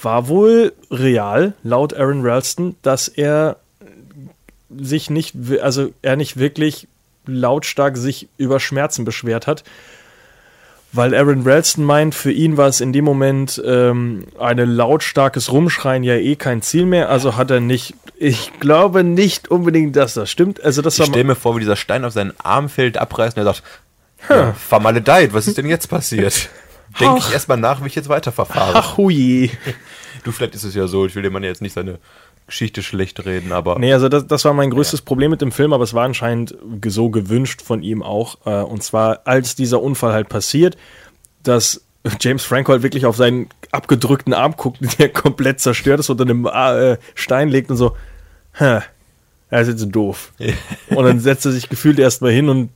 war 0.00 0.28
wohl 0.28 0.72
real, 0.90 1.54
laut 1.62 1.94
Aaron 1.94 2.24
Ralston, 2.24 2.76
dass 2.82 3.08
er 3.08 3.56
sich 4.74 5.10
nicht, 5.10 5.34
also 5.62 5.90
er 6.02 6.16
nicht 6.16 6.38
wirklich 6.38 6.88
lautstark 7.26 7.96
sich 7.96 8.28
über 8.36 8.60
Schmerzen 8.60 9.04
beschwert 9.04 9.46
hat. 9.46 9.64
Weil 10.92 11.14
Aaron 11.14 11.42
Ralston 11.42 11.84
meint, 11.84 12.14
für 12.14 12.32
ihn 12.32 12.56
war 12.56 12.68
es 12.68 12.80
in 12.80 12.92
dem 12.92 13.04
Moment 13.04 13.60
ähm, 13.66 14.24
ein 14.38 14.58
lautstarkes 14.58 15.52
Rumschreien 15.52 16.04
ja 16.04 16.14
eh 16.14 16.36
kein 16.36 16.62
Ziel 16.62 16.86
mehr. 16.86 17.10
Also 17.10 17.36
hat 17.36 17.50
er 17.50 17.60
nicht, 17.60 17.94
ich 18.16 18.58
glaube 18.60 19.04
nicht 19.04 19.48
unbedingt, 19.48 19.94
dass 19.96 20.14
das 20.14 20.30
stimmt. 20.30 20.62
Also 20.62 20.80
das 20.82 20.98
Ich 20.98 21.06
stelle 21.06 21.24
mir 21.24 21.34
vor, 21.34 21.56
wie 21.56 21.60
dieser 21.60 21.76
Stein 21.76 22.04
auf 22.04 22.12
seinen 22.12 22.32
Arm 22.38 22.68
fällt, 22.68 22.96
abreißt 22.96 23.36
und 23.36 23.42
er 23.42 23.52
sagt, 23.52 23.62
ja, 24.30 24.52
vermaledeit, 24.54 25.34
was 25.34 25.46
ist 25.46 25.58
denn 25.58 25.66
jetzt 25.66 25.88
passiert? 25.88 26.48
Denke 27.00 27.18
ich 27.18 27.32
erstmal 27.32 27.58
nach, 27.58 27.82
wie 27.82 27.88
ich 27.88 27.94
jetzt 27.94 28.08
weiterverfahre. 28.08 28.72
Ach 28.76 28.96
hui. 28.96 29.50
Du, 30.24 30.32
vielleicht 30.32 30.56
ist 30.56 30.64
es 30.64 30.74
ja 30.74 30.88
so, 30.88 31.06
ich 31.06 31.14
will 31.14 31.22
dem 31.22 31.32
Mann 31.32 31.44
jetzt 31.44 31.62
nicht 31.62 31.74
seine 31.74 32.00
Geschichte 32.46 32.82
schlecht 32.82 33.24
reden, 33.26 33.50
aber 33.52 33.78
Nee, 33.78 33.92
also 33.92 34.08
das, 34.08 34.26
das 34.26 34.44
war 34.44 34.52
mein 34.54 34.70
größtes 34.70 35.02
Problem 35.02 35.30
mit 35.32 35.40
dem 35.40 35.50
Film, 35.50 35.72
aber 35.72 35.82
es 35.84 35.94
war 35.94 36.04
anscheinend 36.04 36.54
so 36.86 37.10
gewünscht 37.10 37.60
von 37.62 37.82
ihm 37.82 38.02
auch. 38.02 38.38
Äh, 38.46 38.62
und 38.62 38.82
zwar, 38.82 39.20
als 39.24 39.56
dieser 39.56 39.82
Unfall 39.82 40.12
halt 40.12 40.28
passiert, 40.28 40.76
dass 41.42 41.82
James 42.20 42.44
Franco 42.44 42.70
halt 42.72 42.82
wirklich 42.84 43.04
auf 43.04 43.16
seinen 43.16 43.48
abgedrückten 43.72 44.32
Arm 44.32 44.54
guckt, 44.56 44.78
der 45.00 45.08
komplett 45.08 45.58
zerstört 45.60 45.98
ist, 46.00 46.08
unter 46.08 46.22
einem 46.24 46.46
äh, 46.46 46.98
Stein 47.16 47.48
legt 47.48 47.70
und 47.70 47.76
so, 47.78 47.96
hä, 48.52 48.80
er 49.50 49.60
ist 49.60 49.68
jetzt 49.68 49.80
so 49.80 49.86
doof. 49.86 50.32
und 50.90 51.04
dann 51.04 51.18
setzt 51.20 51.46
er 51.46 51.52
sich 51.52 51.68
gefühlt 51.68 51.98
erstmal 51.98 52.30
hin 52.32 52.48
und 52.48 52.70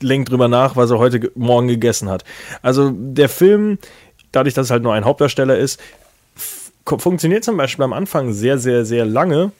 lenkt 0.00 0.30
drüber 0.30 0.48
nach, 0.48 0.74
was 0.76 0.90
er 0.90 0.98
heute 0.98 1.20
ge- 1.20 1.30
Morgen 1.34 1.68
gegessen 1.68 2.08
hat. 2.08 2.24
Also 2.60 2.90
der 2.92 3.28
Film, 3.28 3.78
dadurch, 4.32 4.54
dass 4.54 4.66
es 4.66 4.70
halt 4.70 4.82
nur 4.82 4.94
ein 4.94 5.04
Hauptdarsteller 5.04 5.56
ist, 5.56 5.80
funktioniert 6.86 7.44
zum 7.44 7.56
Beispiel 7.56 7.84
am 7.84 7.92
Anfang 7.92 8.32
sehr, 8.32 8.58
sehr, 8.58 8.84
sehr 8.84 9.04
lange, 9.04 9.52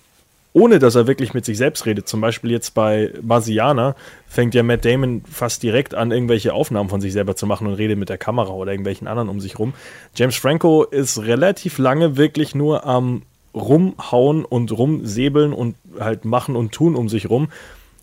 ohne 0.52 0.78
dass 0.78 0.94
er 0.94 1.06
wirklich 1.06 1.34
mit 1.34 1.44
sich 1.44 1.56
selbst 1.56 1.86
redet. 1.86 2.08
Zum 2.08 2.20
Beispiel 2.20 2.50
jetzt 2.50 2.74
bei 2.74 3.12
Marsianer 3.22 3.96
fängt 4.28 4.54
ja 4.54 4.62
Matt 4.62 4.84
Damon 4.84 5.22
fast 5.30 5.62
direkt 5.62 5.94
an, 5.94 6.10
irgendwelche 6.10 6.52
Aufnahmen 6.52 6.90
von 6.90 7.00
sich 7.00 7.12
selber 7.12 7.36
zu 7.36 7.46
machen 7.46 7.66
und 7.66 7.74
redet 7.74 7.98
mit 7.98 8.08
der 8.08 8.18
Kamera 8.18 8.50
oder 8.50 8.72
irgendwelchen 8.72 9.06
anderen 9.06 9.28
um 9.28 9.40
sich 9.40 9.58
rum. 9.58 9.72
James 10.14 10.36
Franco 10.36 10.84
ist 10.84 11.22
relativ 11.22 11.78
lange 11.78 12.16
wirklich 12.16 12.54
nur 12.54 12.84
am 12.84 13.22
Rumhauen 13.54 14.44
und 14.44 14.72
rumsäbeln 14.72 15.52
und 15.52 15.76
halt 15.98 16.24
machen 16.24 16.56
und 16.56 16.72
tun 16.72 16.94
um 16.96 17.08
sich 17.08 17.28
rum. 17.28 17.48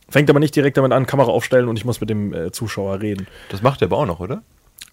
Fängt 0.08 0.30
aber 0.30 0.40
nicht 0.40 0.56
direkt 0.56 0.78
damit 0.78 0.92
an, 0.92 1.06
Kamera 1.06 1.30
aufstellen 1.32 1.68
und 1.68 1.78
ich 1.78 1.86
muss 1.86 2.02
mit 2.02 2.10
dem 2.10 2.34
äh, 2.34 2.52
Zuschauer 2.52 3.02
reden. 3.02 3.28
das 3.50 3.62
macht 3.62 3.82
er 3.82 3.88
aber 3.88 3.98
auch 3.98 4.06
noch, 4.06 4.20
oder? 4.20 4.42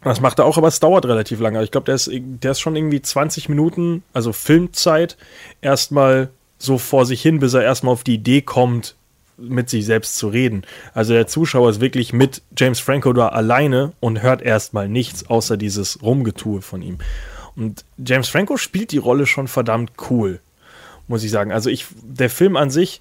Das 0.03 0.21
macht 0.21 0.39
er 0.39 0.45
auch, 0.45 0.57
aber 0.57 0.69
es 0.69 0.79
dauert 0.79 1.07
relativ 1.07 1.41
lange. 1.41 1.63
Ich 1.65 1.71
glaube, 1.71 1.87
der 1.87 1.97
ist, 1.97 2.11
der 2.13 2.53
ist 2.53 2.61
schon 2.61 2.77
irgendwie 2.77 3.03
20 3.03 3.49
Minuten, 3.49 4.05
also 4.13 4.33
Filmzeit, 4.33 5.17
erstmal 5.61 6.31
so 6.59 6.79
vor 6.79 7.07
sich 7.07 7.23
hin, 7.23 7.41
bis 7.41 7.55
er 7.55 7.63
erstmal 7.63 7.93
auf 7.93 8.05
die 8.05 8.15
Idee 8.15 8.43
kommt, 8.43 8.95
mit 9.39 9.69
sich 9.69 9.85
selbst 9.85 10.17
zu 10.17 10.29
reden. 10.29 10.63
Also 10.95 11.13
der 11.13 11.27
Zuschauer 11.27 11.71
ist 11.71 11.81
wirklich 11.81 12.13
mit 12.13 12.43
James 12.57 12.81
Franco 12.81 13.13
da 13.13 13.29
alleine 13.29 13.93
und 14.01 14.23
hört 14.23 14.43
erstmal 14.43 14.89
nichts 14.89 15.29
außer 15.29 15.57
dieses 15.57 16.03
Rumgetue 16.03 16.63
von 16.63 16.83
ihm. 16.83 16.99
Und 17.55 17.85
James 17.99 18.29
Franco 18.29 18.57
spielt 18.57 18.93
die 18.93 18.99
Rolle 18.99 19.27
schon 19.27 19.49
verdammt 19.49 19.93
cool, 20.11 20.41
muss 21.09 21.25
ich 21.25 21.31
sagen. 21.31 21.53
Also 21.53 21.71
ich, 21.71 21.87
der 22.03 22.31
Film 22.31 22.57
an 22.57 22.71
sich, 22.71 23.01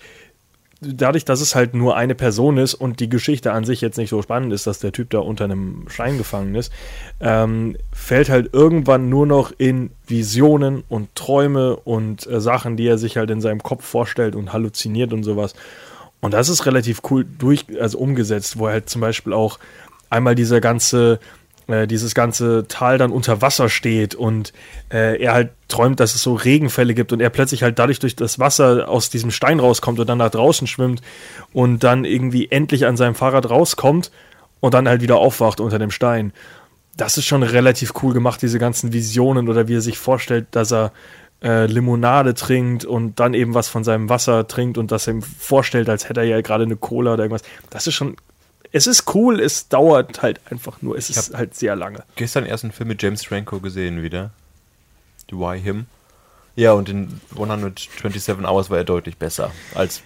dadurch, 0.81 1.25
dass 1.25 1.41
es 1.41 1.55
halt 1.55 1.73
nur 1.73 1.95
eine 1.95 2.15
Person 2.15 2.57
ist 2.57 2.73
und 2.73 2.99
die 2.99 3.09
Geschichte 3.09 3.51
an 3.53 3.63
sich 3.63 3.81
jetzt 3.81 3.97
nicht 3.97 4.09
so 4.09 4.21
spannend 4.21 4.53
ist, 4.53 4.67
dass 4.67 4.79
der 4.79 4.91
Typ 4.91 5.09
da 5.09 5.19
unter 5.19 5.45
einem 5.45 5.85
Stein 5.87 6.17
gefangen 6.17 6.55
ist, 6.55 6.71
ähm, 7.19 7.77
fällt 7.93 8.29
halt 8.29 8.53
irgendwann 8.53 9.09
nur 9.09 9.25
noch 9.25 9.53
in 9.57 9.91
Visionen 10.07 10.83
und 10.89 11.13
Träume 11.15 11.75
und 11.77 12.27
äh, 12.27 12.41
Sachen, 12.41 12.77
die 12.77 12.87
er 12.87 12.97
sich 12.97 13.17
halt 13.17 13.29
in 13.29 13.41
seinem 13.41 13.63
Kopf 13.63 13.85
vorstellt 13.85 14.35
und 14.35 14.53
halluziniert 14.53 15.13
und 15.13 15.23
sowas. 15.23 15.55
Und 16.21 16.33
das 16.33 16.49
ist 16.49 16.65
relativ 16.65 17.01
cool 17.09 17.25
durch, 17.25 17.65
also 17.79 17.99
umgesetzt, 17.99 18.57
wo 18.57 18.67
er 18.67 18.73
halt 18.73 18.89
zum 18.89 19.01
Beispiel 19.01 19.33
auch 19.33 19.59
einmal 20.09 20.35
dieser 20.35 20.61
ganze, 20.61 21.19
äh, 21.67 21.87
dieses 21.87 22.13
ganze 22.13 22.65
Tal 22.67 22.97
dann 22.97 23.11
unter 23.11 23.41
Wasser 23.41 23.69
steht 23.69 24.15
und 24.15 24.53
äh, 24.91 25.21
er 25.21 25.33
halt 25.33 25.51
träumt, 25.67 25.99
dass 25.99 26.15
es 26.15 26.21
so 26.21 26.33
Regenfälle 26.33 26.93
gibt 26.93 27.11
und 27.11 27.21
er 27.21 27.29
plötzlich 27.29 27.63
halt 27.63 27.79
dadurch 27.79 27.99
durch 27.99 28.15
das 28.15 28.39
Wasser 28.39 28.87
aus 28.87 29.09
diesem 29.09 29.31
Stein 29.31 29.59
rauskommt 29.59 29.99
und 29.99 30.07
dann 30.07 30.19
nach 30.19 30.29
draußen 30.29 30.67
schwimmt 30.67 31.01
und 31.53 31.83
dann 31.83 32.05
irgendwie 32.05 32.51
endlich 32.51 32.85
an 32.85 32.97
seinem 32.97 33.15
Fahrrad 33.15 33.49
rauskommt 33.49 34.11
und 34.59 34.73
dann 34.73 34.87
halt 34.87 35.01
wieder 35.01 35.17
aufwacht 35.17 35.59
unter 35.59 35.79
dem 35.79 35.91
Stein. 35.91 36.33
Das 36.97 37.17
ist 37.17 37.25
schon 37.25 37.43
relativ 37.43 37.93
cool 38.03 38.13
gemacht, 38.13 38.41
diese 38.41 38.59
ganzen 38.59 38.93
Visionen 38.93 39.49
oder 39.49 39.67
wie 39.67 39.75
er 39.75 39.81
sich 39.81 39.97
vorstellt, 39.97 40.47
dass 40.51 40.71
er 40.71 40.91
äh, 41.43 41.65
Limonade 41.65 42.33
trinkt 42.33 42.85
und 42.85 43.19
dann 43.19 43.33
eben 43.33 43.53
was 43.53 43.67
von 43.67 43.83
seinem 43.83 44.09
Wasser 44.09 44.47
trinkt 44.47 44.77
und 44.77 44.91
das 44.91 45.07
ihm 45.07 45.21
vorstellt, 45.21 45.89
als 45.89 46.09
hätte 46.09 46.21
er 46.21 46.25
ja 46.25 46.41
gerade 46.41 46.63
eine 46.63 46.77
Cola 46.77 47.13
oder 47.13 47.23
irgendwas. 47.23 47.47
Das 47.69 47.87
ist 47.87 47.95
schon, 47.95 48.15
es 48.75 48.87
ist 48.87 49.15
cool, 49.15 49.39
es 49.39 49.69
dauert 49.69 50.21
halt 50.21 50.41
einfach 50.51 50.81
nur, 50.81 50.97
es 50.97 51.09
ist 51.09 51.33
halt 51.33 51.55
sehr 51.55 51.77
lange. 51.77 52.03
Gestern 52.17 52.45
erst 52.45 52.65
einen 52.65 52.73
Film 52.73 52.89
mit 52.89 53.01
James 53.01 53.25
Franco 53.25 53.61
gesehen 53.61 54.03
wieder. 54.03 54.31
Why 55.31 55.57
Him? 55.61 55.85
Ja, 56.57 56.73
und 56.73 56.89
in 56.89 57.21
127 57.31 58.45
Hours 58.45 58.69
war 58.69 58.77
er 58.77 58.83
deutlich 58.83 59.15
besser 59.15 59.51
als 59.75 60.01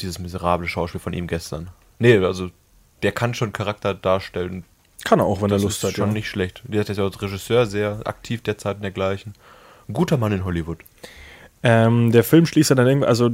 dieses 0.00 0.18
miserable 0.18 0.66
Schauspiel 0.66 1.00
von 1.00 1.12
ihm 1.12 1.28
gestern. 1.28 1.68
Nee, 2.00 2.18
also 2.18 2.50
der 3.04 3.12
kann 3.12 3.34
schon 3.34 3.52
Charakter 3.52 3.94
darstellen. 3.94 4.64
Kann 5.04 5.20
er 5.20 5.26
auch, 5.26 5.40
wenn 5.40 5.48
Das 5.48 5.62
er 5.62 5.66
Lust 5.66 5.84
ist 5.84 5.90
hat. 5.90 5.96
schon 5.96 6.08
ja. 6.08 6.14
nicht 6.14 6.28
schlecht. 6.28 6.62
Der 6.64 6.82
ist 6.82 6.96
ja 6.96 7.04
als 7.04 7.22
Regisseur 7.22 7.66
sehr 7.66 8.00
aktiv 8.04 8.42
derzeit 8.42 8.76
und 8.76 8.82
dergleichen. 8.82 9.34
Ein 9.88 9.92
guter 9.92 10.16
Mann 10.16 10.32
in 10.32 10.44
Hollywood. 10.44 10.78
Ähm, 11.62 12.12
der 12.12 12.24
Film 12.24 12.46
schließt 12.46 12.70
ja 12.70 12.76
dann 12.76 12.86
irgendwie, 12.86 13.08
also 13.08 13.30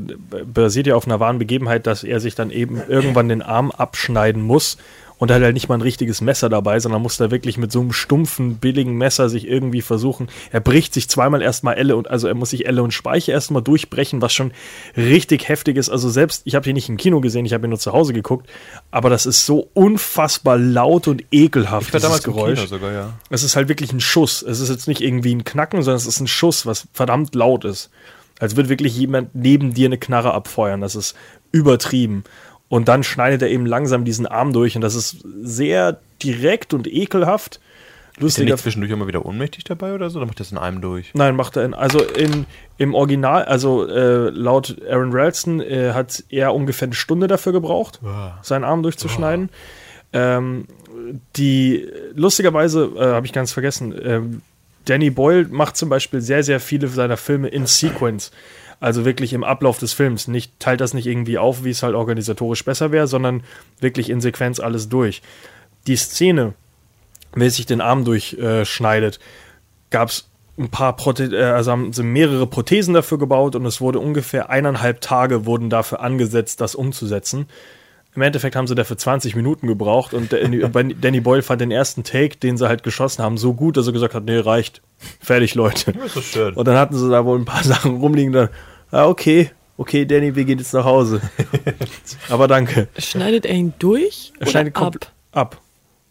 basiert 0.46 0.86
ja 0.86 0.96
auf 0.96 1.06
einer 1.06 1.20
wahren 1.20 1.38
Begebenheit, 1.38 1.86
dass 1.86 2.04
er 2.04 2.20
sich 2.20 2.34
dann 2.34 2.50
eben 2.50 2.80
irgendwann 2.88 3.28
den 3.28 3.42
Arm 3.42 3.70
abschneiden 3.70 4.42
muss 4.42 4.78
und 5.18 5.30
hat 5.30 5.42
halt 5.42 5.54
nicht 5.54 5.68
mal 5.68 5.76
ein 5.76 5.80
richtiges 5.82 6.20
Messer 6.20 6.48
dabei, 6.48 6.80
sondern 6.80 7.00
muss 7.00 7.16
da 7.16 7.30
wirklich 7.30 7.56
mit 7.56 7.70
so 7.70 7.80
einem 7.80 7.92
stumpfen, 7.92 8.56
billigen 8.56 8.96
Messer 8.96 9.28
sich 9.28 9.46
irgendwie 9.46 9.80
versuchen. 9.80 10.28
Er 10.50 10.60
bricht 10.60 10.92
sich 10.92 11.08
zweimal 11.08 11.40
erstmal 11.40 11.76
Elle 11.76 11.96
und, 11.96 12.10
also 12.10 12.26
er 12.26 12.34
muss 12.34 12.50
sich 12.50 12.66
Elle 12.66 12.82
und 12.82 12.92
Speiche 12.92 13.30
erstmal 13.30 13.62
durchbrechen, 13.62 14.20
was 14.22 14.32
schon 14.32 14.52
richtig 14.96 15.48
heftig 15.48 15.76
ist. 15.76 15.88
Also 15.88 16.08
selbst, 16.10 16.42
ich 16.44 16.54
habe 16.54 16.68
ihn 16.68 16.74
nicht 16.74 16.88
im 16.88 16.96
Kino 16.96 17.20
gesehen, 17.20 17.46
ich 17.46 17.52
habe 17.52 17.66
ihn 17.66 17.70
nur 17.70 17.78
zu 17.78 17.92
Hause 17.92 18.12
geguckt, 18.12 18.48
aber 18.90 19.08
das 19.08 19.24
ist 19.26 19.46
so 19.46 19.68
unfassbar 19.74 20.58
laut 20.58 21.06
und 21.08 21.24
ekelhaft, 21.30 21.88
Ich 21.88 21.94
war 21.94 22.00
damals 22.00 22.22
Geräusch. 22.24 22.50
im 22.60 22.66
Kino 22.66 22.66
sogar, 22.66 22.92
ja. 22.92 23.12
Es 23.30 23.44
ist 23.44 23.54
halt 23.54 23.68
wirklich 23.68 23.92
ein 23.92 24.00
Schuss. 24.00 24.42
Es 24.42 24.60
ist 24.60 24.68
jetzt 24.68 24.88
nicht 24.88 25.00
irgendwie 25.00 25.34
ein 25.34 25.44
Knacken, 25.44 25.82
sondern 25.82 25.98
es 25.98 26.06
ist 26.06 26.20
ein 26.20 26.26
Schuss, 26.26 26.66
was 26.66 26.88
verdammt 26.92 27.34
laut 27.34 27.64
ist. 27.64 27.90
Als 28.38 28.56
würde 28.56 28.68
wirklich 28.68 28.96
jemand 28.96 29.34
neben 29.34 29.74
dir 29.74 29.86
eine 29.86 29.98
Knarre 29.98 30.34
abfeuern. 30.34 30.80
Das 30.80 30.96
ist 30.96 31.14
übertrieben. 31.52 32.24
Und 32.68 32.88
dann 32.88 33.04
schneidet 33.04 33.42
er 33.42 33.50
eben 33.50 33.66
langsam 33.66 34.04
diesen 34.04 34.26
Arm 34.26 34.52
durch 34.52 34.74
und 34.74 34.80
das 34.80 34.94
ist 34.94 35.24
sehr 35.42 35.98
direkt 36.22 36.74
und 36.74 36.86
ekelhaft. 36.86 37.60
Ist 38.16 38.18
er 38.18 38.22
Lustiger. 38.22 38.52
nicht 38.52 38.62
zwischendurch 38.62 38.92
immer 38.92 39.06
wieder 39.08 39.26
ohnmächtig 39.26 39.64
dabei 39.64 39.92
oder 39.92 40.08
so? 40.08 40.18
Oder 40.18 40.26
macht 40.26 40.38
das 40.38 40.52
in 40.52 40.58
einem 40.58 40.80
durch? 40.80 41.10
Nein, 41.14 41.34
macht 41.34 41.56
er 41.56 41.64
in, 41.64 41.74
also 41.74 42.00
in, 42.00 42.46
im 42.78 42.94
Original, 42.94 43.44
also 43.44 43.88
äh, 43.88 44.30
laut 44.30 44.76
Aaron 44.88 45.10
Ralston 45.12 45.60
äh, 45.60 45.92
hat 45.92 46.22
er 46.28 46.54
ungefähr 46.54 46.86
eine 46.86 46.94
Stunde 46.94 47.26
dafür 47.26 47.52
gebraucht, 47.52 48.00
seinen 48.42 48.64
Arm 48.64 48.82
durchzuschneiden. 48.82 49.50
Ähm, 50.12 50.66
die, 51.36 51.88
lustigerweise, 52.14 52.92
äh, 52.96 53.00
habe 53.00 53.26
ich 53.26 53.32
ganz 53.32 53.52
vergessen, 53.52 53.94
ähm, 54.00 54.42
Danny 54.84 55.10
Boyle 55.10 55.46
macht 55.50 55.76
zum 55.76 55.88
Beispiel 55.88 56.20
sehr, 56.20 56.42
sehr 56.42 56.60
viele 56.60 56.88
seiner 56.88 57.16
Filme 57.16 57.48
in 57.48 57.66
Sequence. 57.66 58.30
Also 58.80 59.04
wirklich 59.04 59.32
im 59.32 59.44
Ablauf 59.44 59.78
des 59.78 59.92
Films. 59.92 60.28
Nicht, 60.28 60.58
teilt 60.60 60.80
das 60.80 60.94
nicht 60.94 61.06
irgendwie 61.06 61.38
auf, 61.38 61.64
wie 61.64 61.70
es 61.70 61.82
halt 61.82 61.94
organisatorisch 61.94 62.64
besser 62.64 62.92
wäre, 62.92 63.06
sondern 63.06 63.42
wirklich 63.80 64.10
in 64.10 64.20
Sequenz 64.20 64.60
alles 64.60 64.88
durch. 64.88 65.22
Die 65.86 65.96
Szene, 65.96 66.54
wer 67.34 67.50
sich 67.50 67.66
den 67.66 67.80
Arm 67.80 68.04
durchschneidet, 68.04 69.20
gab 69.90 70.08
es 70.10 70.28
ein 70.58 70.68
paar 70.68 70.94
Prote 70.96 71.24
äh, 71.36 71.44
also 71.44 71.72
haben 71.72 71.92
sie 71.92 72.02
mehrere 72.02 72.46
Prothesen 72.46 72.94
dafür 72.94 73.18
gebaut 73.18 73.56
und 73.56 73.66
es 73.66 73.80
wurde 73.80 73.98
ungefähr 73.98 74.50
eineinhalb 74.50 75.00
Tage 75.00 75.46
wurden 75.46 75.70
dafür 75.70 76.00
angesetzt, 76.00 76.60
das 76.60 76.74
umzusetzen. 76.74 77.46
Im 78.16 78.22
Endeffekt 78.22 78.54
haben 78.54 78.66
sie 78.68 78.74
dafür 78.76 78.96
20 78.96 79.34
Minuten 79.34 79.66
gebraucht 79.66 80.14
und 80.14 80.32
Danny, 80.32 80.62
Danny 81.00 81.20
Boyle 81.20 81.42
fand 81.42 81.60
den 81.60 81.70
ersten 81.72 82.04
Take, 82.04 82.36
den 82.36 82.56
sie 82.56 82.68
halt 82.68 82.82
geschossen 82.84 83.24
haben, 83.24 83.38
so 83.38 83.54
gut, 83.54 83.76
dass 83.76 83.86
er 83.86 83.92
gesagt 83.92 84.14
hat, 84.14 84.24
nee, 84.24 84.38
reicht. 84.38 84.82
Fertig, 85.20 85.54
Leute. 85.54 85.92
Das 85.92 86.16
ist 86.16 86.32
schön. 86.32 86.54
Und 86.54 86.66
dann 86.68 86.76
hatten 86.76 86.96
sie 86.96 87.10
da 87.10 87.24
wohl 87.24 87.38
ein 87.38 87.44
paar 87.44 87.64
Sachen 87.64 87.96
rumliegen, 87.96 88.32
dann, 88.32 88.48
ah, 88.92 89.06
okay, 89.08 89.50
okay, 89.76 90.04
Danny, 90.06 90.36
wir 90.36 90.44
gehen 90.44 90.58
jetzt 90.58 90.72
nach 90.74 90.84
Hause. 90.84 91.20
Aber 92.28 92.46
danke. 92.46 92.88
Schneidet 92.98 93.46
er 93.46 93.54
ihn 93.54 93.74
durch 93.78 94.32
Er 94.38 94.46
schneidet 94.46 94.76
oder 94.76 94.84
komplett 94.84 95.10
ab. 95.32 95.60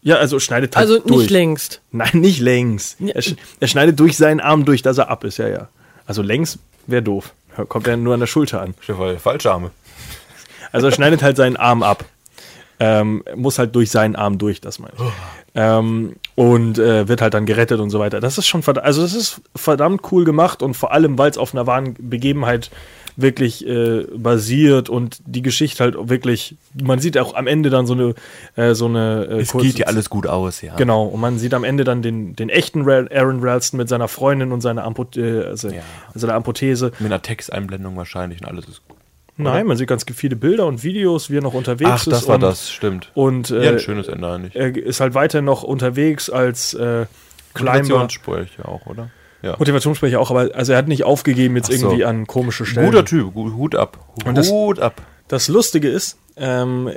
Ja, 0.02 0.16
also 0.16 0.38
schneidet 0.38 0.76
halt 0.76 0.86
Also 0.86 0.96
nicht 0.96 1.08
durch. 1.08 1.30
längst. 1.30 1.80
Nein, 1.90 2.10
nicht 2.20 2.40
längs. 2.40 2.96
Ja. 2.98 3.14
Er, 3.14 3.22
sch 3.22 3.36
er 3.60 3.68
schneidet 3.68 3.98
durch 3.98 4.18
seinen 4.18 4.40
Arm 4.40 4.66
durch, 4.66 4.82
dass 4.82 4.98
er 4.98 5.08
ab 5.08 5.24
ist, 5.24 5.38
ja, 5.38 5.48
ja. 5.48 5.68
Also 6.06 6.20
längs 6.20 6.58
wäre 6.86 7.02
doof. 7.02 7.32
Kommt 7.68 7.86
ja 7.86 7.96
nur 7.96 8.12
an 8.12 8.20
der 8.20 8.26
Schulter 8.26 8.60
an. 8.60 8.74
Stefan, 8.80 9.18
falsche 9.18 9.50
Arme. 9.50 9.70
Also 10.74 10.88
er 10.88 10.92
schneidet 10.92 11.22
halt 11.22 11.36
seinen 11.36 11.56
Arm 11.56 11.82
ab. 11.82 12.04
Ähm, 12.80 13.22
muss 13.36 13.60
halt 13.60 13.74
durch 13.76 13.90
seinen 13.92 14.16
Arm 14.16 14.38
durch, 14.38 14.60
das 14.60 14.80
meine 14.80 14.92
ich. 14.98 15.04
Ähm, 15.54 16.16
und 16.34 16.76
äh, 16.78 17.06
wird 17.06 17.22
halt 17.22 17.32
dann 17.32 17.46
gerettet 17.46 17.78
und 17.78 17.90
so 17.90 18.00
weiter. 18.00 18.18
Das 18.18 18.36
ist 18.36 18.48
schon 18.48 18.64
verdammt, 18.64 18.84
also 18.84 19.00
das 19.02 19.14
ist 19.14 19.40
verdammt 19.54 20.02
cool 20.10 20.24
gemacht 20.24 20.60
und 20.60 20.74
vor 20.74 20.90
allem, 20.92 21.16
weil 21.16 21.30
es 21.30 21.38
auf 21.38 21.54
einer 21.54 21.68
wahren 21.68 21.94
Begebenheit 21.96 22.72
wirklich 23.16 23.64
äh, 23.64 24.06
basiert 24.16 24.88
und 24.88 25.18
die 25.24 25.42
Geschichte 25.42 25.84
halt 25.84 25.94
wirklich, 26.08 26.56
man 26.82 26.98
sieht 26.98 27.16
auch 27.16 27.36
am 27.36 27.46
Ende 27.46 27.70
dann 27.70 27.86
so 27.86 27.94
eine, 27.94 28.14
äh, 28.56 28.74
so 28.74 28.86
eine 28.86 29.28
äh, 29.30 29.40
Es 29.42 29.52
geht 29.52 29.78
ja 29.78 29.86
alles 29.86 30.10
gut 30.10 30.26
aus, 30.26 30.60
ja. 30.60 30.74
Genau, 30.74 31.04
und 31.04 31.20
man 31.20 31.38
sieht 31.38 31.54
am 31.54 31.62
Ende 31.62 31.84
dann 31.84 32.02
den, 32.02 32.34
den 32.34 32.48
echten 32.48 32.80
Aaron 32.90 33.38
Ralston 33.40 33.78
mit 33.78 33.88
seiner 33.88 34.08
Freundin 34.08 34.50
und 34.50 34.60
seiner, 34.62 34.82
Amput 34.82 35.16
äh, 35.16 35.44
also, 35.44 35.68
Ja. 35.68 35.82
seiner 36.16 36.34
Amputese. 36.34 36.90
Mit 36.98 37.12
einer 37.12 37.22
Texteinblendung 37.22 37.96
wahrscheinlich 37.96 38.40
und 38.40 38.48
alles 38.48 38.66
ist 38.66 38.82
gut. 38.88 38.98
Nein, 39.36 39.66
man 39.66 39.76
sieht 39.76 39.88
ganz 39.88 40.04
viele 40.14 40.36
Bilder 40.36 40.66
und 40.66 40.82
Videos, 40.84 41.28
wie 41.30 41.38
er 41.38 41.42
noch 41.42 41.54
unterwegs 41.54 41.90
Ach, 41.90 41.98
ist. 42.06 42.12
das 42.12 42.28
war 42.28 42.36
und, 42.36 42.42
das, 42.42 42.70
stimmt. 42.70 43.10
Und 43.14 43.50
ja, 43.50 43.56
äh, 43.62 43.68
ein 43.70 43.78
schönes 43.80 44.06
Ende 44.08 44.28
eigentlich. 44.30 44.54
er 44.54 44.76
ist 44.76 45.00
halt 45.00 45.14
weiterhin 45.14 45.44
noch 45.44 45.62
unterwegs 45.64 46.30
als 46.30 46.74
äh, 46.74 47.06
Climber. 47.54 47.72
Motivationssprüche 47.72 48.64
auch, 48.66 48.86
oder? 48.86 49.10
Ja. 49.42 49.56
Motivationssprecher 49.58 50.20
auch, 50.20 50.30
aber 50.30 50.50
also 50.54 50.72
er 50.72 50.78
hat 50.78 50.88
nicht 50.88 51.04
aufgegeben 51.04 51.56
jetzt 51.56 51.70
Ach 51.70 51.76
so. 51.76 51.86
irgendwie 51.88 52.04
an 52.04 52.26
komische 52.26 52.64
Stellen. 52.64 52.86
Guter 52.86 53.04
Typ, 53.04 53.34
Hut 53.34 53.74
ab. 53.74 53.98
Und 54.24 54.36
das- 54.38 54.50
Hut 54.50 54.78
ab. 54.80 55.02
Das 55.28 55.48
Lustige 55.48 55.88
ist, 55.88 56.18
ähm, 56.36 56.90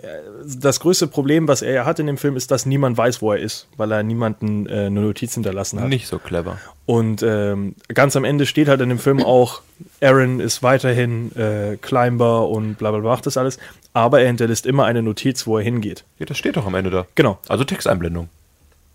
das 0.45 0.79
größte 0.81 1.07
Problem, 1.07 1.47
was 1.47 1.61
er 1.61 1.73
ja 1.73 1.85
hat 1.85 1.99
in 1.99 2.07
dem 2.07 2.17
Film, 2.17 2.35
ist, 2.35 2.51
dass 2.51 2.65
niemand 2.65 2.97
weiß, 2.97 3.21
wo 3.21 3.31
er 3.31 3.39
ist, 3.39 3.67
weil 3.77 3.91
er 3.91 4.03
niemanden 4.03 4.67
äh, 4.67 4.87
eine 4.87 5.01
Notiz 5.01 5.33
hinterlassen 5.33 5.79
hat. 5.79 5.87
Nicht 5.87 6.07
so 6.07 6.19
clever. 6.19 6.57
Und 6.87 7.21
ähm, 7.21 7.75
ganz 7.89 8.15
am 8.15 8.23
Ende 8.23 8.45
steht 8.45 8.69
halt 8.69 8.79
in 8.79 8.87
dem 8.87 8.97
Film 8.97 9.21
auch, 9.21 9.61
Aaron 10.01 10.39
ist 10.39 10.63
weiterhin 10.63 11.35
äh, 11.35 11.77
Climber 11.81 12.47
und 12.47 12.75
bla 12.75 12.91
bla 12.91 13.01
bla, 13.01 13.09
macht 13.09 13.25
das 13.25 13.35
alles, 13.35 13.59
aber 13.91 14.21
er 14.21 14.27
hinterlässt 14.27 14.65
immer 14.65 14.85
eine 14.85 15.03
Notiz, 15.03 15.45
wo 15.45 15.57
er 15.57 15.65
hingeht. 15.65 16.05
Ja, 16.17 16.25
das 16.25 16.37
steht 16.37 16.55
doch 16.55 16.65
am 16.65 16.75
Ende 16.75 16.89
da. 16.89 17.05
Genau. 17.15 17.39
Also 17.49 17.65
Texteinblendung. 17.65 18.29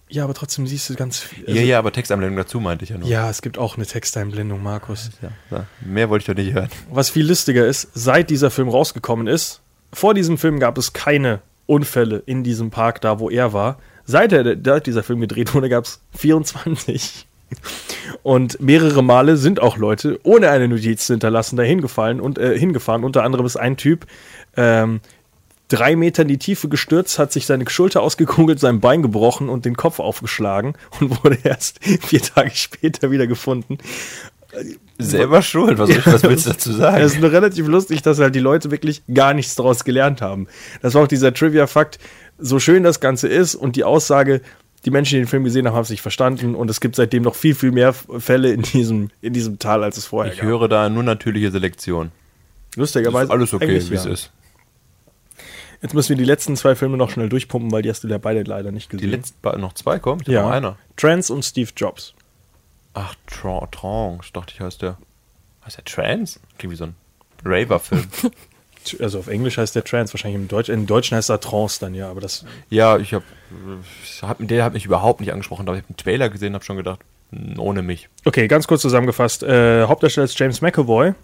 Ja, 0.09 0.25
aber 0.25 0.33
trotzdem 0.33 0.67
siehst 0.67 0.89
du 0.89 0.95
ganz 0.95 1.21
viel. 1.21 1.45
ja, 1.55 1.61
ja, 1.61 1.79
aber 1.79 1.93
Texteinblendung 1.93 2.39
dazu 2.39 2.61
meinte 2.61 2.85
ich 2.85 2.91
ja 2.91 2.97
nur. 2.97 3.07
Ja, 3.07 3.29
es 3.29 3.43
gibt 3.43 3.59
auch 3.59 3.77
eine 3.77 3.85
Texteinblendung, 3.85 4.63
Markus. 4.63 5.11
Ja, 5.21 5.29
ja. 5.51 5.67
Mehr 5.83 6.09
wollte 6.09 6.23
ich 6.23 6.35
doch 6.35 6.43
nicht 6.43 6.55
hören. 6.55 6.71
Was 6.91 7.11
viel 7.11 7.29
lustiger 7.29 7.67
ist, 7.67 7.89
seit 7.93 8.31
dieser 8.31 8.51
Film 8.51 8.71
rausgekommen 8.71 9.27
ist, 9.27 9.61
vor 9.93 10.15
diesem 10.15 10.39
Film 10.39 10.61
gab 10.61 10.79
es 10.79 10.95
keine 10.95 11.41
Unfälle 11.67 12.23
in 12.25 12.43
diesem 12.43 12.71
Park, 12.71 13.03
da 13.03 13.19
wo 13.19 13.29
er 13.29 13.53
war. 13.53 13.79
Seit, 14.07 14.33
er, 14.33 14.57
seit 14.65 14.87
dieser 14.87 15.03
Film 15.03 15.21
gedreht 15.21 15.53
wurde, 15.53 15.69
gab 15.69 15.85
es 15.85 16.01
24. 16.17 17.27
Und 18.23 18.61
mehrere 18.61 19.03
Male 19.03 19.37
sind 19.37 19.61
auch 19.61 19.77
Leute, 19.77 20.19
ohne 20.23 20.51
eine 20.51 20.69
Notiz 20.69 21.07
zu 21.07 21.13
hinterlassen, 21.15 21.57
da 21.57 21.63
hingefallen 21.63 22.21
und 22.21 22.39
äh, 22.39 22.59
hingefahren. 22.59 23.05
Unter 23.05 23.25
anderem 23.25 23.47
ist 23.47 23.57
ein 23.57 23.77
Typ 23.77 24.07
ähm, 24.57 25.01
drei 25.69 25.97
Meter 25.97 26.23
in 26.23 26.29
die 26.29 26.39
Tiefe 26.39 26.69
gestürzt, 26.69 27.19
hat 27.19 27.33
sich 27.33 27.47
seine 27.47 27.69
Schulter 27.69 28.03
ausgekugelt, 28.03 28.61
sein 28.61 28.81
Bein 28.81 29.03
gebrochen 29.03 29.49
und 29.49 29.65
den 29.65 29.77
Kopf 29.77 30.01
aufgeschlagen 30.01 30.75
und 31.01 31.11
wurde 31.25 31.39
erst 31.45 31.81
vier 31.85 32.21
Tage 32.23 32.51
später 32.55 33.11
wieder 33.11 33.27
gefunden. 33.27 33.79
Selber 34.99 35.41
schuld, 35.41 35.79
was, 35.79 35.89
ich- 35.89 36.07
was 36.07 36.23
willst 36.25 36.47
du 36.47 36.51
dazu 36.51 36.73
sagen? 36.73 37.03
Es 37.03 37.15
ist 37.15 37.21
nur 37.21 37.33
relativ 37.33 37.67
lustig, 37.67 38.03
dass 38.03 38.19
halt 38.19 38.35
die 38.35 38.41
Leute 38.41 38.71
wirklich 38.71 39.03
gar 39.13 39.33
nichts 39.33 39.55
daraus 39.55 39.85
gelernt 39.85 40.21
haben. 40.21 40.47
Das 40.83 40.93
war 40.95 41.03
auch 41.05 41.09
dieser 41.09 41.33
Trivia-Fakt, 41.33 41.99
so 42.39 42.59
schön 42.61 42.83
das 42.83 43.01
Ganze 43.01 43.29
ist 43.29 43.55
und 43.55 43.77
die 43.77 43.85
Aussage, 43.85 44.43
die 44.85 44.91
Menschen, 44.91 45.15
die 45.17 45.21
den 45.23 45.29
Film 45.29 45.45
gesehen 45.45 45.67
haben, 45.67 45.75
haben 45.75 45.83
es 45.83 45.91
nicht 45.91 46.03
verstanden 46.03 46.55
und 46.55 46.69
es 46.71 46.81
gibt 46.81 46.97
seitdem 46.97 47.23
noch 47.23 47.35
viel, 47.37 47.55
viel 47.55 47.71
mehr 47.73 47.93
Fälle 47.93 48.53
in 48.53 48.63
diesem, 48.63 49.11
in 49.21 49.33
diesem 49.33 49.59
Tal, 49.59 49.85
als 49.85 49.97
es 49.97 50.07
vorher 50.07 50.33
ich 50.33 50.39
gab. 50.41 50.49
höre 50.49 50.69
da 50.69 50.89
nur 50.89 51.03
natürliche 51.03 51.51
Selektion. 51.51 52.11
Ist 52.71 52.77
Lustigerweise. 52.79 53.31
alles 53.31 53.53
okay, 53.55 53.69
wie 53.69 53.95
es 53.95 54.05
ja. 54.05 54.11
ist. 54.11 54.31
Jetzt 55.83 55.95
müssen 55.95 56.11
wir 56.11 56.17
die 56.17 56.25
letzten 56.25 56.57
zwei 56.57 56.75
Filme 56.77 56.97
noch 56.97 57.11
schnell 57.11 57.29
durchpumpen, 57.29 57.71
weil 57.73 57.83
die 57.83 57.91
hast 57.91 58.05
du 58.05 58.09
ja 58.09 58.19
beide 58.19 58.43
leider 58.45 58.71
nicht 58.71 58.93
Die 58.93 58.97
gesehen. 58.97 59.11
letzten 59.11 59.37
ba- 59.43 59.59
noch 59.59 59.73
zwei 59.73 59.99
kommen? 59.99 60.21
Ich 60.23 60.29
ja. 60.29 60.43
noch 60.43 60.51
einer. 60.51 60.77
Trans 60.97 61.29
und 61.29 61.45
Steve 61.45 61.71
Jobs. 61.77 62.15
Ach, 62.95 63.15
Tra 63.27 63.67
Trance, 63.73 64.31
dachte 64.33 64.53
ich, 64.55 64.61
heißt 64.61 64.83
der. 64.83 64.97
Heißt 65.65 65.79
der 65.79 65.85
Trance? 65.85 66.39
Klingt 66.59 66.73
wie 66.73 66.77
so 66.77 66.85
ein 66.85 66.95
Raver-Film. 67.45 68.05
Also 69.01 69.19
auf 69.19 69.29
Englisch 69.29 69.59
heißt 69.59 69.75
der 69.75 69.85
Trans, 69.85 70.13
wahrscheinlich 70.13 70.41
im 70.41 70.49
Deutsch, 70.49 70.69
im 70.69 70.87
Deutschen 70.87 71.17
heißt 71.17 71.31
er 71.31 71.41
Trance 71.41 71.81
dann, 71.81 71.95
ja, 71.95 72.11
aber 72.11 72.21
das. 72.21 72.45
ja, 72.71 72.99
ich 72.99 73.15
hab, 73.15 73.23
hab. 74.23 74.37
Der 74.41 74.65
hat 74.65 74.75
mich 74.75 74.85
überhaupt 74.85 75.21
nicht 75.21 75.33
angesprochen, 75.33 75.69
aber 75.69 75.77
ich 75.77 75.83
habe 75.83 75.91
einen 75.91 75.97
Trailer 75.97 76.29
gesehen 76.29 76.55
habe 76.55 76.65
schon 76.65 76.77
gedacht, 76.77 77.01
hm, 77.31 77.59
ohne 77.59 77.83
mich. 77.83 78.09
Okay, 78.25 78.49
ganz 78.49 78.67
kurz 78.67 78.83
zusammengefasst. 78.83 79.43
Äh, 79.43 79.85
Hauptdarsteller 79.85 80.25
ist 80.25 80.39
James 80.39 80.61
McAvoy. 80.61 81.09
Äh, 81.09 81.15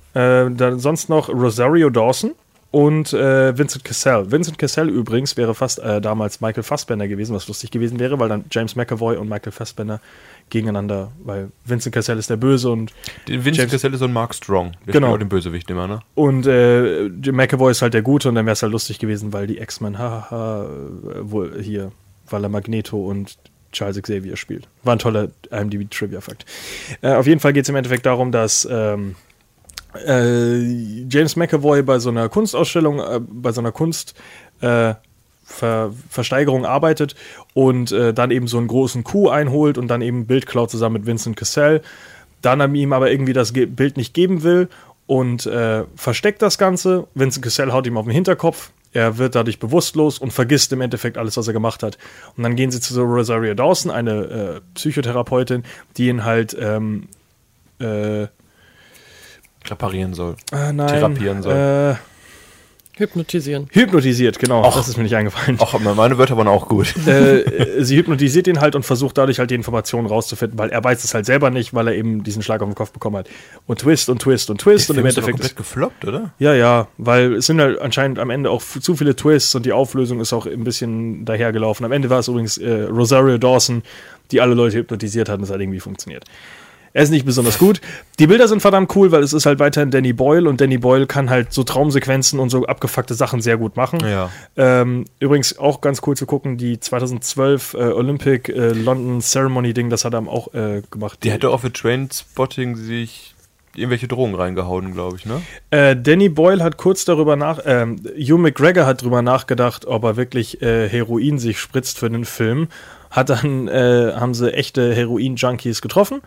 dann 0.51 0.79
sonst 0.79 1.09
noch 1.09 1.29
Rosario 1.29 1.91
Dawson 1.91 2.33
und 2.71 3.13
äh, 3.13 3.57
Vincent 3.57 3.85
Cassell. 3.85 4.31
Vincent 4.31 4.59
Cassell 4.59 4.89
übrigens 4.89 5.37
wäre 5.37 5.55
fast 5.55 5.79
äh, 5.79 6.01
damals 6.01 6.41
Michael 6.41 6.63
Fassbender 6.63 7.09
gewesen, 7.09 7.35
was 7.35 7.49
lustig 7.49 7.71
gewesen 7.71 7.99
wäre, 7.99 8.19
weil 8.19 8.29
dann 8.29 8.45
James 8.51 8.77
McAvoy 8.77 9.17
und 9.17 9.29
Michael 9.29 9.53
Fassbender 9.53 10.01
gegeneinander, 10.51 11.13
weil 11.25 11.51
Vincent 11.65 11.95
Cassell 11.95 12.19
ist 12.19 12.29
der 12.31 12.37
Böse 12.37 12.71
und, 12.71 12.93
Den 13.27 13.45
Vincent 13.45 13.57
James- 13.57 13.73
Cassell 13.73 13.93
ist 13.95 14.01
so 14.01 14.05
ein 14.07 14.13
Mark 14.13 14.35
Strong. 14.35 14.73
Der 14.87 14.93
Genau. 14.93 15.17
den 15.17 15.29
Bösewicht 15.29 15.71
immer, 15.71 15.87
ne? 15.87 16.01
und 16.15 16.47
äh, 16.47 17.09
McAvoy 17.33 17.71
ist 17.71 17.83
halt 17.83 17.95
der 17.95 18.03
Gute 18.03 18.29
und 18.29 18.35
dann 18.35 18.47
wäre 18.47 18.53
es 18.55 18.63
halt 18.63 18.73
lustig 18.73 18.99
gewesen, 18.99 19.33
weil 19.33 19.47
die 19.47 19.59
X-Men, 19.59 19.99
hahaha, 19.99 20.65
äh, 20.65 21.31
wohl 21.31 21.61
hier, 21.63 21.93
weil 22.31 22.43
er 22.45 22.49
Magneto 22.51 22.99
und 22.99 23.37
Charles 23.73 24.01
Xavier 24.01 24.37
spielt. 24.37 24.67
War 24.83 24.95
ein 24.97 24.99
toller 24.99 25.29
IMDb-Trivia-Fakt. 25.51 26.47
Äh, 27.03 27.13
auf 27.13 27.27
jeden 27.27 27.41
Fall 27.41 27.53
geht 27.53 27.65
es 27.65 27.69
im 27.69 27.77
Endeffekt 27.77 28.07
darum, 28.07 28.33
dass 28.33 28.67
ähm, 28.71 29.15
äh, 30.07 31.07
James 31.09 31.37
McAvoy 31.37 31.83
bei 31.83 31.99
so 31.99 32.11
einer 32.11 32.29
Kunstausstellung, 32.29 33.01
äh, 33.01 33.21
bei 33.21 33.53
so 33.53 33.61
einer 33.61 33.73
Kunst 33.73 34.15
äh, 34.61 34.95
Ver 35.45 35.93
arbeitet 36.65 37.17
und 37.55 37.91
äh, 37.91 38.13
dann 38.13 38.31
eben 38.31 38.49
so 38.49 38.59
einen 38.59 38.69
großen 38.69 39.03
Coup 39.03 39.31
einholt 39.31 39.79
und 39.79 39.89
dann 39.89 40.03
eben 40.03 40.27
Bild 40.27 40.47
klaut 40.47 40.71
zusammen 40.71 40.95
mit 40.95 41.07
Vincent 41.07 41.37
Cassell, 41.37 41.81
dann 42.43 42.61
an 42.61 42.75
ihm 42.75 42.93
aber 42.93 43.11
irgendwie 43.11 43.33
das 43.33 43.55
Ge 43.55 43.65
Bild 43.65 43.97
nicht 43.97 44.13
geben 44.13 44.43
will 44.43 44.69
und 45.07 45.47
äh, 45.47 45.85
versteckt 45.97 46.43
das 46.43 46.59
Ganze. 46.59 47.07
Vincent 47.15 47.43
Cassell 47.43 47.73
haut 47.73 47.87
ihm 47.87 47.97
auf 47.97 48.05
den 48.05 48.13
Hinterkopf. 48.13 48.71
Er 48.93 49.17
wird 49.19 49.35
dadurch 49.35 49.59
bewusstlos 49.59 50.19
und 50.19 50.33
vergisst 50.33 50.73
im 50.73 50.81
Endeffekt 50.81 51.19
alles, 51.19 51.37
was 51.37 51.47
er 51.47 51.53
gemacht 51.53 51.83
hat. 51.83 51.99
Und 52.37 52.43
dann 52.43 52.57
gehen 52.57 52.71
sie 52.71 52.81
zu 52.81 52.95
so 52.95 53.05
Rosario 53.05 53.55
Dawson, 53.55 53.91
eine 53.91 54.13
äh, 54.13 54.61
Psychotherapeutin, 54.75 55.65
die 55.97 56.09
ihn 56.09 56.25
halt 56.25 56.57
ähm, 56.59 57.09
äh, 57.81 58.27
Reparieren 59.71 60.15
soll. 60.15 60.37
äh, 60.53 60.73
nein, 60.73 60.89
Therapieren 60.89 61.43
soll. 61.43 61.55
Äh, 61.55 61.95
Hypnotisieren. 62.99 63.69
hypnotisiert, 63.71 64.41
genau. 64.41 64.65
das 64.65 64.89
ist 64.89 64.97
mir 64.97 65.05
nicht 65.05 65.15
eingefallen. 65.15 65.57
Ach, 65.61 65.79
meine 65.79 66.19
Wörter 66.19 66.37
waren 66.37 66.49
auch 66.49 66.69
gut. 66.69 66.97
äh, 67.07 67.85
sie 67.85 67.97
hypnotisiert 67.97 68.49
ihn 68.49 68.61
halt 68.61 68.75
und 68.75 68.83
versucht 68.85 69.17
dadurch 69.17 69.39
halt 69.39 69.53
die 69.53 69.55
Informationen 69.55 70.09
rauszufinden, 70.09 70.59
weil 70.59 70.71
er 70.71 70.83
weiß 70.83 71.05
es 71.05 71.15
halt 71.15 71.25
selber 71.25 71.51
nicht, 71.51 71.75
weil 71.75 71.87
er 71.87 71.95
eben 71.95 72.25
diesen 72.25 72.43
Schlag 72.43 72.61
auf 72.61 72.69
den 72.69 72.75
Kopf 72.75 72.91
bekommen 72.91 73.19
hat. 73.19 73.29
Und 73.69 73.79
Twist 73.79 74.09
und 74.09 74.21
Twist 74.21 74.51
und 74.51 74.61
Twist 74.61 74.91
und 74.91 74.97
im 74.97 75.03
Film 75.03 75.07
ist 75.07 75.17
Endeffekt. 75.17 75.39
komplett 75.39 75.57
gefloppt, 75.57 76.05
oder? 76.07 76.33
Ja, 76.41 76.55
ja, 76.55 76.89
weil 76.99 77.35
es 77.35 77.47
sind 77.47 77.61
halt 77.61 77.81
anscheinend 77.81 78.19
am 78.19 78.31
Ende 78.31 78.51
auch 78.51 78.63
zu 78.63 78.97
viele 78.97 79.15
Twists 79.15 79.55
und 79.55 79.65
die 79.65 79.73
Auflösung 79.73 80.19
ist 80.21 80.33
auch 80.33 80.47
ein 80.47 80.65
bisschen 80.65 81.25
dahergelaufen. 81.25 81.87
Am 81.87 81.93
Ende 81.93 82.11
war 82.11 82.19
es 82.19 82.27
übrigens 82.27 82.59
äh, 82.59 82.83
Rosario 82.91 83.39
Dawson, 83.39 83.85
die 84.33 84.41
alle 84.41 84.55
Leute 84.55 84.77
hypnotisiert 84.77 85.29
hat 85.29 85.39
und 85.39 85.45
es 85.45 85.51
hat 85.51 85.61
irgendwie 85.61 85.79
funktioniert. 85.81 86.25
Er 86.93 87.03
ist 87.03 87.11
nicht 87.11 87.27
besonders 87.27 87.59
gut. 87.59 87.81
Die 88.19 88.27
Bilder 88.27 88.49
sind 88.49 88.61
verdammt 88.61 88.95
cool, 88.97 89.13
weil 89.13 89.23
es 89.23 89.33
ist 89.33 89.47
halt 89.47 89.59
weiterhin 89.59 89.91
Danny 89.91 90.13
Boyle 90.13 90.49
und 90.49 90.61
Danny 90.61 90.79
Boyle 90.79 91.07
kann 91.07 91.31
halt 91.31 91.53
so 91.53 91.63
Traumsequenzen 91.63 92.39
und 92.41 92.51
so 92.51 92.67
abgefuckte 92.67 93.15
Sachen 93.15 93.41
sehr 93.41 93.57
gut 93.57 93.77
machen. 93.77 94.01
Ja. 94.01 94.31
Ähm, 94.57 95.05
übrigens 95.21 95.59
auch 95.59 95.81
ganz 95.81 96.01
cool 96.07 96.17
zu 96.17 96.27
gucken, 96.27 96.57
die 96.57 96.81
2012 96.81 97.75
äh, 97.75 97.77
Olympic 97.79 98.53
äh, 98.53 98.73
London 98.73 99.21
Ceremony 99.21 99.75
Ding, 99.75 99.91
das 99.91 100.05
hat 100.05 100.15
er 100.15 100.27
auch 100.29 100.53
äh, 100.55 100.83
gemacht. 100.91 101.21
Die 101.23 101.31
hätte 101.31 101.51
auch 101.51 101.61
für 101.61 101.73
Trainspotting 101.73 102.77
sich 102.77 103.35
irgendwelche 103.75 104.09
Drogen 104.09 104.35
reingehauen, 104.35 104.93
glaube 104.93 105.17
ich, 105.17 105.27
ne? 105.27 105.41
Äh, 105.71 105.97
Danny 105.97 106.29
Boyle 106.29 106.63
hat 106.63 106.77
kurz 106.77 107.05
darüber 107.05 107.37
nach, 107.37 107.61
ähm, 107.65 108.01
Hugh 108.17 108.39
McGregor 108.39 108.87
hat 108.87 109.03
darüber 109.03 109.23
nachgedacht, 109.23 109.87
ob 109.87 110.05
er 110.05 110.17
wirklich 110.17 110.61
äh, 110.63 110.89
Heroin 110.89 111.39
sich 111.39 111.61
spritzt 111.61 111.99
für 111.99 112.11
den 112.11 112.25
Film. 112.25 112.69
Hat 113.11 113.31
dann, 113.31 113.69
äh, 113.69 114.13
haben 114.17 114.35
sie 114.35 114.53
echte 114.53 114.95
Heroin-Junkies 114.95 115.81
getroffen 115.81 116.21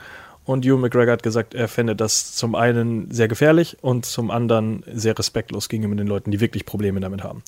Und 0.44 0.66
Hugh 0.66 0.78
McGregor 0.78 1.14
hat 1.14 1.24
gesagt, 1.24 1.54
er 1.54 1.68
fände 1.68 1.96
das 1.96 2.34
zum 2.36 2.56
einen 2.56 3.12
sehr 3.12 3.28
gefährlich 3.28 3.78
und 3.82 4.06
zum 4.06 4.32
anderen 4.32 4.84
sehr 4.92 5.18
respektlos 5.18 5.70
gegenüber 5.70 5.96
den 5.96 6.08
Leuten, 6.08 6.32
die 6.32 6.40
wirklich 6.40 6.66
Probleme 6.66 7.00
damit 7.00 7.24
haben. 7.24 7.44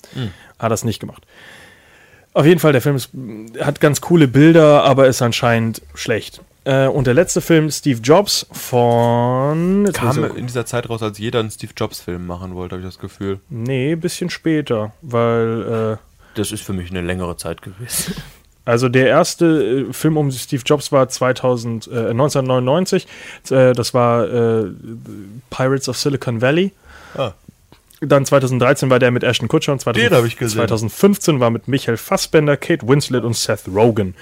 Hat 0.58 0.70
das 0.70 0.84
nicht 0.84 1.00
gemacht. 1.00 1.24
Auf 2.34 2.46
jeden 2.46 2.58
Fall, 2.60 2.72
der 2.72 2.82
Film 2.82 2.96
ist, 2.96 3.10
hat 3.60 3.80
ganz 3.80 4.00
coole 4.00 4.26
Bilder, 4.26 4.82
aber 4.84 5.06
ist 5.06 5.22
anscheinend 5.22 5.82
schlecht. 5.94 6.40
Äh, 6.64 6.86
und 6.88 7.06
der 7.06 7.14
letzte 7.14 7.40
Film, 7.40 7.70
Steve 7.70 8.00
Jobs 8.00 8.46
von. 8.50 9.88
Kam 9.92 10.36
in 10.36 10.46
dieser 10.46 10.66
Zeit 10.66 10.88
raus, 10.88 11.02
als 11.02 11.18
jeder 11.18 11.40
einen 11.40 11.50
Steve 11.50 11.72
Jobs-Film 11.76 12.26
machen 12.26 12.54
wollte, 12.54 12.74
habe 12.76 12.82
ich 12.82 12.88
das 12.88 12.98
Gefühl. 12.98 13.40
Nee, 13.50 13.94
bisschen 13.96 14.30
später, 14.30 14.92
weil. 15.02 15.98
Äh, 16.00 16.36
Das 16.36 16.50
ist 16.52 16.62
für 16.62 16.72
mich 16.72 16.90
eine 16.90 17.02
längere 17.02 17.36
Zeit 17.36 17.62
gewesen. 17.62 18.14
Also 18.64 18.88
der 18.88 19.08
erste 19.08 19.86
äh, 19.88 19.92
Film 19.92 20.16
um 20.16 20.30
Steve 20.30 20.62
Jobs 20.64 20.90
war 20.90 21.08
2000, 21.08 21.86
äh, 21.86 21.90
1999. 22.10 23.06
Äh, 23.50 23.72
das 23.72 23.94
war 23.94 24.28
äh, 24.28 24.66
Pirates 25.50 25.88
of 25.88 25.98
Silicon 25.98 26.40
Valley. 26.40 26.72
Ah. 27.16 27.32
Dann 28.00 28.26
2013 28.26 28.90
war 28.90 28.98
der 28.98 29.10
mit 29.10 29.22
Ashton 29.22 29.48
Kutcher 29.48 29.72
und 29.72 29.80
2000, 29.80 30.10
Den 30.10 30.16
hab 30.16 30.24
ich 30.26 30.36
gesehen. 30.36 30.58
2015 30.58 31.40
war 31.40 31.50
mit 31.50 31.68
Michael 31.68 31.96
Fassbender, 31.96 32.56
Kate 32.56 32.86
Winslet 32.86 33.24
und 33.24 33.36
Seth 33.36 33.68
Rogen. 33.68 34.14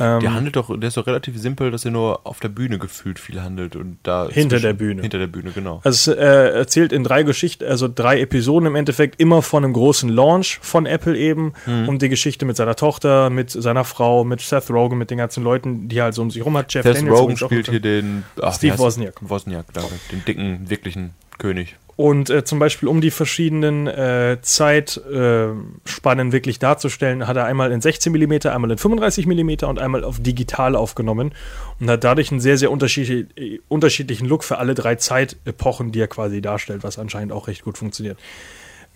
Ähm, 0.00 0.20
Der 0.20 0.34
handelt 0.34 0.56
doch, 0.56 0.70
der 0.78 0.88
ist 0.88 0.96
doch 0.96 1.06
relativ 1.06 1.38
simpel, 1.38 1.70
dass 1.70 1.84
er 1.84 1.90
nur 1.90 2.26
auf 2.26 2.40
der 2.40 2.48
Bühne 2.48 2.78
gefühlt 2.78 3.18
viel 3.18 3.40
handelt 3.42 3.76
und 3.76 3.98
da 4.02 4.28
Hinter 4.28 4.56
zwischen- 4.56 4.62
der 4.62 4.72
Bühne. 4.72 5.02
Hinter 5.02 5.18
der 5.18 5.26
Bühne, 5.26 5.50
genau. 5.52 5.80
Also 5.84 6.12
es 6.12 6.18
äh, 6.18 6.22
erzählt 6.50 6.92
in 6.92 7.04
drei 7.04 7.22
Geschichten, 7.22 7.64
also 7.64 7.86
drei 7.92 8.20
Episoden 8.20 8.66
im 8.66 8.74
Endeffekt, 8.76 9.20
immer 9.20 9.42
von 9.42 9.62
einem 9.64 9.72
großen 9.72 10.08
Launch 10.08 10.58
von 10.62 10.86
Apple 10.86 11.16
eben, 11.16 11.52
Mhm. 11.66 11.88
um 11.88 11.98
die 11.98 12.08
Geschichte 12.08 12.44
mit 12.46 12.56
seiner 12.56 12.76
Tochter, 12.76 13.30
mit 13.30 13.50
seiner 13.50 13.84
Frau, 13.84 14.24
mit 14.24 14.40
Seth 14.40 14.70
Rogen, 14.70 14.98
mit 14.98 15.10
den 15.10 15.18
ganzen 15.18 15.44
Leuten, 15.44 15.88
die 15.88 16.00
halt 16.02 16.14
so 16.14 16.22
um 16.22 16.30
sich 16.30 16.44
rum 16.44 16.56
hat. 16.56 16.72
Jeff 16.72 16.82
Seth 16.84 16.96
Daniels 16.96 17.18
Rogen 17.20 17.36
spielt 17.36 17.68
hier 17.68 17.80
den 17.80 18.24
ach, 18.40 18.54
Steve 18.54 18.78
Wozniak. 18.78 19.14
Wozniak, 19.20 19.66
danke. 19.72 19.90
Den 20.10 20.24
dicken, 20.24 20.70
wirklichen 20.70 21.10
König. 21.38 21.76
Und 22.00 22.30
äh, 22.30 22.44
zum 22.44 22.58
Beispiel, 22.58 22.88
um 22.88 23.02
die 23.02 23.10
verschiedenen 23.10 23.86
äh, 23.86 24.38
Zeitspannen 24.40 26.32
wirklich 26.32 26.58
darzustellen, 26.58 27.26
hat 27.26 27.36
er 27.36 27.44
einmal 27.44 27.72
in 27.72 27.82
16 27.82 28.10
mm, 28.10 28.48
einmal 28.48 28.70
in 28.70 28.78
35 28.78 29.26
mm 29.26 29.66
und 29.66 29.78
einmal 29.78 30.02
auf 30.02 30.18
digital 30.18 30.76
aufgenommen 30.76 31.34
und 31.78 31.90
hat 31.90 32.02
dadurch 32.02 32.30
einen 32.30 32.40
sehr, 32.40 32.56
sehr 32.56 32.70
unterschiedlich, 32.70 33.26
äh, 33.36 33.60
unterschiedlichen 33.68 34.26
Look 34.26 34.44
für 34.44 34.56
alle 34.56 34.74
drei 34.74 34.94
Zeitepochen, 34.94 35.92
die 35.92 36.00
er 36.00 36.08
quasi 36.08 36.40
darstellt, 36.40 36.84
was 36.84 36.98
anscheinend 36.98 37.32
auch 37.32 37.48
recht 37.48 37.64
gut 37.64 37.76
funktioniert. 37.76 38.18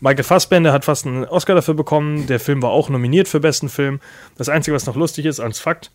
Michael 0.00 0.24
Fassbender 0.24 0.72
hat 0.72 0.86
fast 0.86 1.06
einen 1.06 1.26
Oscar 1.26 1.54
dafür 1.54 1.74
bekommen. 1.74 2.26
Der 2.26 2.40
Film 2.40 2.62
war 2.62 2.70
auch 2.70 2.88
nominiert 2.88 3.28
für 3.28 3.38
besten 3.38 3.68
Film. 3.68 4.00
Das 4.38 4.48
Einzige, 4.48 4.74
was 4.74 4.86
noch 4.86 4.96
lustig 4.96 5.26
ist, 5.26 5.40
als 5.40 5.60
Fakt, 5.60 5.90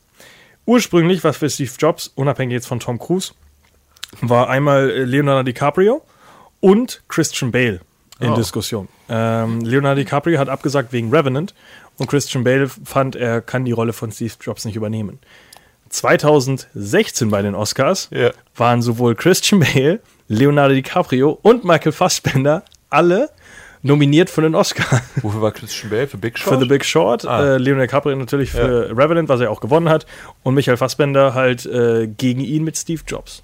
ursprünglich 0.68 1.24
war 1.24 1.34
für 1.34 1.50
Steve 1.50 1.72
Jobs, 1.76 2.12
unabhängig 2.14 2.54
jetzt 2.54 2.68
von 2.68 2.80
Tom 2.80 3.00
Cruise, 3.00 3.34
war 4.22 4.48
einmal 4.48 4.92
äh, 4.92 5.06
Leonardo 5.06 5.42
DiCaprio 5.42 6.04
und 6.60 7.02
Christian 7.08 7.52
Bale 7.52 7.82
in 8.20 8.32
Oh. 8.32 8.36
Diskussion. 8.36 8.88
Ähm, 9.08 9.62
Leonardo 9.62 10.02
DiCaprio 10.02 10.40
hat 10.40 10.50
abgesagt 10.50 10.92
wegen 10.92 11.10
Revenant 11.14 11.54
und 11.98 12.08
Christian 12.10 12.44
Bale 12.44 12.68
fand, 12.70 13.16
er 13.16 13.42
kann 13.42 13.66
die 13.66 13.72
Rolle 13.72 13.94
von 13.94 14.12
Steve 14.12 14.34
Jobs 14.42 14.66
nicht 14.66 14.76
übernehmen. 14.76 15.20
2016 15.90 17.30
bei 17.30 17.42
den 17.42 17.56
Oscars 17.56 18.10
Ja. 18.12 18.32
waren 18.56 18.82
sowohl 18.82 19.16
Christian 19.16 19.60
Bale, 19.62 20.00
Leonardo 20.28 20.74
DiCaprio 20.76 21.40
und 21.42 21.64
Michael 21.64 21.92
Fassbender 21.92 22.64
alle 22.90 23.30
nominiert 23.82 24.30
für 24.30 24.42
den 24.42 24.56
Oscar. 24.56 25.02
Wofür 25.22 25.42
war 25.42 25.52
Christian 25.52 25.90
Bale? 25.90 26.08
Für 26.08 26.18
Big 26.18 26.38
Short? 26.38 26.54
Für 26.56 26.60
The 26.62 26.68
Big 26.68 26.84
Short, 26.86 27.26
Ah. 27.26 27.56
äh, 27.56 27.58
Leonardo 27.58 27.86
DiCaprio 27.88 28.16
natürlich 28.18 28.52
für 28.52 28.90
Revenant, 28.96 29.30
was 29.30 29.40
er 29.42 29.50
auch 29.52 29.62
gewonnen 29.62 29.90
hat, 29.90 30.06
und 30.44 30.54
Michael 30.56 30.78
Fassbender 30.78 31.34
halt 31.34 31.66
äh, 31.66 32.08
gegen 32.08 32.42
ihn 32.42 32.64
mit 32.64 32.78
Steve 32.78 33.02
Jobs. 33.08 33.44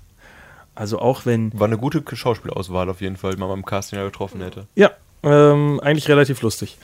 Also 0.76 1.00
auch 1.00 1.26
wenn 1.26 1.58
War 1.58 1.68
eine 1.68 1.78
gute 1.78 2.04
Schauspielauswahl 2.16 2.90
auf 2.90 3.02
jeden 3.02 3.16
Fall, 3.18 3.32
die 3.34 3.40
man 3.40 3.50
beim 3.50 3.66
Casting 3.66 3.98
ja 4.00 4.06
getroffen 4.06 4.42
hätte. 4.42 4.66
Ja, 4.76 4.92
ähm, 5.24 5.80
eigentlich 5.82 6.08
relativ 6.10 6.42
lustig. 6.42 6.78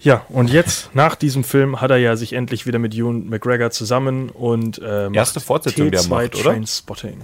Ja, 0.00 0.24
und 0.28 0.50
jetzt, 0.50 0.90
nach 0.94 1.16
diesem 1.16 1.42
Film, 1.42 1.80
hat 1.80 1.90
er 1.90 1.96
ja 1.96 2.16
sich 2.16 2.34
endlich 2.34 2.66
wieder 2.66 2.78
mit 2.78 2.94
Ewan 2.94 3.28
McGregor 3.28 3.70
zusammen 3.70 4.28
und 4.30 4.78
äh, 4.78 5.10
Erste 5.12 5.40
Fortsetzung, 5.40 5.90
die 5.90 5.96
er 5.96 6.02
T2 6.02 6.08
macht, 6.08 6.34
oder? 6.36 6.44
Trainspotting. 6.52 7.22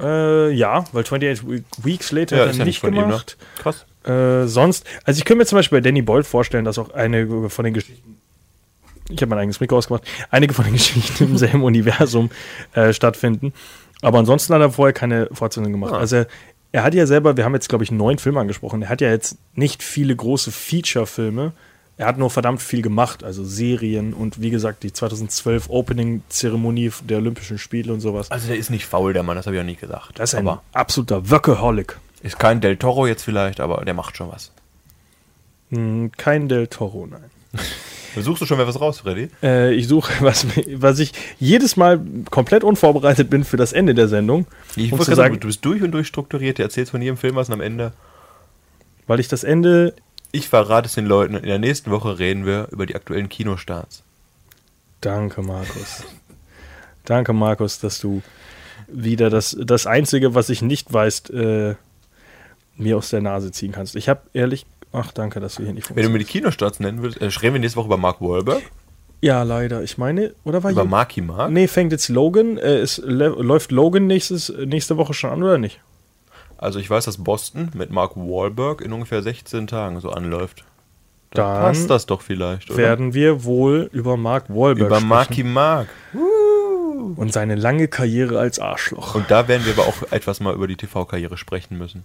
Äh, 0.00 0.50
ja, 0.50 0.84
weil 0.92 1.04
28 1.04 1.46
We- 1.48 1.62
Weeks 1.82 2.10
Later 2.10 2.48
hat 2.48 2.58
er 2.58 2.64
nicht 2.64 2.82
gemacht. 2.82 3.36
ihm, 3.38 3.44
ne? 3.44 3.62
Krass. 3.62 3.86
Äh, 4.04 4.48
sonst, 4.48 4.84
also 5.04 5.16
ich 5.18 5.24
könnte 5.24 5.38
mir 5.38 5.46
zum 5.46 5.56
Beispiel 5.56 5.78
bei 5.78 5.82
Danny 5.82 6.02
Boyle 6.02 6.24
vorstellen, 6.24 6.64
dass 6.64 6.78
auch 6.78 6.90
einige 6.92 7.48
von 7.48 7.64
den 7.64 7.72
Geschichten, 7.72 8.18
ich 9.08 9.16
habe 9.22 9.28
mein 9.30 9.38
eigenes 9.38 9.60
Mikro 9.60 9.78
ausgemacht, 9.78 10.02
einige 10.30 10.52
von 10.52 10.64
den 10.64 10.74
Geschichten 10.74 11.24
im 11.24 11.38
selben 11.38 11.62
Universum 11.62 12.30
äh, 12.74 12.92
stattfinden. 12.92 13.54
Aber 14.04 14.18
ansonsten 14.18 14.54
hat 14.54 14.60
er 14.60 14.70
vorher 14.70 14.92
keine 14.92 15.28
Fortsetzung 15.32 15.72
gemacht. 15.72 15.94
Ah. 15.94 15.98
Also 15.98 16.16
er, 16.16 16.26
er 16.72 16.82
hat 16.82 16.94
ja 16.94 17.06
selber, 17.06 17.36
wir 17.36 17.44
haben 17.44 17.54
jetzt 17.54 17.68
glaube 17.68 17.84
ich 17.84 17.90
neun 17.90 18.18
Filme 18.18 18.40
angesprochen, 18.40 18.82
er 18.82 18.88
hat 18.88 19.00
ja 19.00 19.10
jetzt 19.10 19.38
nicht 19.54 19.82
viele 19.82 20.14
große 20.14 20.52
Feature-Filme. 20.52 21.52
Er 21.96 22.06
hat 22.06 22.18
nur 22.18 22.28
verdammt 22.28 22.60
viel 22.60 22.82
gemacht, 22.82 23.22
also 23.22 23.44
Serien 23.44 24.12
und 24.12 24.40
wie 24.40 24.50
gesagt 24.50 24.82
die 24.82 24.92
2012 24.92 25.70
Opening-Zeremonie 25.70 26.90
der 27.04 27.18
Olympischen 27.18 27.56
Spiele 27.56 27.92
und 27.92 28.00
sowas. 28.00 28.32
Also 28.32 28.48
der 28.48 28.56
ist 28.56 28.70
nicht 28.70 28.84
faul, 28.84 29.12
der 29.12 29.22
Mann, 29.22 29.36
das 29.36 29.46
habe 29.46 29.56
ich 29.56 29.62
auch 29.62 29.66
nie 29.66 29.76
gesagt. 29.76 30.18
Das 30.18 30.32
ist 30.32 30.34
ein 30.34 30.48
aber 30.48 30.62
absoluter 30.72 31.30
Workaholic. 31.30 31.96
ist 32.22 32.38
kein 32.38 32.60
Del 32.60 32.76
Toro 32.76 33.06
jetzt 33.06 33.22
vielleicht, 33.22 33.60
aber 33.60 33.84
der 33.84 33.94
macht 33.94 34.16
schon 34.16 34.30
was. 34.30 34.50
Hm, 35.70 36.10
kein 36.16 36.48
Del 36.48 36.66
Toro, 36.66 37.06
nein. 37.06 37.30
Suchst 38.22 38.42
du 38.42 38.46
schon 38.46 38.58
mal 38.58 38.66
was 38.66 38.80
raus, 38.80 39.00
Freddy? 39.00 39.28
Äh, 39.42 39.74
ich 39.74 39.88
suche, 39.88 40.12
was, 40.20 40.46
was 40.74 40.98
ich 40.98 41.12
jedes 41.38 41.76
Mal 41.76 42.00
komplett 42.30 42.64
unvorbereitet 42.64 43.30
bin 43.30 43.44
für 43.44 43.56
das 43.56 43.72
Ende 43.72 43.94
der 43.94 44.08
Sendung. 44.08 44.46
Ich 44.76 44.92
um 44.92 44.98
sagen, 44.98 45.16
sagen, 45.16 45.40
du 45.40 45.46
bist 45.48 45.64
durch 45.64 45.82
und 45.82 45.92
durch 45.92 46.06
strukturiert, 46.06 46.58
du 46.58 46.62
erzählst 46.62 46.90
von 46.90 47.02
jedem 47.02 47.16
Film 47.16 47.34
was 47.34 47.48
und 47.48 47.54
am 47.54 47.60
Ende. 47.60 47.92
weil 49.06 49.20
ich 49.20 49.28
das 49.28 49.44
Ende. 49.44 49.94
Ich 50.32 50.48
verrate 50.48 50.88
es 50.88 50.94
den 50.94 51.06
Leuten, 51.06 51.34
in 51.36 51.44
der 51.44 51.60
nächsten 51.60 51.90
Woche 51.92 52.18
reden 52.18 52.44
wir 52.44 52.68
über 52.72 52.86
die 52.86 52.96
aktuellen 52.96 53.28
Kinostarts. 53.28 54.02
Danke, 55.00 55.42
Markus. 55.42 56.02
Danke, 57.04 57.32
Markus, 57.32 57.78
dass 57.78 58.00
du 58.00 58.22
wieder 58.88 59.30
das, 59.30 59.56
das 59.60 59.86
Einzige, 59.86 60.34
was 60.34 60.48
ich 60.48 60.62
nicht 60.62 60.92
weiß, 60.92 61.30
äh, 61.30 61.74
mir 62.76 62.96
aus 62.96 63.10
der 63.10 63.20
Nase 63.20 63.52
ziehen 63.52 63.72
kannst. 63.72 63.94
Ich 63.94 64.08
habe 64.08 64.22
ehrlich. 64.32 64.66
Ach, 64.96 65.10
danke, 65.12 65.40
dass 65.40 65.56
du 65.56 65.64
hier 65.64 65.72
nicht 65.72 65.94
Wenn 65.94 66.04
du 66.04 66.08
mir 66.08 66.18
die. 66.20 66.24
Kinostarts 66.24 66.78
nennen 66.78 67.02
würdest, 67.02 67.20
äh, 67.20 67.26
reden 67.40 67.54
wir 67.54 67.60
nächste 67.60 67.76
Woche 67.78 67.86
über 67.86 67.96
Mark 67.96 68.20
Wahlberg, 68.20 68.62
Ja, 69.20 69.42
leider. 69.42 69.82
Ich 69.82 69.98
meine, 69.98 70.34
oder 70.44 70.62
war 70.62 70.70
über? 70.70 70.84
Marky 70.84 71.20
Mark. 71.20 71.50
Nee, 71.50 71.66
fängt 71.66 71.90
jetzt 71.92 72.08
Logan. 72.08 72.58
Äh, 72.58 72.80
ist, 72.82 72.98
läuft 73.04 73.72
Logan 73.72 74.06
nächstes, 74.06 74.52
nächste 74.64 74.96
Woche 74.96 75.12
schon 75.12 75.30
an 75.30 75.42
oder 75.42 75.58
nicht? 75.58 75.80
Also 76.58 76.78
ich 76.78 76.88
weiß, 76.88 77.06
dass 77.06 77.18
Boston 77.24 77.70
mit 77.74 77.90
Mark 77.90 78.16
Wahlberg 78.16 78.80
in 78.80 78.92
ungefähr 78.92 79.22
16 79.22 79.66
Tagen 79.66 79.98
so 80.00 80.10
anläuft. 80.10 80.64
Da 81.30 81.54
Dann 81.54 81.62
passt 81.62 81.90
das 81.90 82.06
doch 82.06 82.22
vielleicht, 82.22 82.70
oder? 82.70 82.78
Werden 82.78 83.12
wir 83.14 83.42
wohl 83.44 83.90
über 83.92 84.16
Mark 84.16 84.48
Wahlberg 84.48 84.86
über 84.86 84.96
sprechen. 84.96 85.08
Marky 85.08 85.42
Mark. 85.42 85.88
und 87.16 87.32
seine 87.32 87.56
lange 87.56 87.88
Karriere 87.88 88.38
als 88.38 88.60
Arschloch. 88.60 89.16
Und 89.16 89.30
da 89.30 89.48
werden 89.48 89.66
wir 89.66 89.72
aber 89.72 89.88
auch 89.88 90.12
etwas 90.12 90.38
mal 90.38 90.54
über 90.54 90.68
die 90.68 90.76
TV-Karriere 90.76 91.36
sprechen 91.36 91.76
müssen. 91.76 92.04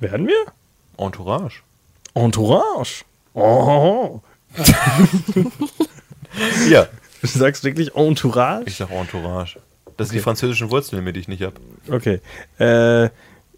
Werden 0.00 0.26
wir? 0.26 0.46
Entourage. 0.96 1.62
Entourage. 2.14 3.04
Oh. 3.34 4.20
Ja, 6.68 6.88
Du 7.22 7.28
sagst 7.28 7.62
wirklich 7.62 7.94
Entourage? 7.94 8.64
ich 8.66 8.76
sag 8.76 8.90
Entourage. 8.90 9.60
Das 9.96 10.08
sind 10.08 10.16
die 10.16 10.22
französischen 10.22 10.70
Wurzeln, 10.70 11.04
mit 11.04 11.14
die 11.14 11.20
ich 11.20 11.28
nicht 11.28 11.42
habe. 11.42 11.54
Okay. 11.88 12.20
Äh, 12.58 13.10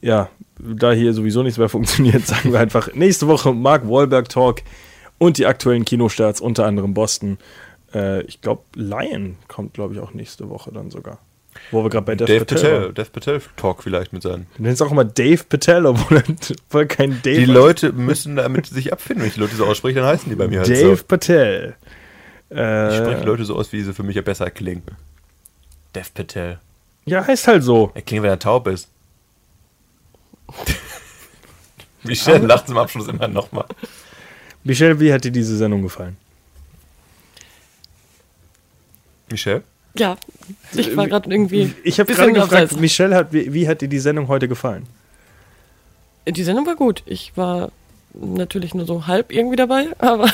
ja, 0.02 0.28
da 0.58 0.92
hier 0.92 1.14
sowieso 1.14 1.42
nichts 1.42 1.58
mehr 1.58 1.70
funktioniert, 1.70 2.26
sagen 2.26 2.52
wir 2.52 2.60
einfach 2.60 2.92
nächste 2.92 3.26
Woche 3.26 3.54
Mark 3.54 3.88
Wahlberg 3.88 4.28
Talk 4.28 4.60
und 5.16 5.38
die 5.38 5.46
aktuellen 5.46 5.86
Kinostarts, 5.86 6.42
unter 6.42 6.66
anderem 6.66 6.92
Boston. 6.92 7.38
Äh, 7.94 8.22
ich 8.24 8.42
glaube, 8.42 8.62
Lion 8.74 9.36
kommt, 9.48 9.72
glaube 9.72 9.94
ich, 9.94 10.00
auch 10.00 10.12
nächste 10.12 10.50
Woche 10.50 10.70
dann 10.70 10.90
sogar. 10.90 11.18
Wo 11.70 11.82
wir 11.82 11.90
gerade 11.90 12.04
bei 12.06 12.14
Dev, 12.14 12.26
Dave 12.26 12.44
Patel, 12.44 12.70
Patel. 12.80 12.92
Dave 12.94 13.10
Patel 13.10 13.42
Talk 13.56 13.82
vielleicht 13.82 14.12
mit 14.12 14.22
seinen. 14.22 14.46
Du 14.56 14.62
nennst 14.62 14.82
auch 14.82 14.90
immer 14.92 15.04
Dave 15.04 15.42
Patel, 15.44 15.86
obwohl 15.86 16.22
er, 16.72 16.86
kein 16.86 17.20
Dave 17.22 17.40
Die. 17.40 17.44
Leute 17.46 17.92
müssen 17.92 18.36
damit 18.36 18.66
sich 18.66 18.92
abfinden. 18.92 19.22
Wenn 19.22 19.28
ich 19.28 19.34
die 19.34 19.40
Leute 19.40 19.56
so 19.56 19.66
ausspreche, 19.66 19.98
dann 20.00 20.06
heißen 20.08 20.28
die 20.28 20.36
bei 20.36 20.46
mir 20.46 20.60
halt 20.60 20.68
Dave 20.70 20.96
so. 20.96 21.04
Patel. 21.04 21.74
Ich 22.50 22.56
spreche 22.56 23.20
Äh, 23.20 23.24
Leute 23.24 23.44
so 23.44 23.56
aus, 23.56 23.72
wie 23.72 23.82
sie 23.82 23.92
für 23.94 24.02
mich 24.04 24.14
ja 24.16 24.22
besser 24.22 24.50
klingen. 24.50 24.82
Dev 25.94 26.10
Patel. 26.14 26.58
ja, 27.06 27.26
heißt 27.26 27.48
halt 27.48 27.64
so. 27.64 27.90
Er 27.94 28.02
klingt, 28.02 28.22
wenn 28.22 28.30
er 28.30 28.38
taub 28.38 28.68
ist. 28.68 28.88
Michelle 32.04 32.46
lacht 32.46 32.68
zum 32.68 32.76
Abschluss 32.76 33.08
immer 33.08 33.26
nochmal. 33.28 33.64
Michelle, 34.62 35.00
wie 35.00 35.12
hat 35.12 35.24
dir 35.24 35.32
diese 35.32 35.56
Sendung 35.56 35.82
gefallen? 35.82 36.16
Michelle? 39.30 39.62
Ja, 39.96 40.16
ich 40.74 40.96
war 40.96 41.06
gerade 41.06 41.30
irgendwie. 41.30 41.72
Ich 41.84 42.00
habe 42.00 42.12
gerade 42.12 42.32
gefragt, 42.32 42.52
abseits. 42.52 42.80
Michelle, 42.80 43.14
hat, 43.14 43.32
wie, 43.32 43.52
wie 43.52 43.68
hat 43.68 43.80
dir 43.80 43.88
die 43.88 44.00
Sendung 44.00 44.28
heute 44.28 44.48
gefallen? 44.48 44.86
Die 46.26 46.42
Sendung 46.42 46.66
war 46.66 46.74
gut. 46.74 47.02
Ich 47.06 47.36
war 47.36 47.70
natürlich 48.12 48.74
nur 48.74 48.86
so 48.86 49.06
halb 49.06 49.32
irgendwie 49.32 49.56
dabei, 49.56 49.88
aber 49.98 50.28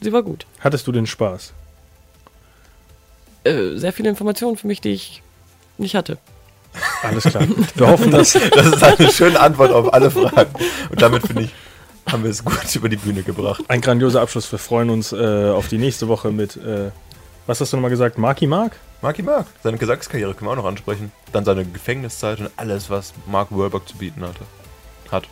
sie 0.00 0.12
war 0.12 0.22
gut. 0.22 0.46
Hattest 0.60 0.86
du 0.86 0.92
den 0.92 1.06
Spaß? 1.06 1.52
Äh, 3.44 3.76
sehr 3.76 3.92
viele 3.92 4.08
Informationen 4.08 4.56
für 4.56 4.66
mich, 4.66 4.80
die 4.80 4.90
ich 4.90 5.22
nicht 5.76 5.94
hatte. 5.94 6.18
Alles 7.02 7.24
klar. 7.24 7.46
Wir 7.74 7.88
hoffen, 7.88 8.10
dass. 8.10 8.32
Das 8.32 8.66
ist 8.66 8.82
eine 8.82 9.10
schöne 9.10 9.40
Antwort 9.40 9.72
auf 9.72 9.92
alle 9.92 10.10
Fragen. 10.10 10.54
Und 10.90 11.02
damit 11.02 11.26
finde 11.26 11.42
ich, 11.42 11.54
haben 12.10 12.24
wir 12.24 12.30
es 12.30 12.44
gut 12.44 12.74
über 12.74 12.88
die 12.88 12.96
Bühne 12.96 13.22
gebracht. 13.22 13.62
Ein 13.68 13.80
grandioser 13.80 14.20
Abschluss. 14.20 14.50
Wir 14.50 14.58
freuen 14.58 14.90
uns 14.90 15.12
äh, 15.12 15.50
auf 15.50 15.68
die 15.68 15.78
nächste 15.78 16.08
Woche 16.08 16.30
mit, 16.30 16.56
äh, 16.56 16.90
was 17.46 17.60
hast 17.60 17.72
du 17.72 17.76
nochmal 17.76 17.90
gesagt? 17.90 18.18
Marky 18.18 18.46
Mark? 18.46 18.76
Marky 19.02 19.22
Mark, 19.22 19.46
seine 19.62 19.76
Gesangskarriere 19.76 20.34
können 20.34 20.48
wir 20.48 20.52
auch 20.52 20.56
noch 20.56 20.64
ansprechen. 20.64 21.12
Dann 21.32 21.44
seine 21.44 21.64
Gefängniszeit 21.64 22.40
und 22.40 22.50
alles, 22.56 22.88
was 22.88 23.12
Mark 23.26 23.48
Wahlberg 23.50 23.86
zu 23.86 23.96
bieten 23.98 24.22
hatte. 24.22 24.40
Hat. 25.10 25.28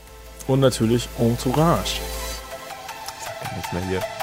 Und 0.47 0.60
natürlich 0.60 1.09
Entourage. 1.18 2.01
Nichts 3.56 3.72
mehr 3.72 3.82
hier. 3.89 4.22